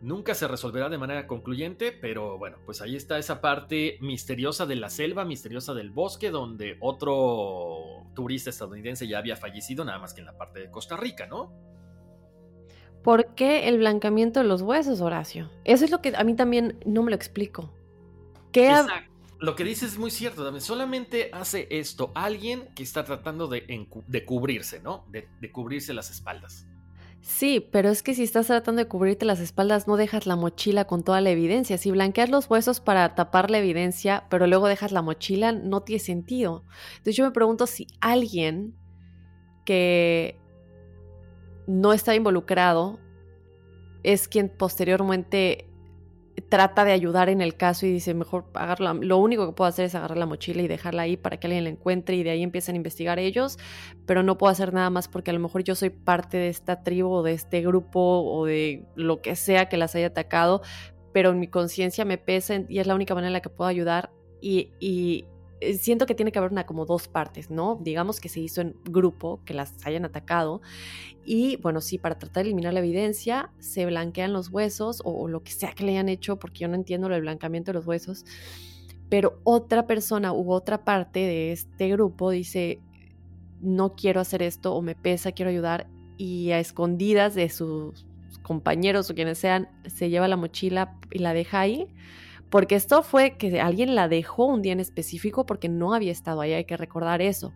Nunca 0.00 0.34
se 0.34 0.46
resolverá 0.46 0.88
de 0.88 0.98
manera 0.98 1.26
concluyente, 1.26 1.90
pero 1.90 2.38
bueno, 2.38 2.58
pues 2.64 2.80
ahí 2.82 2.94
está 2.94 3.18
esa 3.18 3.40
parte 3.40 3.98
misteriosa 4.00 4.64
de 4.64 4.76
la 4.76 4.90
selva, 4.90 5.24
misteriosa 5.24 5.74
del 5.74 5.90
bosque, 5.90 6.30
donde 6.30 6.76
otro 6.78 8.06
turista 8.14 8.50
estadounidense 8.50 9.08
ya 9.08 9.18
había 9.18 9.34
fallecido, 9.34 9.84
nada 9.84 9.98
más 9.98 10.14
que 10.14 10.20
en 10.20 10.26
la 10.26 10.38
parte 10.38 10.60
de 10.60 10.70
Costa 10.70 10.96
Rica, 10.96 11.26
¿no? 11.26 11.52
¿Por 13.02 13.34
qué 13.34 13.68
el 13.68 13.78
blancamiento 13.78 14.40
de 14.40 14.46
los 14.46 14.62
huesos, 14.62 15.00
Horacio? 15.00 15.50
Eso 15.64 15.84
es 15.84 15.90
lo 15.90 16.00
que 16.02 16.14
a 16.16 16.24
mí 16.24 16.34
también 16.34 16.78
no 16.84 17.02
me 17.02 17.10
lo 17.10 17.16
explico. 17.16 17.72
¿Qué 18.52 18.70
Exacto. 18.70 19.08
Lo 19.40 19.54
que 19.54 19.62
dices 19.62 19.92
es 19.92 19.98
muy 19.98 20.10
cierto, 20.10 20.42
Dame. 20.42 20.60
Solamente 20.60 21.30
hace 21.32 21.68
esto 21.70 22.10
alguien 22.14 22.68
que 22.74 22.82
está 22.82 23.04
tratando 23.04 23.46
de, 23.46 23.86
de 24.06 24.24
cubrirse, 24.24 24.80
¿no? 24.80 25.04
De, 25.10 25.28
de, 25.40 25.52
cubrirse 25.52 25.94
las 25.94 26.10
espaldas. 26.10 26.66
Sí, 27.20 27.60
pero 27.60 27.88
es 27.88 28.02
que 28.02 28.14
si 28.14 28.24
estás 28.24 28.48
tratando 28.48 28.80
de 28.80 28.88
cubrirte 28.88 29.24
las 29.24 29.38
espaldas, 29.38 29.86
no 29.86 29.96
dejas 29.96 30.26
la 30.26 30.34
mochila 30.34 30.86
con 30.86 31.04
toda 31.04 31.20
la 31.20 31.30
evidencia. 31.30 31.78
Si 31.78 31.92
blanqueas 31.92 32.30
los 32.30 32.50
huesos 32.50 32.80
para 32.80 33.14
tapar 33.14 33.50
la 33.50 33.58
evidencia, 33.58 34.24
pero 34.28 34.48
luego 34.48 34.66
dejas 34.66 34.90
la 34.90 35.02
mochila, 35.02 35.52
no 35.52 35.82
tiene 35.82 36.00
sentido. 36.00 36.64
Entonces 36.92 37.16
yo 37.16 37.24
me 37.24 37.30
pregunto 37.30 37.68
si 37.68 37.86
alguien 38.00 38.74
que 39.64 40.40
no 41.68 41.92
está 41.92 42.14
involucrado 42.14 42.98
es 44.02 44.26
quien 44.26 44.48
posteriormente 44.48 45.68
trata 46.48 46.84
de 46.84 46.92
ayudar 46.92 47.28
en 47.28 47.40
el 47.40 47.56
caso 47.56 47.84
y 47.84 47.92
dice, 47.92 48.14
mejor 48.14 48.46
agarrarla. 48.54 48.94
Lo 48.94 49.18
único 49.18 49.46
que 49.46 49.52
puedo 49.52 49.68
hacer 49.68 49.84
es 49.84 49.94
agarrar 49.94 50.16
la 50.16 50.24
mochila 50.24 50.62
y 50.62 50.68
dejarla 50.68 51.02
ahí 51.02 51.16
para 51.16 51.38
que 51.38 51.46
alguien 51.46 51.64
la 51.64 51.70
encuentre 51.70 52.16
y 52.16 52.22
de 52.22 52.30
ahí 52.30 52.42
empiecen 52.42 52.74
a 52.74 52.76
investigar 52.76 53.18
ellos, 53.18 53.58
pero 54.06 54.22
no 54.22 54.38
puedo 54.38 54.50
hacer 54.50 54.72
nada 54.72 54.88
más 54.88 55.08
porque 55.08 55.30
a 55.30 55.34
lo 55.34 55.40
mejor 55.40 55.62
yo 55.62 55.74
soy 55.74 55.90
parte 55.90 56.38
de 56.38 56.48
esta 56.48 56.82
tribu 56.82 57.10
o 57.10 57.22
de 57.22 57.32
este 57.32 57.60
grupo 57.60 58.00
o 58.00 58.46
de 58.46 58.86
lo 58.94 59.20
que 59.20 59.36
sea 59.36 59.68
que 59.68 59.76
las 59.76 59.94
haya 59.94 60.06
atacado, 60.06 60.62
pero 61.12 61.30
en 61.30 61.40
mi 61.40 61.48
conciencia 61.48 62.04
me 62.04 62.16
pesa 62.16 62.62
y 62.66 62.78
es 62.78 62.86
la 62.86 62.94
única 62.94 63.14
manera 63.14 63.28
en 63.28 63.34
la 63.34 63.40
que 63.40 63.50
puedo 63.50 63.68
ayudar 63.68 64.10
y, 64.40 65.26
siento 65.78 66.06
que 66.06 66.14
tiene 66.14 66.32
que 66.32 66.38
haber 66.38 66.52
una 66.52 66.66
como 66.66 66.86
dos 66.86 67.08
partes, 67.08 67.50
¿no? 67.50 67.78
Digamos 67.82 68.20
que 68.20 68.28
se 68.28 68.40
hizo 68.40 68.60
en 68.60 68.76
grupo, 68.84 69.40
que 69.44 69.54
las 69.54 69.74
hayan 69.84 70.04
atacado. 70.04 70.60
Y 71.24 71.56
bueno, 71.56 71.80
sí, 71.80 71.98
para 71.98 72.18
tratar 72.18 72.44
de 72.44 72.50
eliminar 72.50 72.72
la 72.72 72.80
evidencia, 72.80 73.50
se 73.58 73.86
blanquean 73.86 74.32
los 74.32 74.50
huesos 74.50 75.02
o, 75.04 75.28
lo 75.28 75.42
que 75.42 75.52
sea 75.52 75.72
que 75.72 75.84
le 75.84 75.92
hayan 75.92 76.08
hecho, 76.08 76.38
porque 76.38 76.60
yo 76.60 76.68
no 76.68 76.74
entiendo 76.74 77.08
el 77.08 77.20
blanqueamiento 77.20 77.72
de 77.72 77.78
los 77.78 77.86
huesos. 77.86 78.24
Pero 79.08 79.40
otra 79.44 79.86
persona 79.86 80.32
u 80.32 80.52
otra 80.52 80.84
parte 80.84 81.20
de 81.20 81.52
este 81.52 81.88
grupo 81.88 82.30
dice, 82.30 82.80
no 83.60 83.94
quiero 83.94 84.20
hacer 84.20 84.42
esto 84.42 84.74
o 84.74 84.82
me 84.82 84.94
pesa, 84.94 85.32
quiero 85.32 85.50
ayudar. 85.50 85.88
Y 86.16 86.50
a 86.50 86.58
escondidas 86.58 87.34
de 87.34 87.48
sus 87.48 88.06
compañeros 88.42 89.10
o 89.10 89.14
quienes 89.14 89.38
sean, 89.38 89.68
se 89.86 90.10
lleva 90.10 90.28
la 90.28 90.36
mochila 90.36 90.98
y 91.10 91.18
la 91.18 91.32
deja 91.32 91.60
ahí 91.60 91.88
porque 92.50 92.76
esto 92.76 93.02
fue 93.02 93.36
que 93.36 93.60
alguien 93.60 93.94
la 93.94 94.08
dejó 94.08 94.46
un 94.46 94.62
día 94.62 94.72
en 94.72 94.80
específico 94.80 95.44
porque 95.46 95.68
no 95.68 95.94
había 95.94 96.12
estado 96.12 96.40
ahí, 96.40 96.52
hay 96.52 96.64
que 96.64 96.76
recordar 96.76 97.20
eso, 97.20 97.52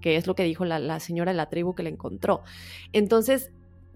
que 0.00 0.16
es 0.16 0.26
lo 0.26 0.34
que 0.34 0.44
dijo 0.44 0.64
la, 0.64 1.00
señora 1.00 1.32
de 1.32 1.36
la 1.36 1.48
tribu 1.48 1.74
que 1.74 1.82
la 1.82 1.88
encontró. 1.88 2.42
Entonces, 2.92 3.52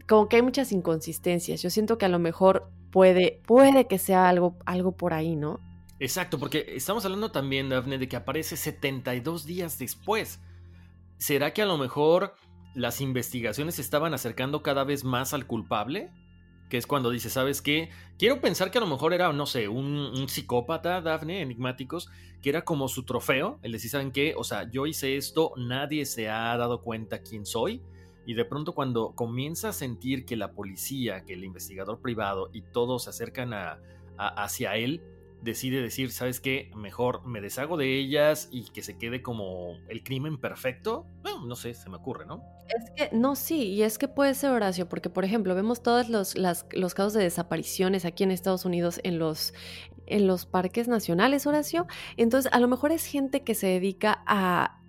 como 0.09 0.29
que 0.29 0.37
hay 0.37 0.43
muchas 0.43 0.73
inconsistencias. 0.73 1.63
Yo 1.63 1.71
siento 1.71 1.99
que 1.99 2.07
a 2.07 2.09
lo 2.09 2.19
mejor 2.19 2.71
puede, 2.91 3.41
puede 3.47 3.87
que 3.87 3.99
sea 3.99 4.29
algo, 4.29 4.57
algo 4.67 4.93
por 4.93 5.15
ahí, 5.15 5.37
¿no? 5.37 5.61
Exacto, 6.01 6.39
porque 6.39 6.65
estamos 6.69 7.05
hablando 7.05 7.31
también, 7.31 7.69
Daphne, 7.69 7.99
de 7.99 8.09
que 8.09 8.17
aparece 8.17 8.57
72 8.57 9.45
días 9.45 9.79
después. 9.79 10.41
¿Será 11.19 11.53
que 11.53 11.63
a 11.63 11.67
lo 11.67 11.77
mejor 11.77 12.35
las 12.75 13.01
investigaciones 13.01 13.79
estaban 13.79 14.15
acercando 14.15 14.63
cada 14.63 14.85
vez 14.85 15.05
más 15.05 15.35
al 15.35 15.47
culpable? 15.47 16.11
Que 16.71 16.79
es 16.79 16.87
cuando 16.87 17.11
dice, 17.11 17.29
¿sabes 17.29 17.61
qué? 17.61 17.91
Quiero 18.17 18.41
pensar 18.41 18.71
que 18.71 18.79
a 18.79 18.81
lo 18.81 18.87
mejor 18.87 19.13
era, 19.13 19.31
no 19.33 19.45
sé, 19.45 19.69
un, 19.69 20.29
psicópata, 20.29 21.03
Daphne, 21.03 21.43
enigmáticos, 21.43 22.09
que 22.41 22.49
era 22.49 22.63
como 22.63 22.89
su 22.89 23.03
trofeo, 23.03 23.59
el 23.63 23.73
decir, 23.73 23.91
¿saben 23.91 24.13
qué? 24.13 24.35
O 24.37 24.45
sea, 24.45 24.71
yo 24.71 24.87
hice 24.87 25.17
esto, 25.17 25.53
nadie 25.57 26.07
se 26.07 26.31
ha 26.31 26.57
dado 26.57 26.81
cuenta 26.81 27.23
quién 27.23 27.45
soy, 27.45 27.83
y 28.25 28.35
de 28.35 28.45
pronto 28.45 28.73
cuando 28.73 29.15
comienza 29.15 29.71
a 29.71 29.73
sentir 29.73 30.25
que 30.25 30.37
la 30.37 30.53
policía, 30.53 31.25
que 31.25 31.35
el 31.35 31.45
investigador 31.45 32.01
privado 32.01 32.49
y 32.53 32.63
todos 32.63 33.05
se 33.05 33.11
acercan 33.11 33.53
a, 33.53 33.81
hacia 34.17 34.77
él, 34.77 35.03
decide 35.43 35.83
decir, 35.83 36.11
¿sabes 36.11 36.41
qué? 36.41 36.71
Mejor 36.77 37.27
me 37.27 37.41
deshago 37.41 37.77
de 37.77 37.99
ellas 37.99 38.49
y 38.51 38.65
que 38.71 38.83
se 38.83 38.99
quede 38.99 39.23
como 39.23 39.79
el 39.89 40.03
crimen 40.03 40.39
perfecto. 40.39 41.07
Bueno, 41.23 41.47
no 41.47 41.57
sé, 41.57 41.75
se 41.75 41.89
me 41.89 41.97
ocurre, 41.97 42.27
¿no? 42.27 42.43
Es 42.69 42.91
que, 42.91 43.17
no, 43.17 43.37
sí, 43.37 43.69
y 43.69 43.83
es 43.83 43.99
que 43.99 44.09
puede 44.09 44.35
ser 44.35 44.51
Horacio, 44.51 44.89
porque 44.89 45.11
por 45.11 45.25
ejemplo, 45.25 45.55
vemos 45.55 45.83
todos 45.83 46.09
los, 46.09 46.37
los 46.37 46.95
casos 46.95 47.15
de 47.15 47.23
desapariciones 47.23 48.05
aquí 48.05 48.25
en 48.25 48.31
Estados 48.31 48.65
Unidos 48.65 49.01
en 49.03 49.19
los, 49.19 49.55
en 50.07 50.27
los 50.27 50.47
parques 50.47 50.89
nacionales, 50.89 51.47
Horacio. 51.47 51.87
Entonces, 52.17 52.53
a 52.53 52.61
lo 52.61 52.69
mejor 52.69 52.93
es 52.93 53.07
gente 53.07 53.43
que 53.43 53.55
se 53.55 53.67
dedica 53.67 54.23
a 54.27 54.81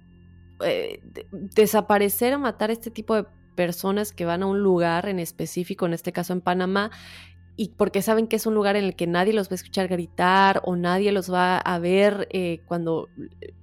eh, 0.63 1.01
desaparecer 1.31 2.33
o 2.35 2.39
matar 2.39 2.71
este 2.71 2.91
tipo 2.91 3.15
de 3.15 3.25
personas 3.55 4.11
que 4.13 4.25
van 4.25 4.43
a 4.43 4.47
un 4.47 4.61
lugar 4.61 5.07
en 5.07 5.19
específico, 5.19 5.85
en 5.85 5.93
este 5.93 6.11
caso 6.11 6.33
en 6.33 6.41
Panamá, 6.41 6.91
y 7.61 7.67
porque 7.77 8.01
saben 8.01 8.25
que 8.25 8.37
es 8.37 8.47
un 8.47 8.55
lugar 8.55 8.75
en 8.75 8.85
el 8.85 8.95
que 8.95 9.05
nadie 9.05 9.33
los 9.33 9.47
va 9.47 9.51
a 9.51 9.55
escuchar 9.57 9.87
gritar 9.87 10.63
o 10.65 10.75
nadie 10.75 11.11
los 11.11 11.31
va 11.31 11.59
a 11.59 11.77
ver 11.77 12.27
eh, 12.31 12.61
cuando 12.65 13.07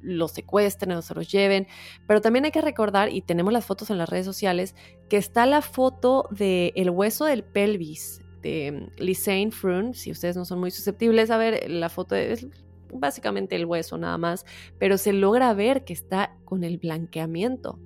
los 0.00 0.30
secuestren 0.30 0.92
o 0.92 1.02
se 1.02 1.14
los 1.16 1.28
lleven. 1.28 1.66
Pero 2.06 2.20
también 2.20 2.44
hay 2.44 2.52
que 2.52 2.60
recordar, 2.60 3.12
y 3.12 3.22
tenemos 3.22 3.52
las 3.52 3.66
fotos 3.66 3.90
en 3.90 3.98
las 3.98 4.08
redes 4.08 4.24
sociales, 4.24 4.76
que 5.08 5.16
está 5.16 5.46
la 5.46 5.62
foto 5.62 6.28
del 6.30 6.72
el 6.76 6.90
hueso 6.90 7.24
del 7.24 7.42
pelvis 7.42 8.22
de 8.40 8.88
Lisanne 8.98 9.50
Frun, 9.50 9.94
si 9.94 10.12
ustedes 10.12 10.36
no 10.36 10.44
son 10.44 10.60
muy 10.60 10.70
susceptibles 10.70 11.32
a 11.32 11.36
ver 11.36 11.68
la 11.68 11.88
foto, 11.88 12.14
es 12.14 12.46
básicamente 12.92 13.56
el 13.56 13.66
hueso 13.66 13.98
nada 13.98 14.16
más, 14.16 14.46
pero 14.78 14.96
se 14.96 15.12
logra 15.12 15.52
ver 15.54 15.84
que 15.84 15.92
está 15.92 16.36
con 16.44 16.62
el 16.62 16.78
blanqueamiento. 16.78 17.80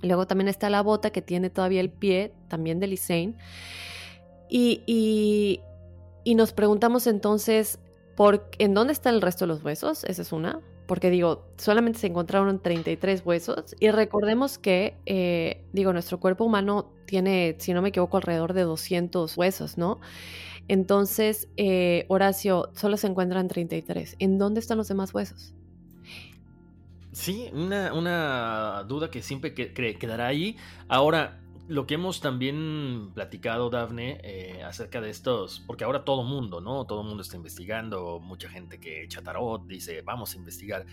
Luego 0.00 0.28
también 0.28 0.46
está 0.46 0.70
la 0.70 0.80
bota 0.80 1.10
que 1.10 1.22
tiene 1.22 1.50
todavía 1.50 1.80
el 1.80 1.90
pie, 1.90 2.34
también 2.46 2.78
de 2.78 2.86
Lisanne. 2.86 3.34
Y, 4.48 4.82
y, 6.24 6.34
nos 6.34 6.52
preguntamos 6.52 7.06
entonces, 7.06 7.78
¿por, 8.16 8.48
¿en 8.58 8.74
dónde 8.74 8.92
está 8.92 9.10
el 9.10 9.20
resto 9.22 9.44
de 9.44 9.48
los 9.48 9.64
huesos? 9.64 10.04
Esa 10.04 10.22
es 10.22 10.32
una. 10.32 10.60
Porque 10.86 11.08
digo, 11.08 11.46
solamente 11.56 11.98
se 11.98 12.08
encontraron 12.08 12.60
33 12.60 13.22
huesos. 13.24 13.74
Y 13.80 13.90
recordemos 13.90 14.58
que, 14.58 14.96
eh, 15.06 15.64
digo, 15.72 15.94
nuestro 15.94 16.20
cuerpo 16.20 16.44
humano 16.44 16.92
tiene, 17.06 17.56
si 17.58 17.72
no 17.72 17.80
me 17.80 17.88
equivoco, 17.88 18.18
alrededor 18.18 18.52
de 18.52 18.62
200 18.62 19.36
huesos, 19.36 19.78
¿no? 19.78 20.00
Entonces, 20.68 21.48
eh, 21.56 22.04
Horacio, 22.08 22.70
solo 22.74 22.96
se 22.96 23.06
encuentran 23.06 23.48
33. 23.48 24.16
¿En 24.18 24.38
dónde 24.38 24.60
están 24.60 24.76
los 24.76 24.88
demás 24.88 25.14
huesos? 25.14 25.54
Sí, 27.12 27.48
una, 27.52 27.94
una 27.94 28.84
duda 28.88 29.10
que 29.10 29.22
siempre 29.22 29.54
quedará 29.54 30.26
ahí. 30.26 30.56
Ahora, 30.88 31.40
lo 31.66 31.86
que 31.86 31.94
hemos 31.94 32.20
también 32.20 33.10
platicado, 33.14 33.70
Dafne, 33.70 34.20
eh, 34.22 34.62
acerca 34.62 35.00
de 35.00 35.10
estos, 35.10 35.60
porque 35.66 35.84
ahora 35.84 36.04
todo 36.04 36.22
mundo, 36.22 36.60
¿no? 36.60 36.86
Todo 36.86 37.02
mundo 37.02 37.22
está 37.22 37.36
investigando, 37.36 38.20
mucha 38.20 38.48
gente 38.48 38.78
que 38.78 39.02
echa 39.02 39.22
tarot 39.22 39.66
dice, 39.66 40.02
vamos 40.02 40.34
a 40.34 40.36
investigar. 40.36 40.84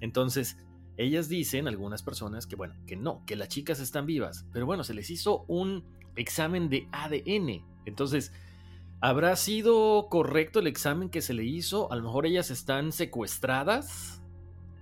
Entonces, 0.00 0.58
ellas 0.96 1.28
dicen, 1.28 1.68
algunas 1.68 2.02
personas, 2.02 2.46
que 2.46 2.56
bueno, 2.56 2.74
que 2.86 2.96
no, 2.96 3.24
que 3.24 3.36
las 3.36 3.48
chicas 3.48 3.80
están 3.80 4.04
vivas, 4.04 4.46
pero 4.52 4.66
bueno, 4.66 4.84
se 4.84 4.92
les 4.92 5.08
hizo 5.10 5.44
un 5.48 5.84
examen 6.16 6.68
de 6.68 6.86
ADN. 6.92 7.64
Entonces, 7.86 8.32
¿habrá 9.00 9.34
sido 9.36 10.08
correcto 10.10 10.58
el 10.58 10.66
examen 10.66 11.08
que 11.08 11.22
se 11.22 11.32
le 11.32 11.44
hizo? 11.44 11.90
A 11.90 11.96
lo 11.96 12.02
mejor 12.02 12.26
ellas 12.26 12.50
están 12.50 12.92
secuestradas 12.92 14.19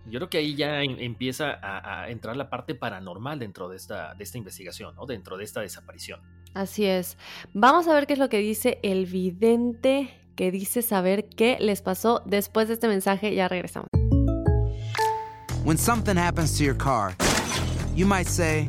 yo 0.07 0.19
creo 0.19 0.31
que 0.31 0.39
ahí 0.39 0.55
ya 0.55 0.83
empieza 0.83 1.59
a, 1.63 2.09
entrar 2.09 2.37
la 2.37 2.49
parte 2.49 2.75
paranormal 2.75 3.39
dentro 3.39 3.69
de 3.69 3.77
esta, 3.77 4.15
de 4.15 4.25
esta 4.25 4.39
investigación, 4.39 4.95
¿no? 4.95 5.07
Dentro 5.07 5.37
de 5.37 5.45
esta 5.45 5.61
desaparición. 5.61 6.21
Así 6.55 6.87
es. 6.87 7.19
Vamos 7.53 7.89
a 7.89 7.95
ver 7.95 8.07
qué 8.07 8.15
es 8.15 8.19
lo 8.19 8.29
que 8.29 8.39
dice 8.39 8.79
el 8.83 9.07
vidente 9.07 10.11
que 10.35 10.53
dice 10.53 10.83
saber 10.83 11.29
qué 11.29 11.59
les 11.61 11.83
pasó 11.83 12.23
después 12.25 12.69
de 12.69 12.75
este 12.75 12.87
mensaje. 12.87 13.35
Ya 13.35 13.49
regresamos. 13.49 13.89
When 15.65 15.77
something 15.77 16.17
happens 16.17 16.57
to 16.57 16.65
your 16.65 16.77
car, 16.77 17.15
you 17.95 18.07
might 18.07 18.29
say, 18.29 18.69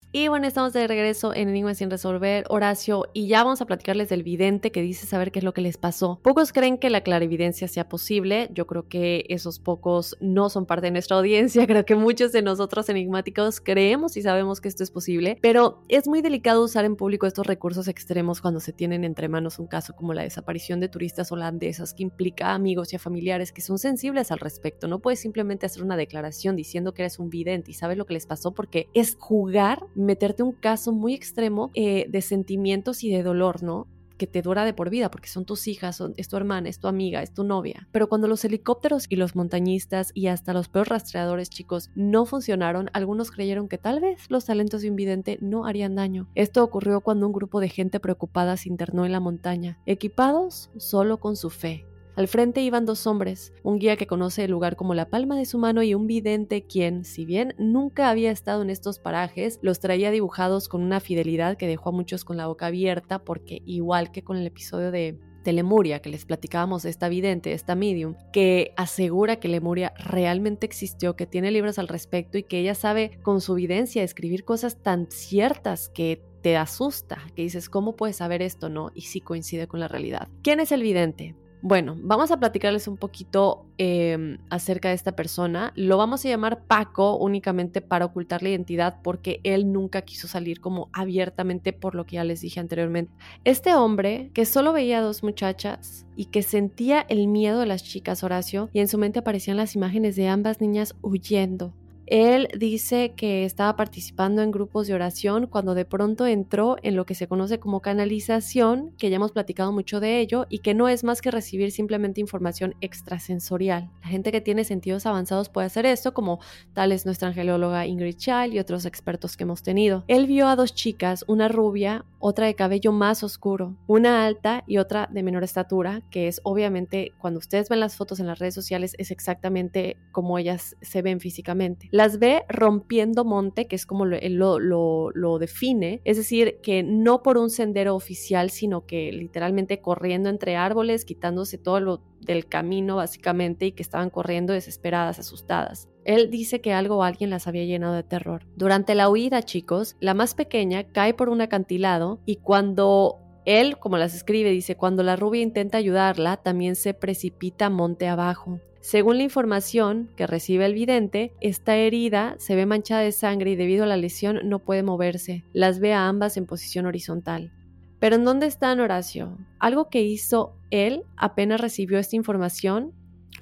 Y 0.13 0.27
bueno, 0.27 0.45
estamos 0.45 0.73
de 0.73 0.85
regreso 0.87 1.33
en 1.33 1.47
Enigma 1.47 1.73
sin 1.73 1.89
resolver, 1.89 2.43
Horacio, 2.49 3.05
y 3.13 3.27
ya 3.27 3.45
vamos 3.45 3.61
a 3.61 3.65
platicarles 3.65 4.09
del 4.09 4.23
vidente 4.23 4.69
que 4.69 4.81
dice 4.81 5.07
saber 5.07 5.31
qué 5.31 5.39
es 5.39 5.45
lo 5.45 5.53
que 5.53 5.61
les 5.61 5.77
pasó. 5.77 6.19
Pocos 6.21 6.51
creen 6.51 6.77
que 6.77 6.89
la 6.89 6.99
clarividencia 6.99 7.69
sea 7.69 7.87
posible, 7.87 8.49
yo 8.53 8.67
creo 8.67 8.89
que 8.89 9.23
esos 9.29 9.59
pocos 9.59 10.17
no 10.19 10.49
son 10.49 10.65
parte 10.65 10.87
de 10.87 10.91
nuestra 10.91 11.15
audiencia, 11.15 11.65
creo 11.67 11.85
que 11.85 11.95
muchos 11.95 12.33
de 12.33 12.41
nosotros 12.41 12.89
enigmáticos 12.89 13.61
creemos 13.61 14.17
y 14.17 14.21
sabemos 14.21 14.59
que 14.59 14.67
esto 14.67 14.83
es 14.83 14.91
posible, 14.91 15.37
pero 15.41 15.81
es 15.87 16.09
muy 16.09 16.21
delicado 16.21 16.61
usar 16.61 16.83
en 16.83 16.97
público 16.97 17.25
estos 17.25 17.47
recursos 17.47 17.87
extremos 17.87 18.41
cuando 18.41 18.59
se 18.59 18.73
tienen 18.73 19.05
entre 19.05 19.29
manos 19.29 19.59
un 19.59 19.67
caso 19.67 19.95
como 19.95 20.13
la 20.13 20.23
desaparición 20.23 20.81
de 20.81 20.89
turistas 20.89 21.31
holandesas 21.31 21.93
que 21.93 22.03
implica 22.03 22.47
a 22.47 22.55
amigos 22.55 22.91
y 22.91 22.97
a 22.97 22.99
familiares 22.99 23.53
que 23.53 23.61
son 23.61 23.79
sensibles 23.79 24.29
al 24.33 24.39
respecto. 24.39 24.89
No 24.89 24.99
puedes 24.99 25.21
simplemente 25.21 25.65
hacer 25.65 25.83
una 25.83 25.95
declaración 25.95 26.57
diciendo 26.57 26.93
que 26.93 27.03
eres 27.03 27.17
un 27.17 27.29
vidente 27.29 27.71
y 27.71 27.75
sabes 27.75 27.97
lo 27.97 28.05
que 28.05 28.15
les 28.15 28.25
pasó 28.25 28.53
porque 28.53 28.89
es 28.93 29.15
jugar, 29.17 29.85
meterte 30.01 30.43
un 30.43 30.51
caso 30.51 30.91
muy 30.91 31.13
extremo 31.13 31.71
eh, 31.73 32.05
de 32.09 32.21
sentimientos 32.21 33.03
y 33.03 33.11
de 33.11 33.23
dolor, 33.23 33.63
¿no? 33.63 33.87
que 34.21 34.27
te 34.27 34.43
dura 34.43 34.65
de 34.65 34.75
por 34.75 34.91
vida, 34.91 35.09
porque 35.09 35.29
son 35.29 35.45
tus 35.45 35.67
hijas, 35.67 35.95
son, 35.95 36.13
es 36.15 36.27
tu 36.27 36.37
hermana, 36.37 36.69
es 36.69 36.77
tu 36.77 36.87
amiga, 36.87 37.23
es 37.23 37.33
tu 37.33 37.43
novia. 37.43 37.87
Pero 37.91 38.07
cuando 38.07 38.27
los 38.27 38.45
helicópteros 38.45 39.07
y 39.09 39.15
los 39.15 39.35
montañistas 39.35 40.11
y 40.13 40.27
hasta 40.27 40.53
los 40.53 40.69
peores 40.69 40.89
rastreadores 40.89 41.49
chicos 41.49 41.89
no 41.95 42.27
funcionaron, 42.27 42.91
algunos 42.93 43.31
creyeron 43.31 43.67
que 43.67 43.79
tal 43.79 43.99
vez 43.99 44.29
los 44.29 44.45
talentos 44.45 44.83
de 44.83 44.91
un 44.91 44.95
vidente 44.95 45.39
no 45.41 45.65
harían 45.65 45.95
daño. 45.95 46.29
Esto 46.35 46.63
ocurrió 46.63 47.01
cuando 47.01 47.25
un 47.25 47.33
grupo 47.33 47.59
de 47.59 47.69
gente 47.69 47.99
preocupada 47.99 48.57
se 48.57 48.69
internó 48.69 49.07
en 49.07 49.11
la 49.11 49.19
montaña, 49.19 49.79
equipados 49.87 50.69
solo 50.77 51.17
con 51.17 51.35
su 51.35 51.49
fe, 51.49 51.87
al 52.15 52.27
frente 52.27 52.61
iban 52.61 52.85
dos 52.85 53.07
hombres, 53.07 53.53
un 53.63 53.79
guía 53.79 53.97
que 53.97 54.07
conoce 54.07 54.43
el 54.43 54.51
lugar 54.51 54.75
como 54.75 54.93
la 54.93 55.09
palma 55.09 55.37
de 55.37 55.45
su 55.45 55.57
mano 55.57 55.83
y 55.83 55.93
un 55.93 56.07
vidente 56.07 56.63
quien, 56.63 57.05
si 57.05 57.25
bien 57.25 57.55
nunca 57.57 58.09
había 58.09 58.31
estado 58.31 58.61
en 58.61 58.69
estos 58.69 58.99
parajes, 58.99 59.59
los 59.61 59.79
traía 59.79 60.11
dibujados 60.11 60.67
con 60.67 60.81
una 60.81 60.99
fidelidad 60.99 61.57
que 61.57 61.67
dejó 61.67 61.89
a 61.89 61.93
muchos 61.93 62.25
con 62.25 62.37
la 62.37 62.47
boca 62.47 62.67
abierta 62.67 63.19
porque 63.19 63.61
igual 63.65 64.11
que 64.11 64.23
con 64.23 64.37
el 64.37 64.47
episodio 64.47 64.91
de 64.91 65.19
de 65.43 65.53
Lemuria, 65.53 66.01
que 66.01 66.09
les 66.09 66.25
platicábamos 66.25 66.85
esta 66.85 67.09
vidente, 67.09 67.53
esta 67.53 67.75
medium, 67.75 68.15
que 68.31 68.73
asegura 68.77 69.37
que 69.37 69.47
Lemuria 69.47 69.93
realmente 69.97 70.65
existió, 70.65 71.15
que 71.15 71.25
tiene 71.25 71.51
libros 71.51 71.79
al 71.79 71.87
respecto 71.87 72.37
y 72.37 72.43
que 72.43 72.59
ella 72.59 72.75
sabe 72.75 73.19
con 73.23 73.41
su 73.41 73.53
evidencia 73.53 74.03
escribir 74.03 74.43
cosas 74.45 74.81
tan 74.81 75.09
ciertas 75.09 75.89
que 75.89 76.23
te 76.41 76.57
asusta, 76.57 77.19
que 77.35 77.43
dices, 77.43 77.69
¿cómo 77.69 77.95
puedes 77.95 78.17
saber 78.17 78.41
esto? 78.41 78.69
No, 78.69 78.91
y 78.95 79.01
sí 79.01 79.21
coincide 79.21 79.67
con 79.67 79.79
la 79.79 79.87
realidad. 79.87 80.27
¿Quién 80.41 80.59
es 80.59 80.71
el 80.71 80.81
vidente? 80.81 81.35
Bueno, 81.63 81.95
vamos 82.01 82.31
a 82.31 82.39
platicarles 82.39 82.87
un 82.87 82.97
poquito 82.97 83.65
eh, 83.77 84.39
acerca 84.49 84.89
de 84.89 84.95
esta 84.95 85.11
persona. 85.11 85.73
Lo 85.75 85.97
vamos 85.97 86.25
a 86.25 86.29
llamar 86.29 86.63
Paco 86.63 87.17
únicamente 87.17 87.81
para 87.81 88.05
ocultar 88.05 88.41
la 88.41 88.49
identidad 88.49 88.97
porque 89.03 89.39
él 89.43 89.71
nunca 89.71 90.01
quiso 90.01 90.27
salir 90.27 90.59
como 90.59 90.89
abiertamente 90.91 91.71
por 91.71 91.93
lo 91.93 92.05
que 92.05 92.15
ya 92.15 92.23
les 92.23 92.41
dije 92.41 92.59
anteriormente. 92.59 93.13
Este 93.43 93.75
hombre 93.75 94.31
que 94.33 94.45
solo 94.45 94.73
veía 94.73 95.01
dos 95.01 95.21
muchachas 95.21 96.07
y 96.15 96.25
que 96.25 96.41
sentía 96.41 97.01
el 97.01 97.27
miedo 97.27 97.59
de 97.59 97.67
las 97.67 97.83
chicas, 97.83 98.23
Horacio, 98.23 98.69
y 98.73 98.79
en 98.79 98.87
su 98.87 98.97
mente 98.97 99.19
aparecían 99.19 99.57
las 99.57 99.75
imágenes 99.75 100.15
de 100.15 100.27
ambas 100.27 100.61
niñas 100.61 100.95
huyendo 101.01 101.73
él 102.07 102.49
dice 102.57 103.13
que 103.15 103.45
estaba 103.45 103.75
participando 103.75 104.41
en 104.41 104.51
grupos 104.51 104.87
de 104.87 104.93
oración 104.93 105.47
cuando 105.47 105.73
de 105.73 105.85
pronto 105.85 106.27
entró 106.27 106.75
en 106.83 106.95
lo 106.95 107.05
que 107.05 107.15
se 107.15 107.27
conoce 107.27 107.59
como 107.59 107.81
canalización, 107.81 108.91
que 108.97 109.09
ya 109.09 109.15
hemos 109.17 109.31
platicado 109.31 109.71
mucho 109.71 109.99
de 109.99 110.19
ello, 110.19 110.45
y 110.49 110.59
que 110.59 110.73
no 110.73 110.89
es 110.89 111.03
más 111.03 111.21
que 111.21 111.31
recibir 111.31 111.71
simplemente 111.71 112.21
información 112.21 112.75
extrasensorial. 112.81 113.89
La 114.01 114.09
gente 114.09 114.31
que 114.31 114.41
tiene 114.41 114.63
sentidos 114.63 115.05
avanzados 115.05 115.49
puede 115.49 115.67
hacer 115.67 115.85
esto, 115.85 116.13
como 116.13 116.39
tal 116.73 116.91
es 116.91 117.05
nuestra 117.05 117.29
angelóloga 117.29 117.85
Ingrid 117.85 118.17
Child 118.17 118.53
y 118.53 118.59
otros 118.59 118.85
expertos 118.85 119.37
que 119.37 119.43
hemos 119.43 119.63
tenido. 119.63 120.03
Él 120.07 120.27
vio 120.27 120.47
a 120.47 120.55
dos 120.55 120.73
chicas, 120.73 121.23
una 121.27 121.47
rubia, 121.47 122.05
otra 122.19 122.45
de 122.45 122.55
cabello 122.55 122.91
más 122.91 123.23
oscuro, 123.23 123.77
una 123.87 124.25
alta 124.25 124.63
y 124.67 124.77
otra 124.77 125.07
de 125.11 125.23
menor 125.23 125.43
estatura, 125.43 126.01
que 126.11 126.27
es 126.27 126.41
obviamente 126.43 127.13
cuando 127.19 127.39
ustedes 127.39 127.69
ven 127.69 127.79
las 127.79 127.95
fotos 127.95 128.19
en 128.19 128.27
las 128.27 128.39
redes 128.39 128.53
sociales 128.53 128.95
es 128.97 129.11
exactamente 129.11 129.97
como 130.11 130.37
ellas 130.37 130.75
se 130.81 131.01
ven 131.01 131.19
físicamente 131.19 131.89
las 132.01 132.17
ve 132.17 132.45
rompiendo 132.49 133.23
monte, 133.23 133.67
que 133.67 133.75
es 133.75 133.85
como 133.85 134.05
lo, 134.05 134.59
lo, 134.59 135.37
define, 135.37 136.01
es 136.03 136.17
decir, 136.17 136.57
que 136.63 136.81
no 136.81 137.21
por 137.21 137.37
un 137.37 137.51
sendero 137.51 137.95
oficial, 137.95 138.49
sino 138.49 138.87
que 138.87 139.11
literalmente 139.11 139.81
corriendo 139.81 140.27
entre 140.27 140.55
árboles, 140.55 141.05
quitándose 141.05 141.59
todo 141.59 141.79
lo 141.79 142.01
del 142.19 142.47
camino 142.47 142.95
básicamente 142.95 143.67
y 143.67 143.73
que 143.73 143.83
estaban 143.83 144.09
corriendo 144.09 144.51
desesperadas, 144.51 145.19
asustadas. 145.19 145.89
Él 146.03 146.31
dice 146.31 146.59
que 146.59 146.73
algo 146.73 146.97
o 146.97 147.03
alguien 147.03 147.29
las 147.29 147.45
había 147.45 147.65
llenado 147.65 147.93
de 147.93 148.01
terror. 148.01 148.47
Durante 148.55 148.95
la 148.95 149.07
huida, 149.07 149.43
chicos, 149.43 149.95
la 149.99 150.15
más 150.15 150.33
pequeña 150.33 150.85
cae 150.85 151.13
por 151.13 151.29
un 151.29 151.41
acantilado 151.41 152.19
y 152.25 152.37
cuando 152.37 153.19
él, 153.45 153.77
como 153.77 153.97
las 153.97 154.15
escribe, 154.15 154.49
dice, 154.49 154.75
cuando 154.75 155.03
la 155.03 155.17
rubia 155.17 155.43
intenta 155.43 155.77
ayudarla, 155.77 156.37
también 156.37 156.75
se 156.75 156.95
precipita 156.95 157.69
monte 157.69 158.07
abajo. 158.07 158.59
Según 158.81 159.17
la 159.17 159.23
información 159.23 160.09
que 160.17 160.25
recibe 160.25 160.65
el 160.65 160.73
vidente, 160.73 161.33
esta 161.39 161.75
herida 161.75 162.35
se 162.39 162.55
ve 162.55 162.65
manchada 162.65 163.01
de 163.01 163.11
sangre 163.11 163.51
y 163.51 163.55
debido 163.55 163.83
a 163.83 163.87
la 163.87 163.95
lesión 163.95 164.39
no 164.43 164.57
puede 164.57 164.81
moverse. 164.81 165.43
Las 165.53 165.79
ve 165.79 165.93
a 165.93 166.07
ambas 166.07 166.35
en 166.35 166.47
posición 166.47 166.87
horizontal. 166.87 167.53
Pero 167.99 168.15
¿en 168.15 168.25
dónde 168.25 168.47
están 168.47 168.79
Horacio? 168.79 169.37
Algo 169.59 169.89
que 169.89 170.01
hizo 170.01 170.55
él 170.71 171.03
apenas 171.15 171.61
recibió 171.61 171.99
esta 171.99 172.15
información 172.15 172.93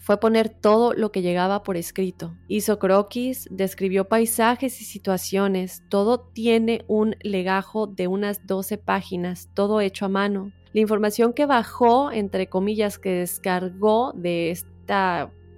fue 0.01 0.19
poner 0.19 0.49
todo 0.49 0.93
lo 0.93 1.13
que 1.13 1.21
llegaba 1.21 1.63
por 1.63 1.77
escrito. 1.77 2.35
Hizo 2.49 2.77
croquis, 2.77 3.47
describió 3.49 4.09
paisajes 4.09 4.81
y 4.81 4.83
situaciones. 4.83 5.83
Todo 5.87 6.19
tiene 6.19 6.83
un 6.89 7.15
legajo 7.21 7.87
de 7.87 8.07
unas 8.07 8.45
12 8.45 8.77
páginas, 8.77 9.49
todo 9.53 9.79
hecho 9.79 10.05
a 10.05 10.09
mano. 10.09 10.51
La 10.73 10.81
información 10.81 11.31
que 11.31 11.45
bajó, 11.45 12.11
entre 12.11 12.49
comillas, 12.49 12.99
que 12.99 13.11
descargó 13.11 14.11
de 14.13 14.51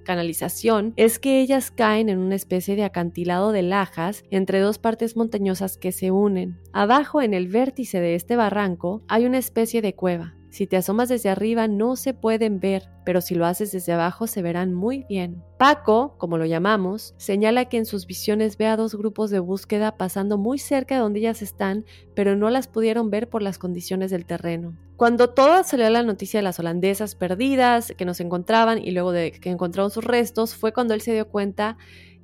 canalización 0.03 0.93
es 0.95 1.19
que 1.19 1.41
ellas 1.41 1.71
caen 1.71 2.09
en 2.09 2.19
una 2.19 2.35
especie 2.35 2.75
de 2.75 2.83
acantilado 2.83 3.51
de 3.51 3.61
lajas 3.61 4.23
entre 4.31 4.59
dos 4.59 4.77
partes 4.77 5.15
montañosas 5.15 5.77
que 5.77 5.91
se 5.91 6.11
unen. 6.11 6.59
Abajo, 6.73 7.21
en 7.21 7.33
el 7.33 7.47
vértice 7.47 7.99
de 7.99 8.15
este 8.15 8.35
barranco, 8.35 9.03
hay 9.07 9.25
una 9.25 9.37
especie 9.37 9.81
de 9.81 9.95
cueva. 9.95 10.35
Si 10.51 10.67
te 10.67 10.75
asomas 10.75 11.07
desde 11.07 11.29
arriba 11.29 11.69
no 11.69 11.95
se 11.95 12.13
pueden 12.13 12.59
ver, 12.59 12.89
pero 13.05 13.21
si 13.21 13.35
lo 13.35 13.45
haces 13.45 13.71
desde 13.71 13.93
abajo 13.93 14.27
se 14.27 14.41
verán 14.41 14.73
muy 14.73 15.05
bien. 15.07 15.41
Paco, 15.57 16.15
como 16.17 16.37
lo 16.37 16.45
llamamos, 16.45 17.15
señala 17.15 17.69
que 17.69 17.77
en 17.77 17.85
sus 17.85 18.05
visiones 18.05 18.57
ve 18.57 18.67
a 18.67 18.75
dos 18.75 18.95
grupos 18.95 19.29
de 19.29 19.39
búsqueda 19.39 19.95
pasando 19.95 20.37
muy 20.37 20.59
cerca 20.59 20.95
de 20.95 21.01
donde 21.01 21.19
ellas 21.19 21.41
están, 21.41 21.85
pero 22.15 22.35
no 22.35 22.49
las 22.49 22.67
pudieron 22.67 23.09
ver 23.09 23.29
por 23.29 23.41
las 23.41 23.57
condiciones 23.57 24.11
del 24.11 24.25
terreno. 24.25 24.77
Cuando 24.97 25.29
toda 25.29 25.63
salió 25.63 25.89
la 25.89 26.03
noticia 26.03 26.39
de 26.39 26.43
las 26.43 26.59
holandesas 26.59 27.15
perdidas, 27.15 27.93
que 27.97 28.03
nos 28.03 28.19
encontraban 28.19 28.77
y 28.77 28.91
luego 28.91 29.13
de 29.13 29.31
que 29.31 29.49
encontraron 29.51 29.89
sus 29.89 30.03
restos, 30.03 30.53
fue 30.53 30.73
cuando 30.73 30.93
él 30.93 30.99
se 30.99 31.13
dio 31.13 31.29
cuenta 31.29 31.77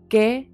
que 0.09 0.51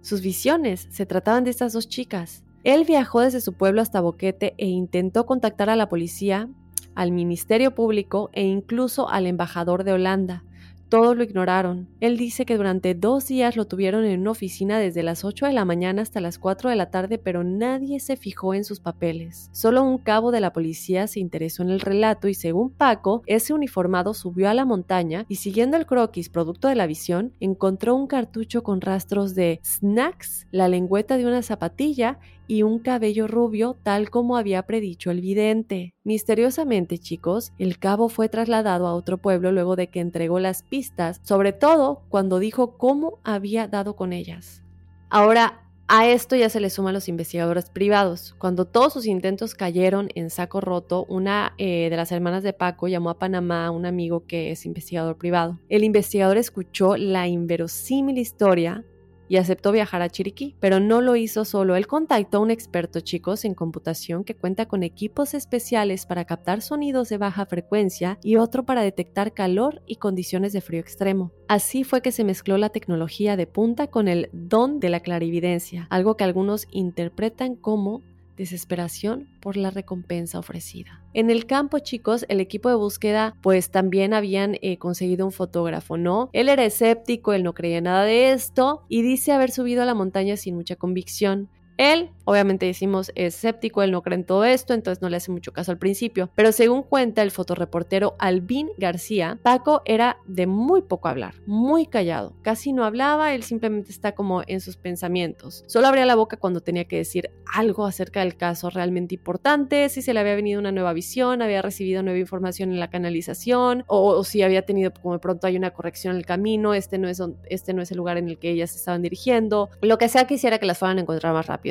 sus 0.00 0.22
visiones 0.22 0.88
se 0.90 1.04
trataban 1.04 1.44
de 1.44 1.50
estas 1.50 1.74
dos 1.74 1.90
chicas. 1.90 2.42
Él 2.64 2.84
viajó 2.86 3.20
desde 3.20 3.42
su 3.42 3.52
pueblo 3.52 3.82
hasta 3.82 4.00
Boquete 4.00 4.54
e 4.56 4.66
intentó 4.66 5.26
contactar 5.26 5.68
a 5.68 5.76
la 5.76 5.90
policía, 5.90 6.48
al 6.94 7.12
Ministerio 7.12 7.74
Público 7.74 8.30
e 8.32 8.44
incluso 8.44 9.08
al 9.08 9.26
embajador 9.26 9.84
de 9.84 9.92
Holanda. 9.92 10.44
Todos 10.92 11.16
lo 11.16 11.22
ignoraron. 11.22 11.88
Él 12.00 12.18
dice 12.18 12.44
que 12.44 12.58
durante 12.58 12.94
dos 12.94 13.26
días 13.26 13.56
lo 13.56 13.64
tuvieron 13.64 14.04
en 14.04 14.20
una 14.20 14.32
oficina 14.32 14.78
desde 14.78 15.02
las 15.02 15.24
8 15.24 15.46
de 15.46 15.54
la 15.54 15.64
mañana 15.64 16.02
hasta 16.02 16.20
las 16.20 16.38
4 16.38 16.68
de 16.68 16.76
la 16.76 16.90
tarde, 16.90 17.16
pero 17.16 17.44
nadie 17.44 17.98
se 17.98 18.18
fijó 18.18 18.52
en 18.52 18.62
sus 18.62 18.78
papeles. 18.78 19.48
Solo 19.52 19.84
un 19.84 19.96
cabo 19.96 20.32
de 20.32 20.40
la 20.40 20.52
policía 20.52 21.06
se 21.06 21.18
interesó 21.18 21.62
en 21.62 21.70
el 21.70 21.80
relato 21.80 22.28
y 22.28 22.34
según 22.34 22.68
Paco, 22.68 23.22
ese 23.24 23.54
uniformado 23.54 24.12
subió 24.12 24.50
a 24.50 24.54
la 24.54 24.66
montaña 24.66 25.24
y 25.28 25.36
siguiendo 25.36 25.78
el 25.78 25.86
croquis 25.86 26.28
producto 26.28 26.68
de 26.68 26.74
la 26.74 26.86
visión, 26.86 27.32
encontró 27.40 27.94
un 27.94 28.06
cartucho 28.06 28.62
con 28.62 28.82
rastros 28.82 29.34
de 29.34 29.60
snacks, 29.64 30.46
la 30.50 30.68
lengüeta 30.68 31.16
de 31.16 31.24
una 31.24 31.40
zapatilla 31.40 32.18
y 32.46 32.62
un 32.62 32.78
cabello 32.78 33.26
rubio 33.26 33.76
tal 33.82 34.10
como 34.10 34.36
había 34.36 34.62
predicho 34.64 35.10
el 35.10 35.20
vidente. 35.20 35.94
Misteriosamente, 36.04 36.98
chicos, 36.98 37.52
el 37.58 37.78
cabo 37.78 38.08
fue 38.08 38.28
trasladado 38.28 38.86
a 38.86 38.94
otro 38.94 39.18
pueblo 39.18 39.52
luego 39.52 39.76
de 39.76 39.88
que 39.88 40.00
entregó 40.00 40.38
las 40.38 40.62
pistas, 40.62 41.20
sobre 41.22 41.52
todo 41.52 42.02
cuando 42.08 42.38
dijo 42.38 42.76
cómo 42.76 43.18
había 43.24 43.68
dado 43.68 43.96
con 43.96 44.12
ellas. 44.12 44.62
Ahora, 45.10 45.62
a 45.94 46.08
esto 46.08 46.36
ya 46.36 46.48
se 46.48 46.58
le 46.58 46.70
suman 46.70 46.94
los 46.94 47.08
investigadores 47.08 47.68
privados. 47.68 48.34
Cuando 48.38 48.64
todos 48.64 48.94
sus 48.94 49.04
intentos 49.04 49.54
cayeron 49.54 50.08
en 50.14 50.30
saco 50.30 50.62
roto, 50.62 51.04
una 51.06 51.52
eh, 51.58 51.90
de 51.90 51.96
las 51.96 52.12
hermanas 52.12 52.42
de 52.42 52.54
Paco 52.54 52.88
llamó 52.88 53.10
a 53.10 53.18
Panamá 53.18 53.66
a 53.66 53.70
un 53.70 53.84
amigo 53.84 54.24
que 54.26 54.52
es 54.52 54.64
investigador 54.64 55.18
privado. 55.18 55.58
El 55.68 55.84
investigador 55.84 56.38
escuchó 56.38 56.96
la 56.96 57.28
inverosímil 57.28 58.16
historia 58.16 58.86
y 59.32 59.38
aceptó 59.38 59.72
viajar 59.72 60.02
a 60.02 60.10
Chiriquí, 60.10 60.56
pero 60.60 60.78
no 60.78 61.00
lo 61.00 61.16
hizo 61.16 61.46
solo. 61.46 61.74
Él 61.74 61.86
contactó 61.86 62.36
a 62.36 62.40
un 62.40 62.50
experto, 62.50 63.00
chicos, 63.00 63.46
en 63.46 63.54
computación 63.54 64.24
que 64.24 64.36
cuenta 64.36 64.66
con 64.66 64.82
equipos 64.82 65.32
especiales 65.32 66.04
para 66.04 66.26
captar 66.26 66.60
sonidos 66.60 67.08
de 67.08 67.16
baja 67.16 67.46
frecuencia 67.46 68.18
y 68.22 68.36
otro 68.36 68.66
para 68.66 68.82
detectar 68.82 69.32
calor 69.32 69.80
y 69.86 69.96
condiciones 69.96 70.52
de 70.52 70.60
frío 70.60 70.80
extremo. 70.80 71.32
Así 71.48 71.82
fue 71.82 72.02
que 72.02 72.12
se 72.12 72.24
mezcló 72.24 72.58
la 72.58 72.68
tecnología 72.68 73.38
de 73.38 73.46
punta 73.46 73.86
con 73.86 74.06
el 74.06 74.28
don 74.34 74.80
de 74.80 74.90
la 74.90 75.00
clarividencia, 75.00 75.86
algo 75.88 76.18
que 76.18 76.24
algunos 76.24 76.66
interpretan 76.70 77.56
como 77.56 78.02
desesperación 78.36 79.28
por 79.40 79.56
la 79.56 79.70
recompensa 79.70 80.38
ofrecida. 80.38 81.00
En 81.14 81.30
el 81.30 81.46
campo, 81.46 81.78
chicos, 81.78 82.24
el 82.28 82.40
equipo 82.40 82.68
de 82.68 82.74
búsqueda 82.74 83.36
pues 83.42 83.70
también 83.70 84.14
habían 84.14 84.56
eh, 84.62 84.78
conseguido 84.78 85.26
un 85.26 85.32
fotógrafo, 85.32 85.96
¿no? 85.96 86.30
Él 86.32 86.48
era 86.48 86.64
escéptico, 86.64 87.32
él 87.32 87.42
no 87.42 87.54
creía 87.54 87.80
nada 87.80 88.04
de 88.04 88.32
esto 88.32 88.82
y 88.88 89.02
dice 89.02 89.32
haber 89.32 89.50
subido 89.50 89.82
a 89.82 89.86
la 89.86 89.94
montaña 89.94 90.36
sin 90.36 90.54
mucha 90.54 90.76
convicción. 90.76 91.48
Él, 91.76 92.10
obviamente 92.24 92.66
decimos, 92.66 93.10
es 93.14 93.34
escéptico, 93.34 93.82
él 93.82 93.90
no 93.90 94.02
cree 94.02 94.16
en 94.16 94.24
todo 94.24 94.44
esto, 94.44 94.74
entonces 94.74 95.02
no 95.02 95.08
le 95.08 95.16
hace 95.16 95.32
mucho 95.32 95.52
caso 95.52 95.72
al 95.72 95.78
principio. 95.78 96.30
Pero 96.34 96.52
según 96.52 96.82
cuenta 96.82 97.22
el 97.22 97.30
fotoreportero 97.30 98.14
Albín 98.18 98.70
García, 98.78 99.38
Paco 99.42 99.82
era 99.84 100.18
de 100.26 100.46
muy 100.46 100.82
poco 100.82 101.08
hablar, 101.08 101.34
muy 101.46 101.86
callado, 101.86 102.34
casi 102.42 102.72
no 102.72 102.84
hablaba, 102.84 103.34
él 103.34 103.42
simplemente 103.42 103.90
está 103.90 104.12
como 104.12 104.42
en 104.46 104.60
sus 104.60 104.76
pensamientos. 104.76 105.64
Solo 105.66 105.88
abría 105.88 106.06
la 106.06 106.14
boca 106.14 106.36
cuando 106.36 106.60
tenía 106.60 106.84
que 106.84 106.96
decir 106.96 107.30
algo 107.52 107.86
acerca 107.86 108.20
del 108.20 108.36
caso 108.36 108.70
realmente 108.70 109.14
importante, 109.14 109.88
si 109.88 110.02
se 110.02 110.14
le 110.14 110.20
había 110.20 110.34
venido 110.34 110.60
una 110.60 110.72
nueva 110.72 110.92
visión, 110.92 111.42
había 111.42 111.62
recibido 111.62 112.02
nueva 112.02 112.18
información 112.18 112.70
en 112.70 112.80
la 112.80 112.90
canalización, 112.90 113.84
o, 113.86 114.22
si 114.24 114.42
había 114.42 114.62
tenido, 114.62 114.92
como 114.92 115.14
de 115.14 115.20
pronto 115.20 115.46
hay 115.46 115.56
una 115.56 115.72
corrección 115.72 116.12
en 116.12 116.18
el 116.18 116.26
camino, 116.26 116.74
este 116.74 116.98
no, 116.98 117.08
es, 117.08 117.22
este 117.48 117.74
no 117.74 117.82
es 117.82 117.90
el 117.90 117.96
lugar 117.96 118.18
en 118.18 118.28
el 118.28 118.38
que 118.38 118.50
ellas 118.50 118.70
se 118.70 118.78
estaban 118.78 119.02
dirigiendo, 119.02 119.70
lo 119.80 119.98
que 119.98 120.08
sea 120.08 120.26
quisiera 120.26 120.58
que 120.58 120.66
las 120.66 120.78
fueran 120.78 120.98
a 120.98 121.00
encontrar 121.02 121.32
más 121.32 121.46
rápido. 121.46 121.61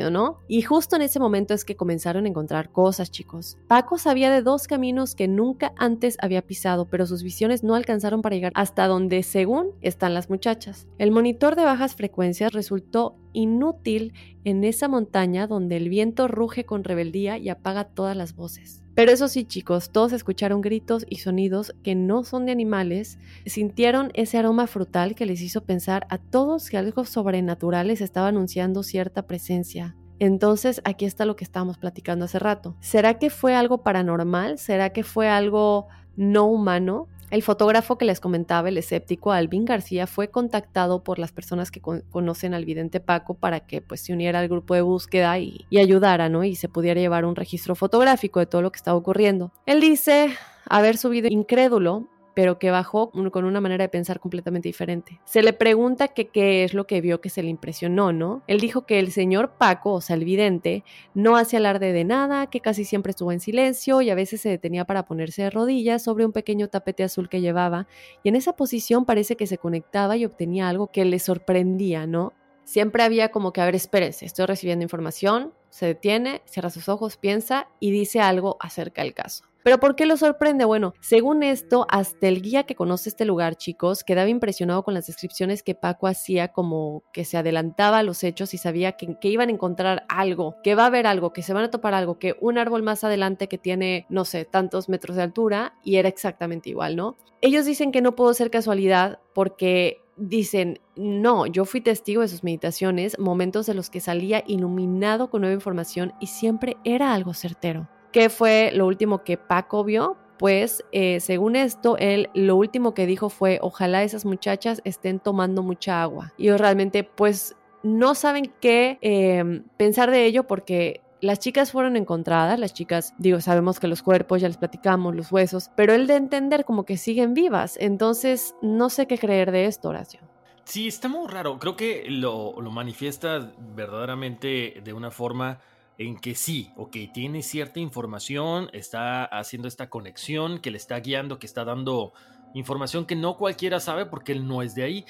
Y 0.48 0.62
justo 0.62 0.96
en 0.96 1.02
ese 1.02 1.20
momento 1.20 1.54
es 1.54 1.66
que 1.66 1.76
comenzaron 1.76 2.26
a 2.26 2.30
encontrar 2.30 2.72
cosas, 2.72 3.12
chicos. 3.12 3.58
Paco 3.68 3.98
sabía 3.98 4.32
de 4.32 4.42
dos 4.42 4.68
caminos 4.68 5.16
que 5.16 5.28
nunca 5.28 5.74
antes 5.78 6.18
había 6.22 6.42
pisado, 6.42 6.86
pero 6.86 7.06
sus 7.06 7.24
visiones 7.24 7.64
no 7.64 7.76
alcanzaron 7.76 8.22
para 8.22 8.36
llegar 8.36 8.52
hasta 8.56 8.88
donde, 8.88 9.24
según, 9.24 9.72
están 9.82 10.14
las 10.14 10.30
muchachas. 10.30 10.88
El 10.98 11.12
monitor 11.12 11.56
de 11.56 11.66
bajas 11.66 11.96
frecuencias 11.96 12.54
resultó 12.54 13.16
inútil 13.34 14.14
en 14.44 14.64
esa 14.64 14.88
montaña 14.88 15.48
donde 15.48 15.78
el 15.78 15.90
viento 15.90 16.28
ruge 16.28 16.66
con 16.66 16.84
rebeldía 16.84 17.38
y 17.38 17.50
apaga 17.50 17.86
todas 17.86 18.16
las 18.16 18.36
voces. 18.36 18.81
Pero 18.94 19.12
eso 19.12 19.28
sí, 19.28 19.46
chicos, 19.46 19.92
todos 19.92 20.12
escucharon 20.12 20.62
gritos 20.62 21.06
y 21.10 21.18
sonidos 21.18 21.74
que 21.84 21.96
no 21.96 22.24
son 22.24 22.46
de 22.46 22.52
animales, 22.52 23.20
sintieron 23.46 24.12
ese 24.14 24.38
aroma 24.38 24.68
frutal 24.68 25.16
que 25.16 25.26
les 25.26 25.42
hizo 25.42 25.64
pensar 25.64 26.06
a 26.10 26.18
todos 26.18 26.70
que 26.70 26.78
algo 26.78 27.06
sobrenatural 27.06 27.88
les 27.88 28.02
estaba 28.02 28.28
anunciando 28.28 28.84
cierta 28.84 29.28
presencia. 29.28 29.96
Entonces, 30.20 30.82
aquí 30.84 31.06
está 31.06 31.26
lo 31.26 31.36
que 31.36 31.44
estábamos 31.44 31.78
platicando 31.78 32.26
hace 32.26 32.38
rato. 32.38 32.76
¿Será 32.80 33.18
que 33.18 33.30
fue 33.30 33.56
algo 33.56 33.82
paranormal? 33.82 34.60
¿Será 34.60 34.92
que 34.92 35.04
fue 35.04 35.30
algo 35.30 35.88
no 36.16 36.46
humano? 36.46 37.08
El 37.32 37.44
fotógrafo 37.44 37.98
que 37.98 38.04
les 38.04 38.20
comentaba, 38.20 38.68
el 38.68 38.78
escéptico 38.78 39.32
Alvin 39.32 39.64
García, 39.64 40.06
fue 40.06 40.30
contactado 40.30 41.02
por 41.02 41.18
las 41.18 41.32
personas 41.32 41.72
que 41.72 41.80
conocen 41.80 42.54
al 42.54 42.66
vidente 42.66 43.00
Paco 43.00 43.36
para 43.36 43.62
que 43.62 43.82
pues 43.82 44.02
se 44.02 44.12
uniera 44.12 44.40
al 44.40 44.50
grupo 44.50 44.76
de 44.76 44.82
búsqueda 44.82 45.40
y, 45.40 45.66
y 45.70 45.80
ayudara, 45.80 46.28
¿no? 46.28 46.44
Y 46.44 46.56
se 46.56 46.68
pudiera 46.68 47.00
llevar 47.00 47.24
un 47.24 47.38
registro 47.38 47.74
fotográfico 47.74 48.42
de 48.42 48.48
todo 48.48 48.62
lo 48.62 48.72
que 48.74 48.78
estaba 48.78 48.98
ocurriendo. 48.98 49.54
Él 49.66 49.80
dice 49.80 50.36
haber 50.66 50.98
subido 50.98 51.30
incrédulo 51.30 52.10
pero 52.42 52.58
que 52.58 52.72
bajó 52.72 53.12
con 53.12 53.46
una 53.46 53.62
manera 53.62 53.84
de 53.84 53.90
pensar 53.90 54.20
completamente 54.20 54.68
diferente. 54.68 55.20
Se 55.26 55.44
le 55.44 55.54
pregunta 55.54 56.08
que 56.08 56.30
qué 56.30 56.64
es 56.64 56.74
lo 56.74 56.88
que 56.88 57.00
vio 57.00 57.22
que 57.22 57.30
se 57.30 57.44
le 57.44 57.50
impresionó, 57.50 58.14
¿no? 58.14 58.42
Él 58.48 58.60
dijo 58.60 58.88
que 58.88 58.98
el 58.98 59.12
señor 59.12 59.60
Paco, 59.60 59.94
o 59.94 60.02
sea, 60.02 60.16
el 60.16 60.26
vidente, 60.26 60.84
no 61.14 61.38
hacía 61.38 61.60
alarde 61.60 61.94
de 61.94 62.04
nada, 62.04 62.48
que 62.48 62.60
casi 62.60 62.84
siempre 62.84 63.12
estuvo 63.12 63.32
en 63.32 63.42
silencio 63.42 64.02
y 64.02 64.10
a 64.10 64.16
veces 64.16 64.42
se 64.42 64.50
detenía 64.50 64.86
para 64.86 65.06
ponerse 65.06 65.44
de 65.44 65.52
rodillas 65.52 66.02
sobre 66.02 66.26
un 66.26 66.32
pequeño 66.32 66.68
tapete 66.68 67.04
azul 67.04 67.30
que 67.30 67.42
llevaba, 67.42 67.86
y 68.24 68.30
en 68.30 68.36
esa 68.36 68.56
posición 68.56 69.06
parece 69.06 69.36
que 69.36 69.46
se 69.46 69.60
conectaba 69.60 70.18
y 70.18 70.26
obtenía 70.26 70.68
algo 70.68 70.88
que 70.88 71.06
le 71.06 71.20
sorprendía, 71.20 72.08
¿no? 72.08 72.34
Siempre 72.64 73.04
había 73.04 73.30
como 73.30 73.54
que, 73.54 73.62
a 73.62 73.66
ver, 73.66 73.76
espérense, 73.76 74.26
estoy 74.26 74.48
recibiendo 74.48 74.82
información, 74.82 75.54
se 75.70 75.86
detiene, 75.86 76.42
cierra 76.46 76.72
sus 76.72 76.90
ojos, 76.90 77.18
piensa 77.18 77.68
y 77.80 77.92
dice 77.92 78.20
algo 78.20 78.58
acerca 78.60 79.04
del 79.04 79.14
caso. 79.14 79.51
Pero 79.64 79.80
¿por 79.80 79.96
qué 79.96 80.06
lo 80.06 80.18
sorprende? 80.18 80.66
Bueno, 80.66 80.94
según 81.02 81.44
esto, 81.44 81.86
hasta 81.90 82.28
el 82.28 82.42
guía 82.42 82.64
que 82.64 82.76
conoce 82.76 83.10
este 83.10 83.26
lugar, 83.26 83.56
chicos, 83.56 84.04
quedaba 84.04 84.30
impresionado 84.30 84.84
con 84.84 84.94
las 84.94 85.08
descripciones 85.08 85.64
que 85.64 85.76
Paco 85.76 86.08
hacía 86.08 86.50
como 86.50 87.04
que 87.14 87.26
se 87.26 87.38
adelantaba 87.38 88.00
a 88.00 88.04
los 88.04 88.24
hechos 88.24 88.54
y 88.54 88.58
sabía 88.58 88.94
que, 88.94 89.18
que, 89.20 89.28
iban 89.28 89.50
a 89.50 89.52
encontrar 89.52 90.06
algo, 90.10 90.56
que 90.64 90.76
va 90.76 90.84
a 90.84 90.88
haber 90.88 91.08
algo, 91.08 91.32
que 91.34 91.44
se 91.44 91.54
van 91.54 91.66
a 91.66 91.72
topar 91.72 91.94
algo, 91.94 92.18
que 92.18 92.36
un 92.42 92.58
árbol 92.58 92.84
más 92.84 93.04
adelante 93.04 93.48
que 93.48 93.58
tiene, 93.58 94.06
no 94.10 94.26
sé, 94.26 94.46
tantos 94.46 94.90
metros 94.90 95.16
de 95.16 95.24
altura 95.24 95.74
y 95.84 95.98
era 95.98 96.10
exactamente 96.10 96.70
igual, 96.70 96.96
¿no? 96.96 97.16
Ellos 97.42 97.66
dicen 97.66 97.92
que 97.92 98.02
no 98.02 98.16
pudo 98.16 98.34
ser 98.34 98.52
casualidad 98.52 99.20
porque 99.34 100.02
dicen, 100.18 100.80
no, 100.96 101.48
yo 101.48 101.66
fui 101.66 101.82
testigo 101.82 102.22
de 102.22 102.28
sus 102.28 102.44
meditaciones, 102.44 103.18
momentos 103.18 103.66
de 103.66 103.74
los 103.74 103.90
que 103.90 104.00
salía 104.00 104.44
iluminado 104.46 105.30
con 105.30 105.42
nueva 105.42 105.56
información 105.56 106.14
y 106.20 106.28
siempre 106.28 106.78
era 106.84 107.14
algo 107.14 107.34
certero. 107.34 107.90
¿Qué 108.12 108.30
fue 108.30 108.72
lo 108.74 108.88
último 108.88 109.24
que 109.24 109.38
Paco 109.38 109.84
vio? 109.84 110.18
Pues 110.38 110.84
eh, 110.92 111.20
según 111.20 111.56
esto, 111.56 111.98
él 111.98 112.30
lo 112.34 112.56
último 112.56 112.94
que 112.94 113.06
dijo 113.06 113.30
fue, 113.30 113.60
ojalá 113.62 114.04
esas 114.04 114.26
muchachas 114.26 114.82
estén 114.84 115.20
tomando 115.20 115.64
mucha 115.64 116.02
agua. 116.02 116.34
Y 116.38 116.50
realmente 116.52 117.04
pues 117.04 117.56
no 117.84 118.16
saben 118.16 118.52
qué 118.60 118.98
em, 119.02 119.64
pensar 119.78 120.12
de 120.12 120.26
ello 120.26 120.46
porque 120.48 121.02
las 121.22 121.40
chicas 121.40 121.72
fueron 121.72 121.96
encontradas, 121.96 122.60
las 122.60 122.74
chicas, 122.74 123.14
digo, 123.18 123.40
sabemos 123.40 123.80
que 123.80 123.88
los 123.88 124.02
cuerpos, 124.02 124.42
ya 124.42 124.48
les 124.48 124.58
platicamos, 124.58 125.16
los 125.16 125.32
huesos, 125.32 125.70
pero 125.76 125.94
él 125.94 126.08
de 126.08 126.16
entender 126.16 126.66
como 126.66 126.84
que 126.84 126.98
siguen 126.98 127.34
vivas. 127.36 127.78
Entonces, 127.80 128.56
no 128.62 128.90
sé 128.90 129.06
qué 129.06 129.20
creer 129.20 129.52
de 129.52 129.66
esto, 129.66 129.90
Horacio. 129.90 130.22
Sí, 130.64 130.88
está 130.88 131.08
muy 131.08 131.28
raro. 131.28 131.60
Creo 131.60 131.76
que 131.76 132.06
lo, 132.10 132.60
lo 132.60 132.72
manifiesta 132.72 133.52
verdaderamente 133.76 134.82
de 134.84 134.94
una 134.94 135.12
forma 135.12 135.60
en 136.02 136.18
que 136.18 136.36
sí, 136.36 136.72
ok, 136.76 136.98
tiene 137.14 137.42
cierta 137.42 137.80
información, 137.80 138.70
está 138.74 139.26
haciendo 139.26 139.68
esta 139.68 139.90
conexión 139.90 140.60
que 140.60 140.72
le 140.72 140.78
está 140.78 141.00
guiando, 141.00 141.40
que 141.40 141.46
está 141.46 141.64
dando 141.64 142.14
información 142.54 143.06
que 143.06 143.16
no 143.16 143.38
cualquiera 143.38 143.80
sabe 143.80 144.06
porque 144.06 144.32
él 144.32 144.48
no 144.48 144.62
es 144.62 144.76
de 144.76 144.84
ahí. 144.84 145.06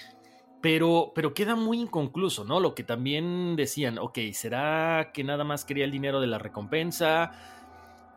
Pero, 0.61 1.11
pero 1.15 1.33
queda 1.33 1.55
muy 1.55 1.79
inconcluso, 1.79 2.45
¿no? 2.45 2.59
Lo 2.59 2.75
que 2.75 2.83
también 2.83 3.55
decían, 3.55 3.97
ok, 3.97 4.19
¿será 4.33 5.11
que 5.11 5.23
nada 5.23 5.43
más 5.43 5.65
quería 5.65 5.85
el 5.85 5.91
dinero 5.91 6.21
de 6.21 6.27
la 6.27 6.37
recompensa? 6.37 7.31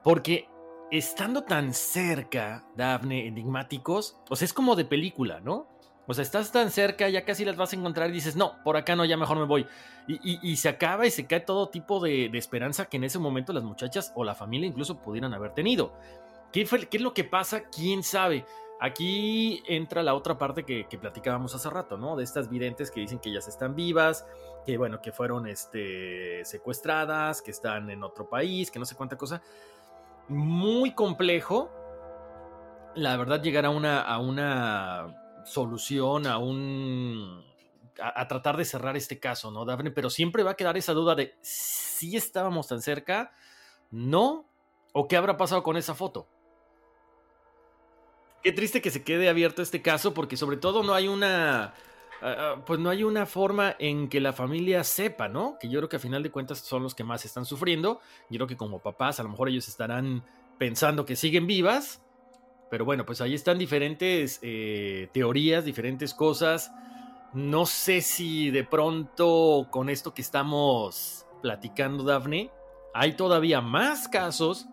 Porque 0.03 0.47
estando 0.91 1.45
tan 1.45 1.73
cerca, 1.73 2.67
Daphne, 2.77 3.27
enigmáticos, 3.27 4.19
o 4.29 4.37
sea, 4.37 4.45
es 4.45 4.53
como 4.53 4.77
de 4.77 4.85
película, 4.85 5.41
¿no? 5.41 5.74
O 6.07 6.13
sea, 6.13 6.23
estás 6.23 6.53
tan 6.53 6.71
cerca, 6.71 7.09
ya 7.09 7.25
casi 7.25 7.45
las 7.45 7.57
vas 7.57 7.73
a 7.73 7.77
encontrar 7.77 8.11
y 8.11 8.13
dices, 8.13 8.37
no, 8.37 8.63
por 8.63 8.77
acá 8.77 8.95
no, 8.95 9.05
ya 9.05 9.17
mejor 9.17 9.39
me 9.39 9.45
voy. 9.45 9.67
Y, 10.07 10.57
se 10.57 10.69
acaba 10.69 11.07
y 11.07 11.11
se 11.11 11.27
cae 11.27 11.41
todo 11.41 11.71
tipo 11.71 11.99
de, 11.99 12.27
esperanza 12.35 12.87
que 12.87 12.99
en 12.99 13.05
ese 13.05 13.19
momento 13.19 13.55
las 13.55 13.65
muchachas 13.65 14.13
o 14.15 14.23
la 14.23 14.35
familia 14.35 14.69
incluso 14.69 14.99
pudieran 14.99 15.33
haber 15.33 15.53
tenido. 15.53 15.95
¿Qué, 16.53 16.67
¿Qué, 16.91 16.99
es 16.99 17.03
lo 17.03 17.15
que 17.15 17.25
pasa? 17.25 17.63
¿Quién 17.71 18.03
sabe? 18.03 18.45
Aquí 18.81 19.63
entra 19.67 20.03
la 20.03 20.15
otra 20.15 20.37
parte 20.37 20.65
que, 20.65 20.87
platicábamos 21.01 21.55
hace 21.55 21.71
rato, 21.71 21.97
¿no? 21.97 22.17
De 22.17 22.25
estas 22.25 22.51
videntes 22.51 22.91
que 22.91 23.01
dicen 23.01 23.19
que 23.19 23.31
ellas 23.31 23.49
están 23.49 23.75
vivas, 23.75 24.27
que 24.67 24.77
bueno, 24.77 25.01
que 25.01 25.11
fueron 25.11 25.47
este, 25.47 26.45
secuestradas, 26.45 27.41
que 27.41 27.51
están 27.51 27.89
en 27.89 28.03
otro 28.03 28.29
país, 28.29 28.71
que 28.71 28.79
no 28.79 28.85
sé 28.85 28.95
cuánta 28.95 29.17
cosa. 29.17 29.41
Muy 30.29 30.93
complejo, 30.93 31.71
la 32.95 33.17
verdad, 33.17 33.43
llegar 33.43 33.65
a 33.65 33.71
una, 33.71 34.03
a 34.03 34.19
una 34.19 35.24
solución, 35.45 36.27
a 36.27 36.39
un... 36.39 37.45
A, 38.01 38.27
tratar 38.27 38.57
de 38.57 38.65
cerrar 38.65 38.97
este 38.97 39.21
caso, 39.21 39.53
¿no, 39.53 39.65
Daphne? 39.65 39.93
Pero 39.93 40.11
siempre 40.11 40.43
va 40.43 40.53
a 40.53 40.57
quedar 40.57 40.77
esa 40.77 40.93
duda 40.93 41.15
de 41.15 41.37
si 41.43 42.17
estábamos 42.17 42.67
tan 42.67 42.83
cerca, 42.83 43.33
no, 43.91 44.49
o 44.93 45.07
qué 45.07 45.17
habrá 45.17 45.37
pasado 45.37 45.63
con 45.63 45.77
esa 45.77 45.95
foto. 45.95 46.27
Qué 48.43 48.53
triste 48.53 48.83
que 48.83 48.91
se 48.91 49.05
quede 49.05 49.29
abierto 49.29 49.63
este 49.63 49.81
caso 49.81 50.13
porque 50.13 50.37
sobre 50.37 50.57
todo 50.57 50.83
no 50.83 50.95
hay 50.95 51.09
una... 51.09 51.75
Ah, 52.21 52.37
ah, 52.39 52.63
pues 52.65 52.81
no 52.81 52.91
hay 52.91 53.05
una 53.05 53.27
forma 53.27 53.77
en 53.79 54.09
que 54.09 54.21
la 54.21 54.33
familia 54.33 54.83
sepa, 54.83 55.29
¿no? 55.29 55.57
Que 55.61 55.69
yo 55.69 55.79
creo 55.79 55.89
que 55.89 55.97
a 55.97 56.01
final 56.01 56.23
de 56.23 56.31
cuentas 56.31 56.59
son 56.59 56.83
los 56.83 56.95
que 56.95 57.05
más 57.05 57.25
están 57.25 57.45
sufriendo. 57.45 58.01
Yo 58.31 58.39
creo 58.39 58.47
que 58.47 58.57
como 58.57 58.81
papás 58.81 59.21
a 59.21 59.23
lo 59.23 59.29
mejor 59.29 59.49
ellos 59.49 59.69
estarán 59.69 60.25
pensando 60.59 61.05
que 61.05 61.17
siguen 61.17 61.47
vivas, 61.47 62.03
pero 62.75 62.85
bueno, 62.85 63.07
pues 63.07 63.21
ahí 63.21 63.35
están 63.35 63.57
diferentes 63.57 64.41
eh, 64.43 65.09
teorías, 65.13 65.65
diferentes 65.65 66.13
cosas. 66.13 66.73
No 67.33 67.67
sé 67.67 68.01
si 68.01 68.51
de 68.51 68.65
pronto 68.65 69.69
con 69.71 69.89
esto 69.89 70.13
que 70.13 70.23
estamos 70.23 71.25
platicando, 71.41 72.03
Dafne, 72.03 72.51
hay 72.93 73.13
todavía 73.13 73.61
más 73.61 74.09
casos 74.09 74.67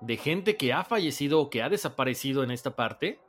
de 0.00 0.16
gente 0.16 0.56
que 0.56 0.72
ha 0.72 0.82
fallecido 0.82 1.42
o 1.42 1.48
que 1.48 1.62
ha 1.62 1.68
desaparecido 1.68 2.42
en 2.42 2.50
esta 2.50 2.74
parte, 2.74 3.20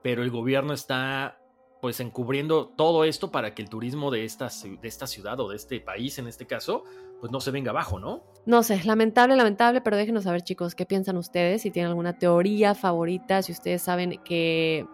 pero 0.00 0.22
el 0.22 0.30
gobierno 0.30 0.72
está 0.72 1.38
pues 1.82 2.00
encubriendo 2.00 2.68
todo 2.68 3.04
esto 3.04 3.30
para 3.30 3.54
que 3.54 3.60
el 3.60 3.68
turismo 3.68 4.10
de 4.10 4.24
esta, 4.24 4.48
de 4.48 4.88
esta 4.88 5.06
ciudad 5.06 5.38
o 5.40 5.50
de 5.50 5.56
este 5.56 5.78
país 5.78 6.18
en 6.18 6.26
este 6.26 6.46
caso 6.46 6.84
pues 7.20 7.32
no 7.32 7.40
se 7.40 7.50
venga 7.50 7.70
abajo, 7.70 7.98
¿no? 7.98 8.22
No 8.46 8.62
sé, 8.62 8.82
lamentable, 8.84 9.36
lamentable, 9.36 9.80
pero 9.80 9.96
déjenos 9.96 10.24
saber 10.24 10.42
chicos 10.42 10.74
qué 10.74 10.86
piensan 10.86 11.16
ustedes, 11.16 11.62
si 11.62 11.70
tienen 11.70 11.90
alguna 11.90 12.18
teoría 12.18 12.74
favorita, 12.74 13.42
si 13.42 13.52
ustedes 13.52 13.82
saben 13.82 14.20
que 14.24 14.86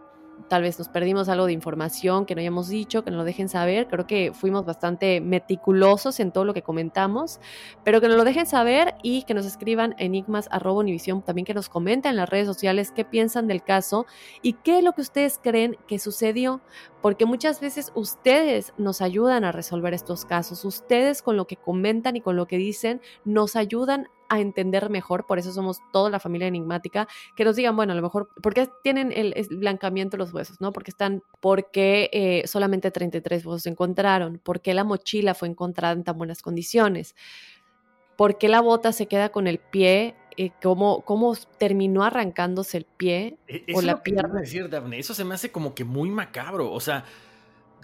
tal 0.48 0.62
vez 0.62 0.78
nos 0.78 0.88
perdimos 0.88 1.28
algo 1.28 1.46
de 1.46 1.52
información 1.52 2.26
que 2.26 2.34
no 2.34 2.40
hayamos 2.40 2.68
dicho, 2.68 3.04
que 3.04 3.10
nos 3.10 3.18
lo 3.18 3.24
dejen 3.24 3.48
saber. 3.48 3.88
Creo 3.88 4.06
que 4.06 4.32
fuimos 4.34 4.64
bastante 4.64 5.20
meticulosos 5.20 6.20
en 6.20 6.32
todo 6.32 6.44
lo 6.44 6.54
que 6.54 6.62
comentamos, 6.62 7.40
pero 7.84 8.00
que 8.00 8.08
nos 8.08 8.16
lo 8.16 8.24
dejen 8.24 8.46
saber 8.46 8.94
y 9.02 9.22
que 9.24 9.34
nos 9.34 9.46
escriban 9.46 9.94
enigmas 9.98 10.48
Univision, 10.64 11.22
también 11.22 11.44
que 11.44 11.54
nos 11.54 11.68
comenten 11.68 12.10
en 12.10 12.16
las 12.16 12.28
redes 12.28 12.46
sociales 12.46 12.92
qué 12.92 13.04
piensan 13.04 13.46
del 13.46 13.62
caso 13.62 14.06
y 14.42 14.54
qué 14.54 14.78
es 14.78 14.84
lo 14.84 14.92
que 14.92 15.02
ustedes 15.02 15.38
creen 15.42 15.76
que 15.86 15.98
sucedió, 15.98 16.60
porque 17.02 17.26
muchas 17.26 17.60
veces 17.60 17.92
ustedes 17.94 18.72
nos 18.78 19.00
ayudan 19.02 19.44
a 19.44 19.52
resolver 19.52 19.94
estos 19.94 20.24
casos, 20.24 20.64
ustedes 20.64 21.22
con 21.22 21.36
lo 21.36 21.46
que 21.46 21.56
comentan 21.56 22.16
y 22.16 22.20
con 22.20 22.36
lo 22.36 22.46
que 22.46 22.56
dicen 22.56 23.00
nos 23.24 23.56
ayudan 23.56 24.08
a 24.28 24.40
entender 24.40 24.90
mejor, 24.90 25.26
por 25.26 25.38
eso 25.38 25.52
somos 25.52 25.80
toda 25.92 26.10
la 26.10 26.20
familia 26.20 26.48
enigmática, 26.48 27.08
que 27.36 27.44
nos 27.44 27.56
digan, 27.56 27.76
bueno, 27.76 27.92
a 27.92 27.96
lo 27.96 28.02
mejor, 28.02 28.28
¿por 28.42 28.54
qué 28.54 28.68
tienen 28.82 29.12
el, 29.12 29.34
blancamiento 29.50 30.16
de 30.16 30.18
los 30.18 30.32
huesos? 30.32 30.60
¿No? 30.60 30.72
Porque 30.72 30.90
están, 30.90 31.22
¿por 31.40 31.70
qué 31.70 32.10
eh, 32.12 32.46
solamente 32.46 32.90
33 32.90 33.44
huesos 33.44 33.62
se 33.62 33.70
encontraron? 33.70 34.40
¿Por 34.42 34.60
qué 34.60 34.74
la 34.74 34.84
mochila 34.84 35.34
fue 35.34 35.48
encontrada 35.48 35.94
en 35.94 36.04
tan 36.04 36.18
buenas 36.18 36.42
condiciones? 36.42 37.14
¿Por 38.16 38.38
qué 38.38 38.48
la 38.48 38.60
bota 38.60 38.92
se 38.92 39.06
queda 39.06 39.30
con 39.30 39.46
el 39.46 39.58
pie? 39.58 40.14
Eh, 40.36 40.50
¿cómo, 40.62 41.02
¿Cómo 41.02 41.34
terminó 41.58 42.04
arrancándose 42.04 42.78
el 42.78 42.84
pie 42.84 43.38
e, 43.48 43.64
o 43.74 43.82
la 43.82 44.02
pierna? 44.02 44.40
Decir, 44.40 44.68
Daphne, 44.68 44.98
eso 44.98 45.14
se 45.14 45.24
me 45.24 45.34
hace 45.34 45.50
como 45.50 45.74
que 45.74 45.84
muy 45.84 46.10
macabro, 46.10 46.72
o 46.72 46.80
sea 46.80 47.04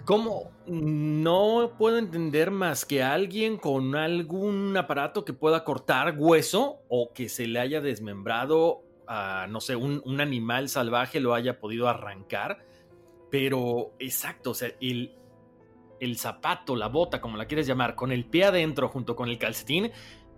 ¿Cómo? 0.05 0.51
No 0.65 1.73
puedo 1.77 1.97
entender 1.97 2.49
más 2.49 2.85
que 2.85 3.03
alguien 3.03 3.57
con 3.57 3.95
algún 3.95 4.75
aparato 4.75 5.23
que 5.25 5.33
pueda 5.33 5.63
cortar 5.63 6.15
hueso 6.17 6.81
o 6.89 7.13
que 7.13 7.29
se 7.29 7.47
le 7.47 7.59
haya 7.59 7.81
desmembrado 7.81 8.83
a, 9.07 9.47
no 9.47 9.61
sé, 9.61 9.75
un, 9.75 10.21
animal 10.21 10.69
salvaje 10.69 11.19
lo 11.19 11.33
haya 11.33 11.59
podido 11.59 11.87
arrancar. 11.87 12.65
Pero, 13.29 13.93
exacto, 13.99 14.51
o 14.51 14.53
sea, 14.53 14.71
el, 14.81 15.15
el 15.99 16.17
zapato, 16.17 16.75
la 16.75 16.87
bota, 16.87 17.21
como 17.21 17.37
la 17.37 17.45
quieres 17.45 17.67
llamar, 17.67 17.95
con 17.95 18.11
el 18.11 18.25
pie 18.25 18.45
adentro 18.45 18.89
junto 18.89 19.15
con 19.15 19.29
el 19.29 19.37
calcetín, 19.37 19.85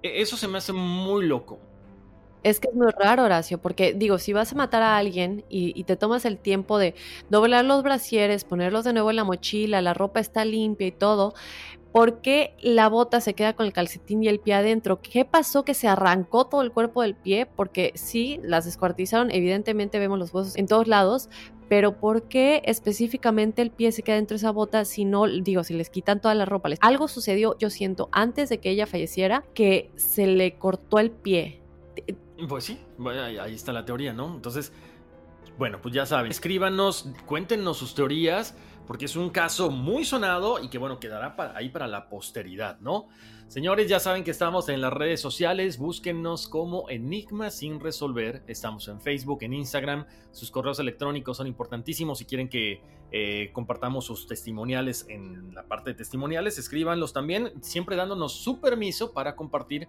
e, 0.01 0.21
eso 0.21 0.35
se 0.35 0.47
me 0.47 0.57
hace 0.57 0.73
muy 0.73 1.25
loco. 1.25 1.59
Es 2.43 2.59
que 2.59 2.67
es 2.67 2.75
muy 2.75 2.91
raro, 2.91 3.23
Horacio, 3.23 3.57
porque 3.57 3.93
digo, 3.93 4.17
si 4.17 4.33
vas 4.33 4.51
a 4.51 4.55
matar 4.55 4.83
a 4.83 4.97
alguien 4.97 5.45
y, 5.47 5.81
te 5.85 5.95
tomas 5.95 6.25
el 6.25 6.37
tiempo 6.37 6.77
de 6.77 6.93
doblar 7.29 7.63
los 7.63 7.83
brasieres, 7.83 8.43
ponerlos 8.43 8.83
de 8.83 8.91
nuevo 8.91 9.09
en 9.09 9.15
la 9.15 9.23
mochila, 9.23 9.81
la 9.81 9.93
ropa 9.93 10.19
está 10.19 10.43
limpia 10.43 10.87
y 10.87 10.91
todo, 10.91 11.33
¿por 11.93 12.19
qué 12.19 12.53
la 12.59 12.89
bota 12.89 13.21
se 13.21 13.33
queda 13.33 13.53
con 13.53 13.65
el 13.65 13.71
calcetín 13.71 14.23
y 14.23 14.27
el 14.27 14.41
pie 14.41 14.55
adentro? 14.55 15.01
¿Qué 15.01 15.23
pasó 15.23 15.63
que 15.63 15.73
se 15.73 15.87
arrancó 15.87 16.45
todo 16.47 16.61
el 16.63 16.73
cuerpo 16.73 17.01
del 17.01 17.15
pie? 17.15 17.45
Porque 17.45 17.93
sí, 17.95 18.41
las 18.43 18.65
descuartizaron, 18.65 19.31
evidentemente 19.31 19.97
vemos 19.97 20.19
los 20.19 20.33
huesos 20.33 20.57
en 20.57 20.67
todos 20.67 20.87
lados, 20.89 21.29
pero 21.69 21.97
¿por 21.97 22.23
qué 22.23 22.61
específicamente 22.65 23.61
el 23.61 23.71
pie 23.71 23.93
se 23.93 24.03
queda 24.03 24.17
dentro 24.17 24.35
de 24.35 24.39
esa 24.39 24.51
bota 24.51 24.83
si 24.83 25.05
no, 25.05 25.27
digo, 25.27 25.63
si 25.63 25.73
les 25.75 25.89
quitan 25.89 26.19
toda 26.19 26.35
la 26.35 26.43
ropa? 26.43 26.69
Algo 26.81 27.07
sucedió, 27.07 27.57
yo 27.57 27.69
siento, 27.69 28.09
antes 28.11 28.49
de 28.49 28.57
que 28.57 28.69
ella 28.69 28.85
falleciera, 28.85 29.45
que 29.53 29.91
se 29.95 30.27
le 30.27 30.55
cortó 30.57 30.99
el 30.99 31.09
pie 31.09 31.63
pues 32.47 32.63
sí, 32.63 32.79
ahí 33.05 33.53
está 33.53 33.73
la 33.73 33.85
teoría, 33.85 34.13
¿no? 34.13 34.33
Entonces, 34.35 34.73
bueno, 35.57 35.79
pues 35.81 35.93
ya 35.93 36.05
saben, 36.05 36.31
escríbanos, 36.31 37.09
cuéntenos 37.25 37.77
sus 37.77 37.93
teorías, 37.93 38.55
porque 38.87 39.05
es 39.05 39.15
un 39.15 39.29
caso 39.29 39.69
muy 39.69 40.03
sonado 40.03 40.61
y 40.61 40.69
que, 40.69 40.77
bueno, 40.77 40.99
quedará 40.99 41.35
ahí 41.55 41.69
para 41.69 41.87
la 41.87 42.09
posteridad, 42.09 42.79
¿no? 42.79 43.07
Señores, 43.47 43.87
ya 43.87 43.99
saben 43.99 44.23
que 44.23 44.31
estamos 44.31 44.67
en 44.69 44.81
las 44.81 44.91
redes 44.91 45.21
sociales, 45.21 45.77
búsquennos 45.77 46.47
como 46.47 46.89
Enigma 46.89 47.51
sin 47.51 47.79
resolver, 47.79 48.43
estamos 48.47 48.87
en 48.87 48.99
Facebook, 48.99 49.43
en 49.43 49.53
Instagram, 49.53 50.07
sus 50.31 50.49
correos 50.49 50.79
electrónicos 50.79 51.37
son 51.37 51.45
importantísimos 51.45 52.17
si 52.17 52.25
quieren 52.25 52.49
que 52.49 52.81
eh, 53.11 53.51
compartamos 53.53 54.05
sus 54.05 54.25
testimoniales 54.25 55.05
en 55.07 55.53
la 55.53 55.67
parte 55.67 55.91
de 55.91 55.95
testimoniales, 55.95 56.57
escríbanlos 56.57 57.13
también, 57.13 57.53
siempre 57.61 57.95
dándonos 57.95 58.33
su 58.33 58.59
permiso 58.59 59.13
para 59.13 59.35
compartir 59.35 59.87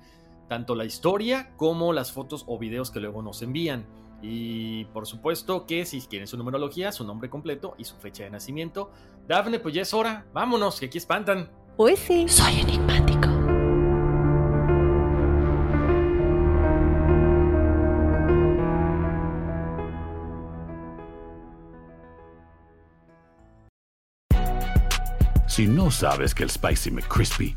tanto 0.48 0.74
la 0.74 0.84
historia 0.84 1.54
como 1.56 1.92
las 1.92 2.12
fotos 2.12 2.44
o 2.46 2.58
videos 2.58 2.90
que 2.90 3.00
luego 3.00 3.22
nos 3.22 3.42
envían. 3.42 3.86
Y 4.22 4.86
por 4.86 5.06
supuesto 5.06 5.66
que 5.66 5.84
si 5.84 6.00
quieren 6.00 6.26
su 6.26 6.38
numerología, 6.38 6.92
su 6.92 7.04
nombre 7.04 7.28
completo 7.28 7.74
y 7.76 7.84
su 7.84 7.96
fecha 7.96 8.24
de 8.24 8.30
nacimiento. 8.30 8.90
Dafne, 9.28 9.58
pues 9.58 9.74
ya 9.74 9.82
es 9.82 9.92
hora. 9.92 10.26
Vámonos, 10.32 10.80
que 10.80 10.86
aquí 10.86 10.98
espantan. 10.98 11.50
Uy, 11.76 11.96
sí. 11.96 12.26
Soy 12.28 12.60
enigmático. 12.60 13.28
Si 25.46 25.68
no 25.68 25.88
sabes 25.90 26.34
que 26.34 26.42
el 26.42 26.50
Spicy 26.50 26.90
McCrispy 26.90 27.56